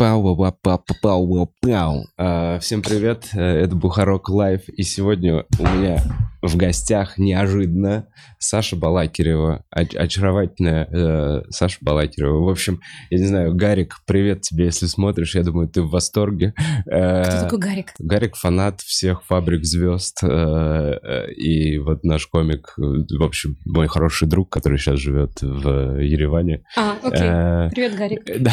Пау-пау-пау-пау-пау. 0.00 2.04
А, 2.16 2.58
Всем 2.60 2.80
привет, 2.80 3.28
э, 3.34 3.38
это 3.42 3.76
Бухарок 3.76 4.30
Лайв, 4.30 4.66
и 4.70 4.82
сегодня 4.82 5.44
у 5.58 5.62
меня 5.62 6.02
в 6.40 6.56
гостях 6.56 7.18
неожиданно 7.18 8.06
Саша 8.38 8.76
Балакирева, 8.76 9.62
оч- 9.76 9.94
очаровательная 9.94 10.88
э, 10.90 11.42
Саша 11.50 11.76
Балакирева. 11.82 12.42
В 12.42 12.48
общем, 12.48 12.80
я 13.10 13.18
не 13.18 13.26
знаю, 13.26 13.54
Гарик, 13.54 13.96
привет 14.06 14.40
тебе, 14.40 14.64
если 14.64 14.86
смотришь, 14.86 15.34
я 15.34 15.42
думаю, 15.42 15.68
ты 15.68 15.82
в 15.82 15.90
восторге. 15.90 16.54
Э, 16.90 17.22
Кто 17.24 17.40
такой 17.42 17.58
Гарик? 17.58 17.92
Гарик 17.98 18.36
фанат 18.36 18.80
всех 18.80 19.22
фабрик 19.24 19.66
звезд, 19.66 20.20
э, 20.24 21.30
и 21.36 21.76
вот 21.76 22.04
наш 22.04 22.26
комик, 22.26 22.72
в 22.78 23.22
общем, 23.22 23.58
мой 23.66 23.86
хороший 23.86 24.26
друг, 24.26 24.48
который 24.48 24.78
сейчас 24.78 24.98
живет 24.98 25.42
в 25.42 25.98
Ереване. 26.00 26.62
А, 26.74 26.96
окей. 27.02 27.68
Привет, 27.74 27.96
Гарик. 27.96 28.24
да. 28.40 28.52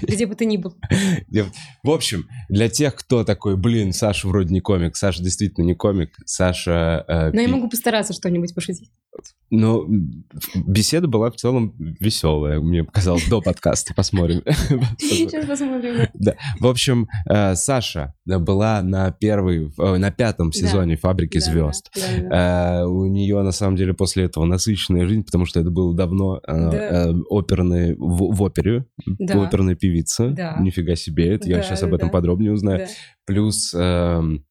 Где 0.00 0.24
бы 0.24 0.34
ты 0.36 0.46
ни 0.46 0.56
был. 0.56 0.72
В 1.82 1.90
общем, 1.90 2.26
для 2.48 2.68
тех, 2.68 2.94
кто 2.94 3.24
такой, 3.24 3.56
блин, 3.56 3.92
Саша 3.92 4.28
вроде 4.28 4.52
не 4.52 4.60
комик, 4.60 4.96
Саша 4.96 5.22
действительно 5.22 5.64
не 5.64 5.74
комик, 5.74 6.16
Саша... 6.24 7.04
э, 7.08 7.30
Но 7.32 7.40
я 7.40 7.46
пи- 7.46 7.52
могу 7.52 7.68
постараться 7.68 8.12
что-нибудь 8.12 8.54
пошутить. 8.54 8.90
Ну, 9.50 9.86
беседа 10.54 11.06
была 11.08 11.30
в 11.30 11.36
целом 11.36 11.74
веселая, 11.78 12.60
мне 12.60 12.84
показалось, 12.84 13.26
до 13.28 13.40
подкаста, 13.40 13.94
посмотрим. 13.94 14.42
Сейчас 14.98 15.46
посмотрим. 15.46 16.08
Да. 16.14 16.34
В 16.60 16.66
общем, 16.66 17.08
э, 17.28 17.54
Саша 17.54 18.14
была 18.26 18.82
на 18.82 19.10
первой, 19.12 19.72
э, 19.78 19.96
на 19.98 20.10
пятом 20.10 20.50
Да. 20.50 20.58
сезоне 20.58 20.96
«Фабрики 20.96 21.38
Да, 21.38 21.44
звезд». 21.44 21.90
да, 21.94 22.00
да, 22.22 22.28
да. 22.28 22.80
Э, 22.82 22.84
у 22.86 23.06
нее 23.06 23.40
на 23.42 23.52
самом 23.52 23.76
деле 23.76 23.94
после 23.94 24.24
этого 24.24 24.44
насыщенная 24.44 25.06
жизнь, 25.06 25.24
потому 25.24 25.46
что 25.46 25.60
это 25.60 25.70
было 25.70 25.94
давно 25.94 26.38
э, 26.38 26.40
Да. 26.46 26.70
э, 27.10 27.12
оперной 27.30 27.94
в, 27.94 28.34
в 28.34 28.42
опере, 28.42 28.84
Да. 29.06 29.46
оперная 29.46 29.74
певица. 29.76 30.30
Да. 30.30 30.56
Нифига 30.60 30.96
себе, 30.96 31.34
это 31.34 31.48
я 31.48 31.58
Да, 31.58 31.62
сейчас 31.62 31.80
да, 31.80 31.86
об 31.86 31.94
этом 31.94 32.08
да. 32.08 32.12
подробнее 32.12 32.52
узнаю. 32.52 32.80
Да. 32.80 32.86
Плюс 33.26 33.72
эм, 33.74 34.44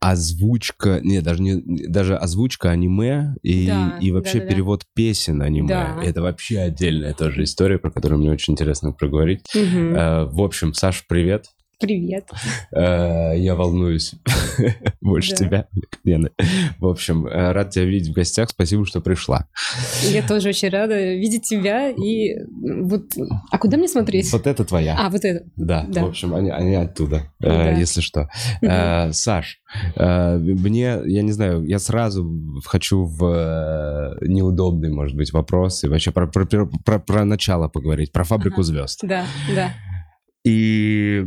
озвучка, 0.00 1.00
не, 1.02 1.20
даже 1.20 1.42
не, 1.42 1.62
даже 1.88 2.16
озвучка 2.16 2.70
аниме 2.70 3.34
и, 3.42 3.66
Да, 3.66 3.98
и 4.00 4.10
вообще 4.12 4.34
да-да-да. 4.34 4.54
перевод 4.54 4.84
песен 4.94 5.42
аниме. 5.42 5.68
Да. 5.68 5.96
Это 6.02 6.22
вообще 6.22 6.58
отдельная 6.60 7.14
тоже 7.14 7.44
история, 7.44 7.78
про 7.78 7.90
которую 7.90 8.18
мне 8.20 8.30
очень 8.30 8.52
интересно 8.52 8.92
проговорить. 8.92 9.42
Мгм. 9.54 9.94
Э, 9.96 10.24
в 10.26 10.40
общем, 10.42 10.74
Саш, 10.74 11.04
привет. 11.08 11.46
Привет. 11.78 12.30
Э, 12.74 13.34
Я 13.36 13.54
волнуюсь 13.54 14.14
больше 15.02 15.34
тебя, 15.34 15.68
Лена. 16.04 16.30
В 16.78 16.86
общем, 16.86 17.26
э, 17.26 17.52
рад 17.52 17.68
тебя 17.68 17.84
видеть 17.84 18.08
в 18.08 18.12
гостях. 18.14 18.48
Спасибо, 18.48 18.86
что 18.86 19.02
пришла. 19.02 19.46
Я 20.02 20.26
тоже 20.26 20.48
очень 20.48 20.70
рада 20.70 20.98
видеть 21.14 21.42
тебя. 21.42 21.90
И 21.90 22.34
вот... 22.82 23.12
А 23.50 23.58
куда 23.58 23.76
мне 23.76 23.88
смотреть? 23.88 24.32
Вот 24.32 24.46
это 24.46 24.64
твоя. 24.64 24.96
А, 24.98 25.10
вот 25.10 25.22
это. 25.22 25.44
Да, 25.56 25.86
в 25.86 26.04
общем, 26.06 26.34
они, 26.34 26.74
оттуда, 26.74 27.30
э, 27.42 27.78
если 27.78 28.00
что. 28.00 28.30
Саш, 29.12 29.60
мне, 29.96 30.98
я 31.04 31.22
не 31.22 31.32
знаю, 31.32 31.62
я 31.66 31.78
сразу 31.78 32.26
хочу 32.64 33.04
в 33.04 34.16
неудобный, 34.22 34.88
может 34.90 35.14
быть, 35.14 35.30
вопрос 35.34 35.84
и 35.84 35.88
вообще 35.88 36.10
про, 36.10 37.24
начало 37.24 37.68
поговорить, 37.68 38.12
про 38.12 38.24
фабрику 38.24 38.62
звезд. 38.62 39.00
Да, 39.02 39.26
да. 39.54 39.74
И 40.46 41.26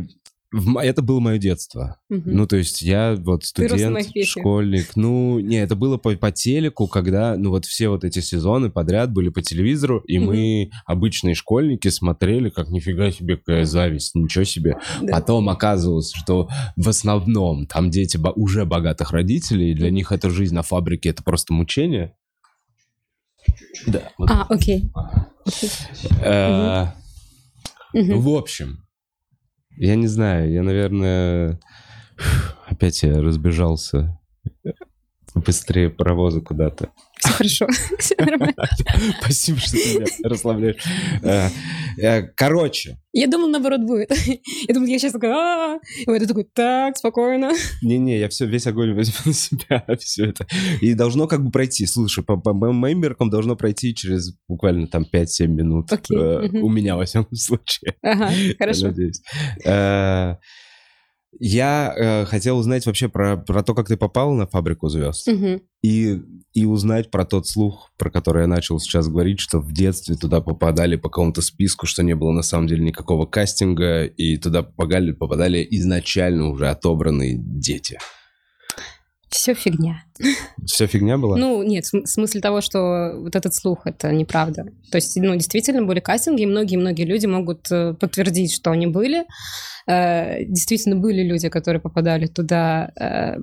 в 0.52 0.78
это 0.78 1.00
было 1.00 1.20
мое 1.20 1.38
детство. 1.38 2.00
Мгм. 2.08 2.22
Ну, 2.36 2.46
то 2.46 2.56
есть 2.56 2.82
я 2.82 3.14
вот 3.16 3.44
студент, 3.44 3.98
школьник. 4.24 4.96
Ну, 4.96 5.38
не, 5.38 5.56
это 5.56 5.76
было 5.76 5.96
по, 5.96 6.14
по 6.16 6.32
телеку, 6.32 6.88
когда, 6.88 7.36
ну, 7.36 7.50
вот 7.50 7.66
все 7.66 7.88
вот 7.88 8.04
эти 8.04 8.18
сезоны 8.20 8.70
подряд 8.70 9.12
были 9.12 9.28
по 9.28 9.42
телевизору, 9.42 10.00
и 10.00 10.18
мы, 10.18 10.70
обычные 10.86 11.34
школьники, 11.34 11.88
смотрели, 11.88 12.50
как 12.50 12.68
нифига 12.68 13.12
себе, 13.12 13.36
какая 13.36 13.64
зависть, 13.64 14.14
ничего 14.14 14.44
себе. 14.44 14.78
Да. 15.00 15.12
Потом 15.12 15.48
оказывалось, 15.48 16.12
что 16.12 16.48
в 16.76 16.88
основном 16.88 17.66
там 17.66 17.90
дети 17.90 18.18
уже 18.34 18.64
богатых 18.64 19.12
родителей, 19.12 19.70
и 19.70 19.74
для 19.74 19.90
них 19.90 20.10
эта 20.10 20.30
жизнь 20.30 20.54
на 20.54 20.62
фабрике 20.62 21.10
это 21.10 21.22
просто 21.22 21.52
мучение. 21.52 22.14
Да. 23.86 24.02
вот. 24.18 24.30
А, 24.30 24.46
окей. 24.48 24.90
Э, 26.22 26.86
Мгм. 27.92 28.20
В 28.20 28.28
общем, 28.30 28.84
я 29.80 29.96
не 29.96 30.06
знаю, 30.06 30.52
я, 30.52 30.62
наверное, 30.62 31.58
опять 32.66 33.02
я 33.02 33.22
разбежался 33.22 34.20
быстрее 35.34 35.88
паровоза 35.88 36.42
куда-то. 36.42 36.90
Все 37.20 37.32
хорошо. 37.32 37.66
Все 37.98 38.14
нормально. 38.18 38.54
Спасибо, 39.20 39.58
что 39.58 39.72
ты 39.72 39.94
меня 39.94 40.06
расслабляешь. 40.24 40.76
Э, 41.22 41.48
э, 41.98 42.22
Короче, 42.34 42.98
Я 43.12 43.26
думал, 43.26 43.48
наоборот, 43.48 43.82
будет. 43.82 44.10
Я 44.68 44.74
думал, 44.74 44.86
я 44.88 44.98
сейчас 44.98 45.12
такая, 45.12 45.32
«А-а-а». 45.32 45.80
и 46.12 46.16
это 46.16 46.26
такой, 46.26 46.44
так, 46.44 46.96
спокойно. 46.96 47.50
не-не, 47.82 48.18
я 48.18 48.28
все, 48.28 48.46
весь 48.46 48.66
огонь 48.66 48.94
возьму 48.94 49.16
на 49.26 49.32
себя, 49.32 49.84
все 49.98 50.26
это. 50.26 50.46
И 50.80 50.94
должно 50.94 51.26
как 51.26 51.44
бы 51.44 51.50
пройти, 51.50 51.86
слушай, 51.86 52.24
по, 52.24 52.36
по 52.36 52.52
моим 52.54 53.00
меркам 53.00 53.30
должно 53.30 53.56
пройти 53.56 53.94
через 53.94 54.34
буквально 54.48 54.86
там 54.86 55.04
5-7 55.12 55.46
минут. 55.46 55.92
Э. 55.92 56.48
У 56.52 56.68
меня, 56.68 56.96
во 56.96 57.04
всяком 57.04 57.36
случае. 57.36 57.96
Ага, 58.02 58.30
Я 58.30 58.54
хорошо. 58.58 58.86
надеюсь. 58.86 59.20
Я 61.38 61.94
э, 61.96 62.24
хотел 62.26 62.58
узнать 62.58 62.86
вообще 62.86 63.08
про, 63.08 63.36
про 63.36 63.62
то, 63.62 63.74
как 63.74 63.86
ты 63.88 63.96
попал 63.96 64.32
на 64.34 64.46
фабрику 64.46 64.88
звезд. 64.88 65.26
Мгм. 65.28 65.62
И, 65.82 66.20
и 66.52 66.64
узнать 66.66 67.10
про 67.10 67.24
тот 67.24 67.46
слух, 67.46 67.92
про 67.96 68.10
который 68.10 68.42
я 68.42 68.46
начал 68.48 68.80
сейчас 68.80 69.08
говорить, 69.08 69.38
что 69.40 69.60
в 69.60 69.72
детстве 69.72 70.16
туда 70.16 70.40
попадали 70.40 70.96
по 70.96 71.08
какому-то 71.08 71.40
списку, 71.40 71.86
что 71.86 72.02
не 72.02 72.14
было 72.14 72.32
на 72.32 72.42
самом 72.42 72.66
деле 72.66 72.82
никакого 72.82 73.26
кастинга, 73.26 74.04
и 74.04 74.36
туда 74.38 74.62
попадали, 74.62 75.12
попадали 75.12 75.66
изначально 75.70 76.50
уже 76.50 76.68
отобранные 76.68 77.36
дети. 77.38 77.98
Все 79.30 79.54
фигня. 79.54 80.02
Все 80.66 80.86
фигня 80.86 81.16
была? 81.16 81.36
Ну, 81.36 81.62
нет, 81.62 81.84
в 81.84 81.88
см- 81.88 82.06
в 82.06 82.10
смысле 82.10 82.40
того, 82.40 82.60
что 82.60 83.12
вот 83.16 83.36
этот 83.36 83.54
слух, 83.54 83.86
это 83.86 84.12
неправда. 84.12 84.64
То 84.90 84.96
есть, 84.98 85.16
ну, 85.16 85.34
действительно 85.34 85.82
были 85.82 86.00
кастинги, 86.00 86.42
и 86.42 86.46
многие-многие 86.46 87.04
люди 87.04 87.26
могут 87.26 87.70
э, 87.70 87.94
подтвердить, 87.94 88.52
что 88.52 88.72
они 88.72 88.86
были. 88.88 89.24
Э, 89.86 90.44
Действительно 90.44 90.96
были 90.96 91.22
люди, 91.22 91.48
которые 91.48 91.80
попадали 91.80 92.26
туда, 92.26 92.90
э, 93.00 93.36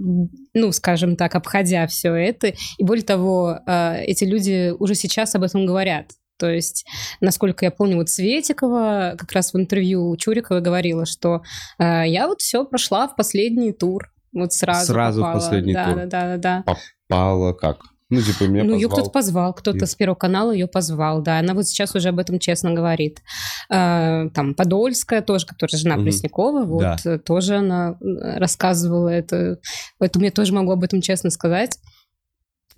ну, 0.53 0.71
скажем 0.73 1.15
так, 1.15 1.35
обходя 1.35 1.87
все 1.87 2.13
это. 2.13 2.53
И 2.77 2.83
более 2.83 3.05
того, 3.05 3.59
эти 3.65 4.25
люди 4.25 4.73
уже 4.77 4.93
сейчас 4.93 5.35
об 5.35 5.43
этом 5.43 5.65
говорят. 5.65 6.11
То 6.37 6.49
есть, 6.51 6.85
насколько 7.21 7.65
я 7.65 7.71
помню, 7.71 7.97
вот 7.97 8.09
Светикова 8.09 9.15
как 9.17 9.31
раз 9.31 9.53
в 9.53 9.57
интервью 9.57 10.15
Чурикова 10.17 10.59
говорила, 10.59 11.05
что 11.05 11.41
э, 11.79 12.03
я 12.07 12.27
вот 12.27 12.41
все 12.41 12.63
прошла 12.65 13.07
в 13.07 13.15
последний 13.15 13.71
тур. 13.71 14.11
Вот 14.33 14.53
сразу 14.53 14.85
Сразу 14.93 15.21
в 15.21 15.23
попала. 15.23 15.39
последний 15.39 15.73
да, 15.73 15.85
тур. 15.85 15.95
Да, 15.95 16.05
да, 16.05 16.37
да, 16.37 16.63
да. 16.65 16.75
Попала 17.07 17.53
как? 17.53 17.77
Ну, 18.09 18.21
типа, 18.21 18.43
меня 18.45 18.63
Ну, 18.63 18.75
ее 18.75 18.87
позвал. 18.87 19.01
кто-то 19.01 19.09
позвал, 19.11 19.53
кто-то 19.53 19.83
И- 19.83 19.85
с 19.85 19.95
Первого 19.95 20.15
канала 20.15 20.51
ее 20.51 20.67
позвал, 20.67 21.21
да. 21.21 21.39
Она 21.39 21.53
вот 21.53 21.67
сейчас 21.67 21.93
уже 21.93 22.07
об 22.09 22.19
этом 22.19 22.39
честно 22.39 22.71
говорит. 22.73 23.21
Э, 23.69 24.29
Там 24.33 24.53
Подольская 24.55 25.21
тоже, 25.21 25.45
которая 25.45 25.77
жена 25.77 25.95
Мгм. 25.95 26.05
Преснякова, 26.05 26.63
вот 26.63 26.81
Да. 26.81 26.95
э, 27.03 27.19
тоже 27.19 27.57
она 27.57 27.97
э, 27.99 28.37
рассказывала 28.37 29.09
это. 29.09 29.59
Поэтому 29.97 30.23
я 30.23 30.31
тоже 30.31 30.53
могу 30.53 30.71
об 30.71 30.83
этом 30.83 31.01
честно 31.01 31.29
сказать 31.29 31.77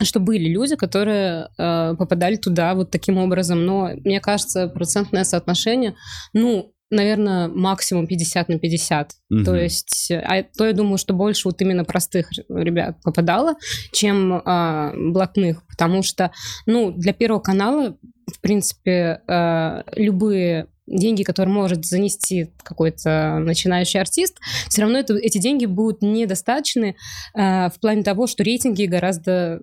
что 0.01 0.21
были 0.21 0.47
люди, 0.47 0.77
которые 0.77 1.49
э, 1.57 1.93
попадали 1.99 2.37
туда 2.37 2.73
вот 2.73 2.89
таким 2.89 3.17
образом. 3.17 3.65
Но 3.65 3.89
мне 4.05 4.21
кажется, 4.21 4.69
процентное 4.69 5.25
соотношение, 5.25 5.93
ну, 6.31 6.71
наверное, 6.89 7.47
максимум 7.47 8.07
50 8.07 8.49
на 8.49 8.59
50. 8.59 9.11
Мгм. 9.29 9.45
То 9.45 9.55
есть, 9.55 10.11
а 10.11 10.43
то 10.43 10.65
я 10.65 10.73
думаю, 10.73 10.97
что 10.97 11.13
больше 11.13 11.47
вот 11.47 11.61
именно 11.61 11.83
простых 11.83 12.29
ребят 12.49 12.97
попадало, 13.03 13.55
чем 13.91 14.41
а, 14.45 14.93
блатных, 14.95 15.65
потому 15.67 16.03
что, 16.03 16.31
ну, 16.65 16.91
для 16.91 17.13
Первого 17.13 17.39
канала, 17.39 17.97
в 18.27 18.41
принципе, 18.41 19.21
а, 19.27 19.83
любые 19.95 20.67
деньги, 20.87 21.23
которые 21.23 21.53
может 21.53 21.85
занести 21.85 22.51
какой-то 22.63 23.37
начинающий 23.39 23.99
артист, 23.99 24.39
все 24.67 24.81
равно 24.81 24.97
это, 24.97 25.15
эти 25.15 25.37
деньги 25.37 25.65
будут 25.65 26.01
недостаточны 26.01 26.95
а, 27.35 27.69
в 27.69 27.79
плане 27.79 28.03
того, 28.03 28.27
что 28.27 28.43
рейтинги 28.43 28.85
гораздо 28.85 29.61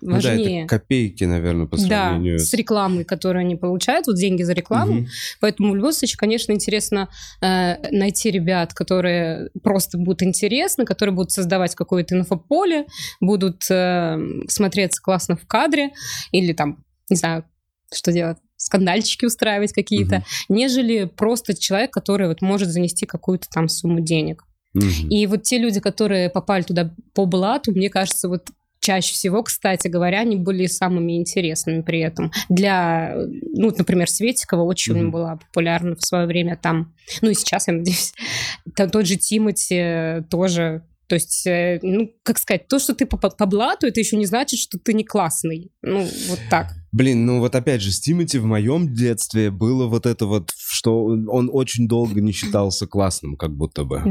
Ну 0.00 0.08
да, 0.08 0.14
важнее. 0.14 0.60
это 0.64 0.68
копейки, 0.68 1.24
наверное, 1.24 1.66
по 1.66 1.76
Да, 1.76 1.82
сравнению 1.82 2.38
с 2.38 2.52
рекламой, 2.54 3.04
которую 3.04 3.42
они 3.42 3.56
получают, 3.56 4.06
вот 4.06 4.16
деньги 4.16 4.42
за 4.42 4.52
рекламу. 4.52 4.94
Мгм. 4.94 5.06
Поэтому 5.40 5.72
в 5.72 5.76
любом 5.76 5.92
случае, 5.92 6.16
конечно, 6.18 6.52
интересно 6.52 7.08
э, 7.40 7.76
найти 7.90 8.30
ребят, 8.30 8.74
которые 8.74 9.50
просто 9.62 9.98
будут 9.98 10.22
интересны, 10.22 10.84
которые 10.84 11.14
будут 11.14 11.30
создавать 11.30 11.74
какое-то 11.74 12.16
инфополе, 12.16 12.86
будут 13.20 13.62
э, 13.70 14.18
смотреться 14.48 15.00
классно 15.00 15.36
в 15.36 15.46
кадре 15.46 15.90
или 16.32 16.52
там, 16.52 16.84
не 17.08 17.16
знаю, 17.16 17.44
что 17.92 18.10
делать, 18.12 18.38
скандальчики 18.56 19.24
устраивать 19.24 19.72
какие-то, 19.72 20.24
нежели 20.48 21.04
просто 21.04 21.54
человек, 21.54 21.92
который 21.92 22.28
вот 22.28 22.42
может 22.42 22.68
занести 22.68 23.06
какую-то 23.06 23.46
там 23.52 23.68
сумму 23.68 24.00
денег. 24.00 24.44
Мгм. 24.74 25.08
И 25.10 25.26
вот 25.26 25.42
те 25.42 25.58
люди, 25.58 25.80
которые 25.80 26.30
попали 26.30 26.62
туда 26.62 26.94
по 27.14 27.26
блату, 27.26 27.72
мне 27.72 27.90
кажется, 27.90 28.28
вот 28.28 28.46
чаще 28.82 29.14
всего, 29.14 29.42
кстати 29.42 29.88
говоря, 29.88 30.20
они 30.20 30.36
были 30.36 30.66
самыми 30.66 31.16
интересными 31.16 31.80
при 31.80 32.00
этом. 32.00 32.30
Для, 32.50 33.14
ну, 33.16 33.72
например, 33.76 34.10
Светикова 34.10 34.62
очень 34.62 34.94
Мгм. 34.94 35.10
была 35.10 35.36
популярна 35.36 35.96
в 35.96 36.02
свое 36.04 36.26
время 36.26 36.58
там. 36.60 36.92
Ну 37.22 37.30
и 37.30 37.34
сейчас, 37.34 37.68
я 37.68 37.74
надеюсь. 37.74 38.12
Там 38.76 38.90
тот 38.90 39.06
же 39.06 39.16
Тимати 39.16 40.24
тоже. 40.30 40.82
То 41.08 41.16
есть, 41.16 41.46
э, 41.46 41.78
ну, 41.82 42.10
как 42.22 42.38
сказать, 42.38 42.68
то, 42.68 42.78
что 42.78 42.94
ты 42.94 43.04
по, 43.06 43.16
по 43.18 43.46
блату, 43.46 43.86
это 43.86 44.00
еще 44.00 44.16
не 44.16 44.24
значит, 44.24 44.58
что 44.58 44.78
ты 44.78 44.94
не 44.94 45.04
классный. 45.04 45.70
Ну, 45.82 46.08
вот 46.28 46.38
так. 46.48 46.72
Блин, 46.90 47.26
ну 47.26 47.38
вот 47.40 47.54
опять 47.54 47.82
же, 47.82 47.90
с 47.92 48.00
Тимати 48.00 48.38
в 48.38 48.44
моем 48.46 48.94
детстве 48.94 49.50
было 49.50 49.86
вот 49.86 50.06
это 50.06 50.26
вот, 50.26 50.50
что 50.82 51.04
он 51.04 51.48
очень 51.52 51.86
долго 51.86 52.20
не 52.20 52.32
считался 52.32 52.86
классным, 52.88 53.36
как 53.36 53.54
будто 53.54 53.84
бы. 53.84 54.02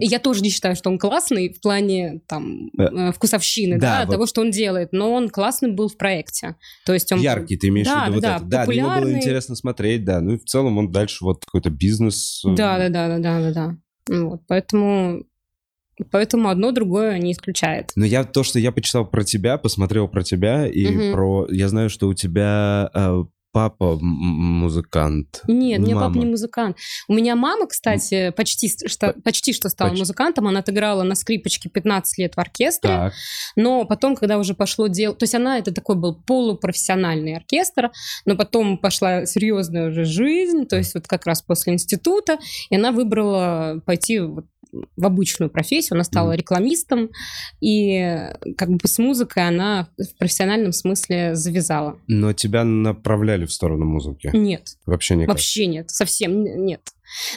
Я 0.00 0.18
тоже 0.18 0.42
не 0.42 0.50
считаю, 0.50 0.76
что 0.76 0.90
он 0.90 0.98
классный 0.98 1.52
в 1.52 1.60
плане 1.60 2.20
там 2.28 2.70
Э, 2.78 2.82
э, 2.84 3.12
вкусовщины, 3.12 3.78
да, 3.78 4.00
да, 4.00 4.06
вот. 4.06 4.12
того, 4.12 4.26
что 4.26 4.40
он 4.40 4.50
делает, 4.50 4.90
но 4.92 5.12
он 5.12 5.28
классный 5.30 5.72
был 5.72 5.88
в 5.88 5.96
проекте. 5.96 6.56
То 6.84 6.92
есть 6.92 7.10
он 7.12 7.20
Яркий, 7.20 7.56
ты 7.56 7.68
имеешь 7.68 7.86
Да, 7.86 8.02
в 8.04 8.06
виду 8.06 8.14
вот 8.16 8.22
да, 8.22 8.36
это. 8.36 8.44
Да, 8.44 8.66
на 8.66 8.72
него 8.72 8.82
было 8.88 8.94
популярный. 8.96 9.18
интересно 9.20 9.54
смотреть, 9.56 10.04
да. 10.04 10.20
Ну 10.20 10.34
и 10.34 10.38
в 10.38 10.44
целом 10.44 10.76
он 10.78 10.90
дальше 10.90 11.24
вот 11.24 11.44
какой-то 11.44 11.70
бизнес. 11.70 12.42
э, 12.44 12.54
Да, 12.54 12.78
да, 12.78 12.88
да, 12.88 13.08
да, 13.08 13.18
да, 13.18 13.40
да, 13.40 13.52
да. 13.52 13.76
Ну 14.08 14.30
Вот, 14.30 14.40
поэтому, 14.46 15.24
поэтому 16.10 16.48
одно 16.48 16.72
другое 16.72 17.18
не 17.18 17.32
исключает. 17.32 17.92
Но 17.96 18.04
я 18.04 18.24
то, 18.24 18.42
что 18.42 18.58
я 18.58 18.72
почитал 18.72 19.06
про 19.06 19.24
тебя, 19.24 19.56
посмотрел 19.56 20.08
про 20.08 20.22
тебя 20.22 20.66
и 20.66 20.86
Мгм. 20.86 21.12
про, 21.12 21.46
я 21.50 21.68
знаю, 21.68 21.88
что 21.90 22.08
у 22.08 22.14
тебя 22.14 22.90
э, 22.94 23.24
папа 23.54 23.96
музыкант. 24.00 25.42
Нет, 25.46 25.78
у 25.78 25.82
меня 25.82 25.94
папа 25.94 26.18
не 26.18 26.26
музыкант. 26.26 26.76
У 27.06 27.14
меня 27.14 27.36
мама, 27.36 27.68
кстати, 27.68 28.30
почти, 28.36 28.68
что, 28.88 29.14
почти 29.22 29.52
что 29.52 29.68
стала 29.68 29.90
Почти. 29.90 30.02
музыкантом. 30.02 30.48
Она 30.48 30.58
отыграла 30.58 31.04
на 31.04 31.14
скрипочке 31.14 31.68
15 31.68 32.18
лет 32.18 32.34
в 32.34 32.40
оркестре. 32.40 32.90
Так. 32.90 33.12
Но 33.54 33.84
потом, 33.84 34.16
когда 34.16 34.38
уже 34.38 34.54
пошло 34.54 34.88
дело... 34.88 35.14
То 35.14 35.22
есть 35.22 35.36
она, 35.36 35.56
это 35.56 35.72
такой 35.72 35.94
был 35.94 36.16
полупрофессиональный 36.16 37.36
оркестр, 37.36 37.92
но 38.26 38.34
потом 38.34 38.76
пошла 38.76 39.24
серьезная 39.24 39.88
уже 39.88 40.04
жизнь, 40.04 40.66
то 40.66 40.76
есть 40.76 40.94
вот 40.94 41.06
как 41.06 41.24
раз 41.24 41.40
после 41.40 41.74
института, 41.74 42.38
и 42.70 42.74
она 42.74 42.90
выбрала 42.90 43.80
пойти 43.86 44.18
вот 44.18 44.46
в 44.96 45.04
обычную 45.04 45.50
профессию, 45.50 45.96
она 45.96 46.04
стала 46.04 46.32
рекламистом, 46.32 47.10
и 47.60 48.30
как 48.56 48.70
бы 48.70 48.86
с 48.86 48.98
музыкой 48.98 49.46
она 49.48 49.88
в 49.98 50.18
профессиональном 50.18 50.72
смысле 50.72 51.34
завязала. 51.34 51.98
Но 52.06 52.32
тебя 52.32 52.64
направляли 52.64 53.46
в 53.46 53.52
сторону 53.52 53.84
музыки? 53.84 54.30
Нет, 54.32 54.76
Вообще 54.86 55.16
никак. 55.16 55.28
вообще 55.28 55.66
нет, 55.66 55.90
совсем 55.90 56.44
нет. 56.44 56.82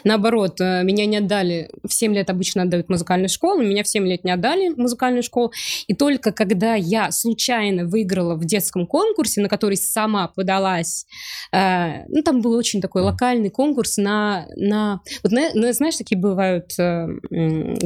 Наоборот, 0.03 0.59
э, 0.61 0.83
меня 0.83 1.05
не 1.05 1.17
отдали, 1.17 1.69
в 1.87 1.93
7 1.93 2.13
лет 2.13 2.29
обычно 2.29 2.63
отдают 2.63 2.89
музыкальную 2.89 3.29
школу, 3.29 3.61
меня 3.61 3.83
в 3.83 3.87
7 3.87 4.05
лет 4.07 4.23
не 4.23 4.31
отдали 4.31 4.69
в 4.69 4.77
музыкальную 4.77 5.23
школу. 5.23 5.51
И 5.87 5.93
только 5.93 6.31
когда 6.31 6.75
я 6.75 7.11
случайно 7.11 7.85
выиграла 7.85 8.35
в 8.35 8.45
детском 8.45 8.85
конкурсе, 8.87 9.41
на 9.41 9.49
который 9.49 9.77
сама 9.77 10.27
подалась, 10.27 11.05
э, 11.51 12.05
ну, 12.09 12.21
там 12.23 12.41
был 12.41 12.51
очень 12.53 12.81
такой 12.81 13.01
локальный 13.01 13.49
конкурс 13.49 13.97
на... 13.97 14.47
на 14.55 15.01
вот 15.23 15.31
на- 15.31 15.53
на- 15.53 15.73
знаешь, 15.73 15.95
такие 15.95 16.19
бывают 16.19 16.71
э, 16.79 17.07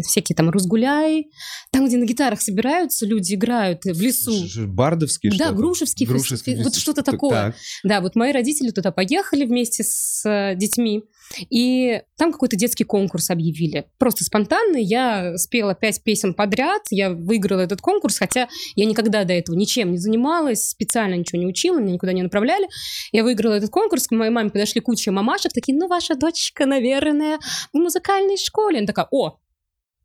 всякие 0.04 0.36
там 0.36 0.50
«Разгуляй», 0.50 1.28
там, 1.72 1.88
где 1.88 1.98
на 1.98 2.06
гитарах 2.06 2.42
собираются, 2.42 3.06
люди 3.06 3.34
играют 3.36 3.84
в 3.86 4.02
лесу. 4.02 4.34
Бардовский 4.68 5.30
Да, 5.30 5.36
что-то? 5.36 5.54
Грушевский 5.54 6.06
фест- 6.06 6.12
Грушевский 6.14 6.64
вот 6.64 6.76
что-то 6.76 7.04
так, 7.04 7.16
такое. 7.16 7.32
так. 7.32 7.56
Да, 7.84 8.02
вот 8.02 8.16
мои 8.16 8.32
родители 8.32 8.70
туда 8.72 8.92
поехали 8.92 9.46
вместе 9.46 9.84
с 9.84 10.24
э, 10.28 10.56
детьми, 10.56 11.04
и 11.50 11.71
там 12.18 12.32
какой-то 12.32 12.56
детский 12.56 12.84
конкурс 12.84 13.30
объявили. 13.30 13.86
Просто 13.98 14.24
спонтанно 14.24 14.78
я 14.78 15.38
спела 15.38 15.76
пять 15.76 16.04
песен 16.04 16.34
подряд, 16.34 16.84
я 16.90 17.10
выиграла 17.12 17.62
этот 17.62 17.82
конкурс, 17.82 18.18
хотя 18.18 18.48
я 18.76 18.86
никогда 18.86 19.24
до 19.24 19.34
этого 19.34 19.56
ничем 19.56 19.92
не 19.92 19.98
занималась, 19.98 20.70
специально 20.70 21.16
ничего 21.16 21.40
не 21.40 21.48
учила, 21.48 21.80
меня 21.80 21.94
никуда 21.94 22.14
не 22.14 22.24
направляли. 22.24 22.68
Я 23.12 23.24
выиграла 23.24 23.54
этот 23.56 23.70
конкурс, 23.70 24.08
к 24.08 24.12
моей 24.12 24.32
маме 24.32 24.50
подошли 24.50 24.82
куча 24.82 25.12
мамашек, 25.12 25.54
такие, 25.54 25.78
ну, 25.78 25.88
ваша 25.88 26.16
дочка, 26.16 26.66
наверное, 26.66 27.40
в 27.74 27.78
музыкальной 27.78 28.38
школе. 28.38 28.78
Она 28.80 28.88
такая, 28.88 29.08
о, 29.12 29.38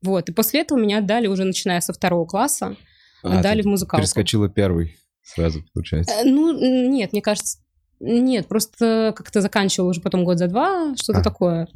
вот. 0.03 0.29
И 0.29 0.33
после 0.33 0.61
этого 0.61 0.79
меня 0.79 0.99
отдали 0.99 1.27
уже 1.27 1.45
начиная 1.45 1.81
со 1.81 1.93
второго 1.93 2.27
класса, 2.27 2.77
А, 3.23 3.39
отдали 3.39 3.63
в 3.63 3.67
музыкалку. 3.67 4.03
Перескочила 4.03 4.49
первый 4.49 4.97
сразу, 5.23 5.65
получается. 5.73 6.15
Э, 6.15 6.25
Ну, 6.25 6.53
нет, 6.91 7.13
мне 7.13 7.23
кажется, 7.23 7.59
нет, 8.01 8.47
просто 8.49 9.13
как-то 9.17 9.41
заканчивала 9.41 9.91
уже 9.91 10.01
потом 10.01 10.25
год 10.25 10.39
за 10.39 10.49
два, 10.49 10.95
что-то 10.97 11.21
А. 11.21 11.23
такое. 11.23 11.69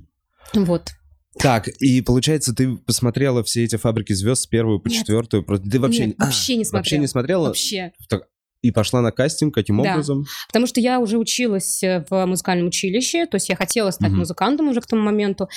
Вот. 0.54 0.90
Так, 1.38 1.68
и 1.68 2.00
получается, 2.02 2.54
ты 2.54 2.76
посмотрела 2.76 3.42
все 3.44 3.62
эти 3.64 3.76
фабрики 3.76 4.12
звезд 4.12 4.42
с 4.42 4.46
первую 4.46 4.80
по 4.80 4.88
Нет. 4.88 4.98
четвертую. 4.98 5.44
Ты 5.44 5.78
вообще, 5.78 6.06
Нет, 6.06 6.16
а, 6.18 6.24
вообще 6.26 6.56
не 6.56 6.64
вообще 6.70 6.98
не 6.98 7.06
смотрела? 7.06 7.46
Вообще. 7.46 7.92
Так, 8.08 8.24
И 8.62 8.72
пошла 8.72 9.00
на 9.00 9.10
кастинг 9.10 9.54
каким 9.54 9.82
Да. 9.82 9.92
образом? 9.92 10.26
Потому 10.48 10.66
что 10.66 10.80
я 10.80 11.00
уже 11.00 11.16
училась 11.16 11.82
э, 11.82 12.04
в 12.10 12.26
музыкальном 12.26 12.66
училище, 12.66 13.24
то 13.24 13.36
есть 13.36 13.48
я 13.48 13.56
хотела 13.56 13.90
стать 13.90 14.10
Мгм. 14.10 14.18
музыкантом 14.18 14.68
уже 14.68 14.82
к 14.82 14.86
тому 14.86 15.00
моменту. 15.02 15.48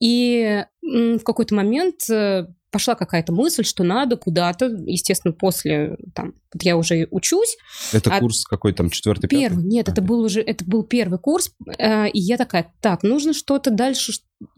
И 0.00 0.64
в 0.82 1.20
какой-то 1.20 1.54
момент 1.54 2.10
э, 2.10 2.46
пошла 2.70 2.94
какая-то 2.94 3.32
мысль, 3.32 3.64
что 3.64 3.82
надо 3.84 4.16
куда-то, 4.16 4.66
естественно, 4.66 5.32
после, 5.32 5.96
там, 6.14 6.34
вот 6.52 6.62
я 6.62 6.76
уже 6.76 7.08
учусь, 7.10 7.56
Это 7.92 8.14
А- 8.14 8.20
курс 8.20 8.44
какой 8.44 8.72
там, 8.72 8.90
четвертый, 8.90 9.28
пятый? 9.28 9.40
Первый, 9.40 9.64
нет, 9.64 9.88
А, 9.88 9.92
это 9.92 10.02
был 10.02 10.20
уже, 10.20 10.40
это 10.40 10.64
был 10.64 10.82
первый 10.82 11.18
курс, 11.18 11.52
э, 11.78 12.08
и 12.10 12.18
я 12.20 12.36
такая, 12.36 12.72
так, 12.80 13.02
нужно 13.02 13.32
что-то 13.32 13.70
дальше 13.70 14.12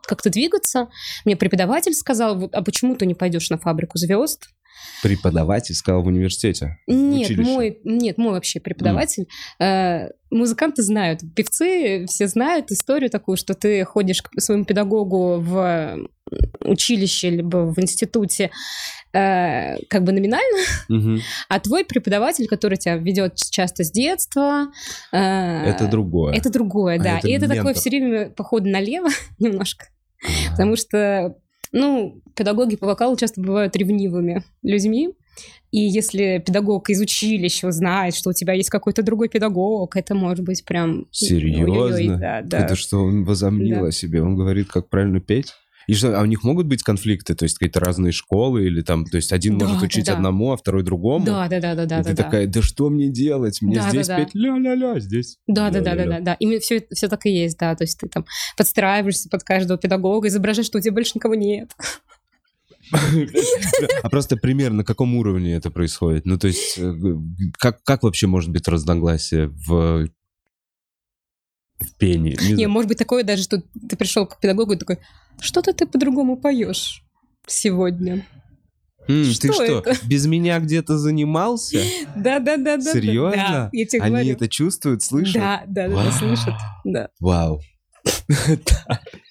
как-то 0.06 0.30
двигаться. 0.30 0.88
Мне 1.24 1.36
преподаватель 1.36 1.94
сказал, 1.94 2.38
вот, 2.38 2.54
а 2.54 2.62
почему 2.62 2.96
ты 2.96 3.06
не 3.06 3.14
пойдешь 3.14 3.50
на 3.50 3.58
фабрику 3.58 3.98
звезд? 3.98 4.48
Преподаватель 5.02 5.74
сказал 5.74 6.02
в 6.02 6.06
университете. 6.08 6.78
в 6.86 6.92
Нет, 6.92 7.30
училище. 7.30 7.50
мой, 7.50 7.78
нет, 7.84 8.18
мой 8.18 8.32
вообще 8.32 8.60
преподаватель. 8.60 9.26
Э, 9.58 10.10
музыканты 10.30 10.82
знают, 10.82 11.20
певцы 11.34 12.04
все 12.06 12.26
знают 12.26 12.70
историю 12.70 13.08
такую, 13.10 13.36
что 13.38 13.54
ты 13.54 13.82
ходишь 13.84 14.20
к 14.22 14.38
своему 14.40 14.64
педагогу 14.66 15.36
в 15.40 15.98
училище 16.64 17.30
либо 17.30 17.58
в 17.72 17.78
институте 17.80 18.50
э, 19.12 19.76
как 19.88 20.04
бы 20.04 20.12
номинально, 20.12 20.58
Мгм. 20.88 21.20
а 21.48 21.58
твой 21.60 21.84
преподаватель, 21.84 22.46
который 22.46 22.76
тебя 22.78 22.96
ведет 22.96 23.36
часто 23.36 23.82
с 23.84 23.90
детства, 23.90 24.66
э, 25.12 25.16
Это 25.64 25.88
другое. 25.88 26.34
Это 26.34 26.50
другое, 26.50 26.96
А 27.00 27.02
да. 27.02 27.18
это 27.18 27.26
И 27.28 27.32
это 27.32 27.46
такое 27.48 27.64
ментор. 27.64 27.80
все 27.80 27.90
время 27.90 28.30
походу 28.30 28.68
налево 28.68 29.08
немножко. 29.38 29.86
А. 30.22 30.50
Потому 30.52 30.76
что, 30.76 31.34
ну, 31.72 32.20
педагоги 32.34 32.76
по 32.76 32.86
вокалу 32.86 33.16
часто 33.16 33.40
бывают 33.40 33.76
ревнивыми 33.76 34.44
людьми. 34.62 35.10
И 35.70 35.78
если 35.78 36.42
педагог 36.44 36.90
из 36.90 37.00
училища 37.00 37.70
знает, 37.70 38.14
что 38.14 38.30
у 38.30 38.32
тебя 38.32 38.54
есть 38.54 38.70
какой-то 38.70 39.02
другой 39.02 39.28
педагог, 39.28 39.96
это 39.96 40.14
может 40.14 40.44
быть 40.44 40.64
прям... 40.64 41.06
Серьезно? 41.12 41.72
ой-ой-ой, 41.72 42.08
да, 42.18 42.42
да. 42.42 42.64
Это 42.64 42.74
что, 42.74 42.98
он 43.04 43.24
возомнил 43.24 43.82
Да. 43.82 43.86
о 43.86 43.92
себе? 43.92 44.22
Он 44.22 44.34
говорит, 44.36 44.68
как 44.68 44.88
правильно 44.88 45.20
петь? 45.20 45.52
И 45.90 45.94
что, 45.94 46.16
а 46.16 46.22
у 46.22 46.24
них 46.24 46.44
могут 46.44 46.68
быть 46.68 46.84
конфликты? 46.84 47.34
То 47.34 47.42
есть 47.42 47.58
какие-то 47.58 47.80
разные 47.80 48.12
школы? 48.12 48.64
Или 48.64 48.80
там, 48.80 49.04
то 49.04 49.16
есть 49.16 49.32
один 49.32 49.58
Да, 49.58 49.64
может 49.64 49.80
да, 49.80 49.86
учить 49.86 50.06
да. 50.06 50.12
одному, 50.12 50.52
а 50.52 50.56
второй 50.56 50.84
другому? 50.84 51.26
Да, 51.26 51.48
да, 51.48 51.58
да, 51.58 51.74
да, 51.74 51.84
да, 51.84 51.98
И 51.98 52.04
ты 52.04 52.10
да, 52.10 52.14
да. 52.14 52.22
такая, 52.22 52.46
да 52.46 52.62
что 52.62 52.90
мне 52.90 53.08
делать? 53.08 53.60
Мне 53.60 53.74
Да, 53.74 53.82
да, 53.82 53.90
здесь 53.90 54.06
да. 54.06 54.16
петь 54.18 54.32
ля-ля-ля, 54.32 55.00
здесь 55.00 55.38
Да, 55.48 55.68
да, 55.70 55.80
да, 55.80 55.86
да, 55.86 55.94
ля-ля-ля». 55.96 56.18
да, 56.18 56.24
да. 56.26 56.36
Именно 56.38 56.60
все, 56.60 56.86
все 56.92 57.08
так 57.08 57.26
и 57.26 57.30
есть, 57.30 57.58
да. 57.58 57.74
То 57.74 57.82
есть 57.82 57.98
ты 57.98 58.08
там 58.08 58.24
подстраиваешься 58.56 59.28
под 59.28 59.42
каждого 59.42 59.80
педагога, 59.80 60.28
изображаешь, 60.28 60.66
что 60.66 60.78
у 60.78 60.80
тебя 60.80 60.92
больше 60.92 61.14
никого 61.16 61.34
нет. 61.34 61.72
А 64.04 64.08
просто 64.10 64.36
пример, 64.36 64.72
на 64.72 64.84
каком 64.84 65.16
уровне 65.16 65.54
это 65.54 65.72
происходит? 65.72 66.24
Ну, 66.24 66.38
то 66.38 66.46
есть, 66.46 66.78
э, 66.78 66.92
как, 67.58 67.82
как 67.82 68.04
вообще 68.04 68.28
может 68.28 68.50
быть 68.50 68.68
разногласие 68.68 69.48
в, 69.48 70.06
в 71.80 71.94
пении? 71.96 72.36
Не 72.40 72.54
Не, 72.54 72.66
может 72.66 72.88
быть 72.88 72.98
такое 72.98 73.24
даже, 73.24 73.42
что 73.42 73.62
ты 73.88 73.96
пришел 73.96 74.26
к 74.26 74.38
педагогу 74.40 74.72
и 74.72 74.76
такой, 74.76 74.98
что-то 75.40 75.72
ты 75.72 75.86
по-другому 75.86 76.36
поешь 76.36 77.02
сегодня. 77.46 78.26
М, 79.08 79.24
ты 79.24 79.30
что 79.32 79.52
что, 79.54 79.64
это? 79.64 79.96
без 80.04 80.26
меня 80.26 80.58
где-то 80.60 80.98
занимался? 80.98 81.82
Да, 82.14 82.38
да, 82.38 82.56
да, 82.56 82.76
да. 82.76 82.92
Серьезно? 82.92 83.36
Да, 83.36 83.70
я 83.72 83.86
тебе 83.86 84.02
Они 84.02 84.10
говорю. 84.10 84.32
это 84.32 84.48
чувствуют, 84.48 85.02
слышат? 85.02 85.34
Да, 85.34 85.62
да, 85.66 85.88
да, 85.88 86.04
да, 86.04 86.10
слышат. 86.12 86.54
Да. 86.84 87.08
Вау. 87.18 87.60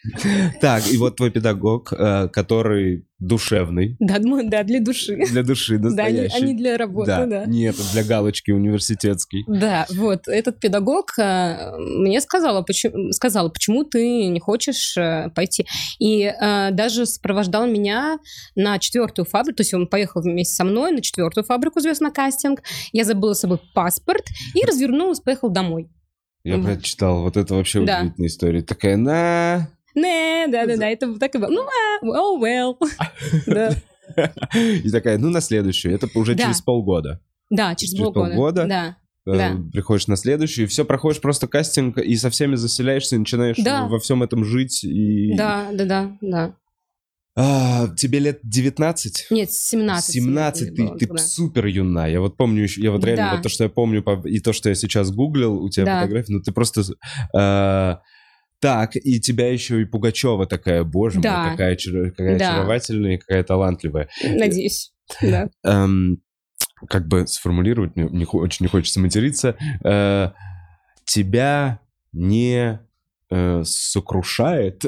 Так, 0.62 0.88
и 0.92 0.98
вот 0.98 1.18
твой 1.18 1.30
педагог, 1.32 1.92
э, 1.94 2.28
который 2.30 3.06
душевный, 3.20 3.98
Да, 4.00 4.16
ну, 4.20 4.42
да, 4.50 4.64
для 4.64 4.80
души. 4.80 5.18
для 5.30 5.44
души 5.44 5.78
Да, 5.78 5.90
они, 5.90 6.20
настоящий. 6.20 6.44
они 6.44 6.54
для 6.56 6.78
работы, 6.78 7.26
да. 7.28 7.46
Нет, 7.46 7.76
для 7.92 8.04
галочки 8.04 8.52
университетский. 8.52 9.44
Да, 9.48 9.86
вот 9.90 10.28
этот 10.28 10.60
педагог 10.60 11.18
э, 11.20 11.72
мне 11.78 12.22
сказала, 12.22 12.62
почему, 12.62 13.12
сказала, 13.12 13.50
почему 13.50 13.84
ты 13.84 14.28
не 14.28 14.40
хочешь 14.40 14.96
э, 14.98 15.30
пойти. 15.36 15.66
И 16.00 16.32
даже 16.72 17.06
сопровождал 17.06 17.68
меня 17.68 18.20
на 18.56 18.80
четвертую 18.80 19.26
фабрику, 19.26 19.58
то 19.58 19.62
есть 19.62 19.74
он 19.74 19.88
поехал 19.88 20.22
вместе 20.22 20.56
со 20.56 20.64
мной 20.64 20.92
на 20.92 21.02
четвертую 21.02 21.44
фабрику 21.44 21.80
звезд 21.82 22.02
на 22.02 22.12
кастинг. 22.12 22.62
Я 22.94 23.04
забыла 23.04 23.34
с 23.34 23.42
собой 23.42 23.60
паспорт 23.74 24.24
и 24.54 24.66
развернулась, 24.66 25.20
поехал 25.20 25.50
домой. 25.50 25.90
Я 26.44 26.58
прочитал, 26.58 27.24
вот 27.24 27.36
это 27.36 27.54
вообще 27.54 27.84
Да. 27.84 28.00
удивительная 28.00 28.28
история. 28.30 28.62
Такая, 28.62 28.96
на... 28.98 29.70
Не, 29.96 30.48
да, 30.48 30.66
да, 30.66 30.78
да, 30.78 30.90
это 30.90 31.18
так 31.20 31.36
и 31.36 31.38
было. 31.38 31.50
Ну, 31.50 31.62
а, 31.62 32.06
oh 32.06 32.42
well. 32.42 32.76
Да. 33.48 33.74
И 34.56 34.90
такая, 34.90 35.18
ну, 35.18 35.30
на 35.30 35.40
следующую. 35.42 35.94
Это 35.94 36.08
уже 36.16 36.36
Да. 36.36 36.46
через 36.46 36.62
полгода. 36.62 37.20
Да, 37.50 37.76
через, 37.76 37.92
Через 37.94 38.04
полгода. 38.06 38.30
полгода? 38.36 38.66
Да. 38.68 38.98
Э, 39.28 39.38
Да. 39.38 39.58
Приходишь 39.72 40.08
на 40.08 40.16
следующую, 40.16 40.66
и 40.66 40.68
все, 40.68 40.84
проходишь 40.86 41.22
просто 41.22 41.48
кастинг, 41.48 41.98
и 42.00 42.16
со 42.16 42.30
всеми 42.30 42.56
заселяешься, 42.56 43.16
и 43.16 43.20
начинаешь 43.20 43.58
Да. 43.58 43.88
во 43.88 44.00
всем 44.00 44.24
этом 44.24 44.44
жить. 44.46 44.84
И... 44.84 45.36
Да, 45.36 45.68
да, 45.74 45.86
да, 45.86 46.18
да. 46.22 46.56
А, 47.36 47.88
тебе 47.96 48.20
лет 48.20 48.40
19? 48.44 49.28
Нет, 49.30 49.52
17. 49.52 50.14
17, 50.16 50.76
ты, 50.76 50.84
было 50.84 50.98
ты 50.98 51.18
супер 51.20 51.68
юна. 51.68 52.08
Я 52.08 52.20
вот 52.20 52.36
помню, 52.36 52.68
я 52.78 52.92
вот 52.92 53.04
реально, 53.06 53.26
Да. 53.30 53.34
вот 53.36 53.44
то, 53.44 53.50
что 53.50 53.64
я 53.64 53.70
помню, 53.70 54.04
по- 54.04 54.28
и 54.28 54.40
то, 54.40 54.52
что 54.52 54.68
я 54.70 54.76
сейчас 54.76 55.12
гуглил, 55.12 55.54
у 55.64 55.70
тебя 55.70 55.86
Да. 55.86 56.02
фотографии, 56.02 56.34
ну 56.34 56.42
ты 56.42 56.52
просто... 56.52 56.82
э, 57.38 57.96
так, 58.60 58.92
и 58.96 59.20
тебя 59.20 59.52
еще 59.52 59.82
и 59.82 59.86
Пугачева 59.86 60.46
такая, 60.46 60.84
боже 60.84 61.20
Да. 61.22 61.44
мой, 61.44 61.52
какая, 61.52 61.76
очар- 61.76 62.10
какая 62.12 62.38
Да. 62.38 62.50
очаровательная 62.54 63.16
и 63.16 63.18
какая 63.18 63.44
талантливая. 63.44 64.10
Надеюсь. 64.24 64.92
Да. 65.22 65.50
Эм, 65.64 66.22
как 66.88 67.08
бы 67.08 67.26
сформулировать, 67.28 67.96
мне 67.96 68.08
не 68.12 68.26
хо- 68.26 68.38
очень 68.40 68.66
не 68.66 68.70
хочется 68.70 69.00
материться. 69.00 69.56
Э, 69.84 70.32
тебя 71.06 71.80
не 72.12 72.80
э, 73.32 73.62
сокрушает 73.64 74.84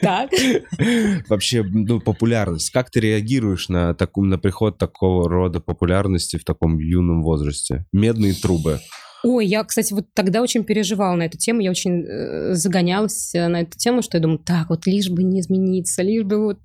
Так. 0.00 0.30
вообще 1.28 1.64
ну, 1.64 1.98
популярность? 2.00 2.70
Как 2.70 2.88
ты 2.90 3.00
реагируешь 3.00 3.68
на, 3.68 3.94
таком, 3.94 4.28
на 4.28 4.38
приход 4.38 4.78
такого 4.78 5.28
рода 5.28 5.58
популярности 5.60 6.36
в 6.36 6.44
таком 6.44 6.78
юном 6.78 7.22
возрасте? 7.22 7.84
Медные 7.92 8.34
трубы. 8.34 8.78
Ой, 9.24 9.46
я, 9.46 9.64
кстати, 9.64 9.92
вот 9.92 10.06
тогда 10.14 10.42
очень 10.42 10.64
переживала 10.64 11.16
на 11.16 11.24
эту 11.24 11.38
тему, 11.38 11.60
я 11.60 11.70
очень 11.70 12.04
э, 12.04 12.54
загонялась 12.54 13.34
э, 13.34 13.48
на 13.48 13.62
эту 13.62 13.76
тему, 13.76 14.02
что 14.02 14.16
я 14.16 14.22
думаю, 14.22 14.38
так, 14.38 14.70
вот 14.70 14.86
лишь 14.86 15.10
бы 15.10 15.24
не 15.24 15.40
измениться, 15.40 16.02
лишь 16.02 16.24
бы 16.24 16.38
вот 16.38 16.60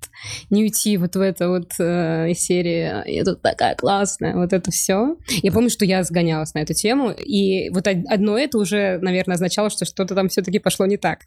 не 0.50 0.62
уйти 0.62 0.96
вот 0.96 1.16
в 1.16 1.20
это 1.20 1.48
вот 1.48 1.72
э, 1.80 2.32
серии, 2.34 3.10
я 3.10 3.24
тут 3.24 3.42
такая 3.42 3.74
классная, 3.74 4.36
вот 4.36 4.52
это 4.52 4.70
все. 4.70 5.16
Я 5.42 5.50
помню, 5.50 5.68
что 5.68 5.84
я 5.84 6.04
загонялась 6.04 6.54
на 6.54 6.60
эту 6.60 6.74
тему, 6.74 7.10
и 7.10 7.70
вот 7.70 7.88
од- 7.88 8.06
одно 8.08 8.38
это 8.38 8.58
уже, 8.58 8.98
наверное, 9.02 9.34
означало, 9.34 9.68
что 9.68 9.84
что-то 9.84 10.14
там 10.14 10.28
все-таки 10.28 10.60
пошло 10.60 10.86
не 10.86 10.96
так. 10.96 11.20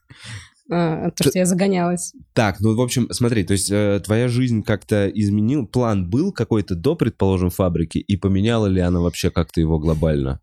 А, 0.69 1.11
То, 1.11 1.29
что 1.29 1.39
я 1.39 1.45
загонялась. 1.45 2.13
Так, 2.33 2.59
ну, 2.59 2.75
в 2.75 2.81
общем, 2.81 3.07
смотри, 3.11 3.43
то 3.43 3.53
есть 3.53 3.71
э, 3.71 4.01
твоя 4.03 4.27
жизнь 4.27 4.63
как-то 4.63 5.07
изменил, 5.07 5.65
план 5.65 6.09
был 6.09 6.31
какой-то 6.31 6.75
до, 6.75 6.95
предположим, 6.95 7.49
фабрики, 7.49 7.97
и 7.97 8.17
поменяла 8.17 8.67
ли 8.67 8.81
она 8.81 8.99
вообще 8.99 9.29
как-то 9.29 9.59
его 9.61 9.79
глобально? 9.79 10.41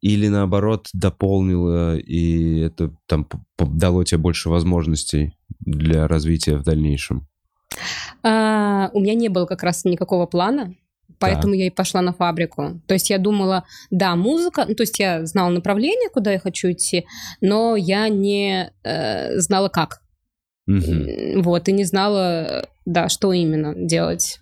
Или 0.00 0.28
наоборот 0.28 0.88
дополнила, 0.94 1.96
и 1.96 2.60
это 2.60 2.90
там 3.06 3.28
дало 3.58 4.02
тебе 4.04 4.18
больше 4.18 4.48
возможностей 4.48 5.36
для 5.60 6.08
развития 6.08 6.56
в 6.56 6.62
дальнейшем? 6.62 7.28
А, 8.22 8.90
у 8.92 9.00
меня 9.00 9.14
не 9.14 9.28
было 9.28 9.46
как 9.46 9.62
раз 9.62 9.84
никакого 9.84 10.26
плана, 10.26 10.74
поэтому 11.18 11.54
я 11.54 11.66
и 11.66 11.70
пошла 11.70 12.00
на 12.00 12.12
фабрику. 12.12 12.80
То 12.86 12.94
есть 12.94 13.10
я 13.10 13.18
думала, 13.18 13.64
да, 13.90 14.16
музыка, 14.16 14.64
ну, 14.66 14.74
то 14.74 14.82
есть 14.82 14.98
я 14.98 15.26
знала 15.26 15.50
направление, 15.50 16.08
куда 16.08 16.32
я 16.32 16.38
хочу 16.38 16.72
идти, 16.72 17.06
но 17.40 17.76
я 17.76 18.08
не 18.08 18.72
э, 18.82 19.38
знала 19.38 19.68
как. 19.68 20.00
М, 20.66 21.42
Вот, 21.42 21.68
и 21.68 21.72
не 21.72 21.84
знала, 21.84 22.68
да, 22.86 23.08
что 23.08 23.32
именно 23.32 23.74
делать. 23.74 24.40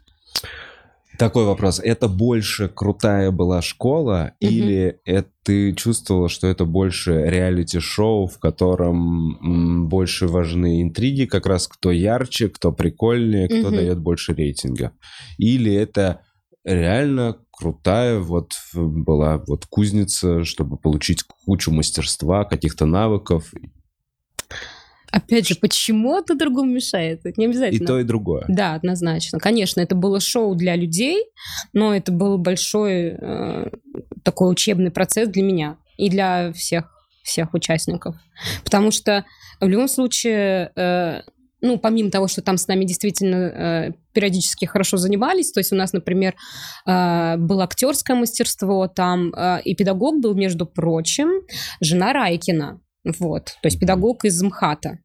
Такой 1.19 1.45
вопрос. 1.47 1.81
Это 1.81 2.09
больше 2.09 2.69
крутая 2.69 3.33
была 3.33 3.61
школа, 3.61 4.35
Мгм. 4.41 4.51
или 4.53 5.01
это 5.05 5.29
ты 5.43 5.73
чувствовала, 5.73 6.29
что 6.29 6.47
это 6.47 6.65
больше 6.65 7.25
реалити-шоу, 7.27 8.27
в 8.27 8.39
котором 8.39 9.39
м, 9.43 9.89
больше 9.89 10.29
важны 10.29 10.83
интриги, 10.83 11.25
как 11.25 11.47
раз 11.47 11.67
кто 11.67 11.91
ярче, 11.91 12.49
кто 12.49 12.71
прикольнее, 12.71 13.49
кто 13.49 13.69
Мгм. 13.69 13.77
дает 13.77 13.99
больше 13.99 14.35
рейтинга? 14.35 14.93
Или 15.39 15.73
это 15.75 16.21
реально 16.65 17.39
крутая 17.51 18.19
вот 18.21 18.53
э, 18.75 18.79
была 18.81 19.43
вот 19.47 19.67
кузница, 19.67 20.45
чтобы 20.45 20.77
получить 20.77 21.25
кучу 21.47 21.73
мастерства, 21.73 22.45
каких-то 22.45 22.85
навыков, 22.87 23.53
Опять 25.11 25.49
же, 25.49 25.57
почему 25.57 26.17
это 26.17 26.35
другому 26.35 26.71
мешает? 26.71 27.21
Это 27.25 27.41
не 27.41 27.47
и 27.47 27.49
обязательно. 27.49 27.87
то, 27.87 27.99
и 27.99 28.05
другое. 28.05 28.45
Да, 28.49 28.75
однозначно. 28.75 29.38
Конечно, 29.38 29.81
это 29.81 29.95
было 29.95 30.21
шоу 30.21 30.55
для 30.55 30.77
людей, 30.77 31.25
но 31.73 31.95
это 31.95 32.12
был 32.12 32.38
большой 32.38 33.17
э, 33.19 33.71
такой 34.23 34.50
учебный 34.53 34.91
процесс 34.91 35.29
для 35.29 35.43
меня 35.43 35.77
и 35.97 36.11
для 36.11 36.53
всех 36.53 36.93
всех 37.29 37.53
участников, 37.53 38.17
потому 38.65 38.91
что 38.91 39.25
в 39.61 39.69
любом 39.69 39.87
случае, 39.88 40.73
э, 40.75 41.21
ну 41.61 41.79
помимо 41.79 42.11
того, 42.11 42.27
что 42.27 42.41
там 42.41 42.57
с 42.57 42.67
нами 42.69 42.85
действительно 42.85 43.37
э, 43.37 43.93
периодически 44.15 44.65
хорошо 44.65 44.97
занимались, 44.97 45.53
то 45.53 45.61
есть 45.61 45.73
у 45.73 45.77
нас, 45.77 45.93
например, 45.93 46.35
э, 46.87 47.37
было 47.37 47.65
актерское 47.65 48.17
мастерство, 48.17 48.88
там 48.88 49.33
э, 49.35 49.61
и 49.62 49.75
педагог 49.75 50.21
был, 50.21 50.35
между 50.35 50.65
прочим, 50.65 51.43
жена 51.81 52.12
Райкина. 52.12 52.81
Вот, 53.05 53.45
то 53.62 53.67
есть 53.67 53.78
педагог 53.78 54.25
из 54.25 54.43
МХАТа. 54.43 54.99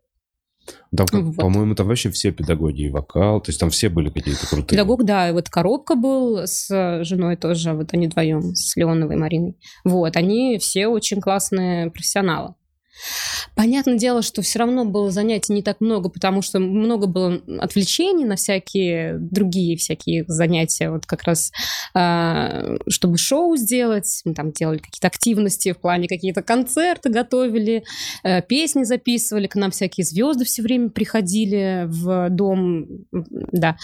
Там, 0.95 1.07
как, 1.07 1.23
Вот. 1.23 1.35
по-моему, 1.35 1.75
там 1.75 1.87
вообще 1.87 2.09
все 2.09 2.31
педагоги 2.31 2.83
и 2.83 2.89
вокал, 2.89 3.41
то 3.41 3.49
есть 3.49 3.59
там 3.59 3.69
все 3.69 3.89
были 3.89 4.09
какие-то 4.09 4.47
крутые. 4.47 4.69
Педагог, 4.77 5.03
да, 5.03 5.29
и 5.29 5.33
вот 5.33 5.49
Коробка 5.49 5.95
был 5.95 6.43
с 6.45 7.03
женой 7.03 7.35
тоже, 7.35 7.73
вот 7.73 7.93
они 7.93 8.07
вдвоем, 8.07 8.55
с 8.55 8.75
Леоновой 8.75 9.17
Мариной. 9.17 9.57
Вот, 9.83 10.15
они 10.15 10.57
все 10.59 10.87
очень 10.87 11.19
классные 11.19 11.91
профессионалы. 11.91 12.55
Понятное 13.55 13.97
дело, 13.97 14.21
что 14.21 14.41
все 14.41 14.59
равно 14.59 14.85
было 14.85 15.11
занятий 15.11 15.53
не 15.53 15.61
так 15.61 15.81
много, 15.81 16.09
потому 16.09 16.41
что 16.41 16.59
много 16.59 17.07
было 17.07 17.41
отвлечений 17.59 18.25
на 18.25 18.35
всякие 18.35 19.17
другие 19.19 19.77
всякие 19.77 20.25
занятия, 20.27 20.89
вот 20.89 21.05
как 21.05 21.23
раз 21.23 21.51
а, 21.93 22.77
чтобы 22.87 23.17
шоу 23.17 23.55
сделать, 23.57 24.21
мы 24.25 24.33
там 24.33 24.51
делали 24.51 24.77
какие-то 24.77 25.07
активности 25.07 25.71
в 25.71 25.77
плане 25.77 26.07
какие-то 26.07 26.41
концерты 26.41 27.09
готовили, 27.09 27.83
э, 28.23 28.41
песни 28.41 28.83
записывали, 28.83 29.47
к 29.47 29.55
нам 29.55 29.71
всякие 29.71 30.05
звезды 30.05 30.45
все 30.45 30.61
время 30.61 30.89
приходили 30.89 31.85
в 31.85 32.29
дом, 32.29 32.85
да. 33.11 33.77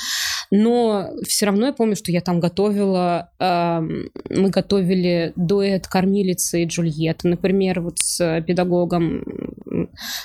Но 0.51 1.11
все 1.27 1.45
равно 1.45 1.67
я 1.67 1.73
помню, 1.73 1.95
что 1.95 2.11
я 2.11 2.21
там 2.21 2.39
готовила, 2.39 3.31
эм, 3.39 4.09
мы 4.29 4.49
готовили 4.49 5.31
дуэт 5.35 5.87
кормилицы 5.87 6.63
и 6.63 6.65
Джульетты, 6.65 7.27
например, 7.27 7.81
вот 7.81 7.99
с 7.99 8.41
педагогом 8.41 9.23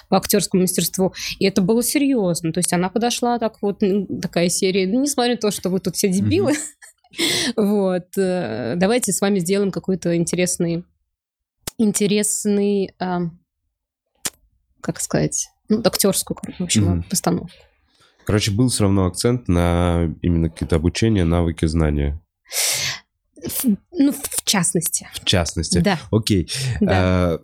по 0.08 0.16
актерскому 0.16 0.62
мастерству. 0.62 1.12
И 1.38 1.44
это 1.44 1.60
было 1.60 1.82
серьезно. 1.82 2.52
То 2.52 2.58
есть 2.58 2.72
она 2.72 2.88
подошла 2.88 3.38
так 3.38 3.60
вот, 3.60 3.82
такая 4.22 4.48
серия, 4.48 4.86
ну, 4.86 5.02
несмотря 5.02 5.32
на 5.32 5.40
то, 5.40 5.50
что 5.50 5.68
вы 5.68 5.80
тут 5.80 5.96
все 5.96 6.08
дебилы, 6.08 6.54
вот, 7.56 8.06
э, 8.16 8.74
давайте 8.76 9.12
с 9.12 9.20
вами 9.20 9.40
сделаем 9.40 9.70
какой-то 9.70 10.16
интересный, 10.16 10.84
интересный, 11.76 12.94
как 14.80 15.00
сказать, 15.00 15.48
ну, 15.68 15.82
актерскую, 15.84 16.38
в 16.58 16.62
общем, 16.62 17.02
постановку. 17.10 17.56
Короче, 18.26 18.50
был 18.52 18.68
все 18.68 18.84
равно 18.84 19.06
акцент 19.06 19.48
на 19.48 20.14
именно 20.22 20.48
какие-то 20.48 20.76
обучения, 20.76 21.24
навыки, 21.24 21.66
знания. 21.66 22.20
В- 23.42 23.76
ну, 23.92 24.12
в 24.12 24.44
частности. 24.44 25.06
В 25.12 25.24
частности. 25.24 25.78
Да, 25.80 25.98
Окей. 26.10 26.48
да. 26.80 26.90
А, 26.92 27.40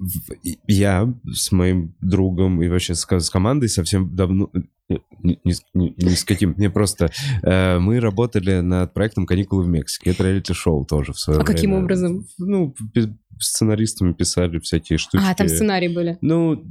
я 0.67 1.13
с 1.31 1.53
моим 1.53 1.95
другом 2.01 2.63
и 2.63 2.69
вообще 2.69 2.95
с, 2.95 3.07
с 3.07 3.31
командой 3.31 3.69
совсем 3.69 4.15
давно... 4.17 4.51
э, 4.89 4.95
Не, 5.23 5.39
не 5.45 5.53
с- 5.53 5.63
не- 5.75 5.95
не 5.99 6.15
с 6.17 6.25
каким, 6.25 6.55
мне 6.57 6.71
просто... 6.71 7.11
э, 7.43 7.79
мы 7.79 8.01
работали 8.01 8.61
над 8.61 8.95
проектом 8.95 9.27
«Каникулы 9.27 9.65
в 9.65 9.69
Мексике». 9.69 10.11
Это 10.13 10.25
реалити-шоу 10.25 10.87
тоже 10.87 11.13
в 11.13 11.19
свое 11.19 11.41
А 11.41 11.45
каким 11.45 11.71
время. 11.73 11.85
образом? 11.85 12.27
Ну, 12.39 12.75
сценаристами 13.39 14.13
писали 14.15 14.59
всякие 14.61 14.97
штучки. 14.99 15.27
А, 15.29 15.35
там 15.35 15.49
сценарии 15.49 15.89
были. 15.89 16.17
Ну, 16.23 16.65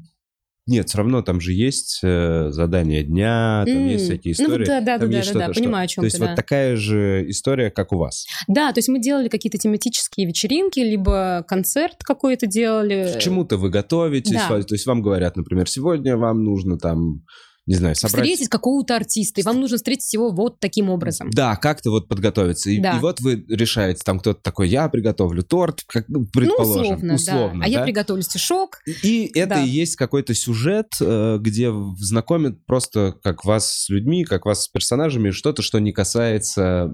нет, 0.69 0.87
все 0.87 0.99
равно 0.99 1.21
там 1.21 1.41
же 1.41 1.53
есть 1.53 1.99
э, 2.03 2.49
задание 2.51 3.03
дня, 3.03 3.63
там 3.65 3.75
М, 3.75 3.87
есть 3.87 4.05
всякие 4.05 4.35
ну 4.39 4.45
вот 4.45 4.61
истории. 4.61 4.65
да, 4.67 4.81
да, 4.81 4.99
там 4.99 5.11
да, 5.11 5.17
есть 5.17 5.33
да, 5.33 5.39
да, 5.47 5.53
что- 5.53 5.61
понимаю, 5.63 5.85
о 5.85 5.87
чём 5.87 6.01
То 6.03 6.05
есть 6.05 6.17
ты, 6.17 6.21
вот 6.23 6.29
да. 6.29 6.35
такая 6.35 6.75
же 6.75 7.25
история, 7.29 7.69
как 7.69 7.91
у 7.91 7.97
вас. 7.97 8.25
Да, 8.47 8.71
то 8.71 8.77
есть 8.79 8.89
мы 8.89 8.99
делали 8.99 9.27
какие-то 9.27 9.57
тематические 9.57 10.27
вечеринки, 10.27 10.79
либо 10.79 11.43
концерт 11.47 11.95
какой-то 12.03 12.47
делали. 12.47 13.11
К 13.15 13.19
чему-то 13.19 13.57
вы 13.57 13.69
готовитесь, 13.69 14.31
да. 14.33 14.61
то 14.61 14.75
есть 14.75 14.85
вам 14.85 15.01
говорят, 15.01 15.35
например, 15.35 15.67
сегодня 15.69 16.17
вам 16.17 16.43
нужно 16.43 16.77
там, 16.77 17.23
не 17.69 17.75
знаю, 17.75 17.93
собрать... 17.95 18.25
Встретить 18.25 18.49
какого-то 18.49 18.95
артиста, 18.95 19.41
и 19.41 19.43
вам 19.43 19.59
нужно 19.61 19.77
встретить 19.77 20.11
его 20.11 20.31
вот 20.31 20.59
таким 20.59 20.89
образом. 20.89 21.29
Да, 21.29 21.55
как-то 21.55 21.91
вот 21.91 22.07
подготовиться. 22.07 22.71
И, 22.71 22.79
Да. 22.79 22.97
и 22.97 22.99
вот 22.99 23.21
вы 23.21 23.45
решаете, 23.47 24.01
там 24.03 24.19
кто-то 24.19 24.41
такой, 24.41 24.67
я 24.69 24.89
приготовлю 24.89 25.43
торт, 25.43 25.83
как, 25.87 26.05
ну, 26.09 26.25
предположим. 26.25 26.73
ну, 26.73 26.81
условно, 26.81 27.13
условно, 27.13 27.59
да. 27.59 27.65
А 27.65 27.69
я 27.69 27.83
приготовлю 27.83 28.23
стишок. 28.23 28.79
И 29.03 29.29
это 29.35 29.49
Да. 29.55 29.63
и 29.63 29.69
есть 29.69 29.97
какой-то 29.97 30.33
сюжет, 30.33 30.87
э, 30.99 31.37
где 31.39 31.71
знакомят 31.99 32.65
просто 32.65 33.13
как 33.23 33.45
вас 33.45 33.83
с 33.83 33.89
людьми, 33.89 34.23
как 34.25 34.45
вас 34.47 34.63
с 34.63 34.67
персонажами, 34.67 35.29
что-то, 35.29 35.61
что 35.61 35.77
не 35.77 35.91
касается 35.91 36.91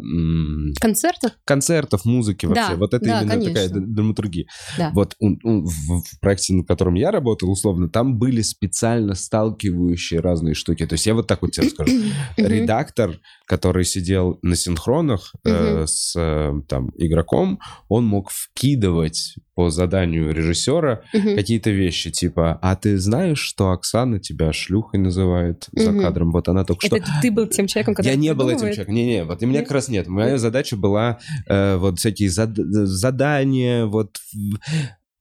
Концертов? 0.81 1.31
концертов, 1.45 2.03
музыки 2.03 2.45
вообще. 2.45 2.71
Да, 2.71 2.75
вот 2.75 2.93
это 2.93 3.05
да, 3.05 3.21
именно 3.21 3.31
конечно. 3.33 3.53
такая 3.53 3.69
драматургия. 3.69 4.45
Да. 4.77 4.91
Вот 4.93 5.15
у- 5.19 5.37
у- 5.41 5.65
в, 5.65 5.69
в 6.01 6.19
проекте, 6.19 6.53
на 6.53 6.63
котором 6.65 6.95
я 6.95 7.11
работал, 7.11 7.49
условно, 7.49 7.87
там 7.87 8.17
были 8.17 8.41
специально 8.41 9.15
сталкивающие 9.15 10.19
разные 10.19 10.53
штуки. 10.53 10.64
То 10.73 10.93
есть 10.93 11.05
я 11.05 11.13
вот 11.13 11.27
так 11.27 11.41
вот 11.41 11.51
тебе 11.51 11.69
скажу. 11.69 11.91
Редактор, 12.37 13.19
который 13.45 13.85
сидел 13.85 14.39
на 14.41 14.55
синхронах 14.55 15.33
э, 15.45 15.85
с 15.85 16.15
э, 16.17 16.53
там 16.67 16.91
игроком, 16.97 17.59
он 17.89 18.05
мог 18.05 18.31
вкидывать 18.31 19.35
по 19.53 19.69
заданию 19.69 20.33
режиссера 20.33 21.01
какие-то 21.13 21.69
вещи, 21.69 22.11
типа, 22.11 22.59
а 22.61 22.75
ты 22.75 22.97
знаешь, 22.97 23.39
что 23.39 23.71
Оксана 23.71 24.19
тебя 24.19 24.51
шлюхой 24.51 24.99
называет 24.99 25.67
за 25.71 25.93
кадром? 25.93 26.31
Вот 26.31 26.49
она 26.49 26.65
только 26.65 26.85
что... 26.85 26.97
Это 26.97 27.07
ты 27.21 27.31
был 27.31 27.47
тем 27.47 27.67
человеком, 27.67 27.95
который 27.95 28.09
Я 28.09 28.15
не 28.15 28.33
был 28.33 28.49
этим 28.49 28.71
человеком. 28.71 28.93
Не-не, 28.93 29.23
вот 29.23 29.41
и 29.41 29.45
у 29.45 29.47
меня 29.47 29.61
как 29.61 29.71
раз 29.71 29.87
нет. 29.87 30.07
Моя 30.07 30.37
задача 30.37 30.75
была 30.75 31.19
э, 31.47 31.77
вот 31.77 31.99
всякие 31.99 32.29
зад- 32.29 32.57
задания, 32.57 33.85
вот 33.85 34.17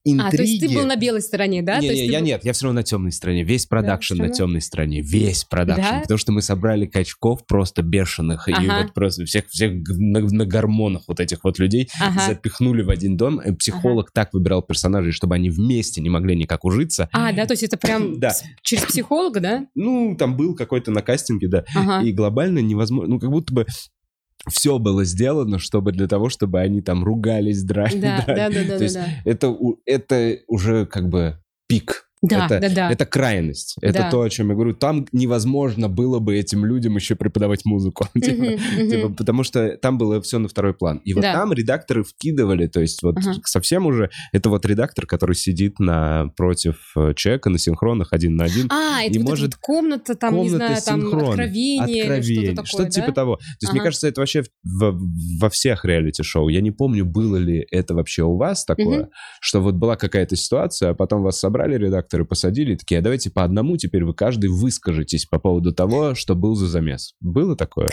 интриги. 0.04 0.26
А, 0.26 0.30
то 0.36 0.42
есть 0.42 0.60
ты 0.60 0.68
был 0.68 0.84
на 0.86 0.96
белой 0.96 1.22
стороне, 1.22 1.62
да? 1.62 1.78
Не, 1.80 1.88
То 1.88 1.94
не, 1.94 2.06
я 2.06 2.18
был- 2.18 2.26
нет, 2.26 2.44
я 2.44 2.52
все 2.52 2.64
равно 2.66 2.80
на 2.80 2.84
темной 2.84 3.12
стороне. 3.12 3.42
Весь 3.44 3.66
продакшн 3.66 4.16
на 4.16 4.26
что? 4.26 4.34
темной 4.34 4.60
стороне. 4.60 5.00
Весь 5.00 5.44
продакшн. 5.44 5.82
Да? 5.82 6.00
Потому 6.02 6.18
что 6.18 6.32
мы 6.32 6.42
собрали 6.42 6.86
качков 6.86 7.46
просто 7.46 7.82
бешеных. 7.82 8.48
И 8.48 8.52
Ага. 8.52 8.82
вот 8.82 8.94
просто 8.94 9.24
всех, 9.24 9.46
всех 9.48 9.72
на, 9.88 10.20
на 10.20 10.44
гормонах 10.46 11.02
вот 11.08 11.20
этих 11.20 11.44
вот 11.44 11.58
людей 11.58 11.88
Ага. 12.00 12.20
запихнули 12.28 12.82
в 12.82 12.90
один 12.90 13.16
дом. 13.16 13.40
И 13.40 13.52
психолог 13.54 14.10
так 14.12 14.32
выбирал 14.32 14.62
персонажей, 14.62 15.12
чтобы 15.12 15.34
они 15.34 15.50
вместе 15.50 16.00
не 16.00 16.10
могли 16.10 16.36
никак 16.36 16.64
ужиться. 16.64 17.08
А, 17.12 17.32
да, 17.32 17.46
то 17.46 17.52
есть 17.52 17.62
это 17.62 17.76
прям 17.76 18.20
Да. 18.20 18.32
через 18.62 18.84
психолога, 18.84 19.40
да? 19.40 19.66
Ну, 19.74 20.16
там 20.18 20.36
был 20.36 20.54
какой-то 20.54 20.90
на 20.90 21.02
кастинге, 21.02 21.48
да. 21.48 21.64
Ага. 21.74 22.06
И 22.06 22.12
глобально 22.12 22.58
невозможно, 22.60 23.14
ну, 23.14 23.20
как 23.20 23.30
будто 23.30 23.52
бы 23.54 23.66
все 24.48 24.78
было 24.78 25.04
сделано, 25.04 25.58
чтобы 25.58 25.92
для 25.92 26.06
того, 26.06 26.28
чтобы 26.28 26.60
они 26.60 26.82
там 26.82 27.04
ругались, 27.04 27.62
драли. 27.62 28.00
Да, 28.00 28.24
да, 28.26 28.34
драли. 28.34 28.54
да, 28.54 28.60
да, 28.62 28.68
То 28.68 28.78
да, 28.78 28.84
есть 28.84 28.94
да. 28.94 29.06
это, 29.24 29.56
это 29.86 30.38
уже 30.46 30.86
как 30.86 31.08
бы 31.08 31.38
пик. 31.66 32.03
Да, 32.28 32.46
это, 32.46 32.60
да, 32.60 32.74
да. 32.74 32.90
это 32.90 33.06
крайность. 33.06 33.76
Это 33.80 33.98
Да. 33.98 34.10
то, 34.10 34.22
о 34.22 34.30
чем 34.30 34.48
я 34.48 34.54
говорю. 34.54 34.74
Там 34.74 35.06
невозможно 35.12 35.88
было 35.88 36.18
бы 36.18 36.36
этим 36.36 36.64
людям 36.64 36.96
еще 36.96 37.14
преподавать 37.14 37.64
музыку. 37.64 38.08
Типа. 38.14 38.58
Типа, 38.90 39.08
потому 39.10 39.44
что 39.44 39.76
там 39.76 39.98
было 39.98 40.20
все 40.20 40.38
на 40.38 40.48
второй 40.48 40.74
план. 40.74 40.98
И 41.04 41.14
вот 41.14 41.22
там 41.22 41.52
редакторы 41.52 42.04
вкидывали, 42.04 42.66
то 42.66 42.80
есть 42.80 43.02
вот 43.02 43.16
совсем 43.44 43.86
уже, 43.86 44.10
это 44.32 44.50
вот 44.50 44.66
редактор, 44.66 45.06
который 45.06 45.34
сидит 45.34 45.78
напротив 45.78 46.92
э, 46.96 47.14
человека 47.14 47.50
на 47.50 47.58
синхронах 47.58 48.12
один 48.12 48.36
на 48.36 48.44
один. 48.44 48.68
А, 48.70 49.02
это 49.02 49.20
может 49.20 49.56
комната, 49.56 50.14
там, 50.14 50.36
не 50.36 50.48
знаю, 50.48 50.76
там 50.84 51.06
откровение, 51.06 52.54
что-то 52.64 52.90
типа 52.90 53.12
того. 53.12 53.36
То 53.36 53.42
есть, 53.62 53.72
мне 53.72 53.82
кажется, 53.82 54.08
это 54.08 54.20
вообще 54.20 54.44
во 54.62 55.50
всех 55.50 55.84
реалити-шоу. 55.84 56.48
Я 56.48 56.60
не 56.60 56.70
помню, 56.70 57.04
было 57.04 57.36
ли 57.36 57.66
это 57.70 57.94
вообще 57.94 58.22
у 58.22 58.36
вас 58.36 58.64
такое, 58.64 59.08
что 59.40 59.60
вот 59.60 59.74
была 59.74 59.96
какая-то 59.96 60.36
ситуация, 60.36 60.90
а 60.90 60.94
потом 60.94 61.22
вас 61.22 61.38
собрали 61.38 61.76
редакторы, 62.14 62.24
посадили, 62.24 62.76
такие, 62.76 62.98
а 62.98 63.02
давайте 63.02 63.30
по 63.30 63.44
одному 63.44 63.76
теперь 63.76 64.04
вы 64.04 64.14
каждый 64.14 64.48
выскажетесь 64.50 65.26
по 65.26 65.38
поводу 65.38 65.72
того, 65.72 66.14
что 66.14 66.34
был 66.34 66.54
за 66.54 66.66
замес. 66.66 67.14
Было 67.20 67.56
такое? 67.56 67.90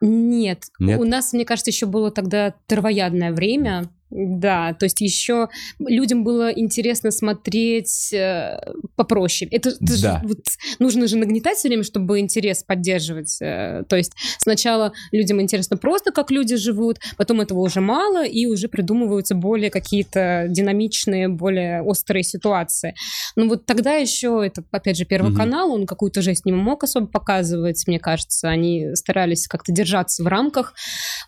Нет. 0.00 0.64
Нет? 0.78 1.00
У 1.00 1.04
нас, 1.04 1.32
мне 1.32 1.44
кажется, 1.44 1.70
еще 1.70 1.86
было 1.86 2.10
тогда 2.10 2.54
травоядное 2.66 3.32
время. 3.32 3.90
Да, 4.10 4.72
то 4.74 4.84
есть 4.84 5.00
еще 5.00 5.48
людям 5.80 6.22
было 6.22 6.50
интересно 6.50 7.10
смотреть 7.10 8.12
э, 8.12 8.56
попроще. 8.94 9.48
Это, 9.50 9.70
это 9.70 9.94
же 9.96 10.02
Да. 10.02 10.22
вот 10.24 10.38
нужно 10.78 11.08
же 11.08 11.16
нагнетать 11.16 11.58
все 11.58 11.68
время, 11.68 11.82
чтобы 11.82 12.20
интерес 12.20 12.62
поддерживать. 12.62 13.36
Э, 13.40 13.82
то 13.88 13.96
есть 13.96 14.12
сначала 14.38 14.92
людям 15.10 15.40
интересно 15.40 15.76
просто, 15.76 16.12
как 16.12 16.30
люди 16.30 16.54
живут, 16.56 16.98
потом 17.16 17.40
этого 17.40 17.60
уже 17.60 17.80
мало, 17.80 18.24
и 18.24 18.46
уже 18.46 18.68
придумываются 18.68 19.34
более 19.34 19.70
какие-то 19.70 20.46
динамичные, 20.48 21.28
более 21.28 21.82
острые 21.82 22.22
ситуации. 22.22 22.94
Ну 23.34 23.48
вот 23.48 23.66
тогда 23.66 23.94
еще, 23.94 24.42
это, 24.44 24.62
опять 24.70 24.96
же, 24.96 25.04
Первый 25.04 25.30
Мгм. 25.30 25.36
канал, 25.36 25.72
он 25.72 25.86
какую-то 25.86 26.22
жесть 26.22 26.44
не 26.46 26.52
мог 26.52 26.84
особо 26.84 27.06
показывать, 27.06 27.82
мне 27.86 27.98
кажется. 27.98 28.48
Они 28.48 28.94
старались 28.94 29.46
как-то 29.48 29.72
держаться 29.72 30.22
в 30.22 30.26
рамках. 30.26 30.74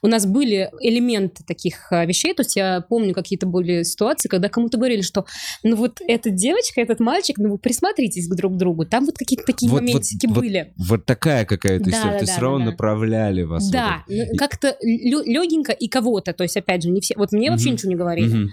У 0.03 0.07
нас 0.07 0.27
были 0.27 0.71
элементы 0.81 1.43
таких 1.45 1.91
а, 1.93 2.05
вещей, 2.05 2.35
то 2.35 2.43
есть 2.43 2.55
я 2.57 2.68
помню 2.89 3.15
какие-то 3.15 3.47
были 3.47 3.83
ситуации, 3.83 4.29
когда 4.29 4.49
кому-то 4.49 4.79
говорили, 4.79 5.03
что 5.03 5.25
ну 5.63 5.77
вот 5.77 6.01
эта 6.07 6.31
девочка, 6.31 6.81
этот 6.81 7.01
мальчик, 7.01 7.39
ну 7.39 7.51
вы 7.51 7.59
присмотритесь 7.59 8.29
к 8.29 8.35
друг 8.35 8.57
другу. 8.57 8.85
Там 8.87 9.05
вот 9.07 9.17
какие-то 9.19 9.45
такие 9.45 9.71
Вот- 9.71 9.81
вот- 9.81 9.89
моментики 9.89 10.27
вот 10.27 10.37
были. 10.39 10.73
Вот 10.77 11.05
такая 11.07 11.45
какая-то 11.45 11.85
Да, 11.85 11.91
история. 11.91 12.13
да, 12.13 12.19
То 12.21 12.27
да, 12.27 12.33
все 12.33 12.41
равно 12.41 12.59
да, 12.59 12.65
направляли 12.67 13.43
вас. 13.43 13.71
Да, 13.71 14.05
это. 14.09 14.29
ну, 14.33 14.37
как-то 14.39 14.77
легенько 14.83 15.73
и 15.73 15.89
кого-то, 15.89 16.33
то 16.33 16.43
есть 16.43 16.57
опять 16.57 16.83
же, 16.83 16.91
не 16.91 17.01
все. 17.01 17.15
Вот 17.17 17.33
мне 17.33 17.51
вообще 17.51 17.71
ничего 17.71 17.91
не 17.91 17.97
говорили. 17.97 18.49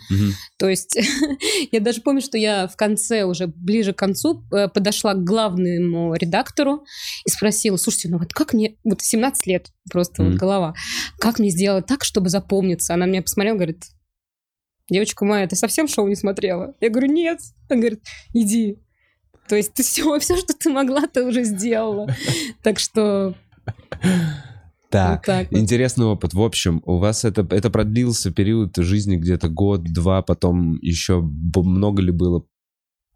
То 0.58 0.70
есть 0.70 0.96
я 1.72 1.80
даже 1.80 2.02
помню, 2.02 2.22
что 2.22 2.38
я 2.38 2.68
в 2.68 2.76
конце, 2.76 3.24
уже 3.24 3.48
ближе 3.48 3.94
к 3.94 3.98
концу, 3.98 4.44
э, 4.52 4.68
подошла 4.68 5.14
к 5.14 5.24
главному 5.24 6.14
редактору 6.16 6.84
и 7.26 7.30
спросила, 7.30 7.78
слушайте, 7.78 8.10
ну 8.10 8.18
вот 8.20 8.34
как 8.34 8.54
мне, 8.54 8.76
вот 8.84 9.02
17 9.02 9.48
лет 9.48 9.68
просто 9.92 10.24
вот 10.24 10.34
голова, 10.36 10.74
как 11.20 11.40
мне 11.40 11.50
сделать 11.50 11.86
так, 11.86 12.04
чтобы 12.04 12.30
запомниться? 12.30 12.94
Она 12.94 13.06
меня 13.06 13.22
посмотрела, 13.22 13.56
говорит, 13.56 13.84
девочка 14.90 15.26
моя, 15.26 15.48
ты 15.48 15.56
совсем 15.56 15.88
шоу 15.88 16.08
не 16.08 16.16
смотрела? 16.16 16.74
Я 16.80 16.90
говорю, 16.90 17.12
нет. 17.12 17.40
Она 17.70 17.80
говорит, 17.80 18.04
иди. 18.34 18.80
То 19.48 19.56
есть 19.56 19.74
ты 19.74 19.84
все, 19.84 20.20
все, 20.20 20.38
что 20.38 20.54
ты 20.54 20.70
могла, 20.70 21.08
ты 21.08 21.24
уже 21.24 21.44
сделала. 21.44 22.08
Так 22.64 22.80
что 22.80 23.36
Так, 24.90 25.18
вот 25.18 25.26
так 25.26 25.52
вот. 25.52 25.60
Интересный 25.60 26.06
опыт. 26.06 26.34
В 26.34 26.42
общем, 26.42 26.82
у 26.86 26.98
вас 26.98 27.26
это, 27.26 27.46
это 27.50 27.70
продлился 27.70 28.32
период 28.32 28.76
жизни 28.78 29.18
где-то 29.18 29.50
год-два, 29.50 30.22
потом 30.22 30.80
еще 30.82 31.22
много 31.22 32.02
ли 32.02 32.12
было 32.12 32.46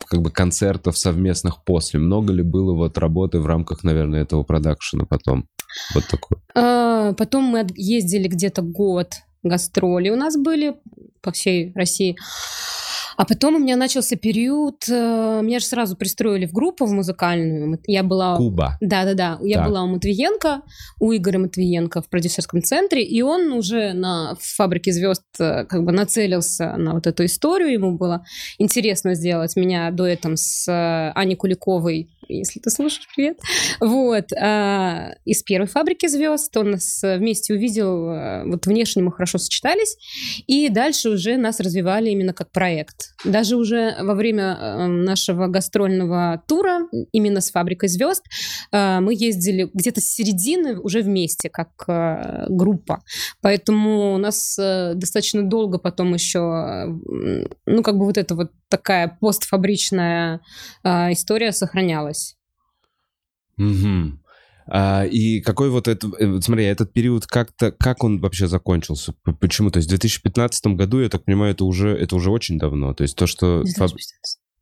как 0.07 0.21
бы 0.21 0.31
концертов 0.31 0.97
совместных 0.97 1.63
после? 1.63 1.99
Много 1.99 2.33
ли 2.33 2.41
было 2.41 2.73
вот 2.73 2.97
работы 2.97 3.39
в 3.39 3.45
рамках, 3.45 3.83
наверное, 3.83 4.21
этого 4.21 4.43
продакшена 4.43 5.05
потом? 5.05 5.47
Вот 5.93 6.07
такой. 6.07 6.37
А, 6.55 7.13
Потом 7.13 7.43
мы 7.45 7.67
ездили 7.75 8.27
где-то 8.27 8.61
год, 8.61 9.13
гастроли 9.43 10.09
у 10.09 10.15
нас 10.15 10.37
были 10.37 10.75
по 11.21 11.31
всей 11.31 11.71
России. 11.75 12.15
А 13.17 13.25
потом 13.25 13.55
у 13.55 13.59
меня 13.59 13.75
начался 13.75 14.15
период, 14.15 14.87
э, 14.89 15.41
меня 15.43 15.59
же 15.59 15.65
сразу 15.65 15.95
пристроили 15.95 16.45
в 16.45 16.53
группу 16.53 16.85
в 16.85 16.91
музыкальную. 16.91 17.79
Я 17.85 18.03
была... 18.03 18.37
Куба. 18.37 18.77
Да-да-да, 18.81 19.39
я 19.41 19.57
Так. 19.57 19.67
была 19.67 19.83
у 19.83 19.87
Матвиенко, 19.87 20.61
у 20.99 21.13
Игоря 21.13 21.39
Матвиенко 21.39 22.01
в 22.01 22.09
продюсерском 22.09 22.61
центре, 22.61 23.03
и 23.03 23.21
он 23.21 23.51
уже 23.51 23.93
на 23.93 24.35
фабрике 24.39 24.91
звезд 24.91 25.23
э, 25.39 25.65
как 25.65 25.83
бы 25.83 25.91
нацелился 25.91 26.75
на 26.77 26.93
вот 26.93 27.07
эту 27.07 27.25
историю. 27.25 27.71
Ему 27.71 27.97
было 27.97 28.25
интересно 28.57 29.15
сделать 29.15 29.55
меня 29.55 29.91
дуэтом 29.91 30.35
с 30.37 30.67
э, 30.67 31.11
Аней 31.15 31.35
Куликовой, 31.35 32.09
если 32.27 32.59
ты 32.59 32.69
слушаешь, 32.69 33.07
привет. 33.15 33.39
Вот. 33.79 34.31
из 35.25 35.43
первой 35.43 35.67
фабрики 35.67 36.07
звезд 36.07 36.55
он 36.57 36.71
нас 36.71 37.01
вместе 37.01 37.55
увидел, 37.55 38.45
вот 38.45 38.67
внешне 38.67 39.01
мы 39.01 39.11
хорошо 39.11 39.39
сочетались, 39.39 39.97
и 40.45 40.69
дальше 40.69 41.09
уже 41.09 41.37
нас 41.37 41.59
развивали 41.59 42.11
именно 42.11 42.33
как 42.33 42.51
проект. 42.51 42.98
Даже 43.25 43.57
уже 43.57 43.95
во 43.99 44.13
время 44.13 44.57
э, 44.59 44.87
нашего 44.87 45.47
гастрольного 45.47 46.41
тура, 46.47 46.87
именно 47.11 47.41
с 47.41 47.51
фабрикой 47.51 47.89
звезд, 47.89 48.23
э, 48.71 48.99
мы 48.99 49.13
ездили 49.13 49.69
где-то 49.73 50.01
с 50.01 50.05
середины 50.05 50.79
уже 50.79 51.01
вместе, 51.01 51.49
как 51.49 51.69
э, 51.87 52.45
группа. 52.49 53.03
Поэтому 53.41 54.13
у 54.13 54.17
нас 54.17 54.55
достаточно 54.57 55.43
долго 55.43 55.79
потом 55.79 56.13
еще, 56.13 56.99
ну, 57.65 57.83
как 57.83 57.97
бы 57.97 58.05
вот 58.05 58.17
эта 58.17 58.35
вот 58.35 58.51
такая 58.69 59.17
постфабричная 59.19 60.41
история 60.83 61.51
сохранялась. 61.51 62.35
Мгм. 63.57 64.21
А, 64.71 65.05
и 65.05 65.41
какой 65.41 65.69
вот 65.69 65.87
это, 65.87 66.07
э, 66.19 66.39
смотри, 66.41 66.65
этот 66.65 66.93
период 66.93 67.25
как-то, 67.25 67.71
как 67.71 68.03
он 68.03 68.19
вообще 68.19 68.47
закончился? 68.47 69.13
Почему? 69.39 69.71
То 69.71 69.77
есть 69.77 69.87
в 69.87 69.91
2015 69.91 70.67
году, 70.67 70.99
я 70.99 71.09
так 71.09 71.25
понимаю, 71.25 71.53
это 71.53 71.65
уже, 71.65 71.89
это 71.89 72.15
уже 72.15 72.31
очень 72.31 72.57
давно. 72.57 72.93
То 72.93 73.03
есть 73.03 73.15
то, 73.15 73.27
что... 73.27 73.63
фаб- 73.77 73.91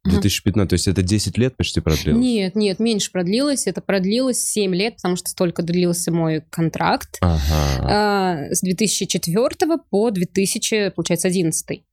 2015, 0.06 0.70
то 0.70 0.74
есть 0.74 0.88
это 0.88 1.02
10 1.02 1.38
лет 1.38 1.58
почти 1.58 1.82
продлилось? 1.82 2.22
Нет, 2.22 2.56
нет, 2.56 2.80
меньше 2.80 3.12
продлилось. 3.12 3.68
Это 3.68 3.82
продлилось 3.82 4.42
7 4.42 4.74
лет, 4.74 4.96
потому 4.96 5.16
что 5.18 5.30
столько 5.30 5.64
длился 5.64 6.12
мой 6.12 6.44
контракт. 6.50 7.18
Ага. 7.22 7.40
А, 7.82 8.54
с 8.54 8.62
2004 8.62 9.78
по 9.90 10.12
2000, 10.12 10.92
получается, 10.92 11.28
11. 11.28 11.84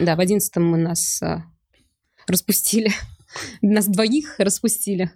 Да, 0.00 0.16
в 0.16 0.20
11 0.20 0.56
мы 0.56 0.78
нас 0.78 1.22
а, 1.22 1.44
распустили. 2.26 2.90
Нас 3.62 3.86
двоих 3.86 4.38
распустили. 4.38 5.10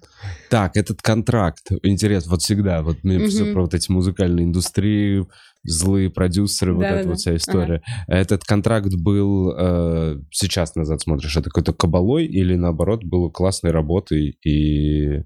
Так, 0.48 0.76
этот 0.76 1.02
контракт, 1.02 1.70
интересно, 1.82 2.32
вот 2.32 2.42
всегда, 2.42 2.82
вот 2.82 3.02
мне 3.04 3.18
Мгм. 3.18 3.28
все 3.28 3.52
про 3.52 3.62
вот 3.62 3.74
эти 3.74 3.90
музыкальные 3.90 4.46
индустрии, 4.46 5.26
злые 5.62 6.10
продюсеры, 6.10 6.74
вот 6.74 6.82
эта 6.84 6.90
Да-да-да. 6.92 7.10
вот 7.10 7.18
вся 7.18 7.36
история. 7.36 7.82
Этот 8.08 8.44
контракт 8.44 8.94
был, 8.94 9.52
э, 9.56 10.20
сейчас 10.30 10.74
назад 10.74 11.02
смотришь, 11.02 11.36
это 11.36 11.50
какой-то 11.50 11.72
кабалой 11.72 12.26
или 12.26 12.54
наоборот 12.54 13.04
было 13.04 13.28
классной 13.30 13.70
работой 13.70 14.38
и... 14.44 15.22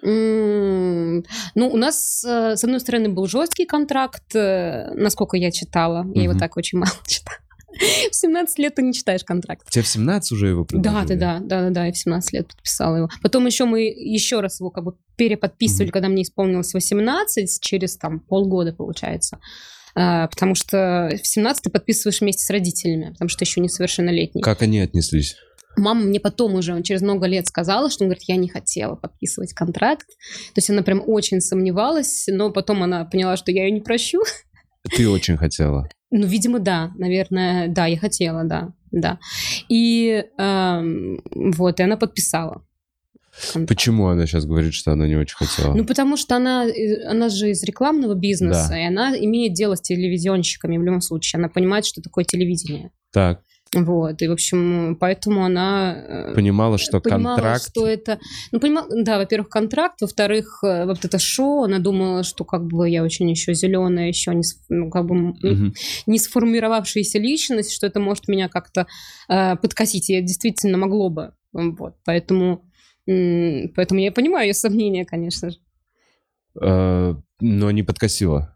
Ну, 0.00 1.68
у 1.68 1.76
нас, 1.76 2.24
э, 2.24 2.56
с 2.56 2.62
одной 2.62 2.78
стороны, 2.80 3.08
был 3.08 3.26
жесткий 3.26 3.66
контракт, 3.66 4.34
э, 4.36 4.92
насколько 4.94 5.36
я 5.36 5.50
читала. 5.50 6.06
Я 6.14 6.22
его 6.22 6.34
так 6.38 6.56
очень 6.56 6.78
мало 6.78 6.92
читала. 7.06 7.38
В 8.10 8.14
17 8.14 8.58
лет 8.58 8.74
ты 8.76 8.82
не 8.82 8.92
читаешь 8.94 9.24
контракт. 9.24 9.68
Тебе 9.70 9.82
в 9.82 9.88
17 9.88 10.32
уже 10.32 10.48
его 10.48 10.62
Да, 10.62 10.66
предложили? 10.66 11.14
да, 11.18 11.38
да, 11.38 11.40
да, 11.40 11.60
да, 11.64 11.70
да, 11.70 11.88
и 11.88 11.92
в 11.92 11.98
17 11.98 12.32
лет 12.32 12.48
подписала 12.48 12.96
его. 12.96 13.08
Потом 13.22 13.46
еще 13.46 13.64
мы 13.66 13.82
еще 13.82 14.40
раз 14.40 14.60
его 14.60 14.70
как 14.70 14.84
бы 14.84 14.94
переподписывали, 15.16 15.86
Мгм. 15.88 15.92
когда 15.92 16.08
мне 16.08 16.22
исполнилось 16.22 16.72
18, 16.74 17.60
через 17.60 17.96
там 17.96 18.20
полгода, 18.20 18.72
получается. 18.72 19.38
А, 19.94 20.28
потому 20.28 20.54
что 20.54 21.10
в 21.22 21.26
17 21.26 21.64
ты 21.64 21.70
подписываешь 21.70 22.20
вместе 22.20 22.42
с 22.44 22.50
родителями, 22.50 23.10
потому 23.12 23.28
что 23.28 23.44
еще 23.44 23.60
несовершеннолетний. 23.60 24.42
Как 24.42 24.62
они 24.62 24.80
отнеслись? 24.80 25.36
Мама 25.76 26.02
мне 26.04 26.18
потом 26.20 26.54
уже 26.54 26.80
через 26.82 27.02
много 27.02 27.26
лет 27.26 27.46
сказала, 27.46 27.88
что, 27.90 28.02
он 28.04 28.08
говорит, 28.08 28.24
я 28.28 28.36
не 28.36 28.48
хотела 28.48 28.96
подписывать 28.96 29.52
контракт. 29.54 30.06
То 30.08 30.58
есть 30.58 30.70
она 30.70 30.82
прям 30.82 31.02
очень 31.06 31.40
сомневалась, 31.40 32.24
но 32.28 32.50
потом 32.50 32.82
она 32.82 33.04
поняла, 33.04 33.36
что 33.36 33.52
я 33.52 33.64
ее 33.64 33.70
не 33.70 33.80
прощу. 33.80 34.20
Ты 34.96 35.08
очень 35.08 35.36
хотела. 35.36 35.88
Ну, 36.10 36.26
видимо, 36.26 36.58
да, 36.58 36.92
наверное, 36.96 37.68
да, 37.68 37.86
я 37.86 37.98
хотела, 37.98 38.44
да, 38.44 38.72
да. 38.90 39.18
И 39.68 40.24
эм, 40.38 41.20
вот, 41.34 41.80
и 41.80 41.82
она 41.82 41.96
подписала. 41.96 42.64
контракт. 43.52 43.68
Почему 43.68 44.06
она 44.08 44.26
сейчас 44.26 44.46
говорит, 44.46 44.72
что 44.74 44.92
она 44.92 45.06
не 45.06 45.16
очень 45.16 45.36
хотела? 45.36 45.74
Ну, 45.74 45.84
потому 45.84 46.16
что 46.16 46.36
она, 46.36 46.64
э, 46.66 47.04
она 47.06 47.28
же 47.28 47.50
из 47.50 47.62
рекламного 47.62 48.14
бизнеса, 48.14 48.68
Да. 48.70 48.80
и 48.80 48.84
она 48.86 49.16
имеет 49.18 49.52
дело 49.52 49.74
с 49.76 49.82
телевизионщиками 49.82 50.78
в 50.78 50.82
любом 50.82 51.00
случае. 51.02 51.38
Она 51.38 51.48
понимает, 51.48 51.84
что 51.84 52.00
такое 52.02 52.24
телевидение. 52.24 52.90
Так, 53.12 53.42
Вот, 53.74 54.22
и, 54.22 54.28
в 54.28 54.32
общем, 54.32 54.96
поэтому 54.98 55.44
она... 55.44 55.94
э, 55.94 56.34
понимала, 56.34 56.78
что 56.78 57.00
понимала, 57.00 57.36
контракт... 57.36 57.68
что 57.70 57.86
это... 57.86 58.18
Ну, 58.50 58.60
понимала, 58.60 58.88
да, 58.90 59.18
во-первых, 59.18 59.50
контракт, 59.50 60.00
во-вторых, 60.00 60.60
э, 60.64 60.86
вот 60.86 61.04
это 61.04 61.18
шоу, 61.18 61.64
она 61.64 61.78
думала, 61.78 62.22
что 62.22 62.44
как 62.44 62.64
бы 62.64 62.88
я 62.88 63.02
очень 63.02 63.28
еще 63.30 63.52
зеленая, 63.54 64.08
еще 64.08 64.34
не, 64.34 64.42
ну, 64.68 64.90
как 64.90 65.04
бы 65.06 65.14
Мгм. 65.14 65.74
не 66.06 66.18
сформировавшаяся 66.18 67.18
личность, 67.18 67.72
что 67.72 67.86
это 67.86 68.00
может 68.00 68.28
меня 68.28 68.48
как-то 68.48 68.86
э, 69.28 69.56
подкосить, 69.56 70.08
и 70.10 70.14
это 70.14 70.26
действительно 70.26 70.78
могло 70.78 71.10
бы. 71.10 71.32
Вот, 71.52 71.96
поэтому, 72.04 72.64
м, 73.06 73.70
поэтому 73.74 74.00
я 74.00 74.12
понимаю 74.12 74.48
ее 74.48 74.54
сомнения, 74.54 75.04
конечно 75.04 75.50
же. 75.50 75.58
Э, 76.60 77.14
Но 77.40 77.70
не 77.70 77.82
подкосила. 77.82 78.54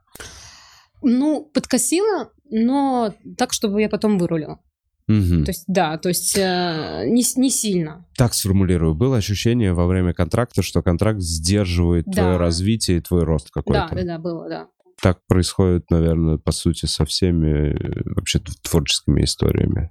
Ну, 1.02 1.50
подкосила, 1.52 2.30
но 2.50 3.14
так, 3.36 3.52
чтобы 3.52 3.80
я 3.80 3.88
потом 3.88 4.18
вырулила. 4.18 4.60
Мгм. 5.08 5.44
То 5.44 5.50
есть, 5.50 5.64
да, 5.66 5.98
то 5.98 6.08
есть 6.08 6.36
э, 6.36 7.04
не, 7.06 7.24
не 7.36 7.50
сильно. 7.50 8.06
Так 8.16 8.34
сформулирую. 8.34 8.94
Было 8.94 9.16
ощущение 9.16 9.72
во 9.72 9.86
время 9.86 10.12
контракта, 10.14 10.62
что 10.62 10.82
контракт 10.82 11.20
сдерживает 11.20 12.04
Да. 12.06 12.22
твое 12.22 12.36
развитие 12.36 12.98
и 12.98 13.00
твой 13.00 13.24
рост 13.24 13.50
какой-то. 13.50 13.88
Да, 13.90 13.96
да, 13.96 14.04
да, 14.04 14.18
было, 14.18 14.48
да. 14.48 14.66
Так 15.00 15.18
происходит, 15.26 15.90
наверное, 15.90 16.38
по 16.38 16.52
сути, 16.52 16.86
со 16.86 17.04
всеми 17.04 17.74
э, 17.74 18.02
вообще 18.14 18.40
творческими 18.62 19.24
историями. 19.24 19.90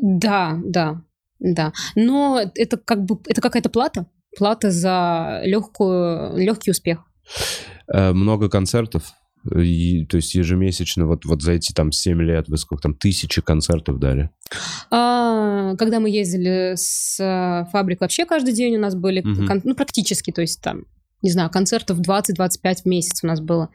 Да, 0.00 0.58
да, 0.64 1.02
да. 1.38 1.72
Но 1.94 2.40
это 2.54 2.76
как 2.76 3.04
бы 3.04 3.18
это 3.26 3.40
какая-то 3.40 3.70
плата, 3.70 4.06
плата 4.36 4.70
за 4.70 5.40
легкую 5.44 6.36
легкий 6.36 6.70
успех. 6.72 6.98
Э, 7.92 8.12
Много 8.12 8.48
концертов. 8.50 9.12
И, 9.54 10.04
то 10.06 10.16
есть 10.16 10.34
ежемесячно, 10.34 11.06
вот, 11.06 11.24
вот 11.24 11.42
за 11.42 11.52
эти 11.52 11.72
там 11.72 11.92
7 11.92 12.20
лет, 12.22 12.48
вы 12.48 12.56
сколько 12.58 12.82
там, 12.82 12.94
тысячи 12.94 13.40
концертов 13.40 13.98
дали? 13.98 14.30
А, 14.90 15.74
когда 15.76 15.98
мы 16.00 16.10
ездили 16.10 16.74
с 16.76 17.18
э, 17.18 17.70
фабрик, 17.70 18.00
вообще 18.00 18.26
каждый 18.26 18.52
день 18.52 18.76
у 18.76 18.80
нас 18.80 18.94
были, 18.94 19.20
Мгм. 19.22 19.46
кон- 19.46 19.60
ну 19.64 19.74
практически, 19.74 20.30
то 20.30 20.42
есть 20.42 20.60
там 20.60 20.84
не 21.22 21.30
знаю, 21.30 21.50
концертов 21.50 21.98
20-25 22.00 22.82
в 22.82 22.86
месяц 22.86 23.22
у 23.22 23.26
нас 23.26 23.42
было. 23.42 23.68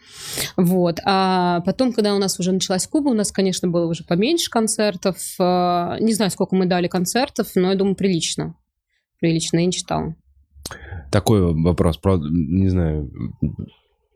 Вот. 0.58 1.00
А 1.06 1.62
потом, 1.62 1.94
когда 1.94 2.16
у 2.16 2.18
нас 2.18 2.40
уже 2.40 2.52
началась 2.52 2.88
Куба, 2.88 3.10
у 3.10 3.14
нас, 3.14 3.32
конечно, 3.32 3.68
было 3.68 3.86
уже 3.86 4.04
поменьше 4.04 4.50
концертов. 4.50 5.18
А, 5.40 5.96
Не 6.00 6.14
знаю, 6.14 6.32
сколько 6.32 6.56
мы 6.56 6.66
дали 6.66 6.88
концертов, 6.88 7.50
но 7.54 7.70
я 7.70 7.76
думаю, 7.76 7.96
прилично. 7.96 8.56
Прилично, 9.20 9.60
я 9.60 9.66
не 9.68 9.72
читала. 9.72 10.16
Такой 11.12 11.54
вопрос, 11.54 11.98
правда, 11.98 12.28
не 12.32 12.68
знаю, 12.70 13.12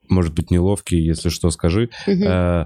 может 0.10 0.34
быть, 0.34 0.52
неловкий, 0.52 1.00
если 1.00 1.30
что, 1.30 1.52
скажи. 1.52 1.89
Э, 2.08 2.65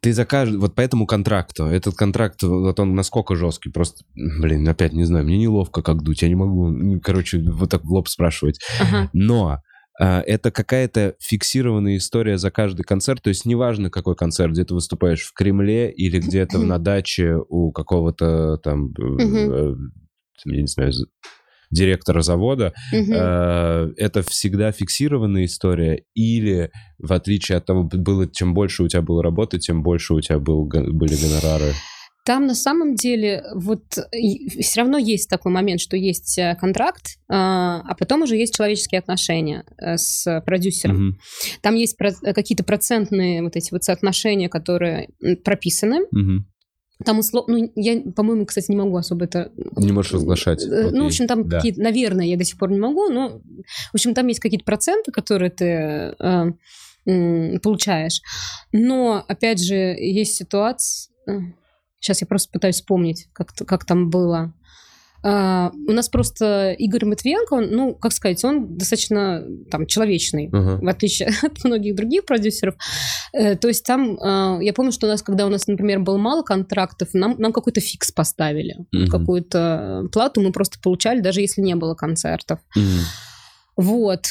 Ты 0.00 0.12
за 0.12 0.24
каждый, 0.24 0.58
вот 0.58 0.74
по 0.74 0.82
этому 0.82 1.06
контракту, 1.06 1.64
этот 1.64 1.96
контракт, 1.96 2.42
вот 2.42 2.78
он 2.78 2.94
насколько 2.94 3.34
жесткий, 3.34 3.70
просто, 3.70 4.04
блин, 4.14 4.68
опять 4.68 4.92
не 4.92 5.04
знаю, 5.04 5.24
мне 5.24 5.38
неловко 5.38 5.82
как 5.82 6.02
дуть, 6.02 6.22
я 6.22 6.28
не 6.28 6.36
могу, 6.36 7.00
короче, 7.00 7.40
вот 7.40 7.70
так 7.70 7.82
в 7.82 7.92
лоб 7.92 8.06
спрашивать. 8.08 8.60
Ага. 8.80 9.10
Но 9.12 9.62
э, 10.00 10.20
это 10.20 10.50
какая-то 10.52 11.16
фиксированная 11.18 11.96
история 11.96 12.38
за 12.38 12.50
каждый 12.50 12.84
концерт, 12.84 13.22
то 13.22 13.30
есть 13.30 13.46
неважно, 13.46 13.90
какой 13.90 14.14
концерт, 14.14 14.52
где 14.52 14.64
ты 14.64 14.74
выступаешь 14.74 15.22
в 15.22 15.32
Кремле 15.32 15.90
или 15.90 16.20
где-то 16.20 16.58
на 16.58 16.78
даче 16.78 17.38
у 17.48 17.72
какого-то 17.72 18.58
там, 18.58 18.92
э, 18.98 19.22
э, 19.22 19.74
я 20.44 20.60
не 20.60 20.68
знаю, 20.68 20.92
директора 21.70 22.22
завода, 22.22 22.72
Мгм. 22.92 23.12
Э, 23.12 23.92
это 23.96 24.22
всегда 24.22 24.72
фиксированная 24.72 25.44
история 25.44 26.02
или 26.14 26.70
в 26.98 27.12
отличие 27.12 27.58
от 27.58 27.66
того 27.66 27.84
было 27.84 28.26
чем 28.30 28.54
больше 28.54 28.82
у 28.82 28.88
тебя 28.88 29.02
было 29.02 29.22
работы 29.22 29.58
тем 29.58 29.82
больше 29.82 30.14
у 30.14 30.20
тебя 30.20 30.38
был, 30.38 30.64
были 30.64 31.14
гонорары 31.14 31.72
Там 32.24 32.46
на 32.46 32.54
самом 32.54 32.94
деле 32.96 33.44
вот 33.54 33.82
все 34.60 34.80
равно 34.80 34.98
есть 34.98 35.30
такой 35.30 35.52
момент, 35.52 35.80
что 35.80 35.96
есть 35.96 36.38
э, 36.38 36.56
контракт, 36.60 37.18
а 37.30 37.82
а 37.84 37.94
потом 37.94 38.22
уже 38.22 38.36
есть 38.36 38.56
человеческие 38.56 38.98
отношения 38.98 39.64
э, 39.78 39.96
с 39.96 40.42
продюсером. 40.44 40.96
Мгм. 40.96 41.18
Там 41.62 41.74
есть 41.76 41.96
э, 42.00 42.32
какие-то 42.32 42.64
процентные 42.64 43.42
вот 43.42 43.54
эти 43.54 43.72
вот 43.72 43.84
соотношения, 43.84 44.48
которые 44.48 45.08
прописаны. 45.44 46.00
Мгм. 46.10 46.46
Там 47.04 47.18
условно, 47.18 47.58
ну, 47.58 47.72
я, 47.76 48.00
по-моему, 48.12 48.46
кстати, 48.46 48.70
не 48.70 48.76
могу 48.76 48.96
особо 48.96 49.26
это... 49.26 49.52
не 49.76 49.92
можешь 49.92 50.12
разглашать 50.14 50.64
Э, 50.64 50.68
Ну, 50.84 50.88
Окей. 50.88 51.00
в 51.00 51.06
общем, 51.06 51.26
там 51.26 51.48
Да. 51.48 51.56
какие-то, 51.58 51.80
наверное, 51.82 52.24
я 52.26 52.36
до 52.38 52.44
сих 52.44 52.58
пор 52.58 52.70
не 52.70 52.78
могу, 52.78 53.08
но, 53.10 53.40
в 53.90 53.94
общем, 53.94 54.14
там 54.14 54.26
есть 54.28 54.40
какие-то 54.40 54.64
проценты, 54.64 55.12
которые 55.12 55.50
ты 55.50 55.64
э, 56.18 56.52
м, 57.06 57.60
получаешь. 57.60 58.22
Но, 58.72 59.24
опять 59.28 59.62
же, 59.62 59.74
есть 59.74 60.36
ситуация... 60.36 61.12
Сейчас 62.00 62.20
я 62.20 62.26
просто 62.26 62.50
пытаюсь 62.52 62.76
вспомнить, 62.76 63.28
как, 63.32 63.52
как 63.52 63.84
там 63.84 64.10
было. 64.10 64.52
А, 65.28 65.72
у 65.88 65.92
нас 65.92 66.08
просто 66.08 66.72
Игорь 66.78 67.04
Матвиенко, 67.04 67.54
он, 67.54 67.68
ну, 67.72 67.94
как 67.96 68.12
сказать, 68.12 68.44
он 68.44 68.76
достаточно 68.78 69.42
там 69.72 69.86
человечный, 69.86 70.48
Ага. 70.52 70.78
в 70.80 70.88
отличие 70.88 71.28
от 71.42 71.64
многих 71.64 71.96
других 71.96 72.24
продюсеров. 72.24 72.76
Э, 73.32 73.56
То 73.56 73.66
есть 73.66 73.84
там, 73.84 74.16
а, 74.22 74.58
я 74.62 74.72
помню, 74.72 74.92
что 74.92 75.06
у 75.06 75.10
нас, 75.10 75.22
когда 75.22 75.46
у 75.46 75.48
нас, 75.48 75.66
например, 75.66 75.98
было 76.00 76.16
мало 76.16 76.42
контрактов, 76.42 77.08
нам, 77.12 77.34
нам 77.38 77.52
какой-то 77.52 77.80
фикс 77.80 78.12
поставили, 78.12 78.76
Мгм. 78.92 79.08
какую-то 79.08 80.04
плату 80.12 80.40
мы 80.42 80.52
просто 80.52 80.78
получали, 80.80 81.20
даже 81.20 81.40
если 81.40 81.60
не 81.60 81.74
было 81.74 81.94
концертов. 81.96 82.60
Мгм. 82.76 83.00
Вот. 83.76 84.26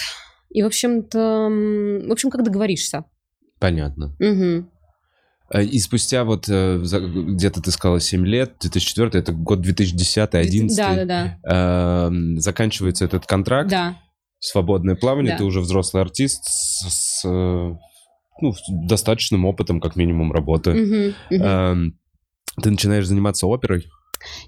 И, 0.50 0.64
в 0.64 0.66
общем-то, 0.68 1.20
в 2.08 2.12
общем, 2.12 2.30
как 2.30 2.44
договоришься. 2.44 3.04
понятно 3.60 4.16
Мгм. 4.20 4.70
Э, 5.54 5.64
и 5.64 5.80
спустя 5.80 6.24
вот 6.24 6.46
э, 6.50 6.78
где-то 6.82 7.62
ты 7.62 7.72
сказала 7.72 8.00
7 8.00 8.26
лет 8.26 8.56
2004 8.62 9.10
это 9.20 9.32
год 9.32 9.60
2010-2011 9.66 10.68
Да, 10.76 10.96
да, 10.96 11.06
да. 11.06 12.08
Эм, 12.08 12.40
заканчивается 12.40 13.06
этот 13.06 13.26
контракт 13.26 13.70
Да. 13.70 13.98
свободное 14.40 14.96
плавание, 14.96 15.34
Да. 15.34 15.38
ты 15.40 15.44
уже 15.44 15.62
взрослый 15.62 16.02
артист 16.02 16.44
с, 16.46 16.90
с, 16.90 17.22
э, 17.26 17.74
ну, 18.42 18.54
достаточным 18.70 19.46
опытом, 19.46 19.80
как 19.80 19.96
минимум, 19.96 20.32
работы. 20.32 20.74
Мгм. 20.74 21.16
Эм, 21.42 22.00
ты 22.62 22.72
начинаешь 22.72 23.06
заниматься 23.08 23.48
оперой. 23.48 23.86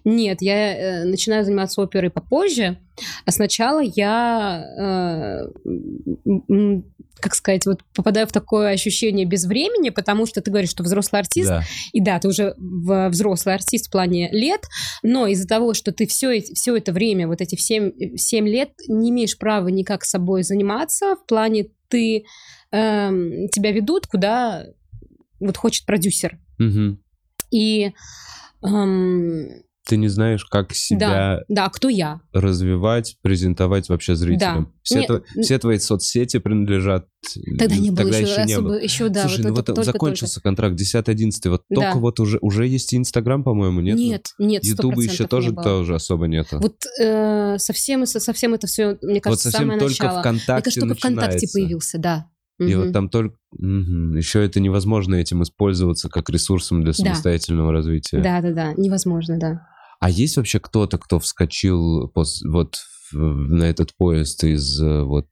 Нет, 0.04 0.42
я 0.42 1.02
э, 1.02 1.04
начинаю 1.06 1.46
заниматься 1.46 1.82
оперой 1.82 2.10
попозже, 2.10 2.78
а 3.26 3.32
сначала 3.32 3.82
я, 3.82 4.66
э, 4.80 5.48
как 7.20 7.36
сказать, 7.36 7.66
вот 7.66 7.82
попадаю 7.96 8.28
в 8.28 8.32
такое 8.32 8.70
ощущение 8.70 9.26
без 9.26 9.46
времени, 9.46 9.90
потому 9.90 10.26
что 10.26 10.42
ты 10.42 10.52
говоришь, 10.52 10.70
что 10.70 10.84
взрослый 10.84 11.22
артист, 11.22 11.50
Да. 11.50 11.64
и 11.94 12.02
да, 12.02 12.20
ты 12.20 12.28
уже 12.28 12.54
взрослый 12.58 13.56
артист 13.56 13.88
в 13.88 13.92
плане 13.92 14.30
лет, 14.32 14.62
но 15.04 15.28
из-за 15.28 15.48
того, 15.48 15.74
что 15.74 15.92
ты 15.92 16.08
все, 16.08 16.42
все 16.42 16.76
это 16.76 16.92
время, 16.92 17.28
вот 17.28 17.42
эти 17.42 17.56
7, 17.56 18.18
7 18.18 18.48
лет, 18.48 18.72
не 18.88 19.10
имеешь 19.10 19.38
права 19.38 19.68
никак 19.68 20.06
собой 20.06 20.44
заниматься, 20.44 21.16
в 21.16 21.26
плане 21.26 21.68
ты, 21.90 22.26
эм, 22.72 23.48
тебя 23.50 23.72
ведут, 23.72 24.08
куда 24.08 24.66
вот 25.40 25.58
хочет 25.58 25.86
продюсер. 25.86 26.40
Мгм. 26.58 27.00
И 27.52 27.94
эм, 28.64 29.50
Ты 29.88 29.96
не 29.98 30.10
знаешь, 30.10 30.44
как 30.46 30.74
себя 30.74 31.40
да, 31.48 31.70
кто 31.70 31.88
я? 31.88 32.20
развивать, 32.34 33.16
презентовать 33.22 33.88
вообще 33.88 34.16
зрителям. 34.16 34.66
Да. 34.66 34.72
Все, 34.84 35.00
Не- 35.00 35.08
тво- 35.08 35.24
все 35.42 35.58
твои 35.60 35.78
соцсети 35.80 36.40
принадлежат... 36.40 37.08
Тогда 37.58 37.76
не 37.78 37.92
было 37.92 38.04
тогда 38.04 38.18
еще, 38.18 38.32
еще 38.32 38.46
не 38.46 38.54
особо, 38.54 38.68
было. 38.70 38.76
еще, 38.82 39.10
да, 39.10 39.22
Слушай, 39.22 39.38
вот 39.44 39.50
ну 39.50 39.56
вот 39.56 39.66
только- 39.66 39.84
закончился 39.84 40.42
контракт 40.42 40.76
10-11, 40.80 41.50
вот 41.50 41.64
Да. 41.70 41.76
только 41.82 42.00
вот 42.00 42.20
уже, 42.20 42.38
уже 42.42 42.68
есть 42.68 42.94
Инстаграм, 42.94 43.44
по-моему, 43.44 43.80
нет? 43.82 43.98
Нет, 43.98 44.28
нет, 44.38 44.64
Ютуба 44.66 45.02
еще 45.02 45.26
тоже, 45.28 45.54
тоже 45.54 45.96
особо 45.96 46.28
нету. 46.28 46.60
Вот 46.60 46.76
э, 47.02 47.58
совсем, 47.58 48.06
со- 48.06 48.20
совсем 48.20 48.54
это 48.54 48.68
все, 48.68 48.98
мне 49.02 49.16
Вот 49.16 49.24
кажется, 49.24 49.52
совсем 49.52 49.62
самое 49.70 49.80
только 49.80 50.04
начало. 50.04 50.20
ВКонтакте 50.20 50.52
Мне 50.54 50.62
кажется, 50.62 50.80
только 50.82 50.96
ВКонтакте 50.98 51.48
появился, 51.54 51.98
да. 51.98 52.26
И 52.60 52.64
Мгм. 52.74 52.84
вот 52.86 52.92
там 52.94 53.10
только... 53.10 53.36
Еще 53.60 54.44
это 54.44 54.60
невозможно 54.60 55.16
этим 55.16 55.44
использоваться 55.44 56.10
как 56.10 56.30
ресурсом 56.30 56.84
для 56.84 56.92
самостоятельного 56.94 57.72
развития. 57.72 58.20
Да-да-да, 58.20 58.74
невозможно, 58.78 59.38
да. 59.40 59.68
А 60.00 60.10
есть 60.10 60.38
вообще 60.38 60.60
кто-то, 60.60 60.98
кто 60.98 61.20
вскочил 61.20 62.12
пос- 62.16 62.48
вот 62.48 62.76
на 63.14 63.64
этот 63.64 63.96
поезд 63.96 64.44
из 64.44 64.82
э, 64.82 65.04
вот 65.04 65.28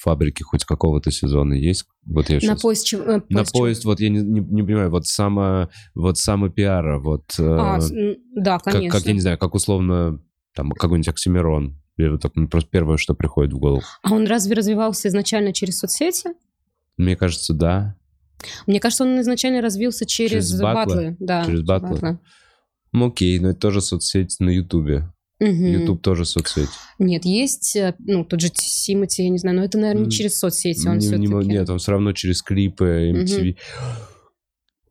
фабрики 0.00 0.42
хоть 0.42 0.64
какого-то 0.64 1.10
сезона? 1.10 1.54
Есть? 1.54 1.86
Вот 2.06 2.28
я 2.28 2.36
На 2.36 2.40
щас- 2.40 2.60
поезд 2.60 2.84
чего? 2.86 3.02
э, 3.04 3.20
На 3.28 3.38
поезд 3.38 3.52
поезд, 3.52 3.84
вот 3.84 4.00
я 4.00 4.08
не, 4.10 4.20
не- 4.20 4.40
не 4.40 4.62
понимаю, 4.62 4.90
вот 4.90 5.06
само, 5.06 5.68
вот 5.94 6.18
самопиара, 6.18 6.98
вот 6.98 7.24
э, 7.38 7.42
А, 7.42 7.78
м, 7.78 8.16
да, 8.34 8.58
как, 8.58 8.74
конечно. 8.74 8.98
как, 8.98 9.06
я 9.06 9.12
не 9.14 9.20
знаю, 9.20 9.38
как 9.38 9.54
условно 9.54 10.20
там 10.54 10.70
какой-нибудь 10.72 11.08
Оксимирон. 11.08 11.80
Вот 11.96 12.20
так, 12.22 12.32
ну, 12.34 12.48
просто 12.48 12.68
первое, 12.70 12.96
что 12.96 13.14
приходит 13.14 13.52
в 13.52 13.58
голову. 13.58 13.82
А 14.02 14.12
он 14.12 14.26
разве 14.26 14.54
развивался 14.56 15.08
изначально 15.08 15.52
через 15.52 15.78
соцсети? 15.78 16.30
Мне 16.96 17.16
кажется, 17.16 17.54
да. 17.54 17.96
Мне 18.66 18.80
кажется, 18.80 19.04
он 19.04 19.20
изначально 19.20 19.62
развился 19.62 20.04
через, 20.04 20.48
Через 20.48 20.60
батлы? 20.60 20.94
батлы. 20.96 21.16
Да, 21.20 21.44
Через 21.46 21.62
батлы? 21.62 22.18
Ну, 22.94 23.08
окей, 23.08 23.38
но 23.40 23.50
это 23.50 23.58
тоже 23.58 23.80
соцсеть 23.80 24.36
на 24.38 24.50
Ютубе. 24.50 25.10
Ютуб 25.40 26.00
тоже 26.00 26.24
соцсеть. 26.24 26.68
Нет, 27.00 27.24
есть, 27.24 27.74
э, 27.74 27.94
ну, 27.98 28.24
тот 28.24 28.40
же 28.40 28.50
Симати, 28.54 29.22
я 29.22 29.28
не 29.28 29.38
знаю, 29.38 29.56
но 29.56 29.64
это, 29.64 29.78
наверное, 29.78 30.04
не 30.06 30.10
через 30.10 30.38
соцсети, 30.38 30.86
он 30.86 30.98
Не- 30.98 31.08
не 31.08 31.26
все-таки... 31.26 31.48
нет, 31.48 31.68
он 31.68 31.78
все 31.78 31.90
равно 31.90 32.12
через 32.12 32.40
клипы, 32.40 33.12
MTV. 33.12 33.56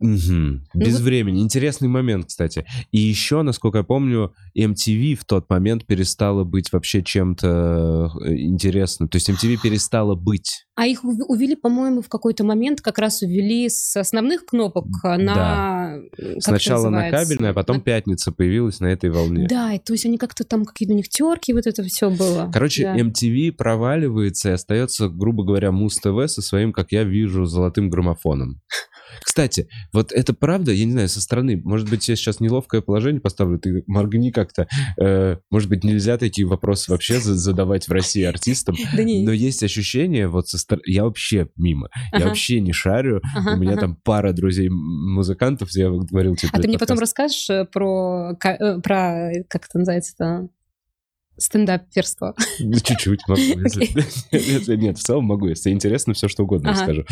Мгм. 0.04 0.66
Без 0.74 0.88
Ну 0.94 0.94
вот- 0.98 1.02
времени. 1.02 1.42
Интересный 1.42 1.88
момент, 1.88 2.26
кстати. 2.28 2.66
И 2.92 3.00
еще, 3.00 3.42
насколько 3.42 3.80
я 3.80 3.84
помню, 3.84 4.34
MTV 4.58 5.16
в 5.16 5.26
тот 5.26 5.50
момент 5.50 5.86
перестала 5.86 6.44
быть 6.44 6.72
вообще 6.74 7.02
чем-то 7.04 8.12
э, 8.26 8.36
интересным. 8.36 9.08
То 9.10 9.16
есть 9.18 9.30
MTV 9.30 9.58
перестала 9.64 10.16
быть. 10.16 10.66
А 10.76 10.88
их 10.88 11.04
ув- 11.04 11.24
увели, 11.28 11.56
по-моему, 11.56 12.02
в 12.02 12.10
какой-то 12.10 12.44
момент 12.44 12.82
как 12.82 12.98
раз 13.00 13.22
увели 13.22 13.70
с 13.70 13.96
основных 13.96 14.46
кнопок 14.46 14.88
а, 15.04 15.18
на... 15.18 16.00
это 16.18 16.42
Сначала 16.42 16.90
на 16.90 17.10
кабельной, 17.12 17.52
а 17.52 17.54
потом 17.54 17.78
На- 17.78 17.82
пятница 17.84 18.32
появилась 18.32 18.80
на 18.80 18.88
этой 18.88 19.10
волне. 19.12 19.48
Да, 19.48 19.74
и 19.74 19.80
то 19.80 19.94
есть 19.94 20.06
они 20.06 20.18
как-то 20.18 20.44
там 20.44 20.66
какие-то 20.66 20.94
у 20.94 20.98
них 20.98 21.10
терки, 21.10 21.54
вот 21.54 21.68
это 21.68 21.84
все 21.84 22.10
было. 22.10 22.50
Короче, 22.52 22.84
Да. 22.84 22.98
MTV 22.98 23.52
проваливается 23.52 24.50
и 24.50 24.54
остается, 24.54 25.10
грубо 25.10 25.44
говоря, 25.46 25.72
Муз-ТВ 25.72 26.28
со 26.28 26.42
своим, 26.42 26.74
как 26.74 26.92
я 26.92 27.04
вижу, 27.04 27.46
золотым 27.46 27.90
граммофоном. 27.90 28.60
Кстати, 29.22 29.68
вот 29.92 30.12
это 30.12 30.34
правда, 30.34 30.72
я 30.72 30.86
не 30.86 30.92
знаю, 30.92 31.10
со 31.10 31.22
стороны, 31.22 31.62
может 31.64 31.90
быть, 31.90 32.08
я 32.08 32.16
сейчас 32.16 32.40
неловкое 32.40 32.82
положение 32.82 33.22
поставлю, 33.22 33.60
ты 33.60 33.84
моргни 33.88 34.32
как-то. 34.32 34.68
Э, 35.00 35.38
может 35.52 35.70
быть, 35.70 35.84
нельзя 35.84 36.18
такие 36.18 36.48
вопросы 36.48 36.92
вообще 36.92 37.20
за- 37.20 37.36
задавать 37.36 37.88
в 37.88 37.92
России 37.92 38.24
артистам, 38.24 38.76
Да 38.96 39.04
не, 39.04 39.26
но 39.26 39.32
есть 39.32 39.64
ощущение, 39.64 40.28
вот 40.28 40.48
со 40.50 40.58
стороны, 40.58 40.84
я 40.88 41.04
вообще 41.04 41.50
мимо, 41.56 41.90
я 42.12 42.26
вообще 42.28 42.60
не 42.60 42.74
шарю, 42.74 43.22
у 43.36 43.58
меня 43.58 43.76
там 43.78 43.96
пара 44.04 44.34
друзей 44.34 44.70
музыкантов, 44.70 45.70
я 45.72 45.90
говорил 45.90 46.36
тебе 46.36 46.50
А 46.54 46.60
ты 46.60 46.68
мне 46.68 46.78
потом 46.78 47.00
расскажешь 47.00 47.50
э, 47.50 47.66
про, 47.66 48.32
э, 48.44 48.80
про 48.82 49.32
как 49.50 49.66
это 49.66 49.80
называется-то, 49.80 50.50
стендаперство? 51.38 52.36
Ну, 52.60 52.74
чуть-чуть 52.80 53.22
могу. 53.28 53.42
Если- 54.32 54.76
нет, 54.76 54.98
в 54.98 55.02
целом 55.04 55.26
могу. 55.26 55.48
Если 55.48 55.72
интересно, 55.72 56.14
все 56.14 56.28
что 56.28 56.44
угодно 56.44 56.72
Ага. 56.72 56.80
расскажу. 56.80 57.06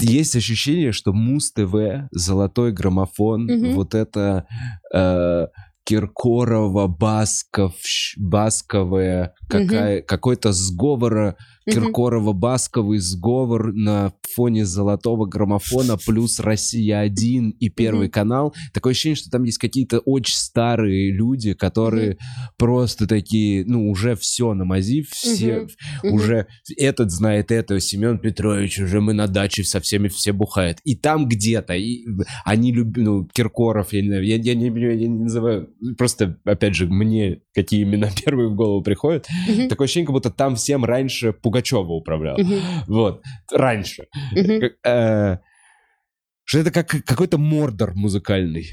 Есть 0.00 0.36
ощущение, 0.36 0.92
что 0.92 1.12
Муз-ТВ, 1.12 2.08
золотой 2.10 2.72
граммофон, 2.72 3.46
Мгм. 3.46 3.72
вот 3.74 3.94
это 3.94 4.46
э, 4.92 5.46
Киркорова, 5.84 6.86
Басков, 6.86 7.74
Басковая, 8.16 9.34
какая, 9.48 10.00
какой-то 10.02 10.52
сговора. 10.52 11.36
Киркорова-Басковый 11.66 12.98
сговор 12.98 13.72
на 13.72 14.12
фоне 14.34 14.64
золотого 14.64 15.26
граммофона 15.26 15.96
плюс 16.06 16.40
Россия-1 16.40 17.50
и 17.58 17.68
Первый 17.68 18.08
канал. 18.08 18.54
Такое 18.72 18.92
ощущение, 18.92 19.16
что 19.16 19.30
там 19.30 19.44
есть 19.44 19.58
какие-то 19.58 20.00
очень 20.00 20.34
старые 20.34 21.12
люди, 21.12 21.54
которые 21.54 22.18
просто 22.58 23.06
такие, 23.06 23.64
ну, 23.66 23.90
уже 23.90 24.16
все 24.16 24.54
намазив, 24.54 25.08
все, 25.10 25.54
Мгм. 25.54 25.68
Мгм. 26.02 26.14
уже 26.14 26.46
этот 26.76 27.10
знает 27.10 27.50
это, 27.50 27.80
Семен 27.80 28.18
Петрович, 28.18 28.78
уже 28.78 29.00
мы 29.00 29.12
на 29.12 29.26
даче 29.26 29.64
со 29.64 29.80
всеми 29.80 30.08
все 30.08 30.32
бухают. 30.32 30.78
И 30.84 30.96
там 30.96 31.28
где-то, 31.28 31.74
и 31.74 32.04
они 32.44 32.72
любят, 32.72 32.96
ну, 32.96 33.26
Киркоров, 33.26 33.92
я 33.92 34.02
не 34.02 34.08
знаю, 34.08 34.26
я, 34.26 34.36
я 34.36 34.54
не, 34.54 34.66
я 34.66 35.08
не 35.08 35.22
называю, 35.24 35.70
просто, 35.96 36.38
опять 36.44 36.74
же, 36.74 36.86
мне 36.86 37.40
какие 37.54 37.82
имена 37.84 38.08
первые 38.24 38.48
в 38.48 38.54
голову 38.54 38.82
приходят. 38.82 39.26
Такое 39.68 39.86
ощущение, 39.86 40.06
как 40.06 40.14
будто 40.14 40.30
там 40.30 40.56
всем 40.56 40.84
раньше 40.84 41.32
Пугачева 41.54 41.92
управлял. 41.92 42.36
Вот, 42.86 43.22
раньше. 43.52 44.06
Как, 44.34 44.72
э, 44.84 45.38
Что 46.44 46.58
это 46.58 46.70
как 46.72 46.88
какой-то 47.04 47.38
мордор 47.38 47.94
музыкальный. 47.94 48.66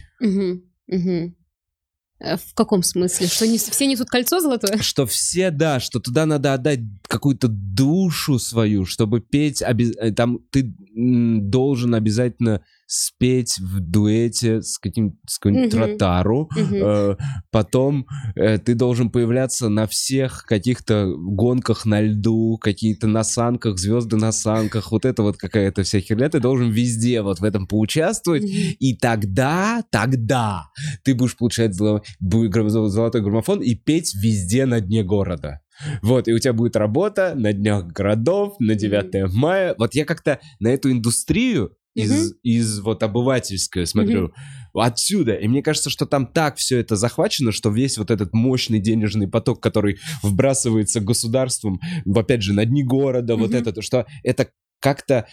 Э, 2.19 2.37
В 2.37 2.53
каком 2.53 2.83
смысле? 2.83 3.27
Что 3.27 3.47
не, 3.47 3.57
все 3.57 3.87
несут 3.87 4.09
кольцо 4.09 4.39
золотое? 4.39 4.77
Что 4.81 5.05
все, 5.05 5.49
да, 5.51 5.79
что 5.79 5.99
туда 5.99 6.25
надо 6.25 6.53
отдать 6.53 6.79
какую-то 7.07 7.47
душу 7.49 8.37
свою, 8.39 8.85
чтобы 8.85 9.21
петь, 9.21 9.61
оби- 9.63 9.93
э, 9.97 10.11
там 10.11 10.39
ты 10.51 10.73
должен 10.95 11.95
обязательно 11.95 12.63
спеть 12.93 13.57
в 13.57 13.79
дуэте 13.79 14.61
с 14.61 14.77
каким 14.77 15.17
с 15.25 15.39
каким-нибудь 15.39 15.73
Мгм. 15.73 15.87
тротару, 15.87 16.49
Мгм. 16.57 16.75
Э, 16.75 17.15
потом 17.49 18.05
э, 18.35 18.57
ты 18.57 18.75
должен 18.75 19.09
появляться 19.09 19.69
на 19.69 19.87
всех 19.87 20.43
каких-то 20.45 21.13
гонках 21.17 21.85
на 21.85 22.01
льду, 22.01 22.57
какие-то 22.57 23.07
на 23.07 23.23
санках, 23.23 23.77
звезды 23.79 24.17
на 24.17 24.33
санках, 24.33 24.91
вот 24.91 25.05
это 25.05 25.23
вот 25.23 25.37
какая-то 25.37 25.83
вся 25.83 26.01
херня, 26.01 26.27
ты 26.27 26.41
должен 26.41 26.69
везде 26.69 27.21
вот 27.21 27.39
в 27.39 27.45
этом 27.45 27.65
поучаствовать, 27.65 28.43
Мгм. 28.43 28.51
и 28.79 28.97
тогда, 28.97 29.83
тогда 29.89 30.65
ты 31.05 31.15
будешь 31.15 31.37
получать 31.37 31.73
золо- 31.73 32.03
золотой 32.19 33.21
граммофон 33.21 33.61
и 33.61 33.73
петь 33.75 34.13
везде 34.21 34.65
на 34.65 34.81
дне 34.81 35.03
города. 35.03 35.61
Вот, 36.01 36.27
и 36.27 36.33
у 36.33 36.39
тебя 36.39 36.53
будет 36.53 36.75
работа 36.75 37.33
на 37.35 37.53
днях 37.53 37.87
городов, 37.87 38.55
на 38.59 38.75
9 38.75 39.33
мая. 39.33 39.73
Вот 39.77 39.95
я 39.95 40.05
как-то 40.05 40.39
на 40.59 40.67
эту 40.67 40.91
индустрию 40.91 41.71
из, 41.93 42.33
из 42.43 42.79
вот 42.79 43.03
обывательской 43.03 43.85
смотрю 43.85 44.33
отсюда. 44.73 45.33
И 45.35 45.47
мне 45.47 45.61
кажется, 45.61 45.89
что 45.89 46.05
там 46.05 46.25
так 46.27 46.55
все 46.57 46.79
это 46.79 46.95
захвачено, 46.95 47.51
что 47.51 47.69
весь 47.69 47.97
вот 47.97 48.11
этот 48.11 48.33
мощный 48.33 48.79
денежный 48.79 49.27
поток, 49.27 49.61
который 49.61 49.97
вбрасывается 50.23 51.01
государством, 51.01 51.79
опять 52.15 52.41
же, 52.41 52.53
на 52.53 52.65
дни 52.65 52.83
города, 52.83 53.35
вот 53.35 53.49
Мгм. 53.49 53.59
это, 53.59 53.73
то 53.73 53.81
что 53.81 54.05
это 54.23 54.49
как-то 54.79 55.27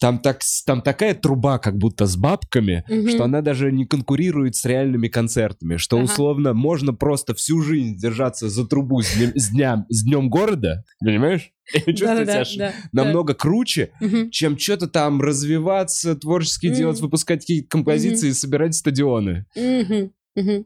там, 0.00 0.18
так, 0.20 0.40
там 0.66 0.80
такая 0.82 1.14
труба, 1.14 1.58
как 1.58 1.76
будто 1.76 2.06
с 2.06 2.16
бабками, 2.16 2.84
Мгм. 2.88 3.08
что 3.08 3.24
она 3.24 3.42
даже 3.42 3.72
не 3.72 3.84
конкурирует 3.84 4.54
с 4.54 4.64
реальными 4.64 5.08
концертами. 5.08 5.76
Что 5.76 5.96
Ага. 5.96 6.04
условно 6.04 6.54
можно 6.54 6.92
просто 6.94 7.34
всю 7.34 7.60
жизнь 7.62 7.96
держаться 7.96 8.48
за 8.48 8.66
трубу 8.66 9.02
с 9.02 9.12
днем, 9.16 9.32
с 9.34 9.50
дням- 9.50 9.86
с 9.88 10.04
днем 10.04 10.30
города, 10.30 10.84
понимаешь? 11.00 11.50
И 11.86 11.96
себя 11.96 12.44
ш- 12.44 12.58
да, 12.58 12.72
намного 12.92 13.34
круче, 13.34 13.90
да. 14.00 14.06
Мгм. 14.06 14.30
чем 14.30 14.58
что-то 14.58 14.86
там 14.86 15.20
развиваться, 15.20 16.14
творчески 16.14 16.66
Мгм. 16.68 16.76
делать, 16.76 17.00
выпускать 17.00 17.40
какие-то 17.40 17.68
композиции 17.68 18.28
и 18.28 18.32
собирать 18.32 18.74
стадионы. 18.74 19.46
Мгм. 19.56 20.12
Мгм. 20.36 20.64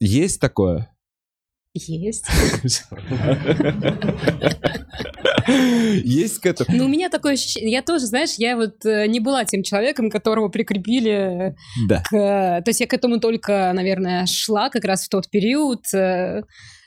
Есть 0.00 0.40
такое? 0.40 0.90
Есть. 1.74 2.26
Есть 5.46 6.40
к 6.40 6.46
этому? 6.46 6.76
Ну, 6.76 6.84
у 6.86 6.88
меня 6.88 7.08
такое 7.08 7.34
ощущение... 7.34 7.72
Я 7.72 7.82
тоже, 7.82 8.06
знаешь, 8.06 8.34
я 8.38 8.56
вот 8.56 8.84
э, 8.84 9.06
не 9.06 9.20
была 9.20 9.44
тем 9.44 9.62
человеком, 9.62 10.10
которого 10.10 10.48
прикрепили 10.48 11.54
Да. 11.88 12.02
к... 12.02 12.10
То 12.10 12.64
есть 12.66 12.80
я 12.80 12.86
к 12.86 12.94
этому 12.94 13.20
только, 13.20 13.72
наверное, 13.74 14.26
шла 14.26 14.70
как 14.70 14.84
раз 14.84 15.04
в 15.04 15.08
тот 15.08 15.30
период 15.30 15.82
э, 15.94 16.42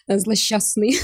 злосчастный. 0.07 0.95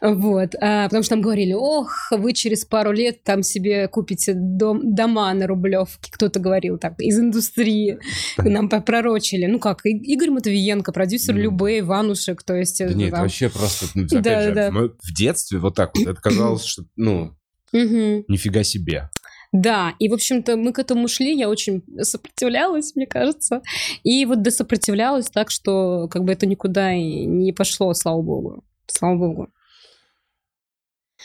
Вот, 0.00 0.54
а, 0.60 0.84
потому 0.84 1.02
что 1.02 1.10
там 1.14 1.22
говорили, 1.22 1.52
ох, 1.52 1.90
вы 2.10 2.32
через 2.32 2.64
пару 2.64 2.92
лет 2.92 3.22
там 3.22 3.42
себе 3.42 3.88
купите 3.88 4.34
дом, 4.34 4.94
дома 4.94 5.32
на 5.34 5.46
Рублевке, 5.46 6.10
кто-то 6.10 6.40
говорил 6.40 6.78
так, 6.78 6.94
из 7.00 7.18
индустрии, 7.18 7.98
нам 8.38 8.68
попророчили. 8.68 9.46
Ну 9.46 9.58
как, 9.58 9.80
Игорь 9.84 10.30
Матвиенко, 10.30 10.92
продюсер 10.92 11.34
Мгм. 11.34 11.42
Любэ, 11.42 11.78
Иванушек, 11.80 12.42
то 12.42 12.54
есть... 12.56 12.78
Да 12.78 12.86
э, 12.86 12.94
нет, 12.94 13.10
там- 13.10 13.22
вообще 13.22 13.48
просто, 13.48 13.86
ну, 13.94 14.04
опять 14.06 14.22
Да, 14.22 14.42
же, 14.42 14.54
да. 14.54 14.70
мы 14.70 14.88
в 14.88 15.14
детстве 15.14 15.58
вот 15.58 15.74
так 15.74 15.90
вот, 15.96 16.06
это 16.06 16.20
казалось, 16.20 16.64
что, 16.64 16.84
ну, 16.96 17.34
нифига 17.72 18.62
себе. 18.62 19.10
Да, 19.52 19.94
и, 19.98 20.08
в 20.10 20.14
общем-то, 20.14 20.56
мы 20.56 20.72
к 20.72 20.78
этому 20.78 21.08
шли, 21.08 21.34
я 21.34 21.48
очень 21.48 21.82
сопротивлялась, 22.02 22.94
мне 22.94 23.06
кажется. 23.06 23.62
И 24.02 24.26
вот 24.26 24.42
досопротивлялась 24.42 25.30
так, 25.30 25.50
что 25.50 26.06
как 26.08 26.24
бы 26.24 26.32
это 26.32 26.44
никуда 26.46 26.92
и 26.92 27.24
не 27.24 27.52
пошло, 27.52 27.94
слава 27.94 28.20
богу. 28.20 28.62
Слава 28.90 29.16
богу. 29.16 29.48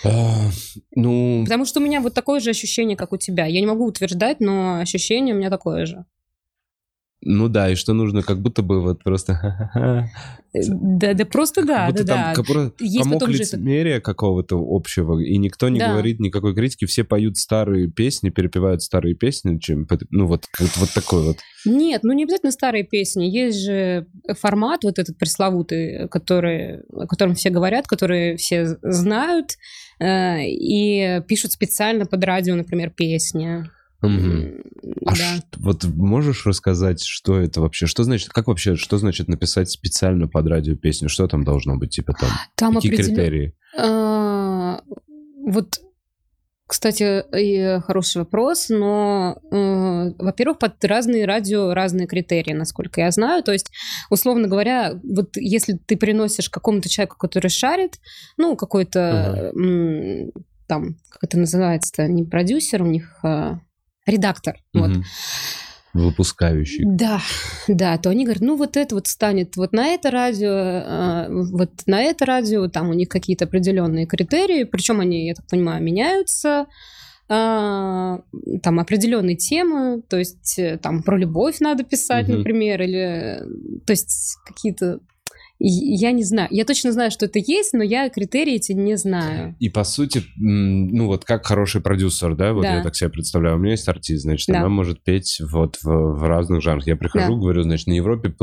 А, 0.06 0.50
Ну, 0.96 1.44
Потому 1.44 1.66
что 1.66 1.80
у 1.80 1.84
меня 1.84 2.02
вот 2.02 2.14
такое 2.14 2.40
же 2.40 2.50
ощущение, 2.50 2.98
как 2.98 3.14
у 3.14 3.18
тебя. 3.18 3.46
Я 3.46 3.60
не 3.60 3.68
могу 3.68 3.86
утверждать, 3.86 4.40
но 4.40 4.80
ощущение 4.80 5.36
у 5.36 5.38
меня 5.38 5.50
такое 5.50 5.86
же. 5.86 6.06
Ну 7.26 7.48
да, 7.48 7.70
и 7.72 7.76
что 7.76 7.94
нужно, 7.94 8.22
как 8.22 8.42
будто 8.42 8.62
бы 8.62 8.82
вот 8.82 9.04
просто... 9.04 10.10
Да, 10.54 11.14
да 11.16 11.26
просто 11.26 11.66
да, 11.66 11.90
да, 11.92 12.04
да. 12.04 12.34
Есть 12.80 13.04
комок 13.04 13.28
лицемерия 13.28 14.00
какого-то 14.00 14.64
общего, 14.64 15.20
и 15.20 15.38
никто 15.38 15.68
не 15.70 15.80
да. 15.80 15.92
говорит 15.92 16.20
никакой 16.20 16.54
критики, 16.54 16.86
все 16.86 17.04
поют 17.04 17.38
старые 17.38 17.90
песни, 17.90 18.30
перепевают 18.30 18.84
старые 18.84 19.16
песни, 19.16 19.58
чем, 19.58 19.88
ну 20.12 20.28
вот, 20.28 20.46
вот, 20.60 20.70
вот 20.78 20.94
такой 20.94 21.24
вот. 21.24 21.38
Нет, 21.66 22.04
ну 22.04 22.14
не 22.14 22.24
обязательно 22.24 22.52
старые 22.52 22.84
песни, 22.84 23.24
есть 23.24 23.64
же 23.64 24.06
формат 24.40 24.84
вот 24.84 25.00
этот 25.00 25.18
пресловутый, 25.18 26.08
который, 26.10 26.82
о 26.92 27.08
котором 27.08 27.34
все 27.34 27.50
говорят, 27.50 27.88
который 27.88 28.38
все 28.38 28.78
знают, 28.84 29.54
э, 30.00 30.46
и 30.46 31.22
пишут 31.28 31.54
специально 31.54 32.06
под 32.06 32.24
радио, 32.24 32.54
например, 32.54 32.92
песни. 32.92 33.66
Угу. 34.04 34.64
А 35.06 35.10
да. 35.12 35.16
ш, 35.16 35.44
вот 35.58 35.86
можешь 35.86 36.46
рассказать, 36.46 37.02
что 37.02 37.40
это 37.40 37.62
вообще? 37.62 37.88
Что 37.88 38.04
значит, 38.04 38.30
как 38.30 38.48
вообще, 38.48 38.76
что 38.76 38.98
значит 38.98 39.28
написать 39.30 39.70
специально 39.70 40.28
под 40.28 40.48
радио 40.48 40.76
песню? 40.76 41.08
Что 41.08 41.28
там 41.28 41.44
должно 41.44 41.78
быть, 41.78 41.92
типа 41.92 42.14
там? 42.20 42.30
там 42.56 42.76
Какие 42.76 42.94
определен... 42.94 43.16
критерии? 43.16 43.56
А, 43.78 44.82
вот 45.46 45.80
кстати, 46.66 47.24
хороший 47.82 48.20
вопрос, 48.20 48.70
но, 48.70 49.38
э, 49.52 50.12
во-первых, 50.18 50.58
под 50.58 50.84
разные 50.84 51.26
радио 51.26 51.74
разные 51.74 52.08
критерии, 52.08 52.54
насколько 52.54 53.02
я 53.02 53.12
знаю. 53.12 53.44
То 53.44 53.52
есть, 53.52 53.70
условно 54.10 54.48
говоря, 54.48 55.00
вот 55.04 55.36
если 55.36 55.74
ты 55.74 55.98
приносишь 55.98 56.50
какому-то 56.50 56.90
человеку, 56.90 57.18
который 57.20 57.50
шарит, 57.50 58.00
ну, 58.38 58.56
какой-то, 58.56 59.52
uh-huh. 59.54 60.32
там, 60.66 60.96
как 61.10 61.26
это 61.26 61.38
называется-то, 61.38 62.08
не 62.08 62.24
продюсер 62.24 62.82
у 62.82 62.88
них, 62.88 63.20
а 63.24 63.60
редактор. 64.06 64.56
Угу. 64.74 64.84
Вот. 64.84 64.98
Выпускающий. 65.94 66.86
Да, 66.88 67.22
да, 67.68 67.98
то 68.00 68.10
они 68.10 68.24
говорят, 68.24 68.42
ну 68.42 68.56
вот 68.58 68.78
это 68.78 68.96
вот 68.96 69.06
станет 69.06 69.56
вот 69.58 69.74
на 69.74 69.90
это 69.90 70.10
радио, 70.10 70.50
а, 70.52 71.28
вот 71.30 71.70
на 71.86 72.02
это 72.02 72.26
радио, 72.26 72.68
там 72.68 72.90
у 72.90 72.94
них 72.94 73.10
какие-то 73.10 73.46
определенные 73.46 74.08
критерии, 74.08 74.64
причем 74.64 75.02
они, 75.02 75.28
я 75.28 75.36
так 75.36 75.46
понимаю, 75.48 75.84
меняются 75.84 76.66
а, 77.30 78.22
там 78.64 78.80
определенные 78.80 79.38
темы, 79.38 80.02
то 80.10 80.18
есть 80.18 80.58
э, 80.58 80.78
там 80.78 81.04
про 81.04 81.16
любовь 81.16 81.60
надо 81.60 81.84
писать, 81.84 82.28
угу. 82.28 82.38
например, 82.38 82.82
или 82.82 83.44
то 83.86 83.92
есть 83.92 84.38
какие-то 84.46 85.00
я 85.66 86.12
не 86.12 86.24
знаю. 86.24 86.50
Я 86.52 86.66
точно 86.66 86.92
знаю, 86.92 87.10
что 87.10 87.26
это 87.26 87.40
есть, 87.40 87.74
но 87.74 87.84
я 87.84 88.10
критерии 88.10 88.56
эти 88.56 88.74
не 88.74 88.98
знаю. 88.98 89.56
И 89.60 89.70
по 89.70 89.84
сути, 89.84 90.24
ну 90.36 91.08
вот 91.08 91.24
как 91.24 91.46
хороший 91.46 91.82
продюсер, 91.82 92.36
да, 92.36 92.54
вот 92.54 92.64
да. 92.64 92.78
я 92.78 92.84
так 92.84 92.96
себе 92.96 93.10
представляю. 93.10 93.56
У 93.56 93.60
меня 93.60 93.72
есть 93.72 93.88
артист, 93.88 94.24
значит, 94.24 94.48
да. 94.48 94.60
она 94.60 94.70
может 94.70 95.02
петь 95.02 95.40
вот 95.52 95.78
в, 95.82 95.88
в 95.88 96.24
разных 96.24 96.62
жанрах. 96.62 96.88
Я 96.88 96.98
прихожу, 96.98 97.36
да. 97.36 97.40
говорю, 97.40 97.64
значит, 97.64 97.88
на 97.88 97.94
Европе 97.94 98.34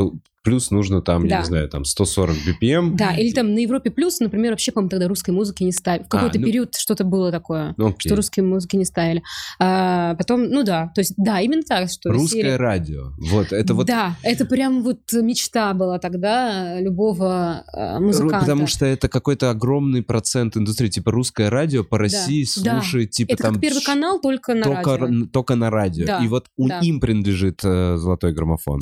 плюс 0.42 0.70
нужно 0.70 1.02
там, 1.02 1.28
да. 1.28 1.36
я 1.36 1.40
не 1.40 1.46
знаю, 1.46 1.68
там 1.68 1.84
140 1.84 2.36
BPM. 2.36 2.94
Да, 2.94 3.14
или 3.14 3.32
там 3.32 3.54
на 3.54 3.58
Европе 3.58 3.90
плюс, 3.90 4.20
например, 4.20 4.52
вообще, 4.52 4.72
по-моему, 4.72 4.90
тогда 4.90 5.08
русской 5.08 5.30
музыки 5.30 5.62
не 5.62 5.72
ставили. 5.72 6.04
В 6.04 6.08
какой-то 6.08 6.38
а, 6.38 6.40
ну... 6.40 6.46
период 6.46 6.74
что-то 6.74 7.04
было 7.04 7.30
такое, 7.30 7.74
Окей. 7.78 7.94
что 7.98 8.16
русской 8.16 8.40
музыки 8.40 8.76
не 8.76 8.84
ставили. 8.84 9.22
А, 9.58 10.14
потом, 10.14 10.44
ну 10.44 10.62
да, 10.62 10.90
то 10.94 11.00
есть, 11.00 11.14
да, 11.16 11.40
именно 11.40 11.62
так, 11.62 11.90
что... 11.90 12.10
Русское 12.10 12.42
серия... 12.42 12.56
радио, 12.56 13.12
вот, 13.18 13.52
это 13.52 13.74
вот... 13.74 13.86
Да, 13.86 14.16
это 14.22 14.46
прям 14.46 14.82
вот 14.82 15.00
мечта 15.12 15.74
была 15.74 15.98
тогда 15.98 16.80
любого 16.80 17.64
а, 17.72 18.00
музыканта. 18.00 18.40
Потому 18.40 18.66
что 18.66 18.86
это 18.86 19.08
какой-то 19.08 19.50
огромный 19.50 20.02
процент 20.02 20.56
индустрии, 20.56 20.88
типа 20.88 21.10
русское 21.10 21.50
радио 21.50 21.84
по 21.84 21.98
России 21.98 22.46
да, 22.62 22.80
слушает, 22.80 23.08
да. 23.08 23.12
типа 23.12 23.32
это 23.32 23.42
там... 23.42 23.54
как 23.54 23.62
первый 23.62 23.82
канал, 23.82 24.20
только 24.20 24.54
на 24.54 24.62
только, 24.62 24.96
радио. 24.96 25.26
Только 25.26 25.54
на 25.56 25.70
радио. 25.70 26.06
Да, 26.06 26.24
И 26.24 26.28
вот 26.28 26.46
да. 26.56 26.80
им 26.80 27.00
принадлежит 27.00 27.60
э, 27.62 27.96
золотой 27.96 28.32
граммофон. 28.32 28.80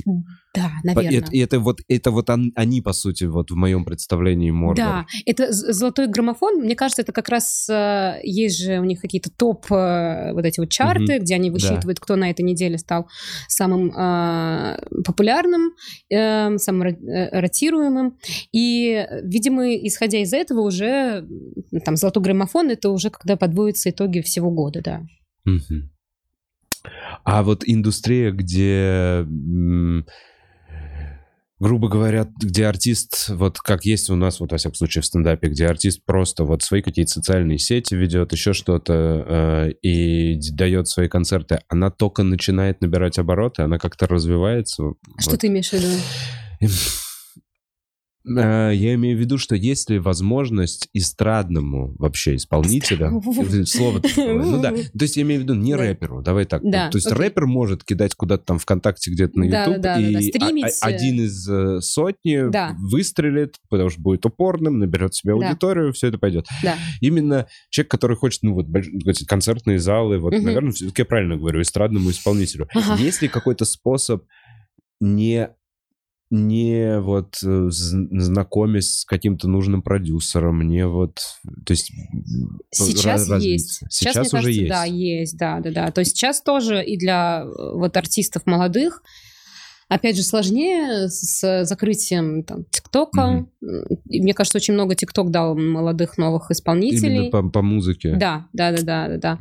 Да, 0.55 0.71
наверное. 0.83 1.11
И 1.31 1.39
это, 1.39 1.57
это 1.57 1.61
вот, 1.61 1.81
это 1.89 2.11
вот 2.11 2.31
они, 2.31 2.81
по 2.81 2.93
сути, 2.93 3.25
вот 3.25 3.51
в 3.51 3.55
моем 3.55 3.85
представлении 3.85 4.51
Мордор. 4.51 4.85
Да, 4.85 5.07
это 5.27 5.53
золотой 5.53 6.07
граммофон. 6.09 6.63
Мне 6.63 6.75
кажется, 6.75 7.03
это 7.03 7.13
как 7.13 7.29
раз 7.29 7.69
э, 7.69 8.21
есть 8.23 8.59
же 8.59 8.79
у 8.79 8.85
них 8.85 9.01
какие-то 9.01 9.31
топ 9.31 9.71
э, 9.71 10.33
вот 10.33 10.45
эти 10.45 10.61
вот 10.61 10.71
чарты, 10.71 11.17
угу. 11.17 11.23
где 11.23 11.35
они 11.35 11.51
высчитывают, 11.51 11.99
да. 11.99 12.03
кто 12.03 12.17
на 12.17 12.31
этой 12.31 12.43
неделе 12.43 12.79
стал 12.79 13.09
самым 13.47 13.93
э, 13.93 14.79
популярным, 15.05 15.73
э, 16.11 16.57
самым 16.59 16.97
ротируемым. 17.33 18.19
И, 18.53 19.07
видимо, 19.23 19.75
исходя 19.77 20.19
из 20.19 20.33
этого 20.33 20.63
уже 20.63 21.27
там 21.85 21.97
золотой 21.97 22.23
граммофон 22.23 22.71
это 22.71 22.91
уже 22.91 23.11
когда 23.11 23.37
подводятся 23.37 23.91
итоги 23.91 24.21
всего 24.21 24.51
года, 24.51 24.81
да. 24.83 25.03
Угу. 25.45 25.89
А 27.25 27.43
вот 27.43 27.63
индустрия, 27.67 28.31
где 28.31 29.27
грубо 31.61 31.88
говоря, 31.88 32.29
где 32.40 32.66
артист, 32.66 33.29
вот 33.31 33.59
как 33.59 33.85
есть 33.85 34.11
у 34.11 34.16
нас, 34.16 34.40
вот 34.40 34.53
во 34.53 34.59
всяком 34.59 34.75
случае 34.75 35.03
в 35.03 35.07
стендапе, 35.07 35.49
где 35.49 35.66
артист 35.66 36.05
просто 36.05 36.44
вот 36.44 36.62
свои 36.62 36.83
какие-то 36.83 37.11
социальные 37.11 37.59
сети 37.59 37.94
ведет, 37.94 38.33
еще 38.33 38.53
что-то, 38.53 39.25
э, 39.27 39.71
и 39.83 40.38
дает 40.53 40.88
свои 40.88 41.09
концерты, 41.09 41.61
она 41.68 41.90
только 41.90 42.23
начинает 42.23 42.81
набирать 42.81 43.18
обороты, 43.18 43.62
она 43.62 43.79
как-то 43.79 44.07
развивается. 44.07 44.94
Что 45.18 45.31
вот. 45.31 45.40
ты 45.40 45.49
имеешь 45.49 45.71
в 45.71 45.73
виду? 45.73 45.88
Э, 48.37 48.73
я 48.75 48.95
имею 48.95 49.17
в 49.17 49.21
виду, 49.21 49.38
что 49.38 49.55
есть 49.55 49.91
ли 49.91 49.99
возможность 49.99 50.88
эстрадному 50.93 51.95
вообще 51.99 52.37
исполнителю, 52.37 53.23
слово 53.67 54.01
такое, 54.01 54.35
ну 54.35 54.61
да, 54.61 54.71
то 54.71 55.03
есть 55.03 55.17
я 55.17 55.23
имею 55.23 55.41
в 55.41 55.45
виду 55.45 55.55
не 55.55 55.75
рэперу, 55.75 56.23
давай 56.23 56.45
так, 56.45 56.62
то 56.62 56.91
есть 56.95 57.11
рэпер 57.11 57.47
может 57.47 57.85
кидать 57.85 58.14
куда-то 58.14 58.45
там 58.45 58.59
ВКонтакте 58.59 59.11
где-то 59.11 59.38
на 59.38 59.45
YouTube, 59.45 59.85
и 59.99 60.64
один 60.81 61.21
из 61.21 61.49
э, 61.49 61.81
сотни 61.81 62.51
выстрелит, 62.91 63.57
потому 63.69 63.91
что 63.91 64.01
будет 64.01 64.27
упорным, 64.27 64.79
наберет 64.79 65.14
себе 65.14 65.33
аудиторию, 65.33 65.93
все 65.93 66.09
это 66.09 66.19
пойдет. 66.19 66.47
Именно 67.01 67.47
человек, 67.71 67.91
который 67.91 68.17
хочет, 68.17 68.43
ну 68.43 68.55
вот, 68.55 68.67
концертные 69.27 69.79
залы, 69.79 70.19
вот, 70.19 70.33
наверное, 70.33 70.73
все-таки 70.73 71.03
я 71.03 71.07
правильно 71.07 71.37
говорю, 71.37 71.62
эстрадному 71.62 72.11
исполнителю. 72.11 72.69
Есть 72.99 73.23
ли 73.23 73.29
какой-то 73.29 73.64
способ 73.64 74.25
не 75.01 75.51
не 76.31 77.01
вот 77.01 77.38
э, 77.43 77.69
знакомясь 77.71 79.01
с 79.01 79.05
каким-то 79.05 79.49
нужным 79.49 79.83
продюсером, 79.83 80.67
не 80.67 80.87
вот, 80.87 81.21
то 81.64 81.71
есть 81.71 81.91
сейчас 82.73 83.29
раз, 83.29 83.43
есть, 83.43 83.83
сейчас, 83.91 84.14
сейчас 84.14 84.27
уже 84.35 84.43
кажется, 84.43 84.51
есть, 84.51 84.69
да, 84.69 84.85
есть, 84.85 85.38
да, 85.38 85.61
да, 85.61 85.71
да. 85.71 85.91
То 85.91 86.01
есть 86.01 86.17
сейчас 86.17 86.43
тоже 86.43 86.85
и 86.85 86.99
для 86.99 87.45
э, 87.45 87.73
вот 87.75 87.97
артистов 87.97 88.43
молодых 88.47 89.03
Опять 89.88 90.17
же, 90.17 90.23
сложнее 90.23 91.09
с 91.09 91.64
закрытием 91.64 92.45
там, 92.45 92.64
ТикТока. 92.64 93.47
Mm-hmm. 93.62 93.99
Мне 94.05 94.35
кажется, 94.35 94.59
очень 94.59 94.75
много 94.75 94.95
ТикТок 94.95 95.31
дал 95.31 95.57
молодых 95.57 96.19
новых 96.19 96.51
исполнителей. 96.51 97.29
Именно 97.29 97.31
по, 97.31 97.49
по 97.49 97.62
музыке. 97.62 98.14
Да, 98.17 98.47
да, 98.53 98.73
да, 98.73 98.83
да, 98.83 99.17
да. 99.17 99.38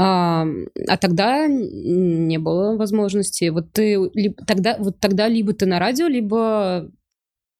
А, 0.00 0.46
а 0.88 0.96
тогда 0.96 1.46
не 1.46 2.38
было 2.38 2.76
возможности. 2.76 3.50
Вот 3.50 3.72
ты 3.72 3.98
тогда, 4.46 4.76
вот 4.78 4.98
тогда 4.98 5.28
либо 5.28 5.52
ты 5.52 5.66
на 5.66 5.78
радио, 5.78 6.06
либо 6.06 6.90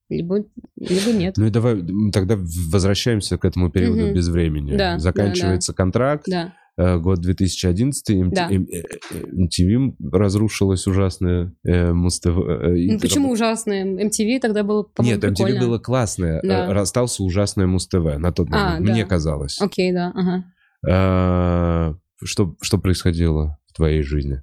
либо, 0.09 0.43
либо 0.77 1.11
нет. 1.13 1.35
Ну 1.37 1.45
и 1.45 1.49
давай 1.49 1.81
тогда 2.11 2.35
возвращаемся 2.37 3.37
к 3.37 3.45
этому 3.45 3.71
периоду 3.71 4.07
угу. 4.07 4.15
без 4.15 4.27
времени. 4.27 4.75
Да, 4.75 4.99
Заканчивается 4.99 5.71
да, 5.71 5.75
да. 5.75 5.83
контракт. 5.83 6.25
Да. 6.27 6.53
Э, 6.77 6.97
год 6.97 7.19
2011, 7.19 8.09
MT, 8.09 8.29
да. 8.31 8.49
MTV 8.49 9.95
разрушилась 10.11 10.87
ужасная. 10.87 11.53
Э, 11.63 11.91
Муз-ТВ, 11.93 12.27
э, 12.27 12.91
ну, 12.91 12.99
почему 12.99 13.25
раб... 13.27 13.33
ужасная? 13.33 13.85
MTV 13.85 14.39
тогда 14.39 14.63
было, 14.63 14.83
по-моему, 14.83 15.21
Нет, 15.21 15.35
прикольно. 15.35 15.57
MTV 15.57 15.59
было 15.59 15.79
классное. 15.79 16.41
Да. 16.43 16.73
Расстался 16.73 17.23
ужасное 17.23 17.67
Муз-ТВ 17.67 18.17
на 18.17 18.31
тот 18.31 18.49
момент, 18.49 18.79
а, 18.79 18.79
мне 18.79 19.03
да. 19.03 19.09
казалось. 19.09 19.61
Окей, 19.61 19.91
да, 19.93 20.11
ага. 20.15 20.45
А, 20.89 21.95
что, 22.23 22.55
что 22.61 22.77
происходило 22.77 23.57
в 23.67 23.73
твоей 23.73 24.03
жизни? 24.03 24.41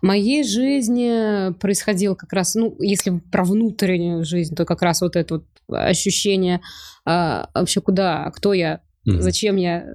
В 0.00 0.06
моей 0.06 0.44
жизни 0.44 1.52
происходило 1.58 2.14
как 2.14 2.32
раз, 2.32 2.54
ну, 2.54 2.74
если 2.80 3.18
про 3.18 3.44
внутреннюю 3.44 4.24
жизнь, 4.24 4.54
то 4.54 4.64
как 4.64 4.82
раз 4.82 5.02
вот 5.02 5.16
это 5.16 5.34
вот 5.34 5.46
ощущение 5.68 6.60
а, 7.04 7.50
вообще 7.54 7.80
куда, 7.80 8.30
кто 8.30 8.52
я, 8.52 8.80
Mm-hmm. 9.10 9.20
Зачем 9.20 9.56
я... 9.56 9.86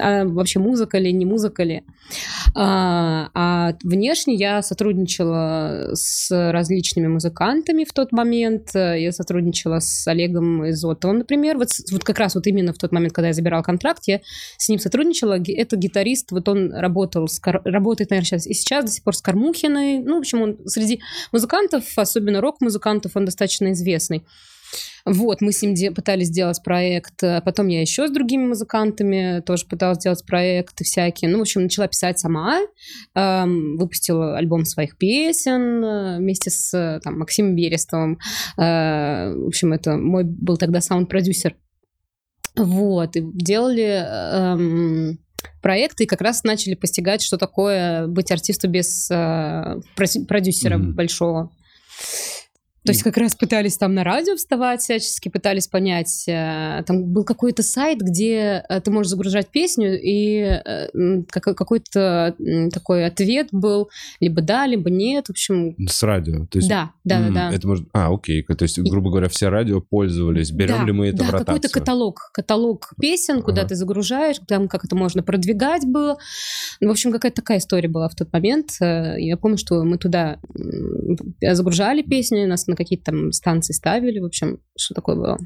А 0.00 0.24
вообще 0.24 0.58
музыка 0.58 0.98
ли, 0.98 1.12
не 1.12 1.24
музыка 1.24 1.62
ли? 1.62 1.82
А, 2.54 3.30
а 3.34 3.74
внешне 3.82 4.34
я 4.34 4.62
сотрудничала 4.62 5.90
с 5.92 6.30
различными 6.30 7.08
музыкантами 7.08 7.84
в 7.84 7.92
тот 7.92 8.12
момент. 8.12 8.70
Я 8.74 9.12
сотрудничала 9.12 9.78
с 9.80 10.06
Олегом 10.06 10.68
Изотовым, 10.70 11.18
например. 11.18 11.58
Вот, 11.58 11.68
вот 11.92 12.04
как 12.04 12.18
раз 12.18 12.34
вот 12.34 12.46
именно 12.46 12.72
в 12.72 12.78
тот 12.78 12.92
момент, 12.92 13.12
когда 13.12 13.28
я 13.28 13.34
забирала 13.34 13.62
контракт, 13.62 14.02
я 14.06 14.20
с 14.56 14.68
ним 14.68 14.78
сотрудничала. 14.78 15.38
Это 15.46 15.76
гитарист, 15.76 16.32
вот 16.32 16.48
он 16.48 16.72
работал, 16.72 17.28
с, 17.28 17.40
работает, 17.44 18.10
наверное, 18.10 18.26
сейчас 18.26 18.46
и 18.46 18.54
сейчас 18.54 18.84
до 18.84 18.90
сих 18.90 19.04
пор 19.04 19.16
с 19.16 19.22
Кармухиной. 19.22 19.98
Ну, 20.00 20.16
в 20.16 20.18
общем, 20.18 20.42
он 20.42 20.58
среди 20.66 21.00
музыкантов, 21.32 21.84
особенно 21.96 22.40
рок-музыкантов, 22.40 23.16
он 23.16 23.24
достаточно 23.24 23.72
известный. 23.72 24.24
Вот, 25.04 25.40
мы 25.40 25.52
с 25.52 25.62
ним 25.62 25.74
де- 25.74 25.90
пытались 25.90 26.26
сделать 26.28 26.62
проект. 26.62 27.22
а 27.22 27.40
Потом 27.40 27.68
я 27.68 27.80
еще 27.80 28.08
с 28.08 28.10
другими 28.10 28.46
музыкантами 28.46 29.40
тоже 29.40 29.64
пыталась 29.66 29.98
сделать 29.98 30.24
проекты 30.26 30.84
всякие. 30.84 31.30
Ну, 31.30 31.38
в 31.38 31.42
общем, 31.42 31.62
начала 31.62 31.88
писать 31.88 32.18
сама. 32.18 32.60
Эм, 33.14 33.76
выпустила 33.78 34.36
альбом 34.36 34.64
своих 34.64 34.98
песен 34.98 35.82
э, 35.84 36.16
вместе 36.18 36.50
с 36.50 36.74
э, 36.76 37.00
там, 37.02 37.18
Максимом 37.18 37.56
Берестовым. 37.56 38.18
Э, 38.58 39.32
в 39.34 39.46
общем, 39.46 39.72
это 39.72 39.96
мой 39.96 40.24
был 40.24 40.56
тогда 40.58 40.80
саунд-продюсер. 40.80 41.56
Вот, 42.56 43.14
и 43.16 43.20
делали 43.22 44.04
эм, 44.04 45.18
проекты, 45.62 46.04
и 46.04 46.06
как 46.06 46.20
раз 46.20 46.42
начали 46.44 46.74
постигать, 46.74 47.22
что 47.22 47.36
такое 47.38 48.08
быть 48.08 48.32
артисту 48.32 48.68
без 48.68 49.08
э, 49.10 49.76
продюсера 50.26 50.76
Мгм. 50.78 50.94
большого. 50.94 51.50
То 52.88 52.92
есть 52.92 53.02
как 53.02 53.16
раз 53.18 53.34
пытались 53.34 53.76
там 53.76 53.94
на 53.94 54.02
радио 54.04 54.34
вставать 54.36 54.80
всячески, 54.80 55.28
пытались 55.28 55.66
понять. 55.68 56.24
э, 56.26 56.82
Там 56.86 57.04
был 57.04 57.24
какой-то 57.24 57.62
сайт, 57.62 58.00
где 58.00 58.64
э, 58.68 58.80
ты 58.80 58.90
можешь 58.90 59.10
загружать 59.10 59.48
песню, 59.48 59.98
и 60.00 60.38
э, 60.64 60.88
какой-то 61.30 62.34
такой 62.72 63.04
ответ 63.06 63.48
был 63.52 63.90
либо 64.20 64.40
да, 64.40 64.66
либо 64.66 64.90
нет. 64.90 65.26
В 65.26 65.30
общем, 65.30 65.74
С 65.86 66.02
радио. 66.02 66.46
То 66.46 66.58
есть, 66.58 66.68
да, 66.68 66.92
да, 67.04 67.20
да, 67.20 67.26
м, 67.28 67.34
да. 67.34 67.52
Это 67.52 67.68
может... 67.68 67.86
А, 67.92 68.12
окей. 68.12 68.42
То 68.42 68.62
есть, 68.62 68.78
грубо 68.78 69.10
говоря, 69.10 69.28
все 69.28 69.48
радио 69.48 69.80
пользовались. 69.80 70.50
Берем 70.50 70.78
Да, 70.78 70.84
ли 70.84 70.92
мы 70.92 71.08
это 71.08 71.18
да, 71.18 71.24
в 71.24 71.30
ротацию? 71.30 71.46
какой-то 71.46 71.68
каталог, 71.68 72.30
каталог 72.32 72.92
песен, 73.00 73.42
куда 73.42 73.62
Ага. 73.62 73.68
ты 73.70 73.74
загружаешь, 73.74 74.36
там 74.46 74.68
как 74.68 74.84
это 74.84 74.96
можно 74.96 75.22
продвигать 75.22 75.84
было. 75.86 76.18
Ну, 76.80 76.88
в 76.88 76.92
общем, 76.92 77.12
какая-то 77.12 77.36
такая 77.36 77.58
история 77.58 77.88
была 77.88 78.08
в 78.08 78.14
тот 78.14 78.32
момент. 78.32 78.70
Я 78.80 79.36
помню, 79.36 79.58
что 79.58 79.82
мы 79.84 79.98
туда 79.98 80.38
загружали 81.42 82.02
песни, 82.02 82.44
нас 82.44 82.66
на 82.66 82.76
какие-то 82.78 83.12
там 83.12 83.32
станции 83.32 83.74
ставили, 83.74 84.20
в 84.20 84.24
общем, 84.24 84.60
что 84.76 84.94
такое 84.94 85.16
было. 85.16 85.38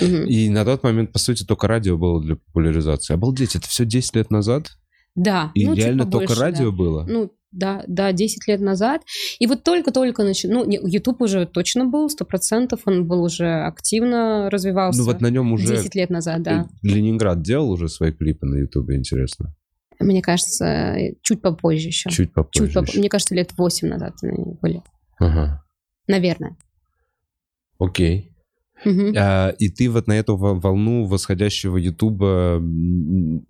И 0.00 0.48
на 0.50 0.64
тот 0.64 0.82
момент, 0.82 1.12
по 1.12 1.18
сути, 1.18 1.44
только 1.44 1.68
радио 1.68 1.96
было 1.96 2.22
для 2.22 2.36
популяризации. 2.36 3.14
Обалдеть, 3.14 3.56
это 3.56 3.68
все 3.68 3.84
10 3.84 4.16
лет 4.16 4.30
назад? 4.30 4.70
Да. 5.14 5.50
И 5.54 5.66
ну, 5.66 5.74
чуть 5.74 5.84
реально 5.84 6.04
побольше, 6.04 6.28
только 6.28 6.40
радио 6.40 6.70
да. 6.70 6.76
было? 6.76 7.04
Ну, 7.08 7.32
да, 7.52 7.84
да, 7.86 8.12
10 8.12 8.46
лет 8.48 8.60
назад. 8.60 9.02
И 9.38 9.46
вот 9.46 9.64
только-только 9.64 10.22
начал... 10.24 10.50
Ну, 10.50 10.64
YouTube 10.68 11.22
уже 11.22 11.46
точно 11.46 11.86
был, 11.86 12.08
100%, 12.08 12.78
он 12.84 13.06
был 13.06 13.22
уже 13.22 13.48
активно 13.48 14.50
развивался. 14.50 15.00
Ну 15.00 15.06
вот 15.06 15.20
на 15.20 15.30
нем 15.30 15.52
уже 15.52 15.66
10 15.66 15.94
лет 15.94 16.10
назад, 16.10 16.42
да. 16.42 16.68
Ленинград 16.82 17.42
делал 17.42 17.70
уже 17.70 17.88
свои 17.88 18.12
клипы 18.12 18.46
на 18.46 18.56
Ютубе, 18.56 18.96
интересно. 18.96 19.54
Мне 19.98 20.20
кажется, 20.20 20.96
чуть 21.22 21.40
попозже 21.40 21.88
еще. 21.88 22.10
Чуть 22.10 22.32
попозже. 22.34 22.66
Чуть 22.66 22.74
поп- 22.74 22.88
еще. 22.88 22.98
Мне 22.98 23.08
кажется, 23.08 23.34
лет 23.34 23.52
8 23.56 23.88
назад 23.88 24.14
они 24.22 24.56
были. 24.60 24.82
Ага. 25.18 25.64
Наверное. 26.06 26.56
Окей. 27.78 28.32
Мгм. 28.84 29.14
А, 29.16 29.50
и 29.58 29.68
ты 29.68 29.88
вот 29.90 30.06
на 30.06 30.12
эту 30.12 30.36
во- 30.36 30.54
волну 30.54 31.04
восходящего 31.06 31.76
Ютуба 31.76 32.58
не, 32.60 33.42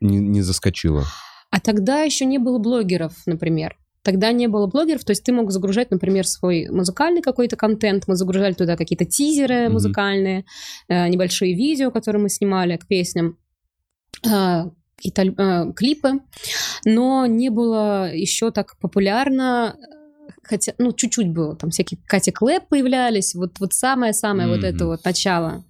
не 0.00 0.42
заскочила? 0.42 1.04
А 1.50 1.60
тогда 1.60 2.02
еще 2.02 2.24
не 2.26 2.38
было 2.38 2.58
блогеров, 2.58 3.14
например. 3.26 3.76
Тогда 4.02 4.30
не 4.30 4.46
было 4.46 4.66
блогеров, 4.68 5.04
то 5.04 5.10
есть 5.10 5.24
ты 5.24 5.32
мог 5.32 5.50
загружать, 5.50 5.90
например, 5.90 6.26
свой 6.28 6.68
музыкальный 6.70 7.22
какой-то 7.22 7.56
контент. 7.56 8.04
Мы 8.06 8.14
загружали 8.14 8.52
туда 8.52 8.76
какие-то 8.76 9.04
тизеры 9.04 9.64
Мгм. 9.64 9.72
музыкальные, 9.72 10.44
э, 10.88 11.08
небольшие 11.08 11.54
видео, 11.54 11.90
которые 11.90 12.22
мы 12.22 12.28
снимали 12.28 12.76
к 12.76 12.86
песням, 12.86 13.36
э, 14.24 14.64
какие-то 14.96 15.22
э, 15.22 15.72
клипы. 15.74 16.20
Но 16.84 17.26
не 17.26 17.48
было 17.50 18.12
еще 18.14 18.52
так 18.52 18.78
популярно, 18.78 19.76
хотя, 20.46 20.72
ну, 20.78 20.92
чуть-чуть 20.92 21.30
было. 21.30 21.56
Там 21.56 21.70
всякие 21.70 22.00
Катя 22.06 22.32
Клэп 22.32 22.68
появлялись. 22.68 23.34
Вот, 23.34 23.58
вот 23.58 23.72
самое-самое 23.72 24.48
вот 24.48 24.64
это 24.64 24.86
вот 24.86 25.04
начало. 25.04 25.64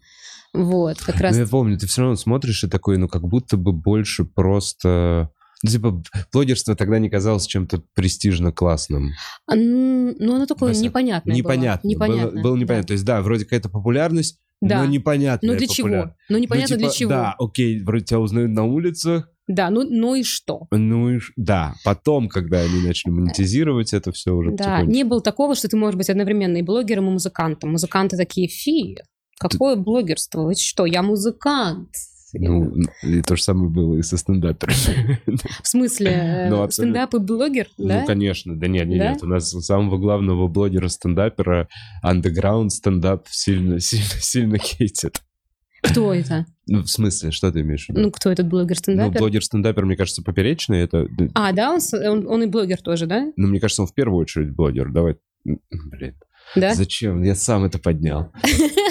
Вот, 0.52 0.98
как 0.98 1.20
раз... 1.20 1.36
Ну, 1.36 1.42
я 1.42 1.48
помню, 1.48 1.78
ты 1.78 1.86
все 1.86 2.02
равно 2.02 2.16
смотришь 2.16 2.64
и 2.64 2.68
такой, 2.68 2.96
ну, 2.96 3.08
как 3.08 3.22
будто 3.22 3.56
бы 3.56 3.72
больше 3.72 4.24
просто... 4.24 5.30
Ну, 5.62 5.70
типа, 5.70 6.02
блогерство 6.32 6.76
тогда 6.76 6.98
не 6.98 7.08
казалось 7.08 7.46
чем-то 7.46 7.82
престижно 7.94 8.52
классным. 8.52 9.12
А, 9.46 9.54
Ну, 9.54 10.34
оно 10.34 10.46
такое 10.46 10.68
Просто 10.70 10.84
непонятное 10.84 11.32
было. 11.32 11.38
Непонятно. 11.38 11.90
Было, 11.98 12.42
было 12.42 12.54
да. 12.54 12.60
непонятно. 12.60 12.86
То 12.86 12.92
есть, 12.92 13.04
да, 13.04 13.22
вроде 13.22 13.44
какая-то 13.44 13.68
популярность, 13.70 14.38
Да. 14.60 14.82
но 14.82 14.86
непонятно. 14.86 15.52
Ну 15.52 15.58
для 15.58 15.66
чего? 15.66 16.14
Ну 16.28 16.38
непонятно 16.38 16.76
для 16.76 16.90
чего. 16.90 17.10
Да, 17.10 17.34
окей, 17.38 17.82
вроде 17.82 18.04
тебя 18.04 18.20
узнают 18.20 18.50
на 18.50 18.64
улицах, 18.64 19.30
Да, 19.48 19.70
ну, 19.70 19.84
ну 19.88 20.14
и 20.14 20.22
что? 20.24 20.66
ну 20.72 21.10
и 21.10 21.20
да. 21.36 21.74
Потом, 21.84 22.28
когда 22.28 22.60
они 22.60 22.82
начали 22.82 23.12
монетизировать 23.12 23.92
это 23.92 24.10
все 24.12 24.32
уже 24.34 24.52
Да, 24.52 24.82
не 24.82 25.04
было 25.04 25.20
такого, 25.20 25.54
что 25.54 25.68
ты 25.68 25.76
можешь 25.76 25.96
быть 25.96 26.10
одновременно 26.10 26.56
и 26.56 26.62
блогером, 26.62 27.08
и 27.08 27.12
музыкантом. 27.12 27.70
Музыканты 27.70 28.16
такие, 28.16 28.48
фи, 28.48 28.98
какое 29.38 29.76
блогерство? 29.76 30.42
Вы 30.42 30.54
что, 30.56 30.84
я 30.84 31.02
музыкант. 31.02 31.90
Ну, 32.32 32.72
и 33.02 33.22
то 33.22 33.36
же 33.36 33.42
самое 33.42 33.70
было 33.70 33.96
и 33.96 34.02
со 34.02 34.16
стендаперами. 34.18 35.20
В 35.62 35.68
смысле, 35.68 36.10
э, 36.10 36.50
Ну, 36.50 36.62
абсолютно. 36.62 37.00
стендап 37.00 37.14
и 37.14 37.18
блогер, 37.24 37.68
да? 37.78 38.00
Ну, 38.00 38.06
конечно, 38.06 38.58
да 38.58 38.66
нет, 38.66 38.88
нет, 38.88 38.98
Да? 38.98 39.12
нет. 39.12 39.22
У 39.22 39.26
нас 39.26 39.54
у 39.54 39.60
самого 39.60 39.96
главного 39.96 40.48
блогера-стендапера 40.48 41.68
андеграунд 42.02 42.72
стендап 42.72 43.26
сильно, 43.30 43.80
сильно, 43.80 44.20
сильно 44.20 44.58
хейтит. 44.58 45.22
Кто 45.90 46.14
это? 46.14 46.46
Ну, 46.66 46.82
в 46.82 46.88
смысле, 46.88 47.30
что 47.30 47.52
ты 47.52 47.60
имеешь 47.60 47.86
в 47.86 47.90
виду? 47.90 48.00
Ну, 48.00 48.10
кто 48.10 48.30
этот 48.30 48.46
Ну, 48.46 48.50
блогер-стендапер? 48.50 49.18
блогер-стендапер, 49.20 49.84
мне 49.84 49.96
кажется, 49.96 50.22
поперечный. 50.22 50.80
Это, 50.80 51.06
А, 51.34 51.52
да, 51.52 51.72
он, 51.72 51.80
он, 51.92 52.26
он 52.26 52.42
и 52.42 52.46
блогер 52.46 52.80
тоже, 52.82 53.06
да? 53.06 53.32
ну, 53.36 53.48
мне 53.48 53.60
кажется, 53.60 53.82
он 53.82 53.88
в 53.88 53.94
первую 53.94 54.20
очередь 54.20 54.50
блогер. 54.50 54.90
Давай, 54.90 55.16
блин. 55.44 56.14
Да? 56.54 56.74
Зачем? 56.74 57.22
Я 57.22 57.34
сам 57.34 57.64
это 57.64 57.78
поднял. 57.78 58.32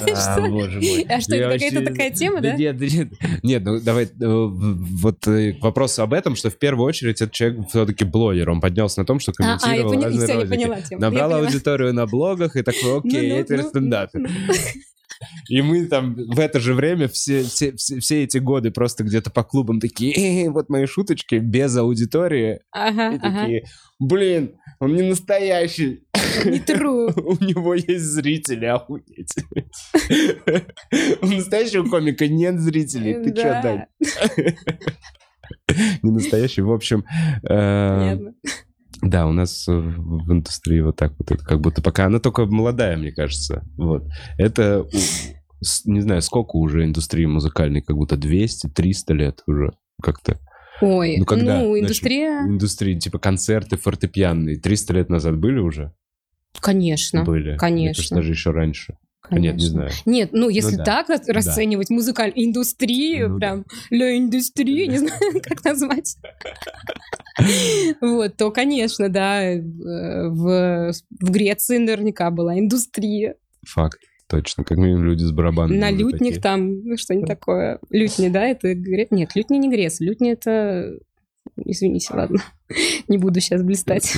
А, 0.07 0.37
Что? 0.37 0.49
боже 0.49 0.81
мой. 0.81 1.05
А 1.09 1.19
что, 1.21 1.35
это 1.35 1.53
какая-то 1.53 1.85
такая 1.85 2.11
тема, 2.11 2.41
да? 2.41 2.53
Нет, 2.55 2.79
нет. 2.79 3.07
Нет, 3.43 3.63
ну 3.63 3.79
давай, 3.79 4.03
э, 4.03 4.07
вот 4.19 5.25
э, 5.27 5.53
к 5.53 5.63
вопросу 5.63 6.03
об 6.03 6.13
этом, 6.13 6.35
что 6.35 6.49
в 6.49 6.59
первую 6.59 6.85
очередь 6.85 7.21
этот 7.21 7.31
человек 7.33 7.69
все-таки 7.69 8.03
блогер. 8.03 8.49
Он 8.49 8.59
поднялся 8.59 8.99
на 8.99 9.05
том, 9.05 9.19
что 9.19 9.31
А, 9.39 9.55
а, 9.55 9.57
комментировал 9.57 10.03
разные 10.03 10.35
ролики. 10.67 10.95
Набрал 10.95 11.33
аудиторию 11.35 11.93
на 11.93 12.05
блогах 12.05 12.55
и 12.57 12.61
такой, 12.61 12.99
окей, 12.99 13.29
Ну-ну, 13.29 13.35
я 13.37 13.43
теперь 13.43 13.61
ну, 13.61 13.69
стендапер. 13.69 14.21
И 15.49 15.61
мы 15.61 15.85
там 15.85 16.15
в 16.15 16.39
это 16.39 16.59
же 16.59 16.73
время 16.73 17.07
все, 17.07 17.43
все, 17.43 17.75
все, 17.75 17.99
все 17.99 18.23
эти 18.23 18.37
годы 18.37 18.71
просто 18.71 19.03
где-то 19.03 19.29
по 19.29 19.43
клубам 19.43 19.79
такие, 19.79 20.13
«Э, 20.45 20.49
вот 20.49 20.69
мои 20.69 20.85
шуточки 20.85 21.35
без 21.35 21.75
аудитории. 21.77 22.59
Ага, 22.71 23.11
И 23.13 23.17
ага. 23.17 23.39
такие, 23.41 23.65
блин, 23.99 24.55
он 24.79 24.95
не 24.95 25.03
настоящий. 25.03 26.03
Не 26.45 26.59
true. 26.59 27.11
У 27.15 27.43
него 27.43 27.73
есть 27.75 28.03
зрители, 28.05 28.65
охуеть. 28.65 29.33
У 31.21 31.25
настоящего 31.27 31.87
комика 31.87 32.27
нет 32.27 32.59
зрителей. 32.59 33.23
Ты 33.23 33.33
чё, 33.33 33.43
Да, 33.43 33.61
Дань? 33.61 33.85
Не 36.03 36.11
настоящий. 36.11 36.61
В 36.61 36.71
общем, 36.71 37.05
э, 37.43 37.97
понятно. 37.97 38.33
Да, 39.05 39.27
у 39.27 39.31
нас 39.31 39.67
э, 39.67 39.71
в 39.71 40.31
индустрии 40.31 40.79
вот 40.81 40.95
так 40.95 41.13
вот, 41.17 41.31
это 41.31 41.43
как 41.43 41.61
будто 41.61 41.81
пока 41.81 42.05
она 42.05 42.19
только 42.19 42.45
молодая, 42.45 42.97
мне 42.97 43.11
кажется. 43.11 43.63
Вот. 43.77 44.03
Это, 44.37 44.85
не 45.85 46.01
знаю, 46.01 46.21
сколько 46.21 46.55
уже 46.55 46.83
индустрии 46.83 47.25
музыкальной, 47.25 47.81
как 47.81 47.95
будто 47.95 48.15
200-300 48.15 49.13
лет 49.13 49.43
уже 49.47 49.71
как-то. 50.01 50.39
Ой, 50.81 51.17
Ну, 51.19 51.25
когда 51.25 51.59
ну, 51.59 51.79
индустрия, 51.79 52.41
Индустрии, 52.41 52.99
типа 52.99 53.19
концерты 53.19 53.77
фортепианные, 53.77 54.57
300 54.59 54.93
лет 54.93 55.09
назад 55.09 55.37
были 55.37 55.59
уже? 55.59 55.93
конечно, 56.59 57.23
Были. 57.23 57.49
Мне 57.49 57.57
конечно. 57.57 57.93
кажется, 57.95 58.15
даже 58.15 58.31
еще 58.31 58.51
раньше. 58.51 58.97
Конечно. 59.29 59.51
Нет, 59.51 59.55
не 59.55 59.65
знаю. 59.67 59.91
Нет, 60.05 60.29
ну 60.33 60.49
если 60.49 60.75
да. 60.75 60.83
так 60.83 61.09
рас- 61.09 61.27
расценивать 61.27 61.89
музыкальную 61.89 62.45
индустрию, 62.45 63.29
Ну 63.29 63.39
да. 63.39 63.47
прям 63.47 63.65
ля 63.89 64.17
индустрию, 64.17 64.89
не 64.91 64.97
знаю, 64.97 65.19
как 65.43 65.63
назвать. 65.63 66.17
Вот, 68.01 68.37
то, 68.37 68.51
конечно, 68.51 69.09
да, 69.09 69.43
э, 69.43 69.59
в, 69.61 70.91
в 71.19 71.31
Греции 71.31 71.77
наверняка 71.77 72.31
была 72.31 72.57
индустрия. 72.57 73.35
Факт. 73.67 73.99
Точно. 74.27 74.63
Как 74.63 74.77
минимум 74.77 75.03
люди 75.03 75.23
с 75.23 75.31
барабанами. 75.31 75.77
На 75.77 75.91
лютнях 75.91 76.41
там, 76.41 76.81
ну, 76.83 76.97
что-нибудь 76.97 77.27
такое. 77.27 77.79
Лютни, 77.91 78.29
да, 78.29 78.45
это... 78.47 78.73
Гре- 78.73 79.07
Нет, 79.11 79.35
лютни 79.35 79.57
не 79.57 79.69
Грец, 79.69 79.99
лютни 79.99 80.31
это... 80.31 80.97
Извините, 81.63 82.11
ладно, 82.13 82.39
не 83.07 83.17
буду 83.17 83.39
сейчас 83.39 83.61
блистать. 83.61 84.15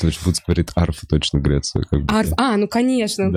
Точно, 0.00 0.22
Вудс 0.24 0.40
говорит, 0.46 0.70
арфа 0.74 1.06
точно 1.06 1.38
Греция. 1.38 1.82
Как. 1.84 2.00
Арф, 2.08 2.32
а, 2.36 2.56
ну 2.56 2.68
конечно. 2.68 3.30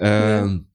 Эм, 0.00 0.66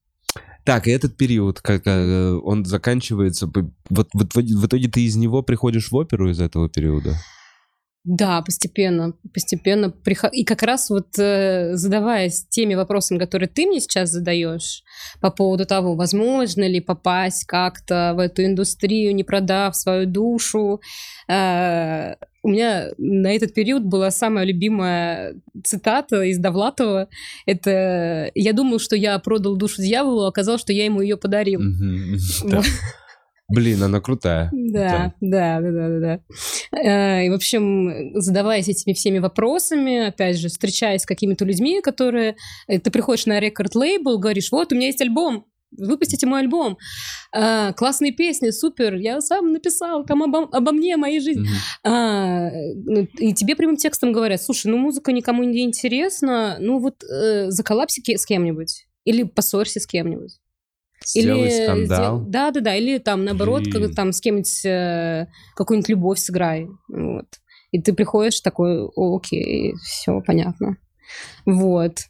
Так, 0.64 0.86
и 0.86 0.90
этот 0.90 1.16
период, 1.16 1.60
как 1.60 1.82
э, 1.86 2.32
он 2.32 2.64
заканчивается, 2.64 3.46
вот, 3.88 4.08
в 4.12 4.66
итоге 4.66 4.88
ты 4.88 5.04
из 5.04 5.16
него 5.16 5.42
приходишь 5.42 5.90
в 5.90 5.96
оперу 5.96 6.30
из 6.30 6.40
этого 6.40 6.68
периода? 6.68 7.16
Да, 8.04 8.40
постепенно, 8.40 9.12
постепенно. 9.34 9.92
И 10.32 10.44
как 10.44 10.62
раз 10.62 10.88
вот 10.88 11.18
э, 11.18 11.72
задаваясь 11.74 12.46
теми 12.48 12.74
вопросами, 12.74 13.18
которые 13.18 13.48
ты 13.48 13.66
мне 13.66 13.80
сейчас 13.80 14.08
задаешь 14.10 14.82
по 15.20 15.30
поводу 15.30 15.66
того, 15.66 15.94
возможно 15.94 16.66
ли 16.66 16.80
попасть 16.80 17.44
как-то 17.44 18.14
в 18.16 18.18
эту 18.18 18.44
индустрию, 18.44 19.14
не 19.14 19.22
продав 19.22 19.76
свою 19.76 20.06
душу, 20.06 20.80
э, 21.28 22.14
у 22.42 22.48
меня 22.48 22.88
на 22.96 23.34
этот 23.34 23.52
период 23.52 23.84
была 23.84 24.10
самая 24.10 24.46
любимая 24.46 25.34
цитата 25.62 26.22
из 26.22 26.38
Довлатова. 26.38 27.08
Это 27.44 28.30
«Я 28.34 28.54
думал, 28.54 28.78
что 28.78 28.96
я 28.96 29.18
продал 29.18 29.56
душу 29.56 29.82
дьяволу, 29.82 30.24
а 30.24 30.28
оказалось, 30.28 30.62
что 30.62 30.72
я 30.72 30.86
ему 30.86 31.02
ее 31.02 31.18
подарил». 31.18 31.60
Мгм. 31.60 32.16
Да. 32.44 32.62
Блин, 33.50 33.82
она 33.82 34.00
крутая. 34.00 34.50
Да, 34.52 35.14
да, 35.20 35.60
да, 35.60 35.70
да, 35.70 35.88
да, 35.88 35.98
да. 36.00 36.78
Э, 36.78 37.26
И, 37.26 37.30
в 37.30 37.34
общем, 37.34 38.20
задаваясь 38.20 38.68
этими 38.68 38.92
всеми 38.94 39.18
вопросами, 39.18 40.08
опять 40.08 40.38
же, 40.38 40.48
встречаясь 40.48 41.02
с 41.02 41.06
какими-то 41.06 41.44
людьми, 41.44 41.80
которые... 41.80 42.36
э, 42.68 42.78
Ты 42.78 42.90
приходишь 42.90 43.26
на 43.26 43.40
рекорд-лейбл, 43.40 44.18
говоришь, 44.18 44.52
вот, 44.52 44.72
у 44.72 44.76
меня 44.76 44.86
есть 44.86 45.00
альбом, 45.00 45.46
выпустите 45.76 46.26
мой 46.26 46.40
альбом. 46.40 46.78
А, 47.32 47.72
классные 47.72 48.12
песни, 48.12 48.50
супер, 48.50 48.94
я 48.96 49.20
сам 49.20 49.52
написал, 49.52 50.04
там 50.04 50.22
обо, 50.22 50.48
обо 50.50 50.72
мне, 50.72 50.96
моей 50.96 51.20
жизни. 51.20 51.42
Мгм. 51.42 51.50
А, 51.84 52.50
ну, 52.74 53.06
и 53.18 53.32
тебе 53.34 53.54
прямым 53.56 53.76
текстом 53.76 54.12
говорят, 54.12 54.42
слушай, 54.42 54.66
ну 54.68 54.78
музыка 54.78 55.12
никому 55.12 55.44
не 55.44 55.62
интересна, 55.62 56.56
ну 56.60 56.78
вот 56.80 57.02
э, 57.04 57.50
заколлапси 57.50 58.00
ке- 58.02 58.18
с 58.18 58.26
кем-нибудь. 58.26 58.86
Или 59.04 59.22
поссорься 59.22 59.80
с 59.80 59.86
кем-нибудь. 59.86 60.38
Сделай 61.04 61.50
скандал. 61.50 62.20
Да, 62.26 62.50
да, 62.50 62.60
да. 62.60 62.74
Или 62.76 62.98
там, 62.98 63.24
наоборот, 63.24 63.62
Блин. 63.62 63.88
как, 63.88 63.94
там 63.94 64.12
с 64.12 64.20
кем-нибудь 64.20 64.64
э, 64.64 65.26
какую-нибудь 65.56 65.88
любовь 65.88 66.18
сыграй. 66.18 66.68
Вот. 66.88 67.26
И 67.72 67.80
ты 67.80 67.92
приходишь 67.92 68.40
такой, 68.40 68.82
«О, 68.84 69.16
окей, 69.16 69.74
все 69.82 70.20
понятно. 70.20 70.76
Вот. 71.46 72.09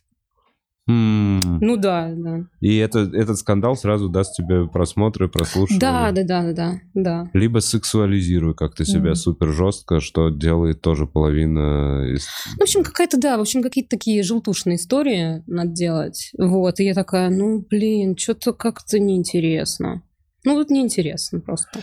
М. 0.90 1.58
Ну 1.60 1.76
да, 1.76 2.10
да. 2.14 2.44
И 2.60 2.76
это, 2.76 3.00
этот 3.00 3.38
скандал 3.38 3.76
сразу 3.76 4.08
даст 4.08 4.34
тебе 4.34 4.66
просмотры, 4.66 5.28
прослушивания. 5.28 5.80
Да, 5.80 6.12
да, 6.12 6.24
да, 6.24 6.52
да, 6.52 6.80
да. 6.94 7.30
Либо 7.32 7.60
сексуализируй 7.60 8.54
как-то 8.54 8.84
себя 8.84 9.10
Мгм. 9.10 9.14
супер 9.14 9.52
жестко, 9.52 10.00
что 10.00 10.30
делает 10.30 10.80
тоже 10.80 11.06
половина 11.06 12.04
из... 12.12 12.26
В 12.58 12.62
общем, 12.62 12.82
какая-то, 12.82 13.18
да, 13.18 13.36
в 13.36 13.40
общем, 13.40 13.62
какие-то 13.62 13.90
такие 13.90 14.22
желтушные 14.22 14.76
истории 14.76 15.42
надо 15.46 15.70
делать. 15.70 16.32
Вот, 16.36 16.80
и 16.80 16.84
я 16.84 16.94
такая, 16.94 17.30
ну, 17.30 17.64
блин, 17.68 18.16
что-то 18.16 18.52
как-то 18.52 18.98
неинтересно. 18.98 20.02
Ну, 20.44 20.54
вот 20.54 20.70
неинтересно 20.70 21.40
просто. 21.40 21.80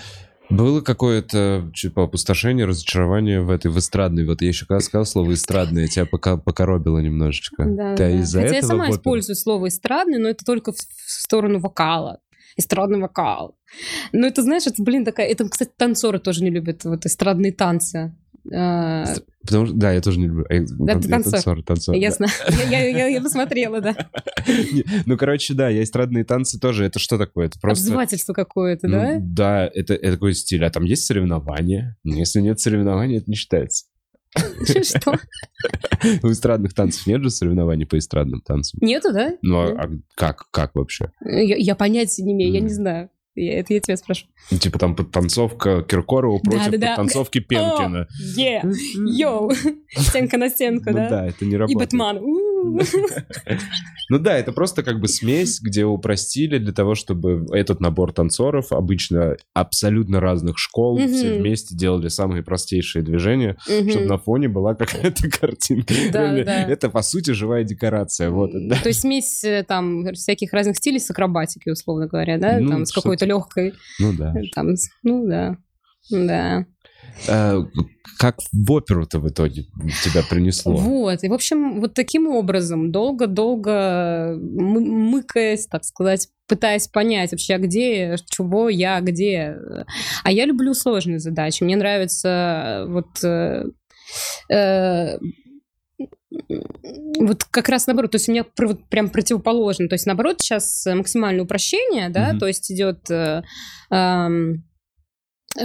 Было 0.49 0.81
какое-то 0.81 1.69
типа 1.75 2.03
опустошение, 2.03 2.65
разочарование 2.65 3.41
в 3.41 3.49
этой 3.49 3.69
в 3.69 3.77
эстрадной. 3.77 4.25
Вот 4.25 4.41
я 4.41 4.47
еще 4.47 4.65
когда 4.65 4.79
сказал 4.79 5.05
слово 5.05 5.33
эстрадное, 5.33 5.87
тебя 5.87 6.05
пока 6.05 6.37
покоробило 6.37 6.99
немножечко. 6.99 7.65
Да, 7.65 7.95
Ты 7.95 8.03
да. 8.03 8.09
из-за 8.21 8.41
Хотя 8.41 8.53
я 8.53 8.57
этого 8.59 8.69
сама 8.69 8.85
в 8.85 8.87
оперу? 8.87 8.99
использую 8.99 9.35
слово 9.35 9.67
эстрадный, 9.67 10.19
но 10.19 10.29
это 10.29 10.45
только 10.45 10.71
в 10.71 10.77
сторону 11.05 11.59
вокала. 11.59 12.19
Эстрадный 12.55 12.99
вокал. 12.99 13.55
Но 14.13 14.25
это, 14.25 14.41
знаешь, 14.41 14.65
это, 14.65 14.81
блин, 14.81 15.05
такая... 15.05 15.27
Это, 15.27 15.47
кстати, 15.47 15.71
танцоры 15.77 16.19
тоже 16.19 16.43
не 16.43 16.49
любят 16.49 16.85
вот 16.85 17.05
эстрадные 17.05 17.51
танцы. 17.51 18.15
А, 18.53 19.05
Потому 19.41 19.65
что, 19.67 19.75
да, 19.75 19.91
я 19.93 20.01
тоже 20.01 20.19
не 20.19 20.27
люблю. 20.27 20.45
Э, 20.49 20.65
Да, 20.79 20.99
ты 20.99 21.07
танцор. 21.07 21.31
танцор, 21.33 21.63
танцор, 21.63 21.95
Я 21.95 22.09
да. 22.09 22.15
знаю. 22.15 22.31
Я, 22.69 22.79
я- 22.85 22.97
я- 22.97 23.07
я 23.07 23.21
посмотрела, 23.21 23.81
да. 23.81 23.95
Ну, 25.05 25.17
короче, 25.17 25.53
да, 25.53 25.69
я 25.69 25.83
эстрадные 25.83 26.23
танцы 26.23 26.59
тоже. 26.59 26.85
Это 26.85 26.99
что 26.99 27.17
такое? 27.17 27.47
Это 27.47 27.59
просто... 27.59 27.83
Обзывательство 27.85 28.33
какое-то, 28.33 28.87
Ну, 28.87 28.93
да? 28.97 29.17
Да, 29.19 29.71
это, 29.73 29.93
это 29.93 30.13
такой 30.13 30.33
стиль. 30.33 30.63
А 30.65 30.69
там 30.69 30.83
есть 30.83 31.05
соревнования? 31.05 31.97
Ну, 32.03 32.15
Если 32.15 32.41
нет 32.41 32.59
соревнований, 32.59 33.17
это 33.17 33.29
не 33.29 33.35
считается. 33.35 33.85
Что? 34.83 35.17
У 36.23 36.31
эстрадных 36.31 36.73
танцев 36.73 37.07
нет 37.07 37.23
же 37.23 37.29
соревнований 37.29 37.85
по 37.85 37.97
эстрадным 37.97 38.41
танцам. 38.41 38.79
Нету, 38.81 39.11
да? 39.13 39.33
Ну, 39.41 39.59
а 39.59 39.83
а 39.83 39.89
как, 40.15 40.45
как 40.51 40.75
вообще? 40.75 41.11
Я, 41.25 41.75
понятия 41.75 42.23
не 42.23 42.33
имею, 42.33 42.51
я 42.53 42.59
не 42.59 42.69
знаю. 42.69 43.09
Я- 43.37 43.59
это 43.59 43.73
я 43.73 43.79
тебя 43.79 43.97
спрашиваю. 43.97 44.31
Ну, 44.51 44.57
Типа 44.57 44.79
там 44.79 44.95
подтанцовка 44.95 45.81
Киркорова 45.83 46.39
против 46.39 46.65
Да-да-да. 46.65 46.87
подтанцовки 46.87 47.39
Пенкина. 47.39 48.07
Е! 48.35 48.63
Йоу! 49.17 49.51
Стенка 49.97 50.37
на 50.37 50.49
стенку, 50.49 50.89
Ну 50.89 50.95
да? 50.97 51.09
да, 51.09 51.25
это 51.27 51.45
не 51.45 51.53
И 51.53 51.57
работает. 51.57 51.91
Бэтмен. 51.91 52.17
Ну 54.09 54.19
да, 54.19 54.37
это 54.37 54.53
просто 54.53 54.83
как 54.83 55.01
бы 55.01 55.09
смесь, 55.09 55.59
где 55.61 55.83
упростили 55.83 56.59
для 56.59 56.71
того, 56.71 56.95
чтобы 56.95 57.45
этот 57.51 57.81
набор 57.81 58.13
танцоров, 58.13 58.71
обычно 58.71 59.35
абсолютно 59.53 60.21
разных 60.21 60.57
школ, 60.57 60.97
все 60.97 61.37
вместе 61.39 61.75
делали 61.75 62.07
самые 62.07 62.41
простейшие 62.41 63.03
движения, 63.03 63.57
чтобы 63.65 64.05
на 64.05 64.17
фоне 64.17 64.47
была 64.47 64.75
какая-то 64.75 65.29
картинка. 65.39 65.93
Это, 66.71 66.89
по 66.89 67.01
сути, 67.01 67.31
живая 67.31 67.65
декорация. 67.65 68.29
Вот. 68.29 68.51
То 68.51 68.87
есть 68.87 69.01
смесь 69.01 69.43
э, 69.43 69.65
там 69.67 70.05
всяких 70.13 70.53
разных 70.53 70.77
стилей 70.77 70.99
с 71.01 71.09
акробатикой, 71.11 71.73
условно 71.73 72.07
говоря, 72.07 72.37
да? 72.37 72.59
Ну, 72.59 72.69
там 72.69 72.85
с 72.85 72.93
какой-то 72.93 73.25
легкой, 73.25 73.73
Ну 73.99 74.13
да. 74.13 74.33
ну 75.03 75.27
да, 75.27 75.57
да. 76.09 76.65
А, 77.29 77.63
Как 78.19 78.37
в 78.51 78.71
оперу-то 78.71 79.19
в 79.19 79.27
итоге 79.27 79.63
тебя 80.03 80.23
принесло? 80.27 80.75
Вот, 80.75 81.23
и, 81.23 81.29
в 81.29 81.33
общем, 81.33 81.79
вот 81.81 81.93
таким 81.93 82.27
образом, 82.27 82.91
долго-долго 82.91 84.35
мы- 84.39 84.81
мыкаясь, 84.81 85.67
так 85.67 85.83
сказать, 85.83 86.27
пытаясь 86.47 86.87
понять 86.87 87.31
вообще, 87.31 87.55
а 87.55 87.59
где, 87.59 88.15
чего 88.29 88.69
я, 88.69 88.99
где. 89.01 89.57
А 90.23 90.31
я 90.31 90.45
люблю 90.45 90.73
сложные 90.73 91.19
задачи. 91.19 91.63
Мне 91.63 91.75
нравится 91.75 92.85
э, 92.87 92.91
вот... 92.91 93.23
э, 93.23 93.65
э, 94.53 95.17
вот 97.19 97.43
как 97.45 97.69
раз 97.69 97.87
наоборот, 97.87 98.11
то 98.11 98.15
есть 98.15 98.29
у 98.29 98.31
меня 98.31 98.45
вот 98.59 98.87
прям 98.89 99.09
противоположно. 99.09 99.87
То 99.89 99.95
есть 99.95 100.05
наоборот 100.05 100.37
сейчас 100.39 100.85
максимальное 100.85 101.43
упрощение, 101.43 102.09
да, 102.09 102.29
Мгм. 102.29 102.39
то 102.39 102.47
есть 102.47 102.71
идет 102.71 103.09
э, 103.09 103.41
эм, 103.91 104.63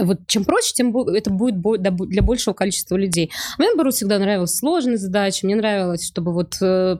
вот 0.01 0.27
чем 0.27 0.45
проще, 0.45 0.73
тем 0.73 0.95
это 0.97 1.29
будет 1.29 1.61
для 1.61 2.21
большего 2.21 2.53
количества 2.53 2.95
людей. 2.95 3.31
Мне, 3.57 3.67
наоборот, 3.67 3.93
всегда 3.93 4.19
нравилась 4.19 4.55
сложные 4.55 4.97
задачи, 4.97 5.45
мне 5.45 5.55
нравилось, 5.55 6.05
чтобы 6.05 6.33
вот 6.33 6.55
э, 6.61 6.97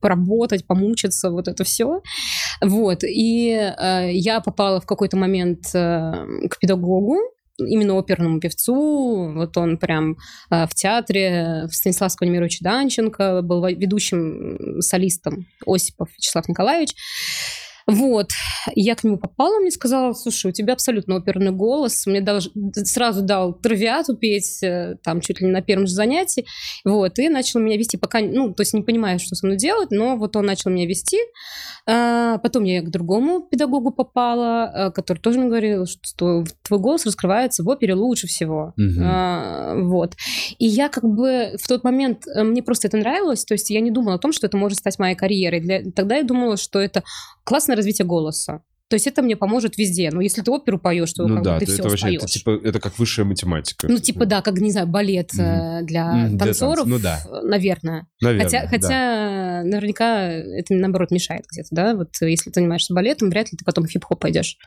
поработать, 0.00 0.66
помучиться, 0.66 1.30
вот 1.30 1.48
это 1.48 1.64
все. 1.64 2.02
Вот, 2.60 3.04
и 3.04 3.50
э, 3.50 4.10
я 4.12 4.40
попала 4.40 4.80
в 4.80 4.86
какой-то 4.86 5.16
момент 5.16 5.66
э, 5.74 6.12
к 6.50 6.58
педагогу, 6.58 7.16
именно 7.58 7.94
оперному 7.94 8.40
певцу, 8.40 9.32
вот 9.32 9.56
он 9.56 9.78
прям 9.78 10.16
в 10.50 10.70
театре 10.74 11.66
в 11.70 11.74
Станиславского 11.74 12.26
Немировича 12.26 12.58
Данченко 12.62 13.42
был 13.42 13.64
ведущим 13.66 14.80
солистом 14.80 15.46
Осипов 15.64 16.08
Вячеслав 16.16 16.48
Николаевич. 16.48 16.94
Вот, 17.86 18.28
я 18.74 18.94
к 18.94 19.04
нему 19.04 19.18
попала, 19.18 19.56
он 19.56 19.62
мне 19.62 19.70
сказал, 19.70 20.14
слушай, 20.14 20.46
у 20.50 20.52
тебя 20.52 20.72
абсолютно 20.72 21.16
оперный 21.16 21.50
голос, 21.52 22.06
мне 22.06 22.22
даже 22.22 22.50
сразу 22.84 23.20
дал 23.22 23.52
травиату 23.52 24.16
петь, 24.16 24.62
э, 24.62 24.96
там, 25.02 25.20
чуть 25.20 25.40
ли 25.40 25.46
не 25.46 25.52
на 25.52 25.60
первом 25.60 25.86
же 25.86 25.92
занятии, 25.92 26.46
вот, 26.84 27.18
и 27.18 27.28
начал 27.28 27.60
меня 27.60 27.76
вести, 27.76 27.98
пока, 27.98 28.20
ну, 28.20 28.54
то 28.54 28.62
есть 28.62 28.72
не 28.72 28.80
понимая, 28.82 29.18
что 29.18 29.34
со 29.34 29.46
мной 29.46 29.58
делать, 29.58 29.90
но 29.90 30.16
вот 30.16 30.34
он 30.36 30.46
начал 30.46 30.70
меня 30.70 30.86
вести, 30.86 31.18
А, 31.86 32.38
потом 32.38 32.64
я 32.64 32.80
к 32.80 32.88
другому 32.90 33.42
педагогу 33.42 33.90
попала, 33.90 34.72
э, 34.74 34.90
который 34.90 35.18
тоже 35.18 35.38
мне 35.38 35.48
говорил, 35.48 35.84
что 35.84 36.44
твой 36.66 36.80
голос 36.80 37.04
раскрывается 37.04 37.62
в 37.62 37.68
опере 37.68 37.92
лучше 37.92 38.26
всего. 38.26 38.72
А, 39.04 39.74
вот, 39.76 40.14
и 40.58 40.64
я 40.66 40.88
как 40.88 41.04
бы 41.04 41.56
в 41.62 41.68
тот 41.68 41.84
момент, 41.84 42.26
э, 42.26 42.42
мне 42.42 42.62
просто 42.62 42.88
это 42.88 42.96
нравилось, 42.96 43.44
то 43.44 43.52
есть 43.52 43.68
я 43.68 43.80
не 43.80 43.90
думала 43.90 44.14
о 44.14 44.18
том, 44.18 44.32
что 44.32 44.46
это 44.46 44.56
может 44.56 44.78
стать 44.78 44.98
моей 44.98 45.14
карьерой, 45.14 45.60
Для- 45.60 45.82
тогда 45.94 46.16
я 46.16 46.22
думала, 46.22 46.56
что 46.56 46.78
это 46.78 47.02
классное 47.74 47.76
развитие 47.76 48.06
голоса. 48.06 48.62
То 48.90 48.96
есть 48.96 49.06
это 49.06 49.22
мне 49.22 49.34
поможет 49.34 49.78
везде. 49.78 50.10
Но 50.12 50.20
если 50.20 50.42
ты 50.42 50.50
оперу 50.50 50.78
поешь, 50.78 51.12
то 51.14 51.26
Ну 51.26 51.36
как 51.36 51.38
бы 51.38 51.44
да, 51.44 51.58
ты 51.58 51.66
то 51.66 51.72
все 51.72 51.80
это 51.80 51.88
вообще, 51.88 52.16
это, 52.16 52.26
типа, 52.26 52.60
это 52.62 52.80
как 52.80 52.98
высшая 52.98 53.24
математика. 53.24 53.88
Ну, 53.88 53.98
типа, 53.98 54.26
да, 54.26 54.42
как, 54.42 54.58
не 54.58 54.70
знаю, 54.70 54.86
балет 54.86 55.30
э, 55.34 55.80
для 55.82 56.28
для 56.28 56.38
танцоров, 56.38 56.84
танца. 56.84 56.90
Ну 56.90 56.98
да. 56.98 57.20
э, 57.24 57.46
наверное. 57.46 58.06
Наверное, 58.20 58.44
хотя, 58.44 58.62
да. 58.62 58.68
хотя 58.68 59.62
наверняка 59.64 60.28
это, 60.28 60.74
наоборот, 60.74 61.10
мешает 61.10 61.44
где-то, 61.50 61.68
да? 61.70 61.94
Вот 61.96 62.10
э, 62.20 62.30
если 62.30 62.50
ты 62.50 62.60
занимаешься 62.60 62.92
балетом, 62.94 63.30
вряд 63.30 63.50
ли 63.50 63.56
ты 63.56 63.64
потом 63.64 63.84
в 63.84 63.88
хип-хоп 63.88 64.20
пойдешь. 64.20 64.58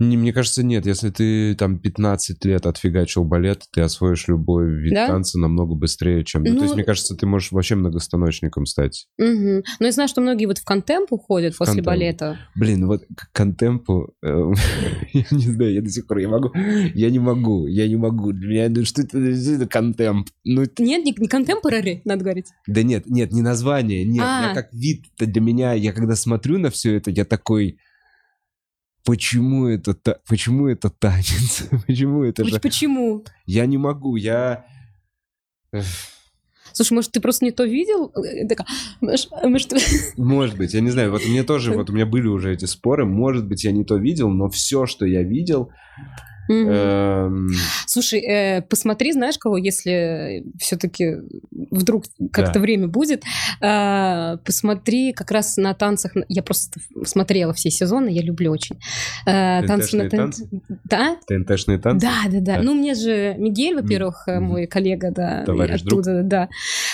Не, 0.00 0.16
мне 0.16 0.32
кажется, 0.32 0.62
нет. 0.64 0.86
Если 0.86 1.10
ты 1.10 1.54
там 1.54 1.78
15 1.78 2.44
лет 2.46 2.66
отфигачил 2.66 3.22
балет, 3.24 3.64
ты 3.72 3.82
освоишь 3.82 4.26
любой 4.28 4.70
вид 4.70 4.94
Да? 4.94 5.06
танца 5.08 5.38
намного 5.38 5.74
быстрее, 5.74 6.24
чем... 6.24 6.42
Ну, 6.42 6.50
то 6.52 6.56
Ну- 6.56 6.62
есть, 6.62 6.74
мне 6.74 6.84
кажется, 6.84 7.14
ты 7.16 7.26
можешь 7.26 7.52
вообще 7.52 7.74
многостаночником 7.76 8.64
стать. 8.66 9.06
Мгм. 9.18 9.62
Но 9.78 9.86
я 9.86 9.92
знаю, 9.92 10.08
что 10.08 10.20
многие 10.22 10.46
вот 10.46 10.58
в 10.58 10.64
контемп 10.64 11.12
уходят 11.12 11.54
после 11.56 11.74
контемп. 11.82 11.86
балета. 11.86 12.38
Блин, 12.56 12.86
вот 12.86 13.02
к 13.14 13.30
контемпу, 13.32 14.14
э, 14.24 14.28
я 15.12 15.24
не 15.30 15.42
знаю, 15.44 15.74
я 15.74 15.82
до 15.82 15.90
сих 15.90 16.06
пор, 16.06 16.18
я 16.18 16.28
могу, 16.28 16.50
я 16.94 17.10
не 17.10 17.18
могу, 17.18 17.66
я 17.66 17.86
не 17.86 17.96
могу. 17.96 18.32
Для 18.32 18.48
меня, 18.48 18.68
ну, 18.70 18.84
что 18.86 19.02
это, 19.02 19.66
контемп? 19.66 20.28
Ну, 20.44 20.62
Нет, 20.78 21.04
не, 21.04 21.12
не 21.12 21.28
contemporary, 21.28 22.00
надо 22.06 22.24
говорить. 22.24 22.46
да 22.66 22.82
нет, 22.82 23.04
нет, 23.06 23.32
не 23.32 23.42
название, 23.42 24.04
нет, 24.06 24.24
А. 24.26 24.48
я 24.48 24.54
как 24.54 24.72
вид 24.72 25.04
для 25.18 25.40
меня, 25.42 25.74
я 25.74 25.92
когда 25.92 26.16
смотрю 26.16 26.58
на 26.58 26.70
все 26.70 26.96
это, 26.96 27.10
я 27.10 27.24
такой, 27.26 27.78
почему 29.04 29.66
это, 29.66 29.94
та- 29.94 30.18
почему 30.28 30.68
это 30.68 30.90
танец? 30.90 31.68
почему 31.86 32.24
это 32.24 32.44
же... 32.44 32.60
Почему? 32.60 33.24
Я 33.46 33.66
не 33.66 33.78
могу, 33.78 34.16
я... 34.16 34.64
Слушай, 36.72 36.92
может, 36.94 37.12
ты 37.12 37.20
просто 37.20 37.44
не 37.44 37.50
то 37.50 37.64
видел? 37.64 38.12
Э, 38.14 38.46
такая, 38.46 38.66
может, 39.00 39.30
может... 39.42 39.72
Может 40.16 40.56
быть, 40.56 40.74
я 40.74 40.80
не 40.80 40.90
знаю. 40.90 41.10
Вот 41.10 41.24
у 41.24 41.28
меня 41.28 41.44
тоже, 41.44 41.72
вот 41.72 41.90
у 41.90 41.92
меня 41.92 42.06
были 42.06 42.28
уже 42.28 42.52
эти 42.52 42.64
споры. 42.64 43.04
Может 43.04 43.46
быть, 43.46 43.64
я 43.64 43.72
не 43.72 43.84
то 43.84 43.96
видел, 43.96 44.30
но 44.30 44.48
все, 44.48 44.86
что 44.86 45.04
я 45.04 45.22
видел, 45.22 45.72
Эм... 46.50 47.50
Слушай, 47.86 48.20
э, 48.20 48.62
посмотри, 48.62 49.12
знаешь 49.12 49.38
кого, 49.38 49.56
если 49.56 50.44
все-таки 50.58 51.16
вдруг 51.70 52.04
как-то 52.32 52.54
да. 52.54 52.60
время 52.60 52.88
будет, 52.88 53.22
э, 53.60 54.36
посмотри 54.44 55.12
как 55.12 55.30
раз 55.30 55.56
на 55.56 55.74
танцах. 55.74 56.12
Я 56.28 56.42
просто 56.42 56.80
смотрела 57.04 57.52
все 57.52 57.70
сезоны, 57.70 58.08
я 58.08 58.22
люблю 58.22 58.50
очень. 58.52 58.78
Э, 59.26 59.64
танцы 59.66 59.96
на 59.96 60.10
танцы? 60.10 60.48
Да? 60.84 61.16
ТНТшные 61.26 61.78
танцы? 61.78 62.06
Да, 62.06 62.30
да, 62.30 62.40
да. 62.40 62.62
Ну, 62.62 62.74
мне 62.74 62.94
же 62.94 63.34
Мигель, 63.38 63.74
во-первых, 63.74 64.24
mm-hmm. 64.26 64.40
мой 64.40 64.66
коллега, 64.66 65.10
да, 65.10 65.44
Товарищ 65.44 65.82
оттуда, 65.82 66.18
друг. 66.18 66.28
да. 66.28 66.48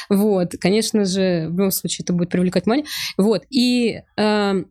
Вот, 0.08 0.52
конечно 0.60 1.04
же, 1.04 1.46
в 1.48 1.52
любом 1.52 1.70
случае 1.70 2.04
это 2.04 2.12
будет 2.12 2.30
привлекать 2.30 2.64
внимание. 2.64 2.86
Вот, 3.16 3.42
и 3.50 4.00
э, 4.16 4.62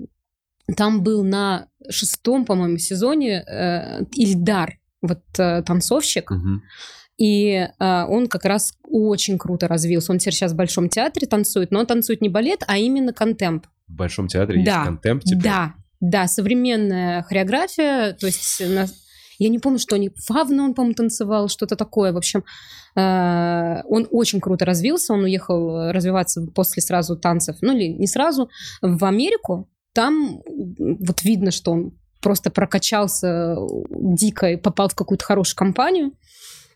там 0.76 1.04
был 1.04 1.24
на 1.24 1.68
шестом, 1.90 2.46
по-моему, 2.46 2.78
сезоне 2.78 3.44
э, 3.44 4.04
Ильдар, 4.14 4.80
вот 5.02 5.22
э, 5.38 5.62
танцовщик. 5.64 6.32
Угу. 6.32 6.62
И 7.18 7.52
э, 7.54 8.04
он 8.06 8.28
как 8.28 8.46
раз 8.46 8.74
очень 8.84 9.38
круто 9.38 9.68
развился. 9.68 10.12
Он 10.12 10.18
теперь 10.18 10.34
сейчас 10.34 10.52
в 10.52 10.56
Большом 10.56 10.90
театре 10.90 11.28
танцует, 11.28 11.72
но 11.72 11.80
он 11.80 11.86
танцует 11.86 12.22
не 12.22 12.30
балет, 12.30 12.64
а 12.68 12.78
именно 12.78 13.14
контемп. 13.14 13.68
В 13.88 13.94
Большом 13.94 14.28
театре 14.28 14.64
да. 14.64 14.72
есть 14.72 14.86
контемп 14.86 15.24
теперь? 15.24 15.44
Да, 15.44 15.74
да, 16.02 16.28
современная 16.28 17.24
хореография, 17.24 18.14
то 18.14 18.26
есть 18.26 18.62
на, 18.68 18.88
я 19.38 19.50
не 19.50 19.60
помню, 19.60 19.80
что 19.80 19.96
они, 19.96 20.12
фавна 20.16 20.64
он, 20.64 20.74
по-моему, 20.74 20.96
танцевал, 20.96 21.48
что-то 21.48 21.76
такое. 21.76 22.12
В 22.12 22.18
общем, 22.18 22.44
э, 22.96 23.82
он 23.86 24.08
очень 24.12 24.42
круто 24.42 24.66
развился, 24.66 25.14
он 25.14 25.24
уехал 25.24 25.92
развиваться 25.92 26.46
после 26.54 26.82
сразу 26.82 27.16
танцев, 27.16 27.58
ну 27.62 27.78
или 27.78 27.88
не 27.88 28.08
сразу, 28.08 28.50
в 28.82 29.06
Америку, 29.06 29.70
там 29.96 30.42
вот 30.46 31.24
видно, 31.24 31.52
что 31.52 31.72
он 31.72 31.94
просто 32.22 32.52
прокачался 32.52 33.56
дико 33.90 34.52
и 34.52 34.58
попал 34.58 34.90
в 34.90 34.96
какую-то 34.96 35.24
хорошую 35.24 35.56
компанию. 35.56 36.12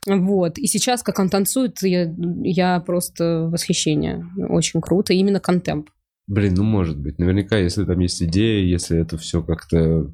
Вот. 0.07 0.57
И 0.57 0.67
сейчас, 0.67 1.03
как 1.03 1.20
он 1.20 1.30
танцует, 1.30 1.82
я, 1.82 2.13
я 2.43 2.80
просто 2.80 3.49
восхищение. 3.51 4.26
Очень 4.47 4.82
круто. 4.82 5.13
Именно 5.13 5.39
контемп. 5.39 5.89
Блин, 6.28 6.53
ну 6.55 6.63
может 6.63 6.97
быть. 6.97 7.20
Наверняка, 7.20 7.57
если 7.57 7.84
там 7.84 7.99
есть 7.99 8.24
идея, 8.24 8.63
если 8.63 8.97
это 8.97 9.17
все 9.17 9.43
как-то... 9.43 10.11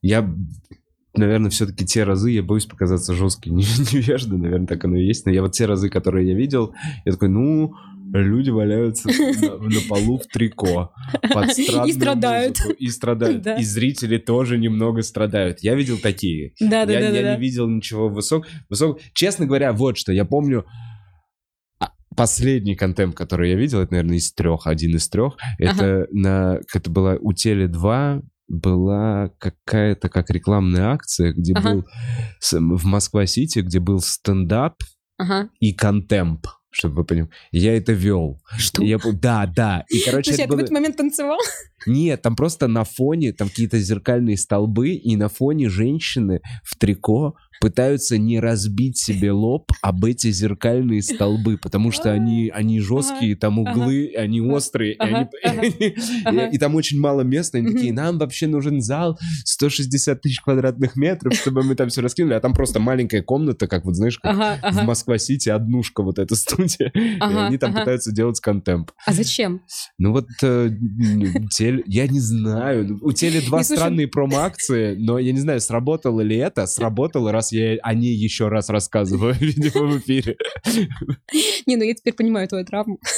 Я, 0.00 0.32
наверное, 1.14 1.50
все-таки 1.50 1.84
те 1.84 2.04
разы, 2.04 2.30
я 2.30 2.42
боюсь 2.42 2.66
показаться 2.66 3.12
жестким 3.12 3.56
невеждой, 3.56 4.38
наверное, 4.38 4.68
так 4.68 4.84
оно 4.84 4.96
и 4.96 5.04
есть. 5.04 5.26
Но 5.26 5.32
я 5.32 5.42
вот 5.42 5.52
те 5.52 5.66
разы, 5.66 5.90
которые 5.90 6.28
я 6.28 6.34
видел, 6.34 6.72
я 7.04 7.12
такой, 7.12 7.28
ну, 7.28 7.74
люди 8.12 8.50
валяются 8.50 9.08
на, 9.40 9.56
на 9.56 9.80
полу 9.88 10.18
в 10.18 10.26
трико 10.26 10.92
под 11.32 11.58
И 11.58 11.92
страдают. 11.92 12.58
Музыку, 12.58 12.76
и 12.78 12.88
страдают. 12.88 13.42
Да. 13.46 13.56
И 13.56 13.64
зрители 13.64 14.18
тоже 14.18 14.58
немного 14.58 15.02
страдают. 15.02 15.60
Я 15.60 15.74
видел 15.74 15.98
такие. 15.98 16.52
Да, 16.60 16.86
да, 16.86 16.92
я, 16.92 17.00
да. 17.00 17.16
Я 17.16 17.22
да, 17.22 17.34
не 17.34 17.40
видел 17.40 17.68
ничего 17.68 18.08
высок, 18.08 18.46
высок. 18.68 18.98
Честно 19.14 19.46
говоря, 19.46 19.72
вот 19.72 19.98
что. 19.98 20.12
Я 20.12 20.24
помню 20.24 20.64
а, 21.78 21.90
последний 22.16 22.74
контент, 22.74 23.14
который 23.14 23.50
я 23.50 23.56
видел, 23.56 23.80
это, 23.80 23.92
наверное, 23.92 24.16
из 24.16 24.32
трех, 24.32 24.66
один 24.66 24.96
из 24.96 25.08
трех. 25.08 25.36
Это 25.58 26.02
ага. 26.02 26.06
на, 26.12 26.60
это 26.74 26.90
была 26.90 27.16
у 27.20 27.32
Теле 27.32 27.68
2 27.68 28.22
была 28.48 29.30
какая-то 29.38 30.08
как 30.08 30.30
рекламная 30.30 30.90
акция, 30.90 31.32
где 31.32 31.52
ага. 31.54 31.74
был 31.74 31.84
в 32.78 32.84
Москва-Сити, 32.84 33.60
где 33.60 33.80
был 33.80 34.00
стендап 34.00 34.76
ага. 35.18 35.50
и 35.60 35.74
контемп 35.74 36.46
чтобы 36.76 36.96
вы 36.96 37.04
поняли. 37.04 37.28
Я 37.52 37.76
это 37.76 37.92
вел. 37.92 38.38
Что? 38.58 38.82
Я, 38.82 38.98
да, 38.98 39.46
да. 39.46 39.84
И, 39.88 40.00
короче, 40.00 40.32
Слушай, 40.32 40.44
это 40.44 40.44
а 40.44 40.48
было... 40.48 40.58
ты 40.58 40.62
в 40.62 40.64
этот 40.66 40.74
момент 40.74 40.96
танцевал? 40.96 41.38
Нет, 41.84 42.22
там 42.22 42.36
просто 42.36 42.68
на 42.68 42.84
фоне, 42.84 43.32
там 43.32 43.48
какие-то 43.48 43.78
зеркальные 43.78 44.36
столбы, 44.36 44.90
и 44.90 45.16
на 45.16 45.28
фоне 45.28 45.68
женщины 45.68 46.40
в 46.64 46.76
трико 46.76 47.36
пытаются 47.60 48.18
не 48.18 48.40
разбить 48.40 48.98
себе 48.98 49.32
лоб 49.32 49.72
об 49.82 50.04
эти 50.04 50.30
зеркальные 50.30 51.02
столбы, 51.02 51.58
потому 51.58 51.90
что 51.90 52.12
они, 52.12 52.50
они 52.52 52.80
жесткие, 52.80 53.36
там 53.36 53.58
углы, 53.58 54.12
они 54.16 54.40
острые, 54.40 54.94
и, 54.94 54.98
они, 54.98 56.48
и, 56.52 56.58
там 56.58 56.74
очень 56.74 57.00
мало 57.00 57.22
места, 57.22 57.58
они 57.58 57.72
такие, 57.72 57.92
нам 57.92 58.18
вообще 58.18 58.46
нужен 58.46 58.80
зал 58.80 59.18
160 59.44 60.20
тысяч 60.20 60.40
квадратных 60.40 60.96
метров, 60.96 61.34
чтобы 61.34 61.62
мы 61.62 61.74
там 61.74 61.88
все 61.88 62.02
раскинули, 62.02 62.34
а 62.34 62.40
там 62.40 62.52
просто 62.52 62.78
маленькая 62.78 63.22
комната, 63.22 63.66
как 63.66 63.84
вот, 63.84 63.96
знаешь, 63.96 64.18
как 64.18 64.72
в 64.72 64.84
Москва-Сити, 64.84 65.48
однушка 65.48 66.02
вот 66.02 66.18
эта 66.18 66.34
студия, 66.36 66.90
и 66.94 67.18
они 67.20 67.58
там 67.58 67.74
пытаются 67.74 68.12
делать 68.12 68.40
контемп. 68.40 68.90
А 69.06 69.12
зачем? 69.12 69.62
Ну 69.98 70.12
вот, 70.12 70.26
э, 70.42 70.70
теле, 71.66 71.82
я 71.86 72.06
не 72.06 72.20
знаю, 72.20 72.98
у 73.02 73.12
Теле 73.12 73.40
два 73.40 73.62
странные 73.64 74.08
промо-акции, 74.08 74.96
но 74.96 75.18
я 75.18 75.32
не 75.32 75.40
знаю, 75.40 75.60
сработало 75.60 76.20
ли 76.20 76.36
это, 76.36 76.66
сработало, 76.66 77.32
раз 77.32 77.52
я 77.52 77.78
о 77.82 77.94
ней 77.94 78.14
еще 78.14 78.48
раз 78.48 78.68
рассказываю, 78.68 79.34
видимо, 79.40 79.86
в 79.86 79.98
эфире. 79.98 80.36
Не, 81.66 81.76
ну 81.76 81.84
я 81.84 81.94
теперь 81.94 82.14
понимаю 82.14 82.48
твою 82.48 82.64
травму. 82.64 82.98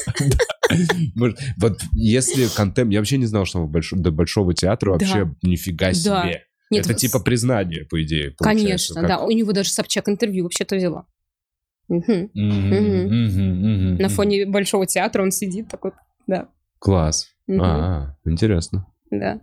Вот 1.56 1.80
если 1.94 2.46
контент... 2.54 2.92
Я 2.92 2.98
вообще 2.98 3.16
не 3.16 3.24
знал, 3.24 3.46
что 3.46 3.66
до 3.92 4.10
Большого 4.10 4.52
театра 4.52 4.90
вообще 4.90 5.34
нифига 5.40 5.94
себе. 5.94 6.44
Нет, 6.70 6.84
это 6.84 6.92
типа 6.92 7.20
признание, 7.20 7.86
по 7.86 8.02
идее. 8.02 8.34
Конечно, 8.38 9.00
да. 9.00 9.18
У 9.20 9.30
него 9.30 9.52
даже 9.52 9.70
Собчак 9.70 10.10
интервью 10.10 10.44
вообще-то 10.44 10.76
взяла. 10.76 11.06
На 11.88 12.28
фоне 14.10 14.44
Большого 14.44 14.86
театра 14.86 15.22
он 15.22 15.30
сидит 15.30 15.68
такой, 15.68 15.92
да. 16.26 16.50
Класс. 16.78 17.28
А, 17.48 18.16
интересно. 18.24 18.86
Да. 19.10 19.40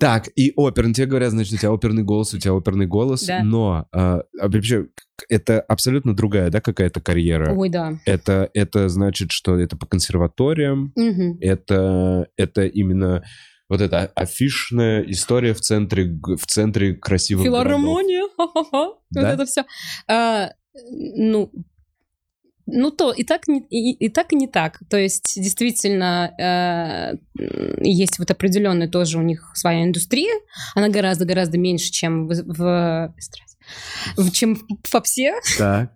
Так, 0.00 0.28
и 0.34 0.52
опер. 0.56 0.86
Ну, 0.86 0.92
тебе 0.92 1.06
говорят, 1.06 1.30
значит, 1.30 1.54
у 1.54 1.56
тебя 1.56 1.72
оперный 1.72 2.02
голос, 2.02 2.34
у 2.34 2.38
тебя 2.38 2.54
оперный 2.54 2.86
голос, 2.86 3.24
да. 3.24 3.42
но 3.42 3.86
а, 3.92 4.22
а 4.40 4.48
вообще 4.48 4.86
это 5.28 5.60
абсолютно 5.60 6.14
другая, 6.14 6.50
да, 6.50 6.60
какая-то 6.60 7.00
карьера? 7.00 7.54
Ой, 7.54 7.68
да. 7.68 7.98
Это, 8.04 8.50
это 8.54 8.88
значит, 8.88 9.30
что 9.30 9.58
это 9.58 9.76
по 9.76 9.86
консерваториям, 9.86 10.92
угу. 10.96 11.38
это, 11.40 12.28
это 12.36 12.66
именно 12.66 13.22
вот 13.68 13.80
эта 13.80 14.06
афишная 14.16 15.02
история 15.02 15.54
в 15.54 15.60
центре, 15.60 16.18
в 16.22 16.46
центре 16.46 16.94
красивых 16.94 17.44
Филармония, 17.44 18.26
ха-ха-ха, 18.36 18.94
да? 19.10 19.20
вот 19.20 19.28
это 19.28 19.46
все. 19.46 19.64
А, 20.08 20.50
ну, 20.90 21.52
ну, 22.72 22.90
то 22.90 23.12
и 23.12 23.24
так, 23.24 23.42
и, 23.48 23.92
и 23.92 24.08
так, 24.08 24.32
и 24.32 24.36
не 24.36 24.46
так. 24.46 24.78
То 24.88 24.96
есть, 24.96 25.34
действительно, 25.36 26.32
э, 26.38 27.16
есть 27.80 28.18
вот 28.18 28.30
определенная 28.30 28.88
тоже 28.88 29.18
у 29.18 29.22
них 29.22 29.52
своя 29.54 29.84
индустрия. 29.84 30.32
Она 30.74 30.88
гораздо-гораздо 30.88 31.58
меньше, 31.58 31.90
чем 31.90 32.28
в, 32.28 32.34
в, 32.46 33.14
в 34.16 34.30
чем 34.32 34.56
в 34.56 34.90
попсе. 34.90 35.34
Так. 35.58 35.90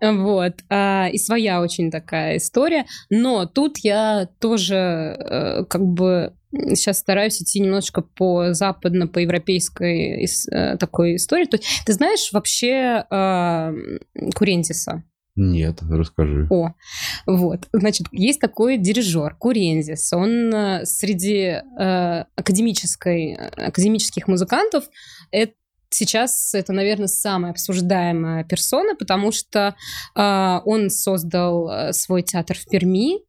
Вот. 0.00 0.54
А, 0.70 1.08
и 1.12 1.18
своя 1.18 1.60
очень 1.60 1.90
такая 1.90 2.38
история. 2.38 2.86
Но 3.10 3.46
тут 3.46 3.78
я 3.78 4.28
тоже 4.40 4.74
э, 4.74 5.64
как 5.68 5.82
бы 5.82 6.34
сейчас 6.74 6.98
стараюсь 6.98 7.42
идти 7.42 7.60
немножечко 7.60 8.02
по 8.02 8.52
западно, 8.52 9.06
по 9.06 9.18
европейской 9.18 10.24
э, 10.24 10.76
такой 10.78 11.16
истории. 11.16 11.46
То 11.46 11.56
есть, 11.56 11.66
ты 11.84 11.92
знаешь 11.92 12.30
вообще 12.32 13.04
э, 13.10 13.72
Курентиса? 14.34 15.04
Нет, 15.36 15.80
расскажи. 15.88 16.46
О, 16.50 16.74
вот. 17.26 17.68
Значит, 17.72 18.06
есть 18.12 18.40
такой 18.40 18.78
дирижер 18.78 19.34
Курензис. 19.34 20.12
Он 20.12 20.54
э, 20.54 20.86
среди 20.86 21.60
э, 21.78 22.24
академической, 22.36 23.34
академических 23.34 24.28
музыкантов 24.28 24.84
это 25.32 25.54
сейчас 25.90 26.54
это, 26.54 26.72
наверное, 26.72 27.08
самая 27.08 27.52
обсуждаемая 27.52 28.44
персона, 28.44 28.94
потому 28.94 29.32
что 29.32 29.74
э, 30.14 30.60
он 30.64 30.90
создал 30.90 31.68
э, 31.70 31.92
свой 31.92 32.22
театр 32.22 32.56
в 32.56 32.66
Перми, 32.68 33.20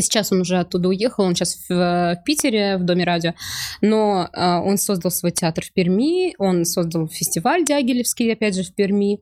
Сейчас 0.00 0.32
он 0.32 0.40
уже 0.40 0.58
оттуда 0.58 0.88
уехал, 0.88 1.24
он 1.24 1.34
сейчас 1.34 1.56
в, 1.68 1.70
в 1.70 2.22
Питере, 2.24 2.76
в 2.76 2.84
Доме 2.84 3.04
радио. 3.04 3.34
Но 3.80 4.28
э, 4.32 4.56
он 4.56 4.78
создал 4.78 5.10
свой 5.10 5.32
театр 5.32 5.64
в 5.64 5.72
Перми, 5.72 6.34
он 6.38 6.64
создал 6.64 7.08
фестиваль 7.08 7.64
Дягилевский, 7.64 8.32
опять 8.32 8.56
же, 8.56 8.62
в 8.62 8.74
Перми. 8.74 9.20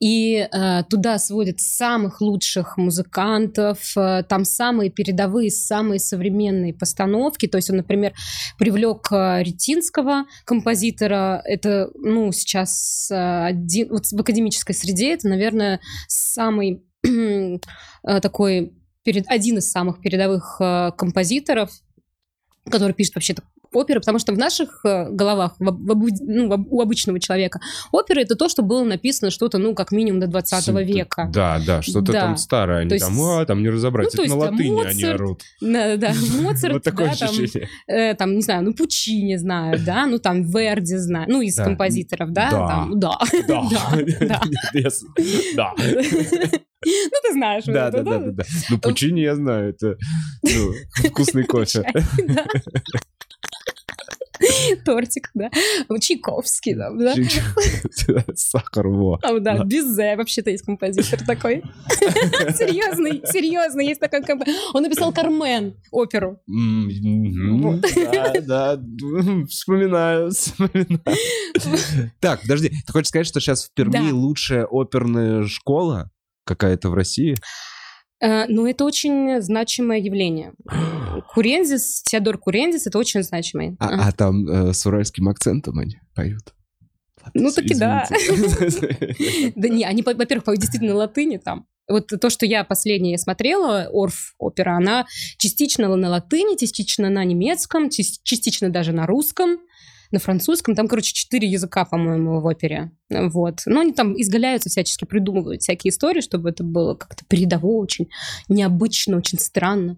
И 0.00 0.36
э, 0.50 0.82
туда 0.88 1.18
сводят 1.18 1.60
самых 1.60 2.20
лучших 2.20 2.76
музыкантов, 2.76 3.96
э, 3.96 4.22
там 4.28 4.44
самые 4.44 4.90
передовые, 4.90 5.50
самые 5.50 5.98
современные 5.98 6.74
постановки. 6.74 7.46
То 7.46 7.56
есть 7.56 7.70
он, 7.70 7.76
например, 7.76 8.12
привлек 8.58 9.08
э, 9.12 9.42
Ретинского, 9.42 10.24
композитора. 10.44 11.42
Это, 11.44 11.90
ну, 11.94 12.32
сейчас 12.32 13.10
э, 13.10 13.44
один... 13.46 13.88
Вот 13.90 14.06
в 14.06 14.20
академической 14.20 14.72
среде 14.72 15.14
это, 15.14 15.28
наверное, 15.28 15.80
самый 16.08 16.84
э, 17.04 17.58
такой 18.20 18.77
перед, 19.08 19.26
один 19.30 19.56
из 19.56 19.70
самых 19.70 20.02
передовых 20.02 20.58
э, 20.60 20.92
композиторов, 20.98 21.70
который 22.70 22.92
пишет 22.92 23.14
вообще 23.14 23.34
оперы, 23.72 24.00
потому 24.00 24.18
что 24.18 24.32
в 24.32 24.38
наших 24.38 24.80
э, 24.84 25.10
головах, 25.10 25.54
в, 25.58 25.64
в, 25.64 26.08
ну, 26.22 26.48
в 26.48 26.66
у 26.70 26.80
обычного 26.80 27.20
человека, 27.20 27.60
опера 27.92 28.20
это 28.20 28.34
то, 28.36 28.48
что 28.48 28.62
было 28.62 28.84
написано 28.84 29.30
что-то, 29.30 29.58
ну, 29.58 29.74
как 29.74 29.92
минимум 29.92 30.20
до 30.20 30.26
20 30.26 30.64
Сим- 30.64 30.78
века. 30.84 31.30
Да, 31.32 31.60
да, 31.66 31.82
что-то 31.82 32.12
Да. 32.12 32.20
там 32.20 32.36
старое. 32.36 32.80
Они 32.80 32.88
То 32.88 32.94
есть- 32.94 33.06
там, 33.06 33.20
а, 33.22 33.44
там 33.46 33.62
не 33.62 33.68
разобрать. 33.70 34.06
Ну, 34.12 34.16
то 34.16 34.22
Это 34.24 34.34
на 34.34 34.40
там 34.40 34.52
латыни 34.54 34.68
они 34.68 35.02
Моцарт, 35.02 35.14
орут. 35.20 35.42
Да, 35.60 35.96
да, 35.96 36.12
Моцарт, 36.42 36.72
Вот 36.74 36.82
такое 36.82 37.08
да, 37.18 37.26
там, 37.26 37.34
э, 37.88 38.14
там, 38.14 38.34
не 38.34 38.42
знаю, 38.42 38.62
ну, 38.64 38.74
Пучини 38.74 39.36
знаю, 39.36 39.78
да, 39.84 40.06
ну, 40.06 40.18
там, 40.18 40.42
Верди 40.42 40.96
знаю, 40.96 41.26
ну, 41.28 41.40
из 41.42 41.54
Да. 41.56 41.64
композиторов, 41.64 42.32
да, 42.32 42.50
Да. 42.50 42.68
там, 42.68 43.00
да, 43.00 43.18
Да. 43.48 43.62
да, 43.70 44.42
Да. 45.56 45.72
Ну, 46.84 47.16
ты 47.24 47.32
знаешь. 47.32 47.64
вот 47.66 47.74
Да, 47.74 47.88
это, 47.88 48.02
да, 48.02 48.10
да, 48.10 48.18
да, 48.26 48.30
да. 48.30 48.44
Ну, 48.70 48.78
Пучини 48.78 49.20
я 49.20 49.34
знаю, 49.34 49.70
это 49.70 49.96
ну, 50.42 50.72
вкусный 51.08 51.44
кофе. 51.44 51.84
Тортик, 54.88 55.30
да. 55.34 55.50
Чайковский, 56.00 56.74
да, 56.74 56.90
да. 56.90 57.14
Сахар, 58.34 58.88
во. 58.88 59.18
Там, 59.18 59.42
да. 59.42 59.62
Бизе 59.64 60.16
вообще-то 60.16 60.48
есть 60.48 60.64
композитор 60.64 61.20
такой. 61.26 61.62
Серьезный, 62.56 63.20
серьезно, 63.26 63.82
есть 63.82 64.00
такой 64.00 64.22
композитор. 64.22 64.58
Он 64.72 64.82
написал 64.82 65.12
Кармен, 65.12 65.74
оперу. 65.90 66.40
М, 66.48 66.88
Вот. 67.60 67.84
Да, 68.12 68.32
да, 68.40 68.80
вспоминаю, 69.50 70.30
вспоминаю. 70.30 72.10
Так, 72.20 72.40
подожди, 72.40 72.70
ты 72.86 72.92
хочешь 72.92 73.08
сказать, 73.08 73.26
что 73.26 73.40
сейчас 73.40 73.66
в 73.66 73.74
Перми 73.74 74.10
лучшая 74.10 74.66
оперная 74.70 75.46
школа 75.46 76.10
какая-то 76.44 76.88
в 76.88 76.94
России? 76.94 77.36
Э, 78.20 78.46
Ну, 78.48 78.66
это 78.66 78.84
очень 78.84 79.40
значимое 79.40 79.98
явление. 79.98 80.52
Курензис, 81.34 82.02
Теодор 82.02 82.38
Курензис, 82.38 82.86
это 82.86 82.98
очень 82.98 83.22
значимый. 83.22 83.76
А, 83.78 84.08
а 84.08 84.12
там 84.12 84.48
э, 84.48 84.72
с 84.72 84.84
уральским 84.86 85.28
акцентом 85.28 85.78
они 85.78 85.96
поют. 86.14 86.54
Ну, 87.34 87.50
таки 87.52 87.74
да. 87.74 88.06
Извините. 88.10 89.52
Да 89.56 89.68
не, 89.68 89.84
они, 89.84 90.02
во- 90.02 90.14
во-первых, 90.14 90.44
поют 90.44 90.60
действительно 90.60 90.92
на 90.94 90.98
латыни 91.00 91.36
там. 91.36 91.66
Вот 91.88 92.06
то, 92.08 92.28
что 92.30 92.44
я 92.46 92.64
последнее 92.64 93.16
смотрела, 93.18 93.88
Орф 93.92 94.34
опера, 94.38 94.76
она 94.76 95.06
частично 95.38 95.94
на 95.94 96.08
латыни, 96.10 96.56
частично 96.58 97.08
на 97.10 97.24
немецком, 97.24 97.88
част- 97.88 98.20
частично 98.24 98.68
даже 98.70 98.92
на 98.92 99.06
русском, 99.06 99.58
на 100.10 100.18
французском. 100.18 100.74
Там, 100.74 100.88
короче, 100.88 101.12
четыре 101.12 101.48
языка, 101.48 101.84
по-моему, 101.84 102.40
в 102.40 102.46
опере. 102.46 102.92
Вот. 103.10 103.60
Но 103.66 103.80
они 103.80 103.92
там 103.92 104.20
изгаляются 104.20 104.68
всячески, 104.68 105.04
придумывают 105.04 105.62
всякие 105.62 105.90
истории, 105.90 106.20
чтобы 106.20 106.50
это 106.50 106.64
было 106.64 106.94
как-то 106.94 107.24
передово, 107.26 107.78
очень 107.78 108.08
необычно, 108.48 109.16
очень 109.16 109.38
странно. 109.38 109.96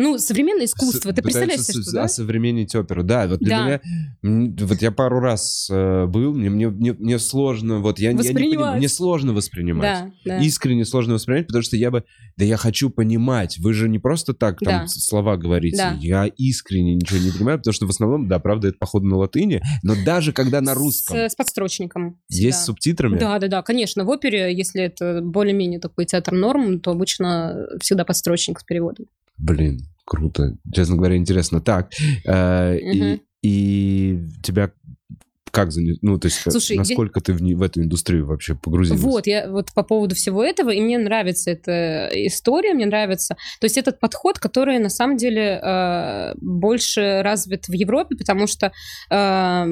Ну, 0.00 0.16
современное 0.18 0.66
искусство, 0.66 1.10
С- 1.10 1.14
ты 1.14 1.22
представляешь 1.22 1.60
себе, 1.62 1.82
что, 1.82 1.92
да? 1.92 2.02
осовременить 2.04 2.74
оперу. 2.74 3.02
Да, 3.02 3.26
вот 3.26 3.40
для 3.40 3.58
Да. 3.58 3.80
меня... 4.22 4.54
Вот 4.66 4.80
я 4.80 4.92
пару 4.92 5.18
раз 5.20 5.68
э, 5.70 6.06
был, 6.06 6.34
мне, 6.34 6.50
мне, 6.50 6.68
мне, 6.68 6.92
мне 6.92 7.18
сложно... 7.18 7.80
Вот 7.80 7.98
я, 7.98 8.10
я 8.10 8.16
не 8.16 8.32
понимаю, 8.32 8.76
мне 8.78 8.88
сложно 8.88 9.32
воспринимать. 9.32 10.04
Да, 10.24 10.36
да. 10.36 10.38
Искренне 10.44 10.84
сложно 10.84 11.14
воспринимать, 11.14 11.48
потому 11.48 11.62
что 11.62 11.76
я 11.76 11.90
бы... 11.90 12.04
Да 12.36 12.44
я 12.44 12.56
хочу 12.56 12.90
понимать. 12.90 13.58
Вы 13.58 13.74
же 13.74 13.88
не 13.88 13.98
просто 13.98 14.34
так 14.34 14.60
там 14.60 14.82
Да. 14.82 14.86
слова 14.86 15.36
говорите. 15.36 15.76
Да. 15.78 15.96
Я 16.00 16.26
искренне 16.26 16.94
ничего 16.94 17.18
не 17.18 17.32
понимаю, 17.32 17.58
потому 17.58 17.72
что 17.74 17.86
в 17.86 17.90
основном, 17.90 18.28
да, 18.28 18.38
правда, 18.38 18.68
это 18.68 18.78
походу 18.78 19.06
на 19.06 19.16
латыни, 19.16 19.60
но 19.82 19.94
даже 20.04 20.32
когда 20.32 20.60
на 20.60 20.74
русском 20.74 21.16
С, 21.16 21.32
с 21.32 21.34
подстрочником. 21.34 22.20
есть 22.28 22.58
с 22.58 22.60
всегда. 22.62 22.66
субтитрами, 22.66 23.18
Да, 23.18 23.38
да, 23.40 23.48
да, 23.48 23.62
конечно. 23.62 24.04
В 24.04 24.08
опере, 24.10 24.54
если 24.56 24.82
это 24.82 25.20
более-менее 25.22 25.80
такой 25.80 26.04
театр 26.04 26.34
норм, 26.34 26.78
то 26.78 26.92
обычно 26.92 27.66
всегда 27.80 28.04
подстрочник 28.04 28.60
с 28.60 28.64
переводом. 28.64 29.06
Блин, 29.38 29.80
круто. 30.04 30.56
Честно 30.72 30.96
говоря, 30.96 31.16
интересно. 31.16 31.60
Так, 31.60 31.90
э, 32.24 32.78
и, 32.78 33.02
Мгм. 33.02 33.20
и 33.42 34.24
тебя 34.42 34.70
как 35.50 35.72
занес... 35.72 35.98
Ну, 36.02 36.18
то 36.18 36.26
есть, 36.26 36.38
как- 36.42 36.52
Слушай, 36.52 36.72
я- 36.76 36.78
насколько 36.80 37.20
ты 37.20 37.32
в, 37.32 37.42
не- 37.42 37.54
в 37.54 37.62
эту 37.62 37.82
индустрию 37.82 38.26
вообще 38.26 38.54
погрузилась? 38.54 39.00
Вот, 39.00 39.26
я 39.26 39.48
вот 39.50 39.72
по 39.74 39.82
поводу 39.82 40.14
всего 40.14 40.42
этого, 40.44 40.70
и 40.70 40.80
мне 40.80 40.98
нравится 40.98 41.50
эта 41.50 42.08
история, 42.14 42.74
мне 42.74 42.86
нравится. 42.86 43.36
То 43.60 43.64
есть 43.64 43.76
этот 43.78 44.00
подход, 44.00 44.38
который 44.38 44.78
на 44.78 44.88
самом 44.90 45.16
деле 45.16 45.60
э, 45.62 46.34
больше 46.40 47.20
развит 47.22 47.68
в 47.68 47.72
Европе, 47.72 48.16
потому 48.16 48.46
что 48.46 48.72
э, 49.10 49.66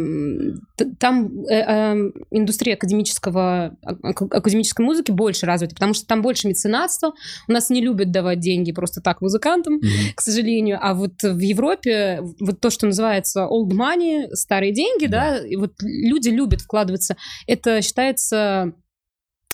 там 0.99 1.45
э, 1.49 1.55
э, 1.55 2.11
индустрия 2.31 2.74
академического, 2.74 3.77
ак- 3.83 4.22
академической 4.22 4.83
музыки 4.83 5.11
больше 5.11 5.47
развита, 5.47 5.74
потому 5.74 5.95
что 5.95 6.07
там 6.07 6.22
больше 6.22 6.49
меценатства. 6.49 7.12
У 7.49 7.53
нас 7.53 7.70
не 7.70 7.81
любят 7.81 8.11
давать 8.11 8.41
деньги 8.41 8.72
просто 8.72 9.01
так 9.01 9.20
музыкантам, 9.20 9.74
Мгм. 9.74 9.87
к 10.14 10.20
сожалению. 10.20 10.79
А 10.81 10.95
вот 10.95 11.22
в 11.22 11.39
Европе 11.39 12.20
вот 12.41 12.61
то, 12.61 12.70
что 12.70 12.87
называется 12.87 13.47
old 13.51 13.70
money, 13.70 14.29
старые 14.33 14.72
деньги, 14.72 15.07
да, 15.07 15.39
и 15.39 15.57
вот 15.57 15.66
люди 15.81 16.29
любят 16.29 16.61
вкладываться. 16.62 17.17
Это 17.47 17.83
считается 17.83 18.75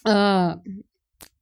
а, 0.04 0.58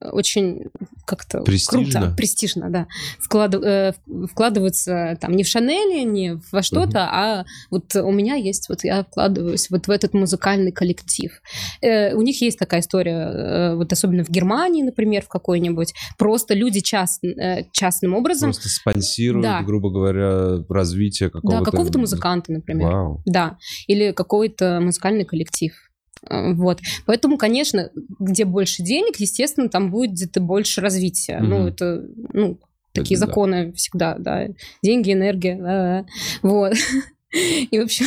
очень 0.00 0.64
как-то 1.06 1.40
Престижно. 1.42 2.00
круто, 2.00 2.14
престижно, 2.16 2.70
да. 2.70 2.86
Вклад- 3.20 3.62
э, 3.62 3.92
вкладываться 4.30 5.18
там 5.20 5.32
не 5.32 5.42
в 5.44 5.48
Шанели, 5.48 6.04
не 6.04 6.40
во 6.52 6.62
что-то, 6.62 7.00
а 7.10 7.44
вот 7.70 7.94
у 7.96 8.10
меня 8.10 8.34
есть, 8.36 8.68
вот 8.68 8.84
я 8.84 9.04
вкладываюсь 9.04 9.68
вот 9.70 9.86
в 9.86 9.90
этот 9.90 10.14
музыкальный 10.14 10.72
коллектив. 10.72 11.32
Э, 11.82 12.14
у 12.14 12.22
них 12.22 12.40
есть 12.40 12.58
такая 12.58 12.80
история, 12.80 13.12
э, 13.12 13.74
вот 13.76 13.92
особенно 13.92 14.24
в 14.24 14.30
Германии, 14.30 14.82
например, 14.82 15.22
в 15.22 15.28
какой-нибудь, 15.28 15.92
просто 16.18 16.54
люди 16.54 16.80
част- 16.80 17.24
э, 17.24 17.64
частным 17.72 18.14
образом, 18.14 18.50
Просто 18.50 18.68
спонсируют, 18.68 19.44
Да. 19.44 19.62
грубо 19.62 19.90
говоря, 19.90 20.64
развитие 20.68 21.30
какого-то... 21.30 21.58
да, 21.64 21.64
какого-то 21.70 21.98
музыканта, 21.98 22.52
например. 22.52 22.88
Вау. 22.90 23.22
Да, 23.26 23.58
или 23.86 24.12
какой-то 24.12 24.80
музыкальный 24.80 25.24
коллектив. 25.24 25.72
Э, 26.28 26.52
Вот. 26.52 26.80
Поэтому, 27.06 27.38
конечно, 27.38 27.90
где 28.18 28.44
больше 28.44 28.82
денег, 28.82 29.16
естественно, 29.16 29.68
там 29.68 29.90
будет 29.90 30.36
и 30.36 30.40
больше 30.40 30.80
развития. 30.80 31.38
Мгм. 31.38 31.48
Ну, 31.50 31.66
это, 31.68 32.06
ну, 32.32 32.58
такие 32.92 33.16
Это 33.16 33.26
да. 33.26 33.26
законы 33.26 33.72
всегда, 33.72 34.16
да. 34.18 34.48
Деньги, 34.82 35.12
энергия, 35.12 35.56
да, 35.56 35.64
да. 36.02 36.06
Вот. 36.42 36.74
И, 37.70 37.78
в 37.78 37.82
общем... 37.82 38.06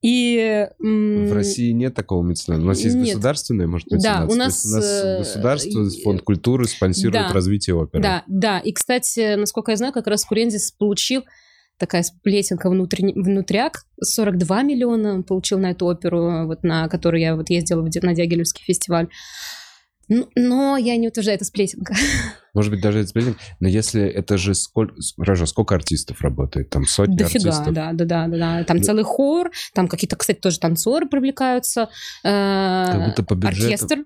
И... 0.00 0.68
В 0.78 1.32
России 1.32 1.72
нет 1.72 1.94
такого 1.94 2.22
мецената. 2.22 2.62
У 2.62 2.66
нас 2.66 2.80
есть 2.80 2.94
Нет. 2.94 3.06
государственное, 3.06 3.66
может, 3.66 3.88
Да, 3.88 3.96
меценатство. 3.96 4.32
у 4.32 4.36
нас, 4.36 4.64
у 4.66 4.68
нас 4.68 4.84
э, 4.84 5.18
государство, 5.18 5.90
фонд 6.04 6.22
культуры 6.22 6.66
спонсирует 6.66 7.28
Да. 7.28 7.32
развитие 7.32 7.74
оперы. 7.74 8.02
Да, 8.02 8.22
да. 8.26 8.58
И, 8.58 8.72
кстати, 8.72 9.34
насколько 9.36 9.70
я 9.72 9.76
знаю, 9.78 9.92
как 9.94 10.06
раз 10.06 10.24
Курензис 10.24 10.72
получил 10.72 11.24
такая 11.78 12.02
сплетенка 12.02 12.68
внутренне- 12.70 13.14
внутряк. 13.14 13.84
42 14.02 14.62
миллиона 14.62 15.14
он 15.14 15.22
получил 15.24 15.58
на 15.58 15.70
эту 15.72 15.86
оперу, 15.86 16.46
вот 16.46 16.62
на 16.62 16.88
которую 16.88 17.20
я 17.20 17.36
вот 17.36 17.50
ездила 17.50 17.82
на 17.82 18.14
Дягилевский 18.14 18.64
фестиваль. 18.64 19.08
Но 20.36 20.76
я 20.76 20.96
не 20.98 21.08
утверждаю, 21.08 21.36
это 21.36 21.46
сплетенка. 21.46 21.94
Может 22.54 22.70
быть, 22.70 22.82
даже 22.82 22.98
это 23.00 23.08
сплетен. 23.08 23.36
Но 23.60 23.68
если 23.68 24.02
это 24.04 24.36
же 24.36 24.54
сколько... 24.54 24.94
Хорошо, 25.16 25.46
сколько 25.46 25.74
артистов 25.74 26.20
работает? 26.20 26.68
Там 26.70 26.84
сотни 26.84 27.16
Дофига, 27.16 27.48
артистов? 27.50 27.74
да, 27.74 27.92
да, 27.92 28.04
да, 28.04 28.26
да, 28.28 28.36
да. 28.58 28.64
Там 28.64 28.76
Ну- 28.76 28.82
целый 28.82 29.02
хор, 29.02 29.50
там 29.72 29.88
какие-то, 29.88 30.16
кстати, 30.16 30.38
тоже 30.38 30.60
танцоры 30.60 31.08
привлекаются. 31.08 31.88
э, 32.22 32.84
Как 32.92 33.06
будто 33.08 33.22
по 33.24 33.34
бюджету- 33.34 33.64
Оркестр. 33.64 34.04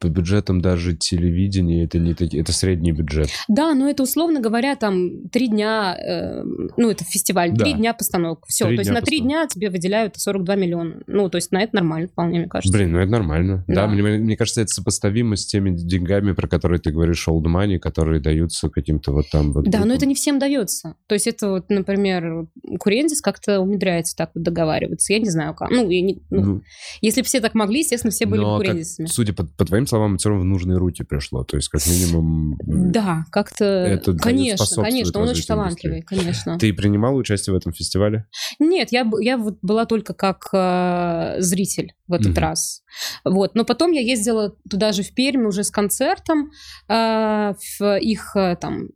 По 0.00 0.08
бюджетам 0.08 0.62
даже 0.62 0.96
телевидение 0.96 1.84
это 1.84 1.98
не 1.98 2.14
такие... 2.14 2.42
Это 2.42 2.52
средний 2.52 2.90
бюджет. 2.92 3.28
Да, 3.48 3.74
но 3.74 3.88
это, 3.88 4.02
условно 4.02 4.40
говоря, 4.40 4.74
там 4.74 5.28
три 5.28 5.48
дня, 5.48 5.94
э, 5.94 6.42
ну, 6.78 6.90
это 6.90 7.04
фестиваль, 7.04 7.52
Да. 7.52 7.64
три 7.64 7.74
дня 7.74 7.92
постановок. 7.92 8.44
Все, 8.48 8.64
Три 8.66 8.76
то 8.76 8.80
есть 8.80 8.90
на 8.90 9.02
три 9.02 9.20
дня 9.20 9.46
тебе 9.46 9.68
выделяют 9.68 10.16
42 10.16 10.54
миллиона. 10.56 11.02
Ну, 11.06 11.28
то 11.28 11.36
есть 11.36 11.52
на 11.52 11.62
это 11.62 11.76
нормально 11.76 12.08
вполне, 12.08 12.38
мне 12.40 12.48
кажется. 12.48 12.72
Блин, 12.76 12.92
ну 12.92 12.98
это 12.98 13.10
нормально. 13.12 13.64
Да, 13.68 13.74
Да. 13.74 13.88
мне, 13.88 14.02
мне 14.02 14.36
кажется, 14.38 14.62
это 14.62 14.68
сопоставимо 14.68 15.36
с 15.36 15.44
теми 15.44 15.76
деньгами, 15.76 16.32
про 16.32 16.48
которые 16.48 16.80
ты 16.80 16.90
говоришь, 16.92 17.28
old 17.28 17.44
money, 17.44 17.78
которые 17.78 18.20
даются 18.22 18.70
каким-то 18.70 19.12
вот 19.12 19.26
там 19.30 19.52
вот... 19.52 19.64
Да, 19.66 19.78
но 19.80 19.84
группам. 19.84 19.96
это 19.98 20.06
не 20.06 20.14
всем 20.14 20.38
дается. 20.38 20.94
То 21.08 21.14
есть 21.14 21.26
это 21.26 21.50
вот, 21.50 21.68
например, 21.68 22.46
Курензис 22.78 23.20
как-то 23.20 23.60
умудряется 23.60 24.16
так 24.16 24.30
вот 24.34 24.42
договариваться. 24.44 25.12
Я 25.12 25.18
не 25.18 25.28
знаю 25.28 25.54
как. 25.54 25.70
Ну, 25.70 25.90
я 25.90 26.00
не- 26.00 26.22
ну, 26.30 26.40
Ну, 26.44 26.62
если 27.02 27.20
бы 27.20 27.26
все 27.26 27.40
так 27.40 27.54
могли, 27.54 27.80
естественно, 27.80 28.10
все 28.10 28.24
были 28.24 28.40
но 28.40 28.56
бы 28.56 28.64
как- 28.64 28.70
Курензисами. 28.72 29.06
судя 29.06 29.34
по, 29.34 29.44
по 29.44 29.64
твоим 29.66 29.86
словам, 29.90 30.16
все 30.16 30.30
равно 30.30 30.42
в 30.44 30.46
нужные 30.46 30.78
руки 30.78 31.02
пришло. 31.04 31.44
То 31.44 31.56
есть, 31.56 31.68
как 31.68 31.84
минимум... 31.86 32.56
Да, 32.66 33.24
как-то... 33.30 33.64
Это 33.64 34.14
конечно, 34.14 34.82
конечно, 34.82 35.20
он 35.20 35.28
очень 35.28 35.44
талантливый, 35.44 36.02
конечно. 36.02 36.58
Ты 36.58 36.72
принимала 36.72 37.14
участие 37.16 37.52
в 37.54 37.56
этом 37.56 37.72
фестивале? 37.72 38.26
Нет, 38.58 38.88
я, 38.92 39.08
я 39.20 39.36
вот 39.36 39.58
была 39.62 39.84
только 39.86 40.14
как 40.14 40.48
э, 40.52 41.36
зритель 41.40 41.92
в 42.06 42.12
этот 42.14 42.32
Мгм. 42.32 42.38
раз. 42.38 42.82
Вот. 43.24 43.54
Но 43.54 43.64
потом 43.64 43.92
я 43.92 44.00
ездила 44.00 44.54
туда 44.68 44.92
же 44.92 45.02
в 45.02 45.14
Пермь 45.14 45.46
уже 45.46 45.62
с 45.62 45.70
концертом 45.70 46.50
э, 46.88 47.54
в 47.78 47.98
их 48.00 48.32
э, 48.34 48.56
там 48.60 48.88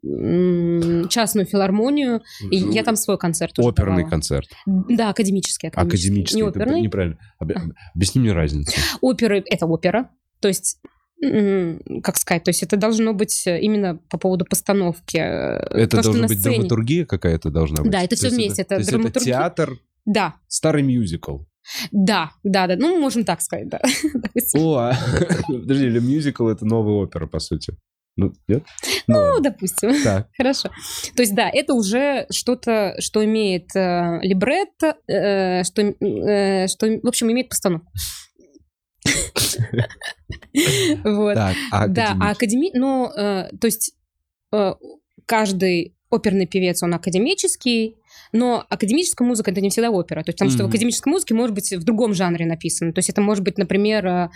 частную 1.08 1.46
филармонию. 1.46 2.22
И 2.50 2.56
я 2.56 2.82
там 2.82 2.96
свой 2.96 3.18
концерт 3.18 3.58
уже 3.58 3.68
Оперный 3.68 3.96
давала. 3.98 4.10
концерт. 4.10 4.48
Да, 4.66 5.10
академический. 5.10 5.68
Академический. 5.68 6.40
Не 6.42 6.48
это 6.48 6.58
оперный. 6.60 6.80
неправильно. 6.80 7.18
Об- 7.38 7.52
Объясни 7.94 8.20
мне 8.20 8.32
разницу. 8.32 8.72
Оперы— 9.00 9.42
это 9.46 9.66
опера. 9.66 10.10
То 10.40 10.48
есть 10.48 10.78
как 12.02 12.16
сказать, 12.18 12.44
то 12.44 12.50
есть 12.50 12.62
это 12.62 12.76
должно 12.76 13.14
быть 13.14 13.46
именно 13.46 13.96
по 14.10 14.18
поводу 14.18 14.44
постановки. 14.44 15.16
э, 15.16 15.56
Это 15.70 15.96
то, 15.98 16.02
должна 16.02 16.22
на 16.22 16.28
быть 16.28 16.38
сцене. 16.40 16.56
драматургия 16.56 17.06
какая-то 17.06 17.50
должна 17.50 17.82
быть. 17.82 17.90
Да, 17.90 18.02
это 18.02 18.16
То 18.16 18.26
есть 18.26 18.36
вместе, 18.36 18.62
это 18.62 18.74
то 18.74 18.78
есть 18.80 18.90
драматургия. 18.90 19.22
театр, 19.34 19.78
Да, 20.04 20.34
старый 20.48 20.82
мюзикл. 20.82 21.38
да, 21.92 22.32
да, 22.42 22.66
да, 22.66 22.76
ну, 22.76 23.00
можем 23.00 23.24
так 23.24 23.40
сказать, 23.40 23.68
да. 23.70 23.80
О, 24.54 24.74
а- 24.76 24.96
подожди, 25.46 25.86
или 25.86 25.98
мюзикл 25.98 26.46
это 26.48 26.66
новая 26.66 26.94
опера, 26.94 27.26
по 27.26 27.38
сути. 27.38 27.74
Ну, 28.16 28.32
нет? 28.46 28.62
Ну, 29.08 29.14
Ну, 29.36 29.40
допустим. 29.40 29.94
так. 30.04 30.28
Хорошо. 30.36 30.68
То 31.16 31.22
есть, 31.22 31.34
да, 31.34 31.48
это 31.50 31.74
уже 31.74 32.26
что-то, 32.30 32.94
что 33.00 33.24
имеет 33.24 33.74
э, 33.74 34.18
либретто, 34.22 34.96
э, 35.08 35.64
что, 35.64 35.82
э, 35.82 36.68
что, 36.68 36.86
в 37.02 37.08
общем, 37.08 37.32
имеет 37.32 37.48
постановку. 37.48 37.90
Вот. 41.04 41.34
Так, 41.34 41.56
а 41.70 41.88
Да, 41.88 42.16
а 42.20 42.30
академический? 42.30 42.30
академи... 42.30 42.70
Ну, 42.74 43.10
э, 43.10 43.50
то 43.60 43.66
есть 43.66 43.92
э, 44.52 44.74
каждый 45.26 45.94
оперный 46.10 46.46
певец, 46.46 46.82
он 46.82 46.94
академический, 46.94 47.96
но 48.32 48.64
академическая 48.68 49.26
музыка— 49.26 49.50
это 49.52 49.60
не 49.60 49.70
всегда 49.70 49.90
опера. 49.90 50.22
То 50.22 50.30
есть, 50.30 50.38
потому 50.38 50.50
что 50.50 50.64
в 50.64 50.68
академической 50.68 51.08
музыке 51.08 51.34
может 51.34 51.54
быть 51.54 51.72
в 51.72 51.84
другом 51.84 52.14
жанре 52.14 52.46
написано. 52.46 52.92
То 52.92 53.00
есть 53.00 53.10
это 53.10 53.20
может 53.20 53.44
быть, 53.44 53.58
например, 53.58 54.06
э, 54.06 54.28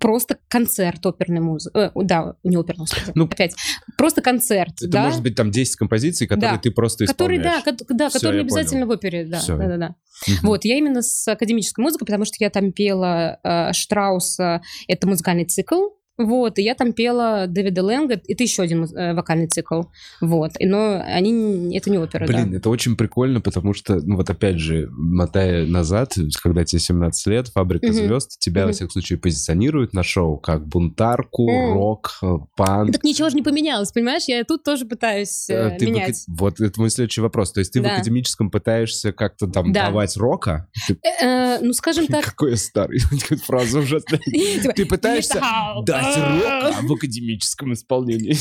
просто 0.00 0.38
концерт 0.48 1.04
оперной 1.06 1.40
музыки. 1.40 1.90
да, 1.94 2.34
не 2.42 2.56
оперной 2.56 2.80
музыки. 2.84 3.12
Ну, 3.14 3.26
опять. 3.26 3.54
Просто 3.96 4.22
концерт, 4.22 4.74
Это 4.82 4.88
да? 4.90 5.02
может 5.04 5.22
быть 5.22 5.36
там 5.36 5.50
10 5.50 5.76
композиций, 5.76 6.26
которые 6.26 6.54
Да. 6.54 6.58
ты 6.58 6.70
просто 6.72 7.04
да, 7.06 7.12
исполняешь. 7.12 7.62
ко- 7.62 7.94
да, 7.94 8.08
Всё, 8.08 8.18
который 8.18 8.36
я 8.38 8.42
не 8.42 8.46
обязательно 8.48 8.86
в 8.86 8.90
опере, 8.90 9.24
да, 9.26 9.38
Всё. 9.38 9.56
да, 9.56 9.68
да, 9.68 9.76
да. 9.76 9.94
Мгм. 10.26 10.38
Вот, 10.42 10.64
я 10.64 10.76
именно 10.76 11.02
с 11.02 11.28
академической 11.28 11.80
музыкой, 11.80 12.06
потому 12.06 12.24
что 12.24 12.34
я 12.40 12.50
там 12.50 12.72
пела 12.72 13.38
э, 13.44 13.72
Штрауса, 13.72 14.60
это 14.88 15.06
музыкальный 15.06 15.44
цикл, 15.44 15.88
вот, 16.26 16.58
и 16.58 16.62
я 16.62 16.74
там 16.74 16.92
пела 16.92 17.46
Дэвида 17.48 17.82
Лэнга, 17.82 18.14
это 18.26 18.42
еще 18.42 18.62
один 18.62 18.84
э, 18.84 19.14
вокальный 19.14 19.46
цикл, 19.48 19.82
вот, 20.20 20.52
и- 20.58 20.66
но 20.66 21.02
они, 21.04 21.76
это 21.76 21.90
не 21.90 21.98
опера, 21.98 22.26
Блин, 22.26 22.50
да. 22.50 22.56
это 22.58 22.70
очень 22.70 22.96
прикольно, 22.96 23.40
потому 23.40 23.74
что, 23.74 23.96
ну 24.00 24.16
вот 24.16 24.28
опять 24.30 24.58
же, 24.58 24.88
мотая 24.90 25.66
назад, 25.66 26.14
когда 26.42 26.64
тебе 26.64 26.80
17 26.80 27.26
лет, 27.26 27.48
«Фабрика 27.48 27.92
звезд», 27.92 28.38
тебя, 28.38 28.66
во 28.66 28.72
всяком 28.72 28.90
случае, 28.90 29.18
позиционируют 29.18 29.92
на 29.94 30.02
шоу 30.02 30.36
как 30.38 30.66
бунтарку, 30.66 31.46
рок, 31.72 32.18
э, 32.22 32.26
панк. 32.56 32.92
Так 32.92 33.04
ничего 33.04 33.28
же 33.30 33.36
не 33.36 33.42
поменялось, 33.42 33.92
понимаешь? 33.92 34.24
Я 34.26 34.44
тут 34.44 34.62
тоже 34.64 34.84
пытаюсь 34.86 35.48
э, 35.50 35.76
в 35.78 35.82
менять. 35.82 36.24
Вот 36.28 36.60
это 36.60 36.80
мой 36.80 36.90
следующий 36.90 37.20
вопрос. 37.20 37.52
То 37.52 37.60
есть 37.60 37.72
ты 37.72 37.80
в 37.80 37.82
Да. 37.84 37.94
академическом 37.94 38.50
пытаешься 38.50 39.12
как-то 39.12 39.46
там 39.46 39.72
Да. 39.72 39.86
давать 39.86 40.16
рока? 40.16 40.68
Ты- 40.86 40.98
Э, 41.02 41.24
э, 41.24 41.58
ну, 41.62 41.72
скажем 41.72 42.06
так... 42.06 42.24
Какой 42.24 42.50
я 42.52 42.56
старый. 42.56 42.98
Фраза 43.46 43.78
ужасная. 43.80 44.20
типа, 44.62 44.72
Ты 44.74 44.86
пытаешься 44.86 45.36
«Металл». 45.36 45.84
Рока 46.16 46.76
в 46.82 46.92
академическом 46.92 47.72
исполнении. 47.72 48.36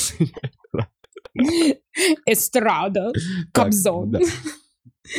Эстрада, 2.26 3.12
Кобзон. 3.54 4.12
да. 4.12 4.20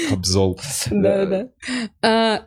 Кобзол. 0.08 0.58
Да, 0.90 1.26
да. 1.26 1.48
А, 2.02 2.46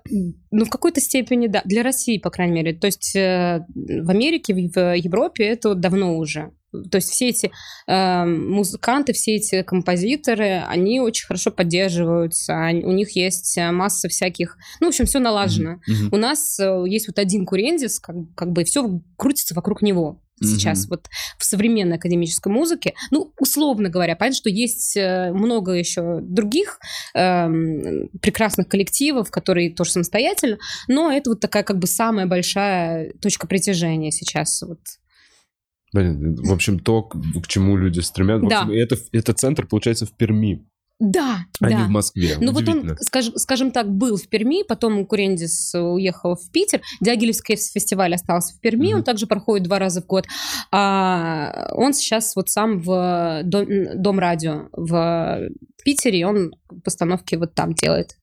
ну, 0.51 0.66
в 0.66 0.70
какой-то 0.70 1.01
степени, 1.01 1.47
да. 1.47 1.62
Для 1.66 1.84
России, 1.84 2.18
по 2.18 2.30
крайней 2.30 2.54
мере. 2.54 2.74
То 2.74 2.88
есть 2.88 3.16
э, 3.16 3.66
в 3.76 4.10
Америке, 4.10 4.54
в 4.54 4.58
Европе 4.58 5.45
это 5.45 5.76
давно 5.76 6.18
уже. 6.18 6.51
То 6.91 6.97
есть 6.97 7.09
все 7.09 7.30
эти 7.30 7.51
э, 7.88 8.26
музыканты, 8.26 9.13
все 9.13 9.36
эти 9.36 9.61
композиторы, 9.63 10.63
они 10.67 10.99
очень 10.99 11.26
хорошо 11.28 11.51
поддерживаются. 11.51 12.53
они- 12.65 12.84
у 12.84 12.91
них 12.91 13.15
есть 13.15 13.57
э, 13.57 13.71
масса 13.71 14.07
всяких... 14.09 14.57
Ну, 14.80 14.88
в 14.88 14.89
общем, 14.89 15.05
все 15.05 15.19
налажено. 15.19 15.80
Мгм. 15.88 16.09
У 16.11 16.17
нас 16.17 16.59
э, 16.59 16.84
есть 16.88 17.07
вот 17.07 17.19
один 17.19 17.45
курендис, 17.45 17.99
как, 17.99 18.15
как 18.36 18.51
бы 18.51 18.63
все 18.63 19.01
крутится 19.17 19.53
вокруг 19.55 19.82
него 19.82 20.19
сейчас 20.41 20.82
Мгм. 20.82 20.89
вот 20.89 21.07
в 21.38 21.45
современной 21.45 21.97
академической 21.97 22.51
музыке. 22.51 22.95
Ну, 23.11 23.32
условно 23.39 23.88
говоря, 23.89 24.15
понятно, 24.15 24.36
что 24.38 24.49
есть 24.49 24.97
э, 24.97 25.32
много 25.32 25.71
еще 25.74 26.19
других 26.21 26.80
эм, 27.13 28.09
прекрасных 28.21 28.67
коллективов, 28.67 29.30
которые 29.32 29.74
тоже 29.74 29.91
самостоятельно, 29.91 30.57
но 30.88 31.11
это 31.11 31.30
вот 31.30 31.39
такая 31.39 31.63
как 31.63 31.78
бы 31.80 31.88
самая 31.88 32.26
большая 32.26 33.13
точка 33.21 33.47
притяжения 33.47 34.11
сейчас. 34.11 34.61
Вот. 34.63 34.80
Блин, 35.94 36.36
в 36.36 36.52
общем, 36.52 36.80
то, 36.80 37.04
к 37.04 37.48
чему 37.48 37.78
люди 37.78 38.00
стремятся. 38.00 38.50
Да. 38.50 38.62
общем, 38.62 38.74
это, 38.74 38.98
это 39.12 39.34
центр, 39.34 39.68
получается, 39.68 40.06
в 40.06 40.12
Перми, 40.12 40.66
Да, 41.00 41.46
а 41.60 41.70
не 41.70 41.76
да. 41.76 41.86
в 41.86 41.89
Москве. 41.89 42.38
Ну 42.39 42.52
вот 42.52 42.68
он, 42.68 42.98
скажем, 43.02 43.36
скажем 43.38 43.72
так, 43.72 43.89
был 43.89 44.16
в 44.18 44.28
Перми, 44.28 44.64
потом 44.68 45.06
Курендис 45.06 45.74
уехал 45.76 46.36
в 46.36 46.52
Питер, 46.52 46.82
Дягилевский 47.02 47.56
фестиваль 47.58 48.14
остался 48.16 48.56
в 48.56 48.60
Перми, 48.62 48.88
Мгм. 48.88 48.98
он 48.98 49.04
также 49.04 49.28
проходит 49.28 49.66
два 49.68 49.80
раза 49.80 50.02
в 50.02 50.06
год. 50.06 50.26
А 50.72 51.70
он 51.74 51.94
сейчас 51.94 52.36
вот 52.36 52.50
сам 52.50 52.80
в 52.80 53.41
Дом, 53.44 53.68
Дом 54.02 54.20
радио 54.20 54.70
в 54.72 55.50
Питере, 55.84 56.20
и 56.20 56.24
он 56.24 56.54
постановки 56.84 57.36
вот 57.36 57.54
там 57.54 57.74
делает. 57.74 58.16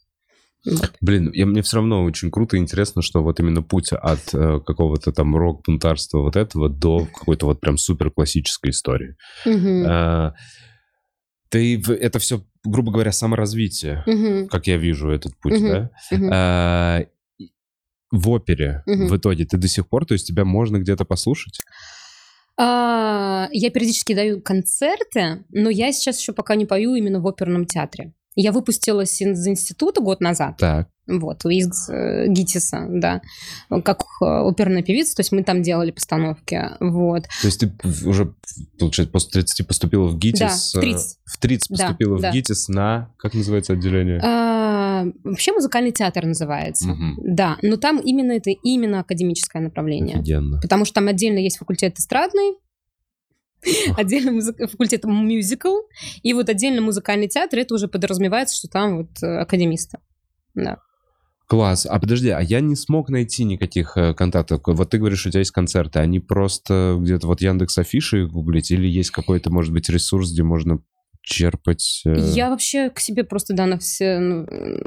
Блин, 1.00 1.30
я, 1.32 1.46
мне 1.46 1.62
все 1.62 1.76
равно 1.78 2.04
очень 2.04 2.30
круто 2.30 2.56
и 2.56 2.60
интересно, 2.60 3.00
что 3.02 3.22
вот 3.22 3.40
именно 3.40 3.62
путь 3.62 3.92
от 3.92 4.34
э, 4.34 4.60
какого-то 4.60 5.12
там 5.12 5.34
рок-бунтарства 5.34 6.18
вот 6.18 6.36
этого 6.36 6.68
до 6.68 7.06
какой-то 7.06 7.46
вот 7.46 7.60
прям 7.60 7.78
супер 7.78 8.10
классической 8.10 8.70
истории. 8.70 9.16
Мгм. 9.46 9.84
А, 9.88 10.34
ты 11.48 11.80
это 11.80 12.18
все, 12.18 12.44
грубо 12.64 12.92
говоря, 12.92 13.12
саморазвитие, 13.12 14.04
Мгм. 14.06 14.48
как 14.48 14.66
я 14.66 14.76
вижу 14.76 15.08
этот 15.10 15.36
путь, 15.40 15.54
Мгм. 15.60 15.68
да? 15.68 15.90
Мгм. 16.10 16.30
А, 16.32 17.00
в 18.10 18.28
опере 18.28 18.82
Мгм. 18.86 19.06
в 19.06 19.16
итоге 19.16 19.46
ты 19.46 19.56
до 19.56 19.68
сих 19.68 19.88
пор, 19.88 20.04
то 20.04 20.12
есть 20.14 20.26
тебя 20.26 20.44
можно 20.44 20.78
где-то 20.78 21.04
послушать? 21.04 21.60
А, 22.58 23.48
Я 23.52 23.70
периодически 23.70 24.14
даю 24.14 24.42
концерты, 24.42 25.44
но 25.50 25.70
я 25.70 25.90
сейчас 25.92 26.20
еще 26.20 26.32
пока 26.34 26.54
не 26.56 26.66
пою 26.66 26.94
именно 26.94 27.20
в 27.20 27.26
оперном 27.26 27.64
театре. 27.64 28.12
Я 28.36 28.52
выпустилась 28.52 29.20
из 29.20 29.46
института 29.46 30.00
год 30.00 30.20
назад. 30.20 30.56
Так. 30.58 30.88
Вот, 31.08 31.44
из 31.44 31.88
э, 31.88 32.26
ГИТИСа, 32.28 32.86
да, 32.88 33.20
как 33.84 34.02
э, 34.22 34.24
оперная 34.26 34.82
певица, 34.84 35.16
то 35.16 35.20
есть 35.20 35.32
мы 35.32 35.42
там 35.42 35.60
делали 35.60 35.90
постановки, 35.90 36.60
вот. 36.78 37.24
То 37.42 37.46
есть 37.48 37.58
ты 37.58 37.72
уже, 38.06 38.32
получается, 38.78 39.10
после 39.12 39.42
30 39.42 39.66
поступила 39.66 40.06
в 40.06 40.16
ГИТИС? 40.16 40.72
Да, 40.74 40.80
в 40.80 40.84
э, 40.84 40.86
30. 40.92 41.18
В 41.24 41.38
30 41.38 41.68
Да, 41.70 41.76
поступила 41.86 42.20
да. 42.20 42.30
в 42.30 42.34
ГИТИС 42.34 42.68
на... 42.68 43.10
Как 43.18 43.34
называется 43.34 43.72
отделение? 43.72 44.20
А, 44.22 45.04
вообще 45.24 45.52
музыкальный 45.52 45.90
театр 45.90 46.26
называется, 46.26 46.88
Мгм. 46.90 47.16
да, 47.24 47.56
но 47.62 47.76
там 47.76 47.98
именно 47.98 48.32
это 48.32 48.50
именно 48.50 49.00
академическое 49.00 49.60
направление, 49.62 50.18
Офигенно. 50.20 50.60
потому 50.60 50.84
что 50.84 50.94
там 50.94 51.08
отдельно 51.08 51.38
есть 51.38 51.58
факультет 51.58 51.98
эстрадный, 51.98 52.54
отдельно 53.96 54.32
музыка- 54.32 54.66
факультет 54.68 55.04
мюзикл, 55.04 55.76
и 56.22 56.32
вот 56.32 56.48
отдельно 56.48 56.80
музыкальный 56.80 57.28
театр, 57.28 57.58
это 57.60 57.74
уже 57.74 57.88
подразумевается, 57.88 58.56
что 58.56 58.68
там 58.68 58.98
вот 58.98 59.22
э, 59.22 59.38
академисты. 59.38 59.98
Да. 60.54 60.78
Класс. 61.48 61.84
А 61.84 61.98
подожди, 61.98 62.28
а 62.28 62.40
я 62.40 62.60
не 62.60 62.76
смог 62.76 63.08
найти 63.10 63.42
никаких 63.44 63.96
э, 63.96 64.14
контактов. 64.14 64.60
Вот 64.66 64.90
ты 64.90 64.98
говоришь, 64.98 65.26
у 65.26 65.30
тебя 65.30 65.40
есть 65.40 65.50
концерты. 65.50 65.98
Они 65.98 66.20
просто 66.20 66.96
где-то 67.00 67.26
вот 67.26 67.40
Яндекс 67.40 67.76
Афиши 67.78 68.26
гуглить? 68.26 68.70
Или 68.70 68.86
есть 68.86 69.10
какой-то, 69.10 69.50
может 69.50 69.72
быть, 69.72 69.88
ресурс, 69.88 70.32
где 70.32 70.44
можно 70.44 70.78
черпать... 71.22 72.02
э, 72.06 72.14
Я 72.34 72.50
вообще 72.50 72.88
к 72.88 73.00
себе 73.00 73.24
просто, 73.24 73.52
да, 73.54 73.66
на 73.66 73.78
все, 73.78 74.18
ну, 74.20 74.46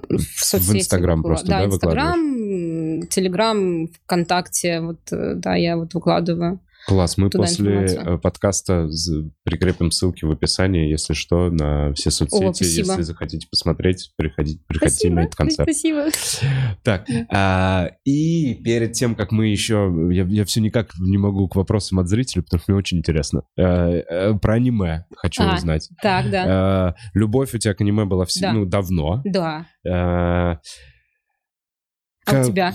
в 0.10 0.22
соцсети. 0.46 0.78
Инстаграм 0.80 1.20
выкла- 1.20 1.24
просто, 1.28 1.48
да? 1.48 1.60
да, 1.60 1.66
Инстаграм, 1.66 3.08
Телеграм, 3.10 3.88
ВКонтакте, 4.06 4.80
вот, 4.82 5.00
э, 5.12 5.34
да, 5.36 5.56
я 5.56 5.76
вот 5.78 5.94
выкладываю. 5.94 6.60
Класс. 6.88 7.18
Мы 7.18 7.30
после 7.30 7.66
информацию. 7.84 8.16
э, 8.16 8.18
подкаста 8.18 8.90
прикрепим 9.44 9.90
ссылки 9.92 10.26
в 10.26 10.32
описании, 10.32 10.90
если 10.90 11.14
что, 11.14 11.50
на 11.50 11.94
все 11.94 12.12
соцсети. 12.12 12.54
спасибо. 12.54 12.88
если 12.88 13.02
захотите 13.04 13.48
посмотреть, 13.50 14.12
приходите, 14.18 14.60
приходите 14.68 14.96
Спасибо, 14.98 15.16
на 15.16 15.20
этот 15.22 15.36
концерт. 15.36 15.70
спасибо. 15.70 16.08
Так, 16.84 17.08
а, 17.30 17.92
и 18.04 18.56
перед 18.64 18.92
тем, 18.94 19.16
как 19.16 19.32
мы 19.32 19.48
еще... 19.48 19.92
Я, 20.12 20.24
я 20.24 20.44
все 20.46 20.60
никак 20.60 20.92
не 21.00 21.18
могу 21.18 21.48
к 21.48 21.56
вопросам 21.56 22.00
от 22.00 22.10
зрителей, 22.10 22.44
потому 22.44 22.62
что 22.62 22.72
мне 22.72 22.80
очень 22.80 22.98
интересно. 22.98 23.44
Э, 23.58 24.34
про 24.42 24.56
аниме 24.56 25.06
хочу 25.16 25.42
А, 25.44 25.56
узнать. 25.56 25.90
Так, 26.02 26.30
да. 26.30 26.96
Э, 26.98 27.10
любовь 27.14 27.54
у 27.54 27.58
тебя 27.58 27.74
к 27.74 27.82
аниме 27.82 28.06
была 28.06 28.26
все, 28.26 28.42
Да. 28.42 28.54
ну, 28.54 28.66
давно. 28.66 29.22
Да. 29.24 29.66
А 29.88 30.58
ка- 32.26 32.42
у 32.42 32.46
тебя? 32.52 32.74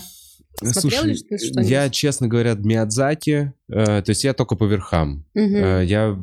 Смотрел 0.59 1.03
Слушай, 1.03 1.13
ли 1.13 1.19
ты 1.19 1.39
что-нибудь? 1.39 1.71
я, 1.71 1.91
честно 1.91 2.29
говоря, 2.29 2.55
Миядзаки, 2.55 3.53
э, 3.69 4.03
то 4.03 4.05
есть 4.07 4.25
я 4.25 4.35
только 4.35 4.57
по 4.57 4.65
верхам. 4.65 5.25
Мгм. 5.35 5.57
Э, 5.57 5.85
я... 5.85 6.19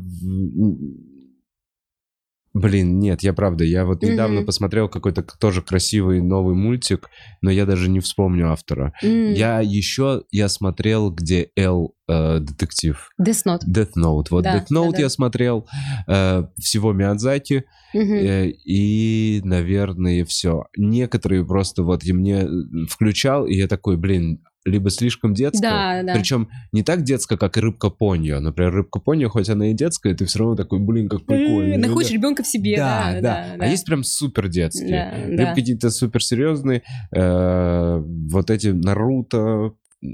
Блин, 2.57 2.99
нет, 2.99 3.21
я 3.21 3.33
правда, 3.33 3.65
я 3.65 3.83
вот 3.85 4.01
недавно 4.01 4.37
Мгм. 4.37 4.45
посмотрел 4.45 4.87
какой-то 4.87 5.23
тоже 5.41 5.61
красивый 5.61 6.21
новый 6.21 6.55
мультик, 6.55 7.09
но 7.41 7.51
я 7.51 7.65
даже 7.65 7.89
не 7.89 7.99
вспомню 7.99 8.49
автора. 8.49 8.93
М, 9.03 9.33
Я 9.33 9.59
еще, 9.59 10.23
я 10.31 10.47
смотрел, 10.47 11.11
где 11.11 11.49
Эл 11.57 11.93
э, 12.07 12.39
детектив. 12.39 13.09
Death 13.21 13.43
Note. 13.45 13.59
Death 13.69 13.91
Note. 13.97 14.25
Вот 14.31 14.43
Да, 14.45 14.55
Death 14.57 14.67
Note 14.71 14.91
да, 14.91 14.97
да. 14.97 15.01
я 15.03 15.09
смотрел, 15.09 15.67
э, 16.07 16.43
всего 16.57 16.93
Миядзаки, 16.93 17.65
Мгм. 17.93 18.13
э, 18.13 18.49
и, 18.63 19.41
наверное, 19.43 20.23
все. 20.23 20.63
Некоторые 20.77 21.45
просто 21.45 21.83
вот 21.83 22.03
я 22.05 22.13
мне 22.13 22.43
э, 22.43 22.47
включал, 22.89 23.45
и 23.47 23.55
я 23.55 23.67
такой, 23.67 23.97
блин, 23.97 24.39
либо 24.65 24.89
слишком 24.89 25.33
детская. 25.35 26.01
Да, 26.01 26.03
да. 26.03 26.13
Причем 26.19 26.49
не 26.71 26.81
так 26.83 27.03
детская, 27.03 27.37
как 27.37 27.55
и 27.57 27.59
рыбка 27.61 27.89
поньо. 27.91 28.39
Например, 28.39 28.73
рыбка 28.73 28.99
поньо, 28.99 29.29
хоть 29.29 29.47
она 29.49 29.69
и 29.69 29.73
детская, 29.73 30.15
ты 30.15 30.25
все 30.25 30.39
равно 30.39 30.55
такой, 30.55 30.79
блин, 30.79 31.07
как 31.07 31.25
прикольно. 31.25 31.77
Находишь 31.77 32.09
Да. 32.09 32.15
ребенка 32.15 32.43
в 32.43 32.47
себе, 32.47 32.75
да, 32.77 33.11
да, 33.13 33.21
да. 33.21 33.55
А 33.59 33.67
есть 33.67 33.85
прям 33.85 34.03
супер 34.03 34.47
детские. 34.47 34.89
Да, 34.89 35.25
Либо 35.27 35.43
да. 35.43 35.55
какие-то 35.55 35.89
супер 35.91 36.23
серьезные. 36.23 36.81
вот 37.11 38.49
эти 38.49 38.67
Наруто, 38.67 39.71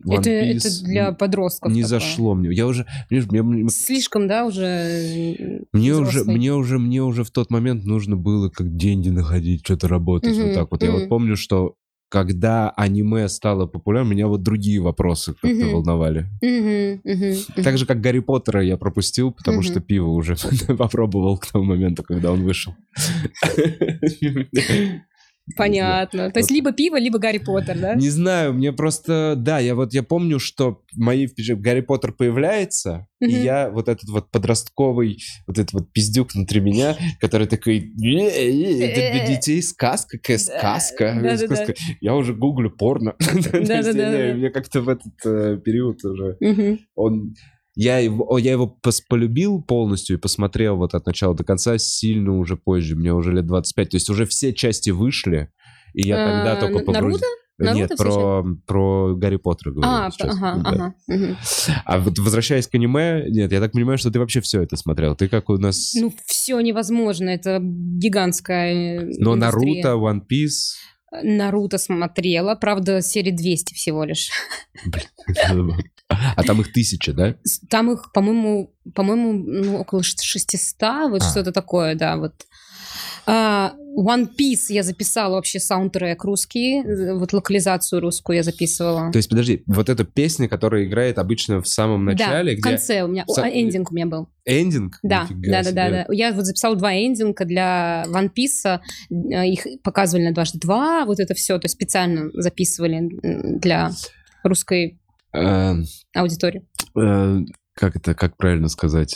One 0.07 0.19
Это, 0.19 0.29
Piece. 0.29 0.57
это 0.57 0.83
для 0.85 1.11
подростков. 1.11 1.71
Не 1.73 1.81
такое. 1.81 1.99
зашло 1.99 2.33
мне. 2.33 2.53
Я 2.55 2.65
уже, 2.67 2.85
мне, 3.09 3.41
мне- 3.43 3.69
Слишком, 3.69 4.27
да, 4.27 4.45
уже. 4.45 4.63
э, 4.63 5.59
мне 5.73 5.93
уже, 5.93 6.03
взрослый. 6.21 6.35
мне 6.37 6.53
уже, 6.53 6.79
мне 6.79 7.03
уже 7.03 7.23
в 7.25 7.31
тот 7.31 7.49
момент 7.51 7.83
нужно 7.83 8.15
было 8.15 8.49
как 8.49 8.73
деньги 8.77 9.09
находить, 9.09 9.65
что-то 9.65 9.89
работать 9.89 10.33
Мгм, 10.37 10.45
вот 10.47 10.53
так 10.53 10.71
вот. 10.71 10.83
Я 10.83 10.91
вот 10.91 11.09
помню, 11.09 11.35
что 11.35 11.75
когда 12.11 12.71
аниме 12.71 13.29
стало 13.29 13.67
популярным, 13.67 14.11
меня 14.11 14.27
вот 14.27 14.43
другие 14.43 14.81
вопросы 14.81 15.31
как-то 15.31 15.47
Мгм. 15.47 15.71
волновали. 15.71 16.25
Мгм, 16.41 16.99
мгм. 17.05 17.63
Так 17.63 17.77
же, 17.77 17.85
как 17.85 18.01
Гарри 18.01 18.19
Поттера 18.19 18.61
я 18.61 18.75
пропустил, 18.75 19.31
потому 19.31 19.59
Мгм. 19.59 19.63
что 19.63 19.79
пиво 19.79 20.09
уже 20.09 20.35
попробовал 20.77 21.37
к 21.37 21.47
тому 21.47 21.63
моменту, 21.63 22.03
когда 22.03 22.33
он 22.33 22.43
вышел. 22.43 22.75
Понятно. 25.57 26.31
То 26.31 26.39
есть 26.39 26.49
Вот. 26.49 26.55
либо 26.55 26.71
пиво, 26.71 26.97
либо 26.97 27.19
Гарри 27.19 27.39
Поттер, 27.39 27.77
да? 27.77 27.95
Не 27.95 28.09
знаю, 28.09 28.53
мне 28.53 28.71
просто, 28.71 29.35
да, 29.37 29.59
я 29.59 29.75
вот 29.75 29.93
я 29.93 30.03
помню, 30.03 30.39
что 30.39 30.81
мои 30.95 31.27
Гарри 31.49 31.81
Поттер 31.81 32.13
появляется, 32.13 33.07
и 33.19 33.31
я 33.31 33.69
вот 33.69 33.87
этот 33.87 34.09
вот 34.09 34.29
подростковый, 34.31 35.21
вот 35.47 35.57
этот 35.57 35.73
вот 35.73 35.91
пиздюк 35.91 36.33
внутри 36.33 36.59
меня, 36.61 36.95
который 37.19 37.47
такой, 37.47 37.79
«Э, 37.79 37.91
э, 38.03 38.85
это 38.85 39.15
для 39.15 39.27
детей 39.27 39.61
сказка, 39.61 40.17
какая 40.17 40.37
сказка, 40.37 41.19
да-да-да. 41.21 41.55
сказка». 41.55 41.73
Я 41.99 42.15
уже 42.15 42.33
гуглю 42.33 42.71
порно. 42.71 43.15
Мне 43.53 44.49
как-то 44.49 44.81
в 44.81 44.89
этот 44.89 45.13
э, 45.25 45.57
период 45.63 46.03
уже 46.03 46.37
он 46.95 47.35
я 47.75 47.99
его, 47.99 48.37
я 48.37 48.51
его 48.51 48.77
пос- 48.85 49.01
полюбил 49.07 49.61
полностью 49.61 50.17
и 50.17 50.19
посмотрел 50.19 50.77
вот 50.77 50.93
от 50.93 51.05
начала 51.05 51.35
до 51.35 51.43
конца 51.43 51.77
сильно 51.77 52.37
уже 52.37 52.57
позже, 52.57 52.95
мне 52.95 53.13
уже 53.13 53.31
лет 53.31 53.45
25, 53.45 53.89
то 53.89 53.97
есть 53.97 54.09
уже 54.09 54.25
все 54.25 54.53
части 54.53 54.89
вышли, 54.89 55.49
и 55.93 56.07
я 56.07 56.15
тогда 56.17 56.53
А, 56.53 56.59
только 56.59 56.79
Н- 56.79 56.85
погруз- 56.85 56.93
Наруто? 56.93 57.25
Нет, 57.59 57.91
про, 57.95 58.43
про 58.65 59.15
Гарри 59.15 59.35
Поттера 59.35 59.69
говорю 59.71 59.87
А, 59.91 60.09
сейчас. 60.09 60.35
ага, 60.35 60.63
да. 60.63 60.93
ага. 61.07 61.37
А 61.85 61.99
вот 61.99 62.17
возвращаясь 62.17 62.67
к 62.67 62.73
аниме, 62.73 63.25
нет, 63.29 63.51
я 63.51 63.59
так 63.59 63.73
понимаю, 63.73 63.99
что 63.99 64.09
ты 64.09 64.17
вообще 64.17 64.41
все 64.41 64.63
это 64.63 64.77
смотрел. 64.77 65.15
Ты 65.15 65.27
как 65.29 65.47
у 65.49 65.57
нас... 65.57 65.93
Ну, 65.93 66.11
все 66.25 66.59
невозможно, 66.59 67.29
это 67.29 67.59
гигантская 67.61 69.01
э, 69.01 69.05
Но 69.19 69.35
индустрия. 69.35 69.83
Наруто, 69.83 69.89
One 70.03 70.21
Piece... 70.21 70.73
Наруто 71.11 71.77
смотрела, 71.77 72.55
правда, 72.55 73.01
серии 73.01 73.31
200 73.31 73.73
всего 73.73 74.03
лишь. 74.05 74.29
А 76.35 76.43
там 76.43 76.59
их 76.59 76.73
тысяча, 76.73 77.13
да? 77.13 77.35
Там 77.69 77.89
их, 77.91 78.11
по-моему, 78.11 78.73
по-моему, 78.93 79.31
ну, 79.31 79.77
около 79.77 80.03
ш- 80.03 80.17
600, 80.21 81.09
вот 81.09 81.21
А. 81.21 81.29
что-то 81.29 81.53
такое, 81.53 81.95
да, 81.95 82.17
вот. 82.17 82.33
А, 83.27 83.73
One 83.97 84.27
Piece 84.39 84.69
я 84.69 84.83
записала 84.83 85.35
вообще 85.35 85.59
саундтрек 85.59 86.23
русский, 86.23 86.81
вот 87.13 87.33
локализацию 87.33 87.99
русскую 88.01 88.37
я 88.37 88.43
записывала. 88.43 89.11
То 89.11 89.17
есть, 89.17 89.29
подожди, 89.29 89.63
вот 89.67 89.89
эта 89.89 90.05
песня, 90.05 90.47
которая 90.47 90.85
играет 90.85 91.19
обычно 91.19 91.61
в 91.61 91.67
самом 91.67 92.05
начале, 92.05 92.53
да, 92.53 92.57
в 92.57 92.61
где 92.61 92.69
конце 92.69 93.03
у 93.03 93.07
меня, 93.07 93.25
в 93.27 93.37
са- 93.37 93.49
эндинг 93.51 93.91
у 93.91 93.95
меня 93.95 94.05
был. 94.07 94.29
эндинг? 94.45 94.97
Да, 95.03 95.27
да, 95.29 95.63
да, 95.63 95.71
да, 95.71 95.89
да. 95.89 96.05
Я 96.09 96.31
вот 96.31 96.45
записала 96.45 96.75
два 96.75 96.93
эндинга 96.93 97.45
для 97.45 98.05
One 98.07 98.29
Piece, 98.35 98.79
э, 99.11 99.47
их 99.47 99.67
показывали 99.83 100.25
на 100.25 100.33
дважды 100.33 100.57
два, 100.59 101.05
вот 101.05 101.19
это 101.19 101.33
все, 101.33 101.59
то 101.59 101.65
есть 101.65 101.75
специально 101.75 102.29
записывали 102.33 103.09
для 103.59 103.91
русской 104.43 104.99
Э, 105.33 105.75
аудитории. 106.15 106.63
э, 106.97 107.37
Как 107.73 107.95
это, 107.95 108.13
как 108.15 108.35
правильно 108.35 108.67
сказать? 108.67 109.15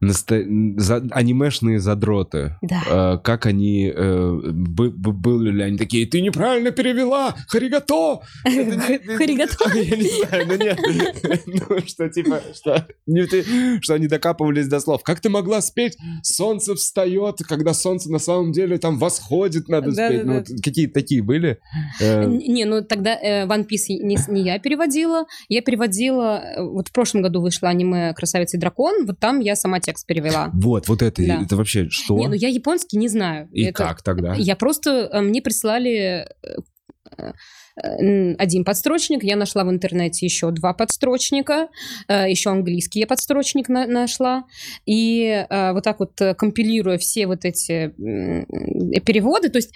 За- 0.00 1.02
Анимешные 1.10 1.78
задроты. 1.80 2.56
Да. 2.62 3.14
Э, 3.14 3.18
Как 3.22 3.46
они... 3.46 3.92
э, 3.94 4.38
бы- 4.52 4.90
бы- 4.90 5.12
Были 5.12 5.50
ли 5.50 5.62
они 5.62 5.78
такие, 5.78 6.06
ты 6.06 6.20
неправильно 6.20 6.70
перевела, 6.70 7.34
харигато! 7.48 8.20
Харигато? 8.44 9.56
Я 9.78 9.96
не 9.96 10.08
знаю, 10.26 10.46
ну 10.46 10.56
нет. 10.56 10.78
Ну, 11.46 11.78
что 11.86 12.08
типа, 12.08 12.40
что, 12.54 12.86
что 13.80 13.94
они 13.94 14.06
докапывались 14.08 14.68
до 14.68 14.80
слов. 14.80 15.02
Как 15.02 15.20
ты 15.20 15.28
могла 15.28 15.60
спеть 15.60 15.96
«Солнце 16.22 16.74
встает», 16.74 17.38
когда 17.48 17.72
солнце 17.74 18.10
на 18.10 18.18
самом 18.18 18.52
деле 18.52 18.78
там 18.78 18.98
восходит, 18.98 19.68
надо 19.68 19.92
спеть. 19.92 20.24
Ну, 20.24 20.42
какие-то 20.62 20.94
такие 20.94 21.22
были. 21.22 21.58
Э, 22.00 22.24
Не, 22.26 22.64
ну 22.64 22.82
тогда 22.82 23.14
э, 23.14 23.46
One 23.46 23.62
Piece 23.66 23.88
не, 24.00 24.16
я 24.42 24.58
переводила. 24.58 25.24
Я 25.48 25.62
переводила... 25.62 26.42
э, 26.56 26.62
Вот 26.62 26.88
в 26.88 26.92
прошлом 26.92 27.22
году 27.22 27.40
вышло 27.40 27.68
аниме 27.68 28.12
«Красавица 28.14 28.56
и 28.56 28.60
дракон». 28.60 29.06
Вот 29.06 29.18
там 29.18 29.40
я 29.40 29.56
сама 29.56 29.80
текст 29.84 30.06
перевела. 30.06 30.50
Вот, 30.54 30.88
вот 30.88 31.02
это, 31.02 31.24
Да. 31.26 31.42
это 31.42 31.56
вообще 31.56 31.88
что? 31.90 32.16
Не, 32.18 32.28
ну 32.28 32.34
я 32.34 32.48
японский 32.48 32.96
не 32.96 33.08
знаю. 33.08 33.48
И 33.52 33.64
Это- 33.66 33.84
как 33.84 34.02
тогда? 34.02 34.34
Я 34.34 34.56
просто... 34.56 35.08
э, 35.12 35.20
Мне 35.20 35.40
прислали 35.42 36.26
э, 37.16 37.32
один 37.76 38.64
подстрочник, 38.64 39.24
я 39.24 39.36
нашла 39.36 39.64
в 39.64 39.70
интернете 39.70 40.24
еще 40.26 40.50
два 40.52 40.72
подстрочника, 40.74 41.68
э, 42.08 42.30
еще 42.30 42.50
английский 42.50 43.00
я 43.00 43.06
подстрочник 43.06 43.68
на- 43.68 43.86
нашла, 43.86 44.44
и 44.86 45.44
э, 45.48 45.72
вот 45.72 45.82
так 45.84 45.98
вот 45.98 46.20
э, 46.20 46.34
компилируя 46.34 46.98
все 46.98 47.26
вот 47.26 47.44
эти 47.44 47.94
переводы, 49.00 49.48
то 49.48 49.58
есть 49.58 49.72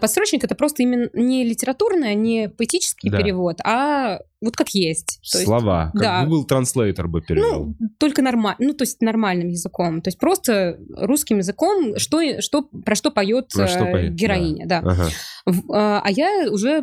подстрочник 0.00 0.44
это 0.44 0.54
просто 0.54 0.82
именно 0.82 1.08
не 1.12 1.44
литературный, 1.44 2.14
не 2.14 2.48
поэтический 2.48 3.10
Да. 3.10 3.18
перевод, 3.18 3.60
а 3.64 4.20
вот 4.40 4.56
как 4.56 4.70
есть. 4.70 5.20
То 5.32 5.38
есть, 5.38 5.46
Слова. 5.46 5.90
Как 5.94 6.02
да. 6.02 6.24
Google 6.26 6.46
Translator 6.46 7.06
бы 7.06 7.22
перевел. 7.22 7.74
ну, 7.78 7.88
только 7.98 8.20
нормально, 8.20 8.56
ну, 8.60 8.74
то 8.74 8.82
есть 8.82 9.00
нормальным 9.00 9.48
языком. 9.48 10.02
То 10.02 10.08
есть 10.08 10.18
просто 10.18 10.78
русским 10.94 11.38
языком, 11.38 11.96
что, 11.98 12.20
что, 12.42 12.62
про 12.62 12.94
что 12.94 13.10
поет 13.10 13.48
Про 13.54 13.66
что 13.68 13.86
поет, 13.86 14.12
героиня, 14.14 14.66
да. 14.66 14.78
Ага. 14.80 15.08
В- 15.46 15.72
а 15.72 16.02
а 16.04 16.10
я 16.10 16.48
уже, 16.50 16.82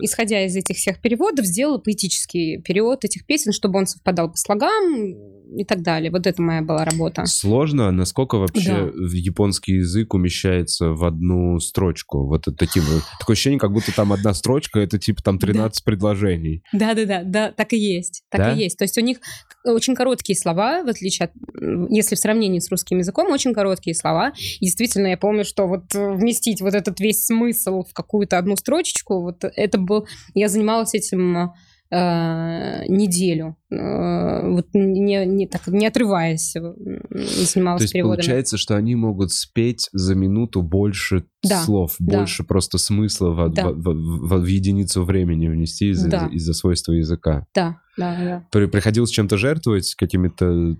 исходя 0.00 0.44
из 0.44 0.56
этих 0.56 0.76
всех 0.76 1.00
переводов, 1.00 1.46
сделала 1.46 1.78
поэтический 1.78 2.60
перевод 2.62 3.04
этих 3.04 3.26
песен, 3.26 3.52
чтобы 3.52 3.78
он 3.78 3.86
совпадал 3.86 4.30
по 4.30 4.36
слогам 4.36 5.14
и 5.56 5.64
так 5.64 5.82
далее. 5.82 6.10
Вот 6.10 6.26
это 6.26 6.40
моя 6.42 6.62
была 6.62 6.84
работа. 6.84 7.26
Сложно, 7.26 7.90
насколько 7.90 8.36
вообще 8.36 8.92
Да. 8.94 9.06
японский 9.12 9.74
язык 9.76 10.14
умещается 10.14 10.90
в 10.90 11.04
одну 11.04 11.58
строчку? 11.60 12.26
Вот 12.26 12.46
вот- 12.46 12.56
такое 12.56 13.34
ощущение, 13.34 13.58
как 13.58 13.72
будто 13.72 13.94
там 13.94 14.12
одна 14.12 14.34
строчка, 14.34 14.80
это 14.80 14.98
типа 14.98 15.22
там 15.22 15.38
13 15.38 15.84
предложений. 15.84 16.62
Да-да-да, 16.72 17.22
да, 17.24 17.52
так 17.52 17.72
и 17.72 17.76
есть. 17.78 18.22
Так 18.30 18.40
Да? 18.40 18.52
и 18.52 18.58
есть. 18.58 18.78
То 18.78 18.84
есть 18.84 18.98
у 18.98 19.00
них 19.00 19.18
очень 19.64 19.94
короткие 19.94 20.38
слова, 20.38 20.82
в 20.82 20.88
отличие 20.88 21.26
от, 21.26 21.32
если 21.90 22.14
в 22.14 22.18
сравнении 22.18 22.58
с 22.58 22.70
русским 22.70 22.98
языком, 22.98 23.30
очень 23.30 23.54
короткие 23.54 23.94
слова. 23.94 24.32
И 24.60 24.64
действительно, 24.66 25.08
я 25.08 25.16
помню, 25.16 25.44
что 25.44 25.66
вот 25.66 25.94
вместить 25.94 26.60
вот 26.60 26.74
этот 26.74 27.00
весь 27.00 27.24
смысл 27.24 27.82
в 27.82 27.92
какую-то 27.92 28.38
одну 28.38 28.56
строчечку, 28.56 29.20
вот 29.20 29.44
это 29.44 29.78
был... 29.78 30.06
Я 30.34 30.48
занималась 30.48 30.94
этим 30.94 31.52
неделю, 32.88 33.56
Э, 33.70 34.48
вот 34.50 34.68
не, 34.72 35.24
не, 35.26 35.48
так, 35.48 35.66
не 35.66 35.86
отрываясь, 35.88 36.54
э, 36.54 36.60
занималась 37.10 37.80
То 37.80 37.84
есть 37.84 37.92
переводами. 37.92 38.16
получается, 38.22 38.56
что 38.56 38.76
они 38.76 38.94
могут 38.94 39.32
спеть 39.32 39.88
за 39.92 40.14
минуту 40.14 40.62
больше 40.62 41.24
Да, 41.42 41.60
слов, 41.62 41.96
да. 41.98 42.18
больше 42.18 42.44
просто 42.44 42.78
смысла 42.78 43.30
в, 43.30 43.52
Да. 43.52 43.70
в- 43.70 43.74
в- 43.74 44.28
в- 44.28 44.42
в 44.42 44.46
единицу 44.46 45.02
времени 45.04 45.48
внести 45.48 45.90
из-за 45.90 46.08
Да. 46.08 46.28
из-за 46.32 46.52
свойства 46.54 46.92
языка. 46.92 47.46
Да, 47.54 47.78
да, 47.96 48.16
да. 48.20 48.46
При- 48.52 48.66
Приходилось 48.66 49.10
чем-то 49.10 49.36
жертвовать, 49.38 49.94
какими-то... 49.96 50.76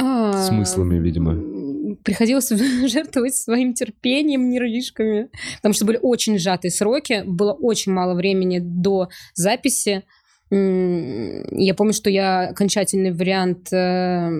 А, 0.00 0.32
Смыслами, 0.44 0.98
видимо. 0.98 1.96
Приходилось 2.04 2.48
жертвовать 2.90 3.34
своим 3.34 3.74
терпением, 3.74 4.48
нервишками, 4.48 5.28
потому 5.56 5.74
что 5.74 5.84
были 5.84 5.98
очень 6.00 6.38
сжатые 6.38 6.70
сроки, 6.70 7.22
было 7.26 7.52
очень 7.52 7.92
мало 7.92 8.14
времени 8.14 8.60
до 8.62 9.08
записи. 9.34 10.04
Я 10.50 11.74
помню, 11.74 11.92
что 11.92 12.08
я 12.08 12.48
окончательный 12.48 13.12
вариант 13.12 13.70
э, 13.72 14.30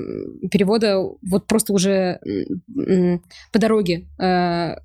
перевода 0.50 1.02
вот 1.22 1.46
просто 1.46 1.74
уже 1.74 2.18
по 3.52 3.58
дороге 3.58 4.06
э, 4.18 4.76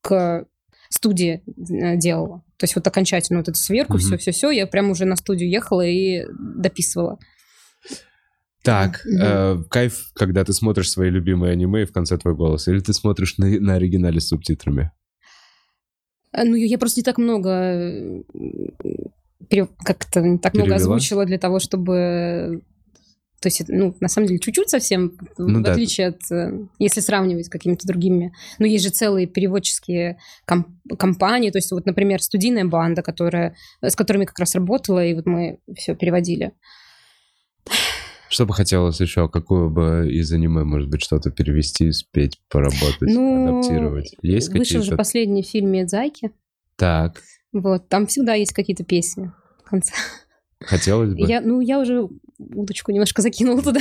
к 0.00 0.46
студии 0.88 1.42
э, 1.46 1.96
делала. 1.96 2.42
То 2.56 2.64
есть 2.64 2.76
вот 2.76 2.86
окончательно 2.86 3.40
вот 3.40 3.48
эту 3.48 3.58
сверку, 3.58 3.98
все-все-все, 3.98 4.50
я 4.50 4.66
прям 4.66 4.90
уже 4.90 5.04
на 5.04 5.16
студию 5.16 5.50
ехала 5.50 5.84
и 5.84 6.24
дописывала. 6.30 7.18
Так, 8.62 9.02
Мгм. 9.04 9.22
э, 9.22 9.64
кайф, 9.68 10.12
когда 10.14 10.42
ты 10.44 10.54
смотришь 10.54 10.90
свои 10.90 11.10
любимые 11.10 11.52
аниме 11.52 11.82
и 11.82 11.86
в 11.86 11.92
конце 11.92 12.16
твой 12.16 12.34
голос, 12.34 12.66
или 12.68 12.80
ты 12.80 12.94
смотришь 12.94 13.36
на, 13.36 13.46
на 13.60 13.74
оригинале 13.74 14.20
с 14.20 14.28
субтитрами? 14.28 14.90
Ну, 16.32 16.54
я 16.54 16.78
просто 16.78 17.00
не 17.00 17.04
так 17.04 17.18
много 17.18 18.24
пере- 19.48 19.68
как-то 19.84 20.38
так 20.38 20.54
много 20.54 20.70
Перевела? 20.70 20.76
озвучила 20.76 21.24
для 21.24 21.38
того, 21.38 21.58
чтобы 21.58 22.62
То 23.44 23.48
есть, 23.48 23.62
ну, 23.68 23.94
на 24.00 24.08
самом 24.08 24.28
деле, 24.28 24.38
чуть-чуть 24.40 24.70
совсем, 24.70 25.18
ну, 25.36 25.60
в 25.60 25.62
да. 25.62 25.72
отличие 25.72 26.08
от... 26.08 26.20
Э, 26.30 26.66
если 26.78 27.00
сравнивать 27.00 27.44
с 27.44 27.50
какими-то 27.50 27.86
другими... 27.86 28.32
Ну, 28.58 28.64
есть 28.64 28.82
же 28.84 28.90
целые 28.90 29.26
переводческие 29.26 30.16
комп- 30.46 30.96
компании. 30.98 31.50
То 31.50 31.58
есть, 31.58 31.70
вот, 31.70 31.84
например, 31.84 32.22
студийная 32.22 32.64
банда, 32.64 33.02
которая, 33.02 33.54
с 33.82 33.94
которыми 33.96 34.24
как 34.24 34.38
раз 34.38 34.54
работала, 34.54 35.04
и 35.04 35.12
вот 35.12 35.26
мы 35.26 35.58
все 35.76 35.94
переводили. 35.94 36.52
Что 38.30 38.46
бы 38.46 38.54
хотелось 38.54 38.98
еще? 39.00 39.28
Какую 39.28 39.68
бы 39.68 40.08
из 40.10 40.32
аниме, 40.32 40.64
может 40.64 40.88
быть, 40.88 41.02
что-то 41.02 41.30
перевести, 41.30 41.92
спеть, 41.92 42.40
поработать, 42.48 43.02
ну, 43.02 43.60
адаптировать? 43.60 44.16
Есть 44.22 44.48
вышел 44.48 44.62
какие-то? 44.64 44.84
же 44.86 44.96
последний 44.96 45.42
фильм 45.42 45.70
Медзайки. 45.70 46.30
Так. 46.76 47.20
Вот, 47.54 47.88
там 47.88 48.06
всегда 48.06 48.34
есть 48.34 48.52
какие-то 48.52 48.84
песни 48.84 49.32
в 49.64 49.70
конце. 49.70 49.94
Хотелось 50.60 51.14
бы. 51.14 51.26
Я, 51.26 51.40
ну, 51.40 51.60
я 51.60 51.78
уже 51.78 52.08
удочку 52.38 52.92
немножко 52.92 53.22
закинула 53.22 53.62
туда. 53.62 53.80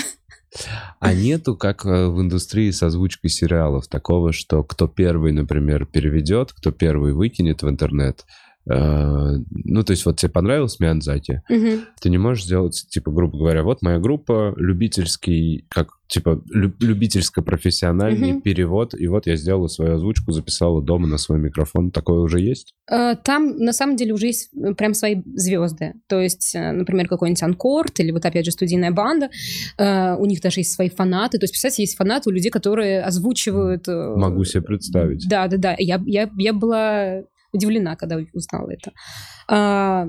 А 0.99 1.13
нету, 1.13 1.57
как 1.57 1.83
э, 1.85 2.07
в 2.07 2.21
индустрии 2.21 2.69
с 2.69 2.83
озвучкой 2.83 3.31
сериалов, 3.31 3.87
такого, 3.87 4.31
что 4.31 4.63
кто 4.63 4.87
первый, 4.87 5.31
например, 5.31 5.87
переведет, 5.87 6.53
кто 6.53 6.71
первый 6.71 7.13
выкинет 7.13 7.63
в 7.63 7.69
интернет, 7.69 8.23
Э, 8.69 9.35
ну, 9.49 9.83
то 9.83 9.91
есть 9.91 10.05
вот 10.05 10.17
тебе 10.17 10.31
понравилось 10.31 10.79
Миядзаки, 10.79 11.41
угу. 11.49 11.83
ты 11.99 12.09
не 12.09 12.17
можешь 12.17 12.45
сделать, 12.45 12.85
типа, 12.89 13.11
грубо 13.11 13.37
говоря, 13.37 13.63
вот 13.63 13.81
моя 13.81 13.99
группа, 13.99 14.53
любительский, 14.57 15.65
как, 15.69 15.89
типа, 16.13 16.43
любительско-профессиональный 16.79 18.33
угу. 18.33 18.41
перевод, 18.41 18.93
и 18.93 19.07
вот 19.07 19.25
я 19.25 19.35
сделала 19.35 19.67
свою 19.67 19.95
озвучку, 19.95 20.31
записала 20.31 20.81
дома 20.81 21.07
на 21.07 21.17
свой 21.17 21.39
микрофон. 21.39 21.89
Такое 21.89 22.19
уже 22.19 22.39
есть? 22.39 22.73
Э, 22.89 23.15
там, 23.15 23.57
на 23.57 23.73
самом 23.73 23.95
деле, 23.95 24.13
уже 24.13 24.27
есть 24.27 24.51
э, 24.53 24.75
прям 24.75 24.93
свои 24.93 25.23
звезды. 25.33 25.93
То 26.07 26.21
есть, 26.21 26.53
например, 26.53 27.07
какой-нибудь 27.07 27.41
Анкорд 27.41 27.99
или 27.99 28.11
вот, 28.11 28.25
опять 28.25 28.45
же, 28.45 28.51
студийная 28.51 28.91
банда. 28.91 29.29
У 29.79 30.25
них 30.25 30.41
даже 30.41 30.59
есть 30.59 30.73
свои 30.73 30.89
фанаты. 30.89 31.39
То 31.39 31.45
есть, 31.45 31.53
представьте, 31.53 31.81
есть 31.81 31.97
фанаты 31.97 32.29
у 32.29 32.33
людей, 32.33 32.51
которые 32.51 33.01
озвучивают... 33.01 33.87
Могу 33.87 34.43
себе 34.43 34.61
представить. 34.61 35.27
Да-да-да. 35.27 35.75
Я, 35.79 36.01
я, 36.05 36.29
я 36.37 36.53
была 36.53 37.23
удивлена, 37.51 37.95
когда 37.95 38.19
узнала 38.33 38.69
это. 38.69 38.91
А, 39.47 40.07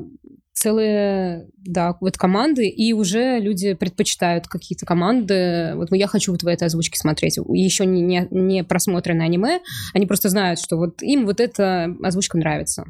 целые, 0.54 1.48
да, 1.56 1.96
вот 2.00 2.16
команды, 2.16 2.68
и 2.68 2.92
уже 2.92 3.38
люди 3.40 3.74
предпочитают 3.74 4.46
какие-то 4.46 4.86
команды. 4.86 5.72
Вот 5.74 5.88
я 5.92 6.06
хочу 6.06 6.32
вот 6.32 6.42
в 6.42 6.46
этой 6.46 6.68
озвучке 6.68 6.98
смотреть. 6.98 7.36
Еще 7.36 7.84
не, 7.84 8.00
не, 8.00 8.26
не 8.30 8.64
просмотренное 8.64 9.26
аниме, 9.26 9.60
они 9.92 10.06
просто 10.06 10.28
знают, 10.28 10.60
что 10.60 10.76
вот 10.76 11.02
им 11.02 11.26
вот 11.26 11.40
эта 11.40 11.94
озвучка 12.02 12.38
нравится. 12.38 12.84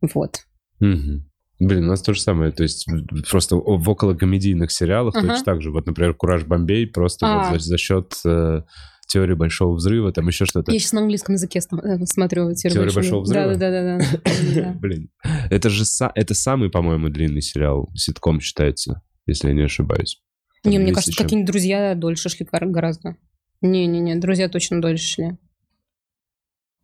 Вот. 0.00 0.40
Угу. 0.80 1.22
Блин, 1.60 1.84
у 1.84 1.88
нас 1.88 2.00
то 2.00 2.14
же 2.14 2.20
самое. 2.20 2.52
То 2.52 2.62
есть 2.62 2.86
просто 3.30 3.56
в 3.56 3.88
околокомедийных 3.88 4.72
сериалах 4.72 5.14
ага. 5.14 5.28
точно 5.28 5.44
так 5.44 5.62
же. 5.62 5.70
Вот, 5.70 5.86
например, 5.86 6.14
«Кураж 6.14 6.44
Бомбей» 6.44 6.86
просто 6.86 7.26
а. 7.26 7.50
вот 7.50 7.60
за, 7.60 7.68
за 7.68 7.76
счет 7.76 8.14
э, 8.24 8.62
теория 9.10 9.34
большого 9.34 9.74
взрыва, 9.74 10.12
там 10.12 10.28
еще 10.28 10.46
что-то. 10.46 10.70
Я 10.70 10.78
сейчас 10.78 10.92
на 10.92 11.00
английском 11.00 11.34
языке 11.34 11.58
э, 11.58 12.06
смотрю 12.06 12.54
теорию, 12.54 12.74
теорию 12.76 12.94
большого, 12.94 13.22
взрыва. 13.22 13.56
Да, 13.56 13.70
да, 13.70 13.98
да, 13.98 14.20
да. 14.54 14.72
Блин, 14.78 15.10
это 15.50 15.68
же 15.68 15.84
это 16.14 16.34
самый, 16.34 16.70
по-моему, 16.70 17.08
длинный 17.08 17.42
сериал, 17.42 17.90
ситком 17.96 18.40
считается, 18.40 19.02
если 19.26 19.48
я 19.48 19.54
не 19.54 19.62
ошибаюсь. 19.62 20.22
Не, 20.62 20.78
мне 20.78 20.92
кажется, 20.92 21.20
какие-нибудь 21.20 21.50
друзья 21.50 21.94
дольше 21.96 22.28
шли 22.28 22.46
гораздо. 22.50 23.16
Не-не-не, 23.62 24.14
друзья 24.16 24.48
точно 24.48 24.80
дольше 24.80 25.04
шли. 25.04 25.38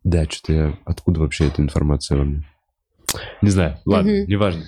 Да, 0.03 0.25
что-то 0.25 0.53
я... 0.53 0.79
Откуда 0.85 1.21
вообще 1.21 1.47
эта 1.47 1.61
информация 1.61 2.17
во 2.17 2.25
мне? 2.25 2.45
Не 3.41 3.49
знаю, 3.49 3.77
ладно, 3.85 4.25
неважно. 4.25 4.65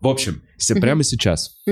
В 0.00 0.08
общем, 0.08 0.42
uh-huh. 0.58 0.80
прямо 0.80 1.04
сейчас. 1.04 1.62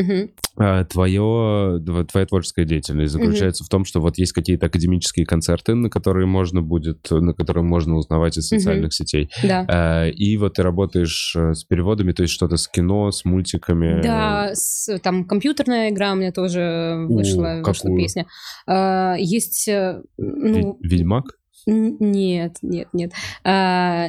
Твое, 0.90 1.80
твоя 2.10 2.26
творческая 2.26 2.64
деятельность 2.64 3.12
заключается 3.12 3.62
uh-huh. 3.62 3.66
в 3.66 3.70
том, 3.70 3.84
что 3.84 4.00
вот 4.00 4.18
есть 4.18 4.32
какие-то 4.32 4.66
академические 4.66 5.26
концерты, 5.26 5.74
на 5.74 5.88
которые 5.88 6.26
можно 6.26 6.62
будет, 6.62 7.10
на 7.10 7.32
которые 7.32 7.64
можно 7.64 7.96
узнавать 7.96 8.36
из 8.36 8.48
социальных 8.48 8.90
uh-huh. 8.90 8.94
сетей. 8.94 9.30
Да. 9.42 9.64
А, 9.68 10.08
и 10.08 10.36
вот 10.36 10.54
ты 10.54 10.62
работаешь 10.62 11.34
э, 11.36 11.54
с 11.54 11.64
переводами, 11.64 12.12
то 12.12 12.22
есть 12.22 12.34
что-то 12.34 12.56
с 12.56 12.68
кино, 12.68 13.10
с 13.10 13.24
мультиками. 13.24 14.02
Да, 14.02 14.50
с, 14.54 14.98
там 14.98 15.24
компьютерная 15.24 15.90
игра 15.90 16.12
у 16.12 16.16
меня 16.16 16.32
тоже 16.32 17.06
вышла, 17.08 17.60
О, 17.60 17.62
вышла 17.62 17.96
песня. 17.96 18.26
А, 18.66 19.16
есть, 19.18 19.68
э, 19.68 20.02
ну... 20.18 20.78
Ведьмак? 20.80 21.36
Нет, 21.66 22.56
нет, 22.62 22.88
нет. 22.92 23.12
А, 23.44 24.08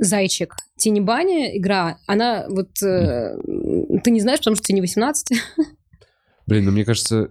Зайчик. 0.00 0.56
Тени 0.76 1.00
Бани 1.00 1.58
игра, 1.58 1.98
она 2.06 2.46
вот... 2.48 2.70
Э, 2.82 3.36
ты 4.02 4.10
не 4.10 4.20
знаешь, 4.20 4.40
потому 4.40 4.56
что 4.56 4.64
тебе 4.64 4.76
не 4.76 4.80
18. 4.80 5.38
Блин, 6.46 6.64
ну 6.64 6.72
мне 6.72 6.84
кажется, 6.84 7.30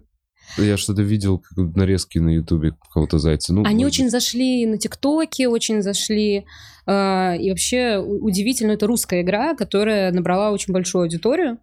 я 0.58 0.78
что-то 0.78 1.02
видел 1.02 1.40
как 1.40 1.58
нарезки 1.76 2.18
на 2.20 2.30
Ютубе 2.30 2.72
какого-то 2.72 3.20
зайца. 3.20 3.54
Ну, 3.54 3.64
Они 3.66 3.86
очень 3.86 4.06
быть. 4.06 4.12
зашли 4.12 4.66
на 4.66 4.78
ТикТоке, 4.78 5.48
очень 5.48 5.82
зашли. 5.82 6.46
Э, 6.88 7.38
и 7.38 7.50
вообще 7.50 7.98
удивительно, 7.98 8.72
это 8.72 8.88
русская 8.88 9.22
игра, 9.22 9.56
которая 9.56 10.12
набрала 10.12 10.52
очень 10.52 10.74
большую 10.74 11.04
аудиторию. 11.04 11.60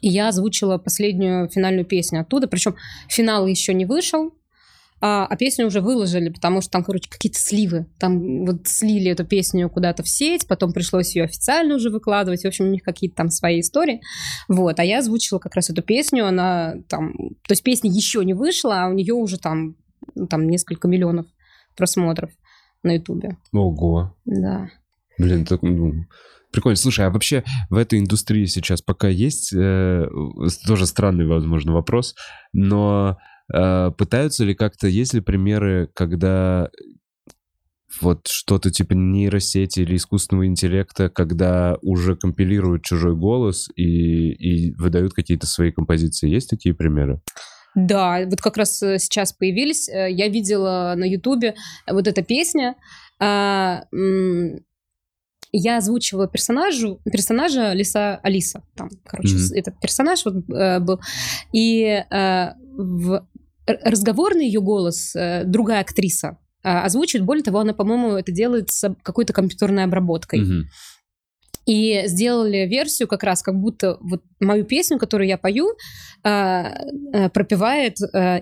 И 0.00 0.08
я 0.08 0.28
озвучила 0.28 0.78
последнюю 0.78 1.48
финальную 1.48 1.84
песню 1.84 2.20
оттуда. 2.20 2.46
Причем 2.46 2.76
финал 3.08 3.46
еще 3.46 3.74
не 3.74 3.86
вышел, 3.86 4.32
а, 5.00 5.26
а 5.26 5.36
песню 5.36 5.66
уже 5.66 5.80
выложили, 5.80 6.28
потому 6.28 6.60
что 6.60 6.70
там, 6.70 6.84
короче, 6.84 7.08
какие-то 7.08 7.38
сливы. 7.38 7.86
Там 7.98 8.44
вот 8.44 8.66
слили 8.66 9.10
эту 9.10 9.24
песню 9.24 9.70
куда-то 9.70 10.02
в 10.02 10.08
сеть, 10.08 10.46
потом 10.46 10.72
пришлось 10.72 11.16
ее 11.16 11.24
официально 11.24 11.74
уже 11.76 11.90
выкладывать. 11.90 12.42
В 12.42 12.46
общем, 12.46 12.66
у 12.66 12.70
них 12.70 12.82
какие-то 12.82 13.16
там 13.16 13.30
свои 13.30 13.60
истории. 13.60 14.00
Вот, 14.48 14.78
а 14.78 14.84
я 14.84 14.98
озвучила 14.98 15.38
как 15.38 15.54
раз 15.54 15.70
эту 15.70 15.82
песню, 15.82 16.26
она 16.26 16.74
там... 16.88 17.12
То 17.46 17.52
есть 17.52 17.62
песня 17.62 17.90
еще 17.90 18.24
не 18.24 18.34
вышла, 18.34 18.84
а 18.84 18.88
у 18.88 18.92
нее 18.92 19.14
уже 19.14 19.38
там, 19.38 19.76
ну, 20.14 20.26
там 20.26 20.48
несколько 20.48 20.86
миллионов 20.86 21.26
просмотров 21.76 22.30
на 22.82 22.92
Ютубе. 22.92 23.38
Ого. 23.52 24.14
Да. 24.26 24.70
Блин, 25.18 25.44
так, 25.46 25.62
ну, 25.62 25.92
Прикольно. 26.52 26.76
Слушай, 26.76 27.06
а 27.06 27.10
вообще 27.10 27.44
в 27.68 27.76
этой 27.76 28.00
индустрии 28.00 28.44
сейчас 28.46 28.82
пока 28.82 29.08
есть 29.08 29.52
э, 29.52 30.08
тоже 30.66 30.86
странный, 30.86 31.26
возможно, 31.26 31.72
вопрос, 31.72 32.16
но 32.52 33.18
пытаются 33.50 34.44
ли 34.44 34.54
как-то, 34.54 34.86
есть 34.86 35.14
ли 35.14 35.20
примеры, 35.20 35.88
когда 35.94 36.70
вот 38.00 38.26
что-то 38.28 38.70
типа 38.70 38.92
нейросети 38.94 39.80
или 39.80 39.96
искусственного 39.96 40.46
интеллекта, 40.46 41.08
когда 41.08 41.76
уже 41.82 42.16
компилируют 42.16 42.84
чужой 42.84 43.16
голос 43.16 43.68
и, 43.74 44.30
и 44.32 44.72
выдают 44.74 45.12
какие-то 45.12 45.46
свои 45.46 45.72
композиции. 45.72 46.28
Есть 46.28 46.50
такие 46.50 46.74
примеры? 46.74 47.20
Да, 47.74 48.24
вот 48.24 48.40
как 48.40 48.56
раз 48.56 48.82
э, 48.82 48.98
сейчас 48.98 49.32
появились. 49.32 49.88
Э, 49.88 50.10
я 50.10 50.28
видела 50.28 50.94
на 50.96 51.04
Ютубе 51.04 51.54
вот 51.88 52.06
эта 52.08 52.22
песня. 52.22 52.74
А, 53.20 53.84
я 55.52 55.76
озвучивала 55.78 56.28
персонажу, 56.28 57.00
персонажа 57.04 57.72
Лиса 57.72 58.16
Алиса. 58.22 58.62
Там, 58.76 58.88
короче, 59.04 59.36
mm-hmm. 59.36 59.56
этот 59.56 59.80
персонаж 59.80 60.24
вот, 60.24 60.34
был. 60.46 61.00
И 61.52 62.04
в 62.76 63.26
разговорный 63.82 64.46
ее 64.46 64.60
голос 64.60 65.14
э, 65.14 65.44
другая 65.44 65.80
актриса 65.80 66.38
э, 66.62 66.68
озвучит. 66.68 67.24
Более 67.24 67.42
того, 67.42 67.60
она, 67.60 67.72
по-моему, 67.72 68.12
это 68.12 68.32
делает 68.32 68.70
с 68.70 68.94
какой-то 69.02 69.32
компьютерной 69.32 69.84
обработкой. 69.84 70.42
Угу. 70.42 70.68
И 71.66 72.02
сделали 72.06 72.66
версию 72.66 73.06
как 73.06 73.22
раз, 73.22 73.42
как 73.42 73.54
будто 73.54 73.98
вот 74.00 74.22
мою 74.40 74.64
песню, 74.64 74.98
которую 74.98 75.28
я 75.28 75.36
пою, 75.38 75.68
э, 76.24 77.28
пропевает 77.32 77.98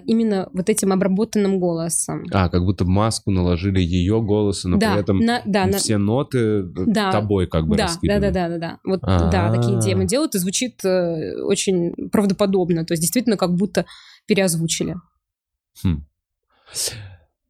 именно 0.07 0.49
вот 0.53 0.71
этим 0.71 0.93
обработанным 0.93 1.59
голосом. 1.59 2.25
А, 2.33 2.49
как 2.49 2.65
будто 2.65 2.85
маску 2.85 3.31
наложили 3.31 3.81
ее 3.81 4.23
голоса, 4.23 4.69
но 4.69 4.79
да, 4.79 4.93
при 4.93 5.01
этом 5.01 5.19
на, 5.19 5.43
да, 5.45 5.71
все 5.73 5.99
на... 5.99 6.05
ноты 6.05 6.63
да, 6.63 7.11
тобой 7.11 7.49
как 7.49 7.67
бы 7.67 7.77
да, 7.77 7.89
Да, 8.03 8.21
да, 8.21 8.31
да, 8.31 8.49
да, 8.49 8.59
да. 8.59 8.79
Вот, 8.85 9.01
А-а-а. 9.03 9.31
да, 9.31 9.53
такие 9.53 9.81
темы 9.81 10.07
делают, 10.07 10.35
и 10.35 10.39
звучит 10.39 10.83
очень 10.85 11.93
правдоподобно. 12.11 12.87
То 12.87 12.93
есть 12.93 13.03
действительно 13.03 13.37
как 13.37 13.55
будто 13.55 13.85
переозвучили. 14.29 14.95
Хм. 15.83 16.05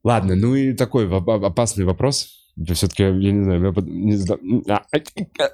Ладно, 0.03 0.35
ну 0.35 0.55
и 0.55 0.73
такой 0.73 1.09
опасный 1.09 1.85
вопрос. 1.85 2.29
Все-таки, 2.73 3.03
я 3.03 3.11
не 3.11 3.43
знаю, 3.43 3.63
я 3.63 3.81
не 3.81 4.15
знаю. 4.15 4.41
А, 4.67 4.85
а, 4.91 4.97
а, 5.39 5.49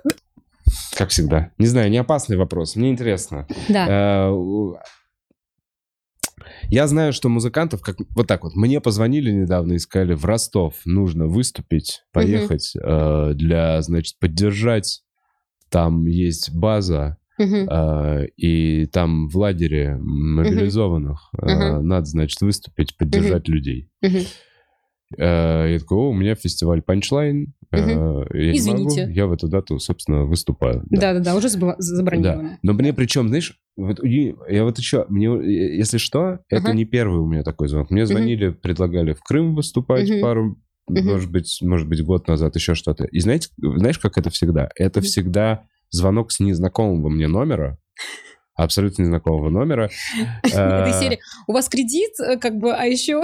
как 0.97 1.09
всегда. 1.09 1.51
Не 1.57 1.67
знаю, 1.67 1.89
не 1.89 1.97
опасный 1.97 2.37
вопрос. 2.37 2.75
Мне 2.75 2.89
интересно. 2.89 3.47
Да. 3.69 4.29
Э, 4.29 4.33
я 6.69 6.87
знаю, 6.87 7.13
что 7.13 7.29
музыкантов, 7.29 7.81
как 7.81 7.97
вот 8.15 8.27
так 8.27 8.43
вот, 8.43 8.55
мне 8.55 8.81
позвонили 8.81 9.31
недавно 9.31 9.73
и 9.73 9.79
сказали, 9.79 10.13
в 10.13 10.25
Ростов 10.25 10.75
нужно 10.85 11.27
выступить, 11.27 12.03
поехать 12.11 12.75
угу. 12.75 13.33
для, 13.33 13.81
значит, 13.81 14.17
поддержать. 14.19 15.01
Там 15.69 16.05
есть 16.05 16.53
база, 16.53 17.17
Uh-huh. 17.39 18.27
И 18.37 18.85
там 18.87 19.27
в 19.27 19.37
лагере 19.37 19.97
мобилизованных 19.99 21.31
uh-huh. 21.37 21.81
надо, 21.81 22.05
значит, 22.05 22.39
выступить, 22.41 22.95
поддержать 22.97 23.49
uh-huh. 23.49 23.51
людей. 23.51 23.89
А, 25.19 25.67
я 25.67 25.79
такой, 25.79 25.97
о, 25.97 26.09
у 26.09 26.13
меня 26.13 26.35
фестиваль 26.35 26.81
Punchline, 26.85 27.47
Мгм. 27.71 28.25
я 28.33 28.51
не 28.51 28.57
Извините. 28.57 29.01
могу, 29.01 29.13
я 29.13 29.27
в 29.27 29.33
эту 29.33 29.47
дату, 29.47 29.79
собственно, 29.79 30.23
выступаю. 30.25 30.83
Да. 30.89 31.13
Да-да-да, 31.13 31.35
уже 31.35 31.49
забронировано. 31.49 32.57
Но 32.61 32.73
мне 32.73 32.93
причем, 32.93 33.27
знаешь, 33.27 33.59
вот 33.75 34.01
я 34.03 34.63
вот 34.63 34.77
еще, 34.77 35.05
мне, 35.09 35.27
э, 35.27 35.75
если 35.75 35.97
что, 35.97 36.39
это 36.49 36.67
Ага. 36.67 36.73
не 36.73 36.85
первый 36.85 37.19
у 37.19 37.27
меня 37.27 37.43
такой 37.43 37.67
звонок. 37.67 37.91
Мне 37.91 38.05
звонили, 38.05 38.49
предлагали 38.49 39.13
в 39.13 39.21
Крым 39.21 39.55
выступать 39.55 40.09
Мгм. 40.09 40.21
пару, 40.21 40.57
Мгм. 40.87 41.05
может 41.05 41.31
быть, 41.31 41.59
может 41.61 41.87
быть, 41.87 42.03
год 42.03 42.27
назад, 42.27 42.55
еще 42.55 42.75
что-то. 42.75 43.05
И 43.05 43.19
знаете, 43.19 43.49
знаешь, 43.57 43.99
как 43.99 44.17
это 44.17 44.29
всегда? 44.29 44.69
Это 44.75 44.99
Мгм. 44.99 45.05
всегда 45.05 45.63
звонок 45.89 46.31
с 46.31 46.39
незнакомого 46.39 47.09
мне 47.09 47.27
номера, 47.27 47.77
абсолютно 48.55 49.03
незнакомого 49.03 49.49
номера. 49.49 49.89
Этой 50.43 50.91
Э, 50.91 50.99
серии. 50.99 51.19
У 51.47 51.53
вас 51.53 51.69
кредит, 51.69 52.11
э, 52.19 52.37
как 52.37 52.57
бы, 52.57 52.73
а 52.73 52.85
еще, 52.85 53.21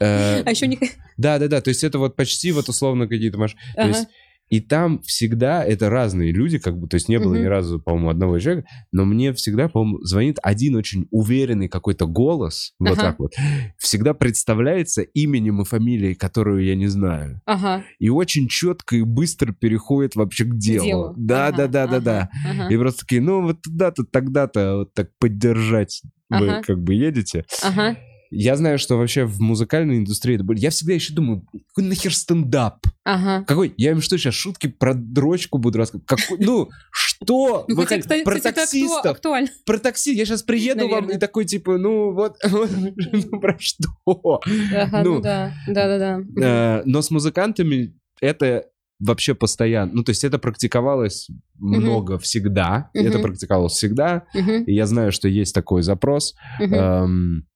э, 0.00 0.42
а 0.44 0.50
еще 0.50 0.66
не... 0.66 0.78
Да, 1.16 1.38
да, 1.38 1.48
да. 1.48 1.60
То 1.60 1.70
есть 1.70 1.84
это 1.84 1.98
вот 1.98 2.16
почти 2.16 2.52
вот 2.52 2.68
условно 2.68 3.06
какие-то. 3.06 3.38
То 3.38 3.86
есть 3.86 4.08
и 4.52 4.60
там 4.60 5.00
всегда 5.02 5.64
это 5.64 5.88
разные 5.88 6.30
люди, 6.30 6.58
как 6.58 6.76
бы, 6.78 6.86
то 6.86 6.96
есть 6.96 7.08
не 7.08 7.18
было 7.18 7.32
Мгм. 7.32 7.40
ни 7.42 7.46
разу, 7.46 7.80
по-моему, 7.80 8.10
одного 8.10 8.38
человека, 8.38 8.68
но 8.92 9.06
мне 9.06 9.32
всегда, 9.32 9.66
по-моему, 9.70 10.02
звонит 10.04 10.36
один 10.42 10.76
очень 10.76 11.06
уверенный 11.10 11.68
какой-то 11.68 12.06
голос, 12.06 12.74
вот 12.78 12.98
Ага. 12.98 13.00
так 13.00 13.18
вот, 13.18 13.32
всегда 13.78 14.12
представляется 14.12 15.00
именем 15.00 15.62
и 15.62 15.64
фамилией, 15.64 16.14
которую 16.14 16.66
я 16.66 16.74
не 16.76 16.88
знаю, 16.88 17.40
Ага. 17.46 17.82
и 17.98 18.10
очень 18.10 18.46
четко 18.46 18.96
и 18.96 19.02
быстро 19.02 19.52
переходит 19.52 20.16
вообще 20.16 20.44
к 20.44 20.54
делу. 20.58 20.84
делу. 20.84 21.14
Да, 21.16 21.46
Ага, 21.46 21.56
да, 21.56 21.66
да, 21.68 21.86
да, 21.86 22.00
да. 22.00 22.28
ага, 22.44 22.68
И 22.74 22.76
просто 22.76 23.00
такие, 23.06 23.22
ну 23.22 23.40
вот 23.40 23.62
туда-то, 23.62 24.04
тогда-то 24.04 24.76
вот 24.80 24.92
так 24.92 25.08
поддержать 25.18 26.02
вы 26.28 26.50
Ага. 26.50 26.62
как 26.62 26.78
бы 26.82 26.92
едете. 26.92 27.46
Ага. 27.62 27.96
Я 28.34 28.56
знаю, 28.56 28.78
что 28.78 28.96
вообще 28.96 29.24
в 29.24 29.40
музыкальной 29.40 29.98
индустрии 29.98 30.36
это 30.36 30.44
будет. 30.44 30.58
Я 30.58 30.70
всегда 30.70 30.94
еще 30.94 31.12
думаю, 31.12 31.44
какой 31.68 31.84
нахер 31.84 32.14
стендап? 32.14 32.78
Ага. 33.04 33.44
Какой? 33.44 33.74
Я 33.76 33.90
им 33.90 34.00
что, 34.00 34.16
сейчас 34.16 34.34
шутки 34.34 34.68
про 34.68 34.94
дрочку 34.94 35.58
буду 35.58 35.76
рассказывать? 35.78 36.06
Какой? 36.06 36.38
Ну, 36.38 36.70
что? 36.90 37.66
Ну, 37.68 37.76
Вы 37.76 37.84
кстати, 37.84 38.24
про 38.24 38.40
таксистов? 38.40 39.20
Про 39.66 39.78
такси? 39.78 40.14
Я 40.14 40.24
сейчас 40.24 40.42
приеду 40.42 40.88
вам 40.88 41.10
и 41.10 41.18
такой, 41.18 41.44
типа, 41.44 41.76
ну 41.76 42.12
вот, 42.12 42.38
ну 42.44 43.40
про 43.40 43.56
что? 43.58 43.88
Ага, 44.06 45.02
Ну, 45.04 45.14
ну 45.16 45.20
да, 45.20 45.52
да-да-да. 45.66 46.22
Э, 46.42 46.82
Но 46.86 47.02
с 47.02 47.10
музыкантами 47.10 47.94
это 48.20 48.64
вообще 48.98 49.34
постоянно. 49.34 49.92
Ну, 49.92 50.04
то 50.04 50.10
есть 50.10 50.24
это 50.24 50.38
практиковалось 50.38 51.28
много 51.58 52.18
всегда. 52.18 52.90
Мгм. 52.94 53.06
Это 53.06 53.18
практиковалось 53.18 53.72
всегда. 53.74 54.24
Мгм, 54.32 54.62
И 54.64 54.72
я 54.72 54.86
знаю, 54.86 55.12
что 55.12 55.28
есть 55.28 55.54
такой 55.54 55.82
запрос. 55.82 56.34
мгм. 56.58 56.74
Эм, 56.74 57.46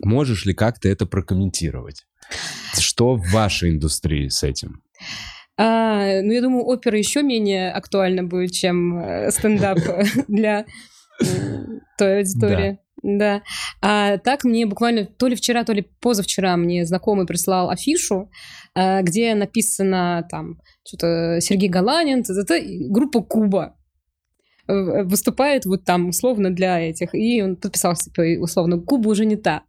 Можешь 0.00 0.46
ли 0.46 0.54
как-то 0.54 0.88
это 0.88 1.06
прокомментировать? 1.06 2.06
Что 2.78 3.16
в 3.16 3.30
вашей 3.30 3.70
индустрии 3.70 4.28
с 4.28 4.42
этим? 4.42 4.82
А, 5.56 6.22
ну, 6.22 6.32
я 6.32 6.40
думаю, 6.40 6.64
опера 6.64 6.96
еще 6.96 7.22
менее 7.22 7.72
актуальна 7.72 8.22
будет, 8.22 8.52
чем 8.52 8.98
э, 8.98 9.30
стендап 9.32 9.78
для 10.28 10.66
м, 11.20 11.80
той 11.98 12.18
аудитории. 12.18 12.78
Да. 13.02 13.42
А 13.80 14.18
так 14.18 14.44
мне 14.44 14.66
буквально 14.66 15.04
то 15.06 15.26
ли 15.28 15.36
вчера, 15.36 15.64
то 15.64 15.72
ли 15.72 15.86
позавчера 16.00 16.56
мне 16.56 16.84
знакомый 16.84 17.26
прислал 17.26 17.70
афишу, 17.70 18.30
э, 18.74 19.02
где 19.02 19.34
написано 19.34 20.26
там 20.30 20.60
что-то 20.86 21.40
Сергей 21.40 21.68
Галанин, 21.68 22.22
и 22.22 22.88
группа 22.88 23.22
Куба 23.22 23.74
э, 23.76 23.77
выступает 24.68 25.64
вот 25.64 25.84
там 25.84 26.08
условно 26.08 26.50
для 26.50 26.78
этих. 26.80 27.14
И 27.14 27.42
он 27.42 27.56
подписался, 27.56 28.10
типа, 28.10 28.42
условно, 28.42 28.78
Куба 28.78 29.08
уже 29.08 29.24
не 29.24 29.36
та. 29.36 29.62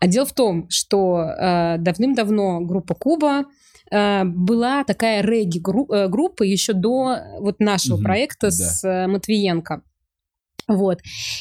А 0.00 0.06
дело 0.06 0.26
в 0.26 0.32
том, 0.32 0.66
что 0.70 1.20
э, 1.20 1.76
давным-давно 1.78 2.60
группа 2.60 2.94
Куба 2.94 3.44
э, 3.90 4.24
была 4.24 4.84
такая 4.84 5.22
регги-группа 5.22 6.42
еще 6.42 6.72
до 6.72 7.18
вот 7.38 7.60
нашего 7.60 7.96
Мгм, 7.96 8.04
проекта 8.04 8.46
да. 8.46 8.50
с 8.50 8.84
э, 8.84 9.06
Матвиенко. 9.06 9.82
Вот. 10.68 11.00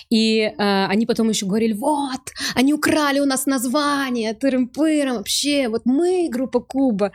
И 0.10 0.39
э, 0.41 0.53
они 0.57 1.06
потом 1.06 1.30
еще 1.30 1.45
говорили, 1.45 1.73
вот, 1.73 2.22
они 2.53 2.73
украли 2.73 3.19
у 3.19 3.26
нас 3.26 3.45
название, 3.45 4.34
тырым-пырым, 4.34 5.18
вообще, 5.18 5.68
вот 5.68 5.81
мы, 5.85 6.30
группа 6.31 6.60
Куба. 6.60 7.11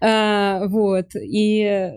Э, 0.00 0.66
вот. 0.66 1.14
И 1.14 1.90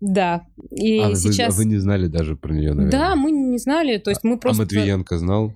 да. 0.00 0.46
И 0.70 0.98
а, 1.00 1.08
вы, 1.08 1.16
сейчас... 1.16 1.54
а 1.54 1.56
вы 1.56 1.64
не 1.64 1.78
знали 1.78 2.06
даже 2.06 2.36
про 2.36 2.52
нее, 2.52 2.72
наверное? 2.74 2.90
Да, 2.90 3.16
мы 3.16 3.30
не 3.30 3.58
знали, 3.58 3.98
то 3.98 4.10
есть 4.10 4.24
мы 4.24 4.38
просто... 4.38 4.62
А 4.62 4.64
Матвиенко 4.64 5.18
знал? 5.18 5.52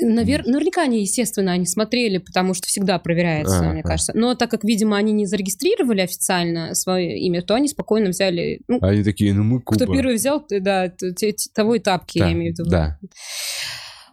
Навер... 0.00 0.46
Наверняка 0.46 0.82
они, 0.82 1.00
естественно, 1.00 1.52
они 1.52 1.66
смотрели, 1.66 2.18
потому 2.18 2.54
что 2.54 2.66
всегда 2.66 2.98
проверяется, 2.98 3.60
А, 3.60 3.72
мне 3.72 3.80
а. 3.80 3.86
кажется. 3.86 4.12
Но 4.14 4.34
так 4.34 4.50
как, 4.50 4.64
видимо, 4.64 4.96
они 4.96 5.12
не 5.12 5.26
зарегистрировали 5.26 6.00
официально 6.00 6.74
свое 6.74 7.18
имя, 7.18 7.42
то 7.42 7.54
они 7.54 7.68
спокойно 7.68 8.10
взяли... 8.10 8.60
Ну, 8.68 8.78
Они 8.82 9.02
такие, 9.02 9.34
ну 9.34 9.44
мы 9.44 9.60
Куба. 9.60 9.76
кто 9.76 9.92
первый 9.92 10.14
взял, 10.16 10.44
да, 10.48 10.92
того 11.54 11.74
и 11.74 11.78
тапки, 11.78 12.18
Да, 12.18 12.26
я 12.26 12.32
имею 12.32 12.54
в 12.54 12.58
виду. 12.58 12.70
Да. 12.70 12.98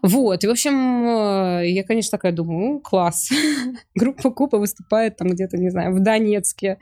Вот, 0.02 0.44
и, 0.44 0.48
в 0.48 0.52
общем, 0.52 1.08
э, 1.08 1.70
я, 1.70 1.84
конечно, 1.84 2.12
такая 2.12 2.32
думаю, 2.32 2.80
класс. 2.80 3.30
Группа 3.96 4.30
Купа 4.30 4.60
выступает 4.60 5.18
там 5.18 5.30
где-то, 5.30 5.58
не 5.58 5.70
знаю, 5.72 5.96
в 5.96 6.00
Донецке. 6.00 6.78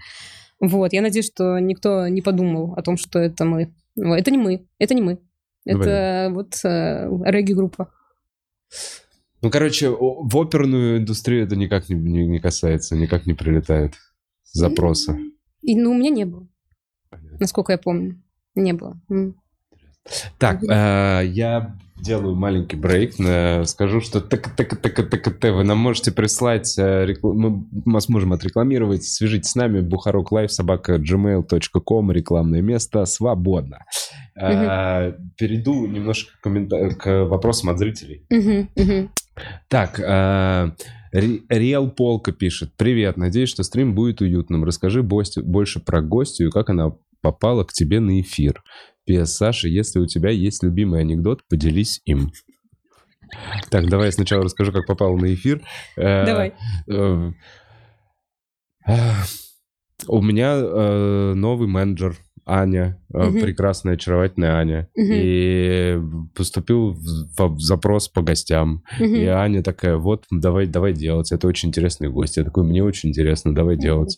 Вот, 0.59 0.91
я 0.91 1.01
надеюсь, 1.01 1.27
что 1.27 1.57
никто 1.59 2.07
не 2.09 2.21
подумал 2.21 2.73
о 2.75 2.81
том, 2.81 2.97
что 2.97 3.19
это 3.19 3.45
мы. 3.45 3.73
Это 3.95 4.29
не 4.29 4.37
мы, 4.37 4.67
это 4.77 4.93
не 4.93 5.01
мы. 5.01 5.19
Это 5.65 6.29
вот 6.31 6.55
э, 6.65 7.07
регги-группа. 7.23 7.89
Ну, 9.41 9.49
короче, 9.51 9.89
в 9.89 10.37
оперную 10.37 10.99
индустрию 10.99 11.43
это 11.45 11.55
никак 11.55 11.89
не, 11.89 11.95
не- 11.95 12.25
не 12.25 12.39
касается, 12.39 12.95
никак 12.95 13.25
не 13.25 13.33
прилетает 13.33 13.95
запроса. 14.43 15.17
И, 15.61 15.75
ну, 15.75 15.91
у 15.91 15.93
меня 15.95 16.09
не 16.09 16.25
было, 16.25 16.47
насколько 17.39 17.71
я 17.73 17.77
помню. 17.77 18.21
Не 18.55 18.73
было. 18.73 18.99
Так, 20.37 20.63
э, 20.63 21.25
я 21.27 21.75
делаю 22.03 22.35
маленький 22.35 22.75
брейк. 22.75 23.13
Скажу, 23.67 24.01
что 24.01 24.19
так 24.21 24.49
так 24.55 24.75
так 24.75 25.09
так 25.09 25.23
так 25.39 25.53
вы 25.55 25.63
нам 25.63 25.77
можете 25.77 26.11
прислать, 26.11 26.77
э, 26.77 27.05
рекл- 27.05 27.33
мы 27.33 27.63
вас 27.85 28.09
можем 28.09 28.33
отрекламировать. 28.33 29.03
Свяжитесь 29.03 29.51
с 29.51 29.55
нами, 29.55 29.79
Бухарок 29.81 30.31
Лайв, 30.31 30.51
собака 30.51 30.95
gmail.com, 30.95 32.11
рекламное 32.11 32.61
место, 32.61 33.05
свободно. 33.05 33.85
Э, 34.35 35.13
Перейду 35.37 35.87
немножко 35.87 36.31
к, 36.37 36.41
коммента- 36.47 36.89
к 36.89 37.25
вопросам 37.25 37.69
от 37.69 37.79
зрителей. 37.79 38.25
Так, 39.67 39.99
э, 39.99 40.71
Ри- 41.11 41.43
Риэл 41.49 41.89
Полка 41.91 42.31
пишет. 42.31 42.71
Привет, 42.77 43.17
надеюсь, 43.17 43.49
что 43.49 43.63
стрим 43.63 43.95
будет 43.95 44.21
уютным. 44.21 44.63
Расскажи 44.63 45.03
больше 45.03 45.79
про 45.79 46.01
гостью 46.01 46.47
и 46.47 46.51
как 46.51 46.69
она 46.69 46.91
попала 47.21 47.63
к 47.63 47.71
тебе 47.71 47.99
на 47.99 48.19
эфир. 48.19 48.61
Пес, 49.05 49.35
Саша, 49.35 49.67
если 49.67 49.99
у 49.99 50.05
тебя 50.05 50.29
есть 50.29 50.63
любимый 50.63 51.01
анекдот, 51.01 51.41
поделись 51.49 52.01
им. 52.05 52.31
Так, 53.69 53.89
давай 53.89 54.07
я 54.07 54.11
сначала 54.11 54.43
расскажу, 54.43 54.71
как 54.71 54.85
попал 54.85 55.17
на 55.17 55.33
эфир. 55.33 55.61
Э, 55.97 56.25
Давай. 56.25 56.53
э, 56.87 57.31
э, 58.87 59.11
У 60.07 60.21
меня 60.21 60.55
новый 61.33 61.67
менеджер 61.67 62.15
Аня, 62.45 62.99
прекрасная, 63.09 63.93
очаровательная 63.93 64.55
Аня. 64.55 64.89
И 64.95 65.99
поступил 66.35 66.91
в, 66.91 67.55
в 67.55 67.59
запрос 67.59 68.09
по 68.09 68.21
гостям. 68.21 68.83
И 68.99 69.25
Аня 69.25 69.63
такая, 69.63 69.97
вот, 69.97 70.25
давай, 70.29 70.67
давай 70.67 70.93
делать. 70.93 71.31
Это 71.31 71.47
очень 71.47 71.69
интересный 71.69 72.09
гость. 72.09 72.37
Я 72.37 72.43
такой, 72.43 72.63
мне 72.63 72.83
очень 72.83 73.09
интересно, 73.09 73.55
давай 73.55 73.77
делать. 73.77 74.15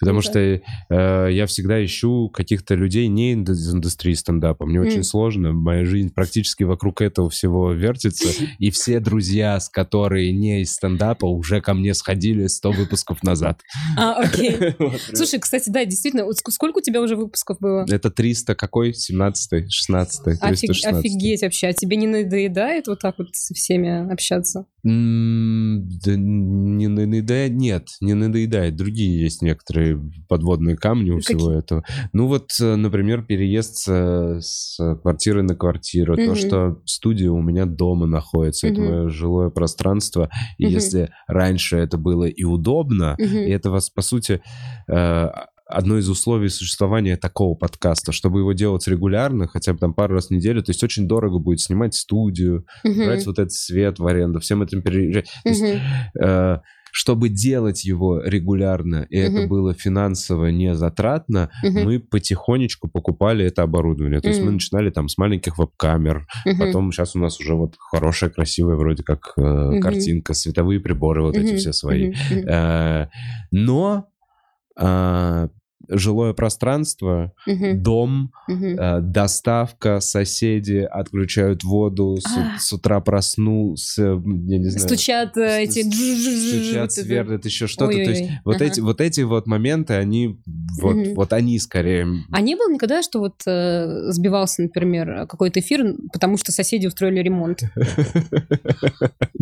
Потому 0.00 0.22
что 0.22 0.38
э, 0.40 0.60
я 0.88 1.46
всегда 1.46 1.84
ищу 1.84 2.28
каких-то 2.30 2.74
людей 2.74 3.06
не 3.08 3.34
из 3.34 3.74
индустрии 3.74 4.14
стендапа. 4.14 4.64
Мне 4.66 4.80
очень 4.80 4.94
Мгм. 4.96 5.02
сложно. 5.04 5.52
Моя 5.52 5.84
жизнь 5.84 6.10
практически 6.12 6.64
вокруг 6.64 7.02
этого 7.02 7.28
всего 7.30 7.72
вертится. 7.72 8.28
И 8.58 8.70
все 8.70 8.98
друзья, 9.00 9.60
с 9.60 9.68
которые 9.68 10.32
не 10.32 10.62
из 10.62 10.72
стендапа, 10.72 11.26
уже 11.26 11.60
ко 11.60 11.74
мне 11.74 11.94
сходили 11.94 12.46
100 12.46 12.72
выпусков 12.72 13.22
назад. 13.22 13.60
А, 13.96 14.14
окей. 14.14 14.56
Слушай, 15.14 15.38
кстати, 15.38 15.68
да, 15.70 15.84
действительно, 15.84 16.24
сколько 16.48 16.78
у 16.78 16.80
тебя 16.80 17.00
уже 17.02 17.16
выпусков 17.16 17.58
было? 17.60 17.84
Это 17.88 18.10
300 18.10 18.54
какой? 18.54 18.94
17 18.94 19.70
16 19.72 20.26
Офиг- 20.26 20.38
316 20.48 21.04
Офигеть 21.04 21.42
вообще. 21.42 21.68
А 21.68 21.72
тебе 21.72 21.96
не 21.96 22.06
надоедает 22.06 22.86
вот 22.86 23.00
так 23.00 23.16
вот 23.18 23.28
со 23.34 23.54
всеми 23.54 24.10
общаться? 24.12 24.64
Да 24.82 24.90
не 26.16 26.88
надоедает, 26.88 27.52
нет, 27.52 27.88
не 28.00 28.14
надоедает. 28.14 28.76
Другие 28.76 29.20
есть 29.20 29.42
некоторые 29.42 29.89
подводные 30.28 30.76
камни 30.76 31.10
у 31.10 31.18
Какие? 31.18 31.36
всего 31.36 31.52
этого. 31.52 31.84
Ну 32.12 32.26
вот, 32.26 32.50
э, 32.60 32.76
например, 32.76 33.22
переезд 33.22 33.84
э, 33.88 34.38
с 34.40 34.76
квартиры 35.02 35.42
на 35.42 35.54
квартиру, 35.54 36.16
то, 36.16 36.22
Мгм. 36.22 36.34
что 36.34 36.82
студия 36.84 37.30
у 37.30 37.40
меня 37.42 37.66
дома 37.66 38.06
находится, 38.06 38.68
это 38.68 38.80
Мгм. 38.80 38.90
мое 38.90 39.08
жилое 39.08 39.50
пространство. 39.50 40.30
И 40.58 40.64
Мгм. 40.64 40.74
если 40.74 41.10
раньше 41.26 41.76
это 41.76 41.98
было 41.98 42.24
и 42.24 42.44
удобно, 42.44 43.16
Мгм. 43.18 43.38
и 43.38 43.50
это 43.50 43.70
вас, 43.70 43.90
по 43.90 44.02
сути, 44.02 44.40
э, 44.88 45.28
одно 45.72 45.98
из 45.98 46.08
условий 46.08 46.48
существования 46.48 47.16
такого 47.16 47.54
подкаста, 47.54 48.10
чтобы 48.10 48.40
его 48.40 48.52
делать 48.52 48.88
регулярно, 48.88 49.46
хотя 49.46 49.72
бы 49.72 49.78
там 49.78 49.94
пару 49.94 50.14
раз 50.14 50.26
в 50.26 50.30
неделю, 50.32 50.62
то 50.64 50.70
есть 50.70 50.82
очень 50.82 51.06
дорого 51.06 51.38
будет 51.38 51.60
снимать 51.60 51.94
студию, 51.94 52.66
Мгм. 52.82 53.04
брать 53.04 53.24
вот 53.26 53.38
этот 53.38 53.52
свет 53.52 54.00
в 54.00 54.06
аренду, 54.06 54.40
всем 54.40 54.62
этим 54.62 54.82
переезжать. 54.82 55.30
То 55.44 55.48
есть, 55.48 55.62
э, 56.20 56.58
чтобы 56.92 57.28
делать 57.28 57.84
его 57.84 58.20
регулярно, 58.22 59.06
и 59.10 59.16
это 59.18 59.40
Мгм. 59.40 59.48
было 59.48 59.74
финансово 59.74 60.46
не 60.46 60.74
затратно, 60.74 61.50
Мгм. 61.62 61.84
мы 61.84 61.98
потихонечку 62.00 62.88
покупали 62.88 63.44
это 63.44 63.62
оборудование. 63.62 64.20
То 64.20 64.28
есть 64.28 64.42
мы 64.42 64.50
начинали 64.52 64.90
там 64.90 65.08
с 65.08 65.18
маленьких 65.18 65.58
веб-камер, 65.58 66.26
Мгм. 66.44 66.58
потом 66.58 66.92
сейчас 66.92 67.16
у 67.16 67.18
нас 67.18 67.40
уже 67.40 67.54
вот 67.54 67.74
хорошая, 67.78 68.30
красивая 68.30 68.76
вроде 68.76 69.02
как 69.02 69.32
э, 69.36 69.80
картинка, 69.80 70.34
световые 70.34 70.80
приборы 70.80 71.22
вот 71.22 71.36
эти 71.36 71.48
Мгм. 71.50 71.56
все 71.56 71.72
свои. 71.72 72.12
Мгм. 72.30 72.48
Э, 72.48 73.08
Но 73.52 74.06
а, 74.76 75.48
жилое 75.90 76.32
пространство, 76.32 77.32
Мгм. 77.46 77.82
дом, 77.82 78.32
Мгм. 78.48 78.78
э, 78.78 79.00
доставка, 79.00 80.00
соседи 80.00 80.86
отключают 80.90 81.64
воду, 81.64 82.16
с, 82.20 82.26
А. 82.36 82.58
с 82.58 82.72
утра 82.72 83.00
проснулся, 83.00 84.02
я 84.02 84.58
не 84.58 84.68
знаю. 84.70 84.86
Стучат 84.88 85.36
э, 85.36 85.66
с- 85.66 85.76
эти... 85.76 85.82
стучат, 85.82 86.92
сверлят, 86.92 87.44
еще 87.44 87.66
что-то. 87.66 87.92
То 87.92 87.98
есть 88.00 88.30
вот, 88.44 88.56
Ага. 88.56 88.64
эти, 88.66 88.80
вот 88.80 89.00
эти 89.00 89.20
вот 89.22 89.46
моменты, 89.46 89.94
они, 89.94 90.38
вот, 90.80 90.96
Мгм. 90.96 91.14
вот 91.14 91.32
они 91.32 91.58
скорее... 91.58 92.06
А 92.30 92.40
не 92.40 92.56
было 92.56 92.72
никогда, 92.72 93.02
что 93.02 93.18
вот 93.20 93.42
э, 93.46 94.10
сбивался, 94.12 94.62
например, 94.62 95.26
какой-то 95.26 95.60
эфир, 95.60 95.94
потому 96.12 96.36
что 96.36 96.52
соседи 96.52 96.86
устроили 96.86 97.20
ремонт? 97.20 97.62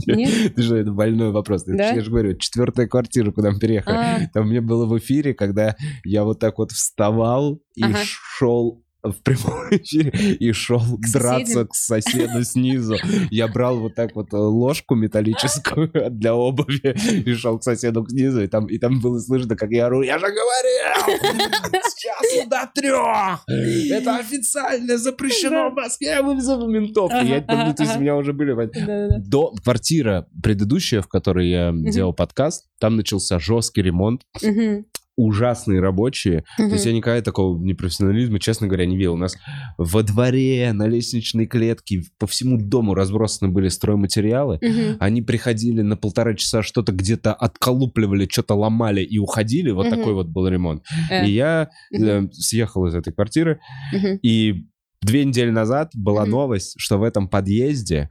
Нет? 0.07 0.55
Ты 0.55 0.63
же, 0.63 0.77
это 0.79 0.91
больной 0.93 1.31
вопрос. 1.31 1.65
Я 1.67 2.01
же 2.01 2.11
говорю, 2.11 2.35
четвертая 2.37 2.87
квартира, 2.87 3.31
куда 3.33 3.51
мы 3.51 3.59
переехали. 3.59 3.97
А, 3.97 4.21
Там 4.33 4.49
мне 4.49 4.61
было 4.61 4.87
в 4.87 4.97
эфире, 4.99 5.35
когда 5.35 5.77
я 6.05 6.25
вот 6.25 6.38
так 6.39 6.59
вот 6.59 6.73
вставал 6.73 7.61
и 7.75 7.83
Ага. 7.83 7.99
шел 8.05 8.83
в 9.03 9.23
прямом 9.23 9.69
эфире 9.71 10.11
и 10.35 10.53
шел 10.53 10.83
драться 11.13 11.47
соседям? 11.47 11.69
к 11.69 11.75
соседу 11.75 12.45
снизу. 12.45 12.97
Я 13.31 13.47
брал 13.47 13.79
вот 13.79 13.95
так 13.95 14.15
вот 14.17 14.33
э, 14.33 14.37
ложку 14.37 14.97
металлическую 14.97 15.91
для 16.11 16.35
обуви 16.35 16.97
и 17.25 17.33
шел 17.35 17.59
к 17.59 17.63
соседу 17.63 18.05
снизу, 18.09 18.43
и 18.43 18.49
там, 18.49 18.67
и 18.67 18.77
там 18.79 19.01
было 19.01 19.21
слышно, 19.21 19.57
как 19.57 19.71
я 19.71 19.87
ору, 19.87 20.03
я 20.03 20.19
же 20.19 20.27
говорил! 20.27 21.41
Сейчас 21.87 22.49
до 22.49 22.69
трех! 22.75 23.45
Это 23.93 24.17
официально 24.17 24.99
запрещено 24.99 25.71
в 25.71 25.75
Москве, 25.75 26.09
я 26.09 26.23
вызову 26.23 26.69
ментов. 26.69 27.13
Я, 27.13 27.45
ну, 27.49 27.75
то 27.75 27.83
есть 27.85 27.97
у 27.97 28.01
меня 28.01 28.17
уже 28.17 28.33
были 28.33 28.55
до 29.21 29.53
квартира 29.63 30.27
предыдущая, 30.43 31.03
в 31.03 31.09
которой 31.09 31.49
я 31.49 31.73
делал 31.73 32.13
подкаст, 32.13 32.67
там 32.81 32.97
начался 32.97 33.39
жесткий 33.39 33.83
ремонт. 33.83 34.23
Ужасные 35.19 35.81
рабочие. 35.81 36.45
То 36.57 36.63
есть 36.65 36.87
я 36.87 36.93
никогда 36.93 37.21
такого 37.23 37.59
непрофессионализма, 37.61 38.39
честно 38.39 38.69
говоря, 38.69 38.87
не 38.87 38.97
видел. 38.97 39.15
У 39.15 39.17
нас 39.19 39.37
во 39.77 40.03
дворе, 40.05 40.73
на 40.73 40.87
лестничной 40.87 41.47
клетке, 41.47 42.03
по 42.19 42.27
всему 42.29 42.57
дому 42.57 42.95
разбросаны 42.95 43.51
были 43.51 43.69
стройматериалы. 43.69 44.59
Мгм. 44.63 44.97
Они 45.01 45.21
приходили 45.23 45.83
на 45.83 45.97
полтора 45.97 46.35
часа, 46.35 46.63
что-то 46.63 46.93
где-то 46.93 47.35
отколупливали, 47.35 48.29
что-то 48.31 48.55
ломали 48.55 49.03
и 49.03 49.19
уходили. 49.19 49.73
Вот 49.73 49.87
Мгм. 49.87 49.97
такой 49.97 50.15
вот 50.15 50.29
был 50.29 50.47
ремонт. 50.49 50.85
Э, 51.11 51.27
И 51.27 51.33
я 51.33 51.69
э, 51.93 52.29
съехал 52.33 52.87
из 52.87 52.95
этой 52.95 53.13
квартиры, 53.13 53.59
Мгм. 53.93 54.19
и 54.23 54.67
две 55.03 55.25
недели 55.25 55.51
назад 55.51 55.91
была 55.95 56.23
Мгм. 56.23 56.31
новость, 56.31 56.75
что 56.79 56.99
в 56.99 57.03
этом 57.03 57.29
подъезде 57.29 58.09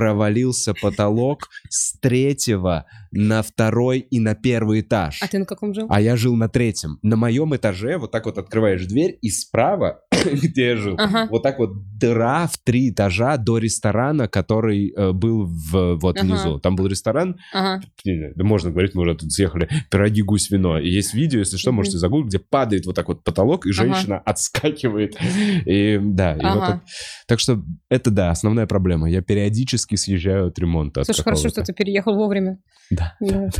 провалился 0.00 0.74
потолок 0.74 1.48
с 1.70 1.98
третьего 1.98 2.84
на 3.12 3.40
второй 3.42 4.00
и 4.00 4.20
на 4.20 4.34
первый 4.34 4.80
этаж. 4.82 5.20
А 5.22 5.26
ты 5.26 5.38
на 5.38 5.46
каком 5.46 5.72
жил? 5.72 5.86
А 5.88 6.02
я 6.02 6.16
жил 6.16 6.36
на 6.36 6.50
третьем. 6.50 6.98
На 7.02 7.16
моем 7.16 7.56
этаже 7.56 7.96
вот 7.96 8.10
так 8.10 8.26
вот 8.26 8.36
открываешь 8.36 8.84
дверь, 8.84 9.16
и 9.22 9.30
справа, 9.30 10.00
где 10.32 10.66
я 10.68 10.76
жил, 10.76 10.96
Ага. 10.98 11.28
вот 11.30 11.42
так 11.42 11.58
вот 11.58 11.70
дыра 11.98 12.46
в 12.46 12.58
три 12.62 12.90
этажа 12.90 13.38
до 13.38 13.56
ресторана, 13.56 14.28
который 14.28 14.92
э, 14.94 15.12
был 15.12 15.46
в, 15.46 15.94
вот 15.94 16.18
Ага. 16.18 16.26
внизу. 16.26 16.58
Там 16.60 16.76
был 16.76 16.86
ресторан, 16.88 17.36
Ага. 17.54 17.82
не 18.04 18.16
знаю, 18.18 18.32
да 18.36 18.44
можно 18.44 18.70
говорить, 18.70 18.94
мы 18.94 19.00
уже 19.02 19.14
тут 19.14 19.32
съехали, 19.32 19.66
пироги, 19.90 20.20
гусь, 20.20 20.50
вино. 20.50 20.78
И 20.78 20.90
есть 20.90 21.14
видео, 21.14 21.38
если 21.38 21.56
что, 21.56 21.72
можете 21.72 21.96
загуглить, 21.96 22.28
где 22.28 22.38
падает 22.38 22.84
вот 22.84 22.96
так 22.96 23.08
вот 23.08 23.24
потолок, 23.24 23.64
и 23.64 23.70
Ага. 23.70 23.76
женщина 23.84 24.18
отскакивает. 24.26 25.16
И 25.64 25.98
да, 26.02 26.34
и 26.34 26.42
вот 26.44 26.44
Ага. 26.44 26.64
это- 26.66 26.82
так 27.28 27.40
что 27.40 27.62
это 27.88 28.10
да, 28.10 28.30
основная 28.30 28.66
проблема. 28.66 29.08
Я 29.10 29.22
периодически 29.22 29.85
съезжаю 29.94 30.48
от 30.48 30.58
ремонта. 30.58 31.02
от 31.02 31.06
Слушай, 31.06 31.22
хорошо, 31.22 31.48
что 31.48 31.62
ты 31.62 31.72
переехал 31.72 32.16
вовремя. 32.16 32.58
Да. 32.90 33.14
Да. 33.20 33.50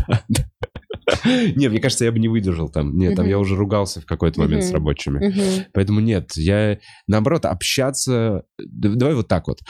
Не, 1.25 1.69
мне 1.69 1.81
кажется, 1.81 2.05
я 2.05 2.11
бы 2.11 2.19
не 2.19 2.27
выдержал 2.27 2.69
там. 2.69 2.97
Нет, 2.97 3.15
там 3.15 3.29
я 3.29 3.39
уже 3.39 3.55
ругался 3.55 4.01
в 4.01 4.07
какой-то 4.07 4.41
момент 4.41 4.65
с 4.65 4.73
рабочими. 4.73 5.67
Поэтому 5.73 6.01
нет, 6.01 6.33
я 6.37 6.79
наоборот 7.07 7.45
общаться. 7.45 8.43
Давай 8.59 9.15
вот 9.15 9.29
так 9.29 9.47
вот. 9.47 9.61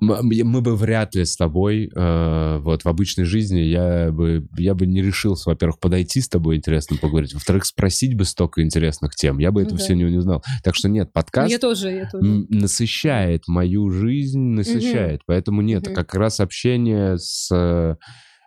Мы 0.00 0.60
бы 0.60 0.76
вряд 0.76 1.16
ли 1.16 1.24
с 1.24 1.36
тобой 1.36 1.90
э, 1.94 2.58
вот 2.62 2.82
в 2.84 2.88
обычной 2.88 3.24
жизни 3.24 3.60
я 3.60 4.12
бы 4.12 4.46
я 4.56 4.74
бы 4.74 4.86
не 4.86 5.02
решился, 5.02 5.50
во-первых, 5.50 5.80
подойти 5.80 6.20
с 6.20 6.28
тобой 6.28 6.56
интересно 6.56 6.96
поговорить, 6.96 7.34
во-вторых, 7.34 7.64
спросить 7.64 8.14
бы 8.16 8.24
столько 8.24 8.62
интересных 8.62 9.16
тем. 9.16 9.38
Я 9.38 9.50
бы 9.50 9.60
Ну 9.60 9.66
этого 9.66 9.78
да. 9.78 9.84
все 9.84 9.94
не 9.96 10.04
узнал. 10.04 10.44
Так 10.62 10.76
что 10.76 10.88
нет, 10.88 11.08
Ну, 11.08 11.12
подкаст 11.12 11.50
Я 11.50 11.58
тоже, 11.58 11.90
я 11.90 12.08
тоже. 12.08 12.46
насыщает 12.48 13.48
мою 13.48 13.90
жизнь, 13.90 14.38
насыщает. 14.40 15.22
Поэтому 15.26 15.62
нет, 15.62 15.86
Мгм. 15.86 15.94
как 15.94 16.14
раз 16.14 16.38
общение 16.40 17.18
с 17.18 17.48
э, 17.52 17.96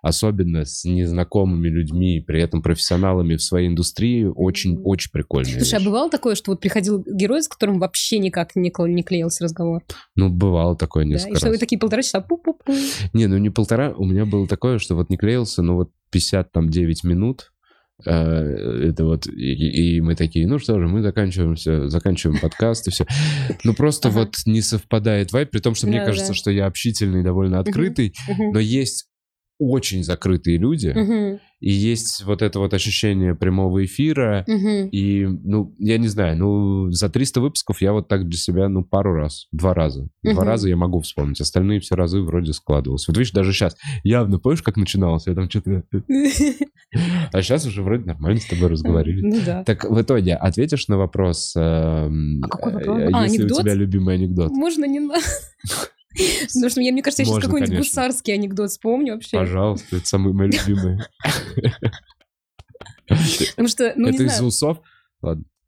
особенно 0.02 0.66
с 0.66 0.84
незнакомыми 0.84 1.68
людьми, 1.68 2.20
при 2.26 2.42
этом 2.42 2.62
профессионалами 2.62 3.36
в 3.36 3.42
своей 3.44 3.68
индустрии, 3.68 4.24
очень-очень 4.24 5.12
прикольная 5.12 5.52
Слушай, 5.60 5.76
а 5.76 5.78
вещь. 5.78 5.86
бывало 5.88 6.10
такое, 6.10 6.36
что 6.36 6.52
вот 6.52 6.60
приходил 6.60 7.04
герой, 7.06 7.44
с 7.44 7.48
которым 7.48 7.80
вообще 7.80 8.18
никак 8.20 8.56
не, 8.56 8.72
кл- 8.72 8.88
не 8.88 9.04
клеился 9.04 9.44
разговор? 9.44 9.84
Ну, 10.16 10.30
бывало 10.30 10.76
такое 10.76 11.04
Да? 11.04 11.10
И 11.10 11.14
несколько 11.14 11.38
что 11.38 11.48
вы 11.48 11.54
раз. 11.54 11.60
такие 11.60 11.78
полтора 11.80 12.02
часа 12.02 12.20
пу-пу-пу. 12.20 12.76
Не, 13.14 13.28
ну 13.28 13.38
не 13.38 13.50
полтора, 13.52 13.92
у 13.96 14.06
меня 14.06 14.26
было 14.26 14.48
такое, 14.48 14.80
что 14.80 14.96
вот 14.96 15.10
не 15.10 15.18
клеился, 15.18 15.62
ну 15.62 15.76
вот 15.76 15.92
59 16.12 17.04
минут, 17.04 17.52
э, 18.06 18.12
это 18.12 19.06
вот, 19.06 19.28
и, 19.28 19.98
и 19.98 20.02
мы 20.02 20.16
такие, 20.16 20.48
ну 20.48 20.58
что 20.60 20.80
же, 20.80 20.88
мы 20.88 21.02
заканчиваем 21.04 21.56
все, 21.56 21.88
заканчиваем 21.88 22.40
подкаст 22.40 22.88
и 22.88 22.92
все. 22.92 23.06
Ну 23.64 23.74
просто 23.76 24.10
Ага. 24.10 24.20
вот 24.22 24.36
не 24.48 24.62
совпадает 24.62 25.32
вайб, 25.32 25.52
при 25.52 25.60
том, 25.60 25.76
что 25.76 25.86
мне 25.88 26.00
Да, 26.00 26.06
кажется, 26.06 26.30
да. 26.30 26.34
что 26.34 26.50
я 26.50 26.66
общительный, 26.66 27.24
довольно 27.24 27.60
открытый, 27.60 28.14
но 28.40 28.60
есть 28.60 29.08
очень 29.62 30.04
закрытые 30.04 30.58
люди, 30.58 30.88
Мгм. 30.88 31.40
и 31.60 31.72
есть 31.72 32.24
вот 32.26 32.42
это 32.42 32.58
вот 32.58 32.74
ощущение 32.74 33.36
прямого 33.36 33.86
эфира, 33.86 34.44
Мгм. 34.48 34.88
и, 34.92 35.26
ну, 35.26 35.76
я 35.78 36.00
не 36.00 36.08
знаю, 36.08 36.36
ну, 36.38 36.92
за 36.92 37.10
300 37.10 37.42
выпусков 37.42 37.80
я 37.82 37.94
вот 37.94 38.08
так 38.08 38.28
для 38.28 38.40
себя, 38.40 38.68
ну, 38.70 38.84
пару 38.84 39.14
раз, 39.14 39.48
два 39.52 39.76
раза. 39.76 40.10
Два 40.24 40.34
Мгм. 40.34 40.44
раза 40.44 40.68
я 40.70 40.76
могу 40.76 41.00
вспомнить, 41.02 41.40
остальные 41.42 41.80
все 41.82 41.96
разы 41.96 42.22
вроде 42.22 42.54
складывалось. 42.54 43.08
Вот 43.08 43.16
видишь, 43.18 43.32
даже 43.34 43.54
сейчас, 43.54 43.78
явно, 44.04 44.40
помнишь, 44.40 44.64
как 44.64 44.78
начиналось? 44.78 45.28
Я 45.28 45.36
там 45.36 45.50
что-то... 45.50 45.84
А 47.32 47.42
сейчас 47.42 47.66
уже 47.66 47.84
вроде 47.84 48.04
нормально 48.06 48.40
с 48.42 48.46
тобой 48.46 48.68
разговорили. 48.68 49.22
Ну 49.22 49.40
да. 49.46 49.64
Так 49.64 49.86
в 49.90 50.02
итоге 50.02 50.34
ответишь 50.36 50.88
на 50.90 50.98
вопрос, 50.98 51.54
эм, 51.56 52.42
А 52.44 52.48
какой 52.50 52.74
э, 52.74 52.76
вопрос? 52.76 53.12
А, 53.14 53.24
есть 53.24 53.38
ли 53.38 53.46
у 53.46 53.50
тебя 53.50 53.74
любимый 53.76 54.16
анекдот? 54.16 54.52
Можно 54.52 54.86
не 54.86 55.00
надо. 55.00 55.22
Потому 56.54 56.70
что 56.70 56.82
я, 56.82 56.92
мне 56.92 57.02
кажется, 57.02 57.24
я 57.24 57.26
сейчас 57.28 57.44
какой-нибудь 57.44 57.78
гусарский 57.78 58.34
анекдот 58.34 58.70
вспомню 58.72 59.14
вообще. 59.14 59.38
Пожалуйста, 59.38 59.98
это 59.98 60.06
самый 60.06 60.34
мой 60.34 60.48
любимый. 60.48 61.00
Потому 63.08 63.68
что, 63.68 63.94
ну 63.96 64.08
Это 64.10 64.24
из 64.24 64.42
усов? 64.42 64.80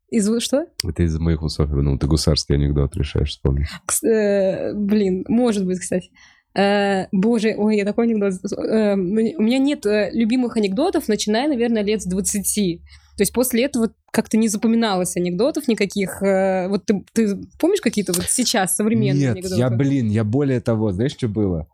из 0.10 0.30
что? 0.44 0.66
Это 0.88 1.04
из 1.04 1.18
моих 1.18 1.42
усов. 1.42 1.70
Ну, 1.72 1.98
ты 1.98 2.08
гусарский 2.08 2.56
анекдот 2.56 2.96
решаешь 2.96 3.32
вспомнить. 3.32 3.68
Э, 4.04 4.74
Блин, 4.74 5.26
может 5.28 5.66
быть, 5.66 5.80
кстати. 5.80 6.12
Э, 6.56 7.08
Боже, 7.12 7.56
ой, 7.58 7.78
я 7.78 7.84
такой 7.86 8.06
анекдот. 8.06 8.34
Э, 8.58 8.96
мне- 8.96 9.36
У 9.36 9.42
меня 9.42 9.58
нет 9.58 9.86
любимых 9.86 10.56
анекдотов, 10.56 11.08
начиная, 11.08 11.48
наверное, 11.48 11.82
лет 11.84 12.02
с 12.04 12.06
20. 12.06 12.82
То 13.16 13.22
есть 13.22 13.34
после 13.34 13.66
этого 13.66 13.94
как-то 14.12 14.38
не 14.38 14.48
запоминалось 14.48 15.16
анекдотов 15.18 15.68
никаких. 15.68 16.22
Э, 16.24 16.68
Вот 16.68 16.86
ты, 16.86 17.04
ты 17.14 17.42
помнишь 17.60 17.82
какие-то 17.82 18.14
вот 18.14 18.26
сейчас 18.28 18.76
современные 18.76 19.28
Нет, 19.28 19.32
анекдоты? 19.36 19.56
я, 19.60 19.70
блин, 19.70 20.10
я 20.10 20.24
более 20.24 20.62
того, 20.62 20.92
знаешь, 20.92 21.14
что 21.14 21.28
было? 21.28 21.68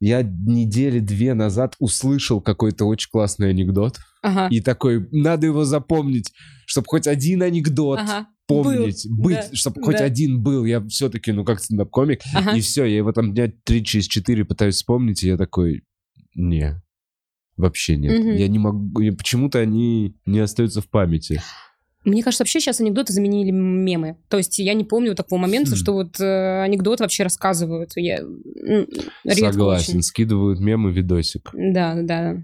Я 0.00 0.22
недели 0.22 0.98
две 0.98 1.34
назад 1.34 1.76
услышал 1.78 2.40
какой-то 2.40 2.86
очень 2.86 3.08
классный 3.10 3.50
анекдот 3.50 3.98
Ага. 4.22 4.48
и 4.50 4.60
такой, 4.60 5.06
надо 5.12 5.46
его 5.46 5.64
запомнить, 5.64 6.32
чтобы 6.66 6.86
хоть 6.88 7.06
один 7.06 7.42
анекдот 7.42 8.00
Ага. 8.00 8.26
помнить, 8.48 9.06
Был, 9.08 9.24
быть, 9.26 9.36
да, 9.36 9.48
чтобы 9.52 9.80
хоть 9.82 9.98
да. 9.98 10.04
один 10.04 10.42
был. 10.42 10.64
Я 10.64 10.80
все-таки, 10.88 11.30
ну, 11.30 11.44
как 11.44 11.60
стендап-комик, 11.60 12.20
Ага. 12.34 12.56
и 12.56 12.60
все, 12.60 12.84
я 12.84 12.96
его 12.96 13.12
там 13.12 13.32
дня 13.32 13.52
три 13.64 13.84
через 13.84 14.06
четыре 14.06 14.44
пытаюсь 14.44 14.74
вспомнить, 14.76 15.22
и 15.22 15.28
я 15.28 15.36
такой, 15.36 15.84
не, 16.34 16.82
вообще 17.56 17.96
нет. 17.96 18.18
Мгм. 18.18 18.34
Я 18.36 18.48
не 18.48 18.58
могу, 18.58 19.00
почему-то 19.16 19.58
они 19.58 20.14
не 20.26 20.38
остаются 20.40 20.80
в 20.80 20.88
памяти. 20.88 21.40
Мне 22.04 22.24
кажется, 22.24 22.42
вообще 22.42 22.58
сейчас 22.58 22.80
анекдоты 22.80 23.12
заменили 23.12 23.52
мемы. 23.52 24.16
То 24.28 24.36
есть 24.36 24.58
я 24.58 24.74
не 24.74 24.82
помню 24.82 25.14
такого 25.14 25.38
момента, 25.38 25.72
Хм. 25.72 25.76
что 25.76 25.92
вот 25.92 26.18
э, 26.18 26.62
анекдот 26.62 26.98
вообще 26.98 27.22
рассказывают. 27.22 27.92
Я 27.94 28.22
редко 29.24 29.52
Согласен, 29.52 29.90
очень. 29.92 30.02
скидывают 30.02 30.58
мемы, 30.58 30.90
видосик. 30.90 31.50
Да, 31.52 31.94
да, 31.94 32.02
да. 32.02 32.42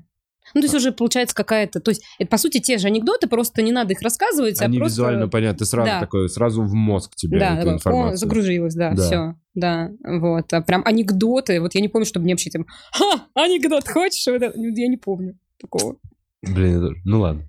Ну, 0.55 0.61
то 0.61 0.65
есть 0.66 0.75
уже 0.75 0.93
получается 0.93 1.35
какая-то... 1.35 1.81
То 1.81 1.91
есть 1.91 2.03
это, 2.19 2.29
по 2.31 2.39
сути, 2.39 2.59
те 2.61 2.79
же 2.79 2.87
анекдоты, 2.89 3.29
просто 3.29 3.62
не 3.62 3.73
надо 3.73 3.93
их 3.93 4.03
рассказывать, 4.03 4.61
Они 4.61 4.79
а 4.79 4.81
просто... 4.81 4.95
визуально 5.03 5.29
понятны. 5.29 5.59
Ты 5.59 5.65
сразу 5.65 5.87
Да. 5.91 6.01
такой, 6.01 6.29
сразу 6.29 6.62
в 6.62 6.73
мозг 6.75 7.15
тебе 7.16 7.39
Да, 7.39 7.59
эту 7.59 7.70
о, 7.70 7.73
информацию. 7.75 8.16
загружилась, 8.19 8.75
да, 8.75 8.93
Да. 8.93 9.03
все, 9.03 9.35
да, 9.55 9.91
вот. 10.05 10.53
А 10.53 10.61
прям 10.62 10.83
анекдоты, 10.85 11.61
вот 11.61 11.75
я 11.75 11.81
не 11.81 11.89
помню, 11.89 12.07
чтобы 12.07 12.25
мне 12.25 12.35
вообще 12.35 12.51
там, 12.51 12.66
ха, 12.93 13.27
анекдот 13.35 13.89
хочешь? 13.89 14.27
Вот 14.27 14.43
это, 14.43 14.53
я 14.59 14.89
не 14.89 14.97
помню 14.97 15.39
такого. 15.61 15.97
Блин, 16.43 16.95
ну 17.05 17.20
ладно. 17.20 17.48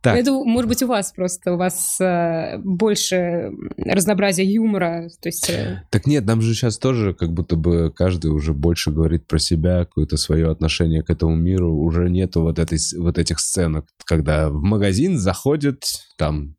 Так, 0.00 0.16
Это, 0.16 0.32
может 0.32 0.68
быть, 0.68 0.82
у 0.82 0.86
вас 0.86 1.12
просто, 1.12 1.54
у 1.54 1.56
вас 1.56 2.00
э, 2.00 2.58
больше 2.58 3.50
разнообразия 3.76 4.44
юмора, 4.44 5.08
то 5.20 5.28
есть... 5.28 5.50
э, 5.50 5.82
так 5.90 6.06
нет, 6.06 6.24
нам 6.24 6.40
же 6.40 6.54
сейчас 6.54 6.78
тоже 6.78 7.14
как 7.14 7.32
будто 7.32 7.56
бы 7.56 7.92
каждый 7.94 8.30
уже 8.30 8.54
больше 8.54 8.90
говорит 8.90 9.26
про 9.26 9.38
себя, 9.38 9.80
какое-то 9.80 10.16
свое 10.16 10.50
отношение 10.50 11.02
к 11.02 11.10
этому 11.10 11.34
миру. 11.34 11.74
Уже 11.74 12.08
нету 12.08 12.42
вот, 12.42 12.58
этой, 12.58 12.78
вот 12.98 13.18
этих 13.18 13.40
сценок, 13.40 13.86
когда 14.04 14.48
в 14.48 14.62
магазин 14.62 15.18
заходит 15.18 15.82
там 16.16 16.54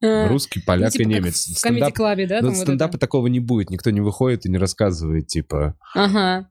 э, 0.00 0.28
русский, 0.28 0.60
ну, 0.60 0.66
поляк 0.66 0.92
типа 0.92 1.02
и 1.02 1.06
немец. 1.06 1.46
В 1.46 1.58
Стендап- 1.58 1.92
Club, 1.92 2.26
да? 2.26 2.36
ну, 2.36 2.48
там 2.48 2.54
вот 2.54 2.56
стендапа 2.56 2.90
это? 2.90 2.98
такого 2.98 3.26
не 3.26 3.40
будет. 3.40 3.70
Никто 3.70 3.90
не 3.90 4.00
выходит 4.00 4.46
и 4.46 4.50
не 4.50 4.58
рассказывает, 4.58 5.26
типа, 5.26 5.76
Ага. 5.94 6.48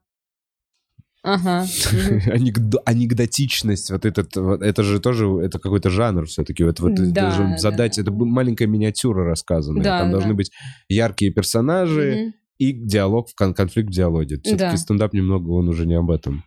Ага. 1.24 1.64
анекдотичность, 2.84 3.90
вот 3.90 4.04
этот, 4.04 4.36
вот 4.36 4.60
это 4.60 4.82
же 4.82 5.00
тоже, 5.00 5.26
это 5.42 5.58
какой-то 5.58 5.88
жанр 5.88 6.26
все-таки. 6.26 6.62
Вот, 6.64 6.80
вот 6.80 6.94
Да, 7.12 7.56
задать, 7.56 7.98
это 7.98 8.12
маленькая 8.12 8.66
миниатюра 8.66 9.24
рассказанная. 9.24 9.82
Да, 9.82 9.98
Там 10.00 10.08
да, 10.08 10.18
должны 10.18 10.34
быть 10.34 10.50
яркие 10.88 11.32
персонажи 11.32 12.34
и 12.58 12.72
диалог, 12.72 13.28
конфликт 13.34 13.88
в 13.88 13.92
диалоге. 13.92 14.38
Все-таки 14.42 14.72
Да. 14.72 14.76
стендап 14.76 15.14
немного, 15.14 15.48
он 15.48 15.68
уже 15.68 15.86
не 15.86 15.94
об 15.94 16.10
этом. 16.10 16.44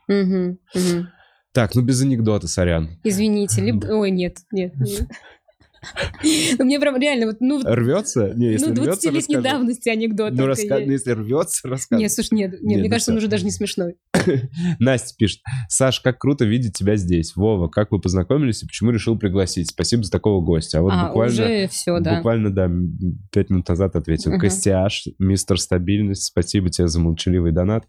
Так, 1.53 1.73
ну 1.73 1.81
без 1.81 1.99
анекдота, 2.03 2.47
сорян. 2.47 2.99
Извините, 3.03 3.61
либо... 3.63 3.83
Ой, 3.89 4.11
нет, 4.11 4.37
нет, 4.51 4.75
нет. 4.75 5.07
Ну, 6.57 6.65
мне 6.65 6.79
прям 6.79 6.99
реально, 6.99 7.27
вот, 7.27 7.37
ну, 7.39 7.61
Рвется? 7.63 8.33
Не, 8.35 8.51
если 8.53 8.67
ну 8.67 8.83
рвется, 8.83 9.09
20-летней 9.09 9.35
расскажи. 9.35 9.41
давности 9.41 9.89
анекдот. 9.89 10.33
Ну, 10.33 10.47
раска- 10.47 10.77
есть. 10.77 10.87
ну, 10.87 10.91
если 10.91 11.11
рвется, 11.11 11.67
рассказывай. 11.67 12.03
Нет, 12.03 12.11
слушай, 12.11 12.33
нет, 12.33 12.51
нет, 12.53 12.61
Не, 12.61 12.75
мне 12.75 12.83
ну 12.85 12.89
кажется, 12.89 13.11
он 13.11 13.17
всё. 13.17 13.25
уже 13.25 13.27
даже 13.29 13.45
не 13.45 13.51
смешной. 13.51 13.95
Настя 14.79 15.15
пишет. 15.17 15.41
Саш, 15.69 15.99
как 15.99 16.17
круто 16.19 16.45
видеть 16.45 16.73
тебя 16.73 16.95
здесь. 16.95 17.35
Вова, 17.35 17.67
как 17.67 17.91
вы 17.91 17.99
познакомились 17.99 18.63
и 18.63 18.67
почему 18.67 18.91
решил 18.91 19.17
пригласить? 19.17 19.69
Спасибо 19.69 20.03
за 20.03 20.11
такого 20.11 20.43
гостя. 20.43 20.79
А 20.79 20.81
вот 20.81 20.93
а, 20.93 21.07
буквально... 21.07 21.33
уже 21.33 21.67
все, 21.67 21.99
да. 21.99 22.17
Буквально, 22.17 22.53
да, 22.53 22.69
пять 23.31 23.49
минут 23.49 23.67
назад 23.69 23.95
ответил. 23.95 24.31
Ага. 24.31 24.41
Костяш, 24.41 25.07
мистер 25.19 25.59
стабильность, 25.59 26.23
спасибо 26.23 26.69
тебе 26.69 26.87
за 26.87 26.99
молчаливый 26.99 27.51
донат. 27.51 27.85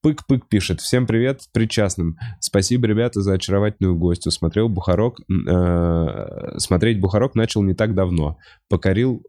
Пык-пык 0.00 0.46
пишет. 0.48 0.80
Всем 0.80 1.08
привет, 1.08 1.48
причастным. 1.52 2.18
Спасибо, 2.38 2.86
ребята, 2.86 3.20
за 3.20 3.32
очаровательную 3.32 3.96
гостью. 3.96 4.30
Смотрел 4.30 4.68
Бухарок. 4.68 5.20
э, 5.28 6.58
Смотреть 6.58 7.00
Бухарок 7.00 7.34
начал 7.34 7.62
не 7.62 7.74
так 7.74 7.94
давно. 7.94 8.38
Покорил... 8.68 9.24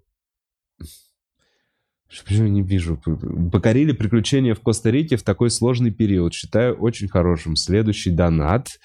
Почему 2.07 2.47
не 2.47 2.61
вижу? 2.61 3.01
Покорили 3.51 3.93
приключения 3.93 4.53
в 4.53 4.61
Коста-Рике 4.61 5.15
в 5.15 5.23
такой 5.23 5.49
сложный 5.49 5.91
период. 5.91 6.33
Считаю 6.33 6.75
очень 6.75 7.07
хорошим. 7.07 7.55
Следующий 7.55 8.11
донат. 8.11 8.79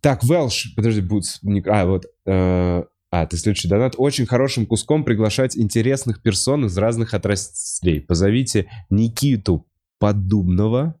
Так, 0.00 0.24
Велш, 0.24 0.74
подожди, 0.74 1.00
Бутс, 1.00 1.40
а, 1.66 1.86
вот, 1.86 2.04
э, 2.26 2.82
а, 3.10 3.26
ты 3.26 3.36
следующий 3.36 3.68
донат. 3.68 3.94
Очень 3.96 4.26
хорошим 4.26 4.66
куском 4.66 5.04
приглашать 5.04 5.56
интересных 5.56 6.22
персон 6.22 6.66
из 6.66 6.76
разных 6.78 7.12
отраслей. 7.12 8.00
Позовите 8.00 8.70
Никиту 8.88 9.66
Поддубного. 9.98 10.98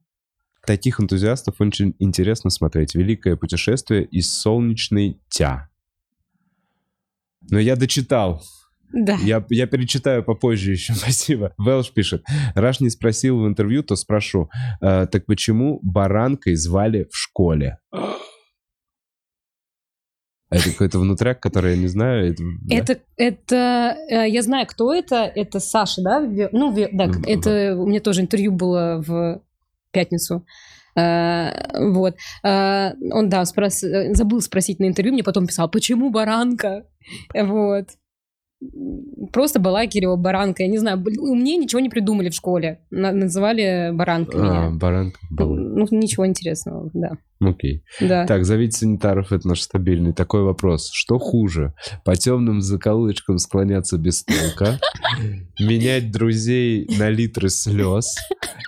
Таких 0.64 1.00
энтузиастов 1.00 1.60
очень 1.60 1.94
интересно 1.98 2.50
смотреть. 2.50 2.94
Великое 2.94 3.36
путешествие 3.36 4.04
из 4.04 4.32
солнечной 4.32 5.20
Тя. 5.28 5.68
Но 7.50 7.58
я 7.58 7.76
дочитал. 7.76 8.42
Да. 8.92 9.16
Я, 9.22 9.44
я 9.50 9.66
перечитаю 9.66 10.24
попозже 10.24 10.72
еще, 10.72 10.94
спасибо. 10.94 11.54
Велш 11.58 11.90
пишет. 11.90 12.24
Раш 12.54 12.80
не 12.80 12.90
спросил 12.90 13.40
в 13.40 13.46
интервью, 13.46 13.82
то 13.82 13.96
спрошу. 13.96 14.48
«Э, 14.80 15.06
так 15.10 15.26
почему 15.26 15.80
баранкой 15.82 16.54
звали 16.54 17.08
в 17.10 17.16
школе? 17.16 17.78
Это 20.50 20.70
какой-то 20.70 20.98
внутряк, 21.00 21.40
который 21.40 21.72
я 21.74 21.76
не 21.76 21.88
знаю. 21.88 22.30
это- 22.32 22.42
да? 22.62 22.76
Это, 22.76 22.98
это, 23.16 23.96
э, 24.08 24.28
я 24.28 24.42
знаю, 24.42 24.66
кто 24.66 24.94
это. 24.94 25.24
Это 25.34 25.58
Саша, 25.60 26.02
да? 26.02 26.20
Ну, 26.52 26.72
Ве- 26.72 26.88
да, 26.92 27.10
это 27.26 27.76
у 27.76 27.86
меня 27.86 28.00
тоже 28.00 28.20
интервью 28.20 28.52
было 28.52 29.02
в 29.06 29.40
пятницу. 29.90 30.44
Э, 30.96 31.50
Вот. 31.92 32.14
Э, 32.44 32.92
Он, 33.12 33.28
да, 33.28 33.42
спрос- 33.42 34.14
забыл 34.14 34.40
спросить 34.40 34.78
на 34.80 34.86
интервью, 34.86 35.12
мне 35.14 35.22
потом 35.24 35.46
писал, 35.46 35.68
почему 35.70 36.10
баранка? 36.10 36.84
Вот. 37.34 37.88
Просто 39.32 39.60
Балакирева 39.60 40.16
баранка. 40.16 40.62
Я 40.62 40.68
не 40.70 40.78
знаю, 40.78 40.98
мне 40.98 41.56
ничего 41.58 41.80
не 41.80 41.90
придумали 41.90 42.30
в 42.30 42.34
школе. 42.34 42.80
На- 42.90 43.12
Называли 43.12 43.90
баранкой 43.92 44.40
А, 44.40 44.44
меня. 44.44 44.70
баранка. 44.78 45.18
была. 45.30 45.54
Ну, 45.56 45.86
ничего 45.90 46.26
интересного, 46.26 46.90
да. 46.94 47.18
Окей. 47.40 47.82
Да. 48.00 48.26
Так, 48.26 48.44
зовите 48.44 48.78
санитаров, 48.78 49.30
это 49.30 49.46
наш 49.46 49.60
стабильный. 49.60 50.12
Такой 50.12 50.42
вопрос. 50.42 50.90
Что 50.92 51.18
хуже? 51.18 51.74
По 52.04 52.16
темным 52.16 52.62
закоулочкам 52.62 53.38
склоняться 53.38 53.98
без 53.98 54.24
толка? 54.24 54.80
Менять 55.60 56.10
друзей 56.10 56.88
на 56.98 57.10
литры 57.10 57.50
слез? 57.50 58.16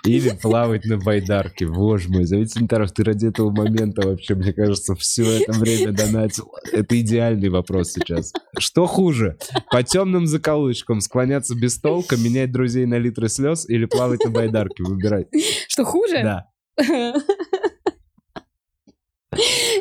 Или 0.05 0.29
плавать 0.29 0.85
на 0.85 0.97
байдарке? 0.97 1.67
Боже 1.67 2.09
мой, 2.09 2.25
зовите 2.25 2.53
санитаров. 2.53 2.91
Ты 2.91 3.03
ради 3.03 3.27
этого 3.27 3.49
момента 3.49 4.07
вообще, 4.07 4.35
мне 4.35 4.53
кажется, 4.53 4.93
все 4.95 5.41
это 5.41 5.51
время 5.51 5.91
донатил. 5.91 6.51
Это 6.71 6.99
идеальный 6.99 7.49
вопрос 7.49 7.91
сейчас. 7.93 8.33
Что 8.57 8.85
хуже? 8.85 9.37
По 9.71 9.81
темным 9.81 10.27
закоулочкам 10.27 11.01
склоняться 11.01 11.55
без 11.55 11.79
толка, 11.79 12.17
менять 12.17 12.51
друзей 12.51 12.85
на 12.85 12.99
литры 12.99 13.29
слез 13.29 13.67
или 13.67 13.85
плавать 13.85 14.23
на 14.23 14.29
байдарке? 14.29 14.83
Выбирай. 14.83 15.27
Что 15.67 15.83
хуже? 15.85 16.21
Да. 16.21 16.45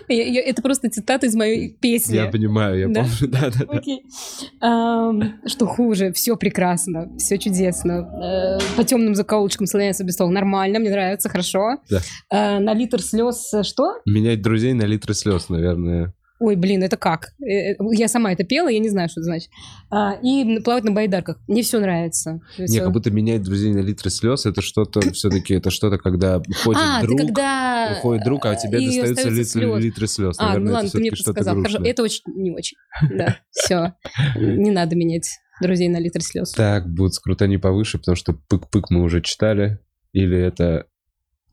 Я- 0.08 0.24
я- 0.26 0.42
Это 0.42 0.62
просто 0.62 0.90
цитата 0.90 1.26
из 1.26 1.34
моей 1.34 1.70
песни. 1.80 2.16
Я 2.16 2.26
понимаю, 2.26 2.78
я 2.78 2.88
Да? 2.88 3.00
помню. 3.02 3.16
Да, 3.32 3.50
да, 3.50 3.64
да. 3.66 3.78
Окей. 3.78 4.02
Ам, 4.60 5.40
Что 5.46 5.66
хуже? 5.66 6.12
Все 6.12 6.36
прекрасно, 6.36 7.08
все 7.18 7.38
чудесно. 7.38 8.08
Э, 8.22 8.58
По 8.76 8.84
темным 8.84 9.14
закоулочкам 9.14 9.66
слоняется 9.66 10.04
без 10.04 10.16
толку. 10.16 10.32
Нормально, 10.32 10.78
мне 10.78 10.90
нравится, 10.90 11.28
хорошо. 11.28 11.76
Да. 11.90 12.00
Э, 12.30 12.58
На 12.58 12.74
литр 12.74 13.00
слез 13.02 13.52
э, 13.54 13.62
что? 13.62 13.94
Менять 14.06 14.42
друзей 14.42 14.74
на 14.74 14.82
литры 14.84 15.14
слез, 15.14 15.48
наверное. 15.48 16.12
Ой, 16.40 16.54
блин, 16.54 16.82
это 16.84 16.96
как? 16.96 17.32
Э, 17.42 17.74
Я 17.92 18.06
сама 18.06 18.32
это 18.32 18.44
пела, 18.44 18.68
я 18.68 18.78
не 18.78 18.88
знаю, 18.88 19.08
что 19.08 19.20
это 19.20 19.24
значит. 19.24 19.50
А, 19.90 20.12
И 20.22 20.60
плавать 20.60 20.84
на 20.84 20.92
байдарках. 20.92 21.38
Мне 21.48 21.62
все 21.62 21.80
нравится. 21.80 22.40
Не, 22.58 22.66
Всё. 22.66 22.84
как 22.84 22.92
будто 22.92 23.10
менять 23.10 23.42
друзей 23.42 23.72
на 23.72 23.80
литры 23.80 24.08
слез, 24.10 24.46
это 24.46 24.62
что-то, 24.62 25.00
все-таки, 25.12 25.54
это 25.54 25.70
что-то, 25.70 25.98
когда 25.98 26.38
уходит 26.38 26.80
А, 26.80 27.02
друг, 27.02 27.18
когда... 27.18 27.96
уходит 27.98 28.24
друг, 28.24 28.46
а 28.46 28.54
тебе 28.54 28.78
достаются 28.78 29.22
остаются 29.22 29.58
литры, 29.58 29.80
литры 29.80 30.06
слез. 30.06 30.36
А, 30.38 30.46
Наверное, 30.48 30.66
ну 30.68 30.74
ладно, 30.74 30.90
ты 30.90 30.98
мне 30.98 31.10
подсказал. 31.10 31.56
Хорошо, 31.56 31.84
это 31.84 32.02
очень 32.02 32.22
не 32.26 32.52
очень. 32.52 32.76
Да, 33.10 33.38
все. 33.50 33.94
Не 34.36 34.70
надо 34.70 34.94
менять 34.94 35.28
друзей 35.60 35.88
на 35.88 35.98
литр 35.98 36.22
слез. 36.22 36.52
Так, 36.52 36.88
будет 36.88 37.14
скрутани 37.14 37.56
повыше, 37.56 37.98
потому 37.98 38.14
что 38.14 38.32
пык-пык 38.32 38.84
мы 38.90 39.02
уже 39.02 39.20
читали. 39.22 39.80
Или 40.12 40.38
это... 40.38 40.86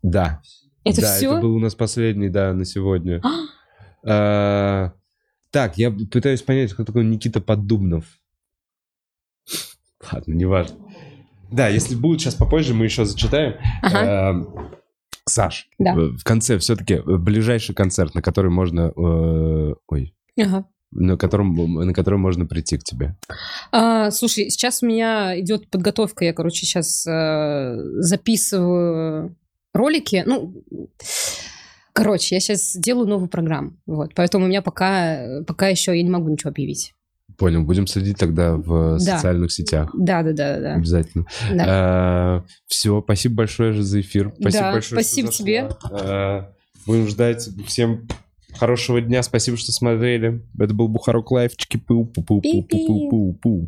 Да. 0.03 0.41
Это 0.83 1.01
да, 1.01 1.15
все? 1.15 1.31
это 1.31 1.41
был 1.41 1.55
у 1.55 1.59
нас 1.59 1.73
последний, 1.73 2.29
да, 2.29 2.53
на 2.53 2.65
сегодня. 2.65 3.19
А, 3.23 3.29
Так, 4.05 5.77
я 5.77 5.91
пытаюсь 6.11 6.41
понять, 6.41 6.73
кто 6.73 6.83
такой 6.83 7.03
Никита 7.05 7.41
Поддубнов. 7.41 8.05
Ладно, 10.11 10.33
неважно. 10.33 10.77
Да, 11.51 11.67
если 11.69 11.95
будет 11.95 12.21
сейчас 12.21 12.35
попозже, 12.35 12.73
мы 12.73 12.85
еще 12.85 13.05
зачитаем. 13.05 13.55
Ага. 13.81 14.29
Эм, 14.31 14.69
Саш, 15.27 15.69
Да. 15.79 15.93
э, 15.93 16.09
в 16.17 16.23
конце 16.23 16.57
все-таки 16.59 17.01
ближайший 17.05 17.73
концерт, 17.73 18.13
на 18.15 18.21
который 18.21 18.51
можно... 18.51 18.91
э, 18.95 19.73
Ой, 19.87 20.13
Ага. 20.39 20.65
на 20.91 21.17
котором, 21.17 21.55
на 21.85 21.93
который 21.93 22.19
можно 22.19 22.45
прийти 22.45 22.77
к 22.77 22.83
тебе. 22.83 23.15
А, 23.71 24.11
слушай, 24.11 24.49
сейчас 24.49 24.83
у 24.83 24.87
меня 24.87 25.39
идет 25.39 25.69
подготовка. 25.69 26.25
Я, 26.25 26.33
короче, 26.33 26.65
сейчас 26.65 27.07
э, 27.07 27.75
записываю 28.01 29.35
ролики. 29.73 30.23
Ну, 30.25 30.63
короче, 31.95 32.35
я 32.35 32.39
сейчас 32.41 32.75
делаю 32.75 33.07
новую 33.07 33.27
программу. 33.29 33.71
Вот, 33.87 34.13
поэтому 34.13 34.45
у 34.45 34.47
меня 34.47 34.61
пока, 34.61 35.41
пока 35.47 35.69
еще 35.69 35.95
я 35.97 36.03
не 36.03 36.09
могу 36.11 36.29
ничего 36.29 36.51
объявить. 36.51 36.93
Понял, 37.37 37.63
будем 37.63 37.87
следить 37.87 38.17
тогда 38.17 38.55
в 38.55 38.97
Да. 38.99 39.15
социальных 39.17 39.51
сетях. 39.51 39.89
Да, 39.97 40.21
да, 40.23 40.31
да, 40.33 40.59
да. 40.59 40.73
Обязательно. 40.75 41.25
да. 41.51 42.43
все, 42.67 43.01
спасибо 43.01 43.35
большое 43.35 43.81
за 43.81 43.99
эфир. 44.01 44.31
Спасибо 44.39 44.63
Да, 44.63 44.71
большое, 44.73 45.01
что 45.01 45.09
спасибо 45.09 45.27
зашла. 45.31 45.45
тебе. 45.45 45.69
Э, 45.91 46.43
будем 46.85 47.07
ждать. 47.07 47.49
Всем 47.67 48.07
хорошего 48.57 49.01
дня. 49.01 49.21
Спасибо, 49.23 49.57
что 49.57 49.71
смотрели. 49.73 50.41
Это 50.59 50.73
был 50.73 50.87
Бухарок 50.87 51.31
Лайв. 51.31 51.51
Чики-пу-пу-пу-пу-пу-пу-пу. 51.57 53.67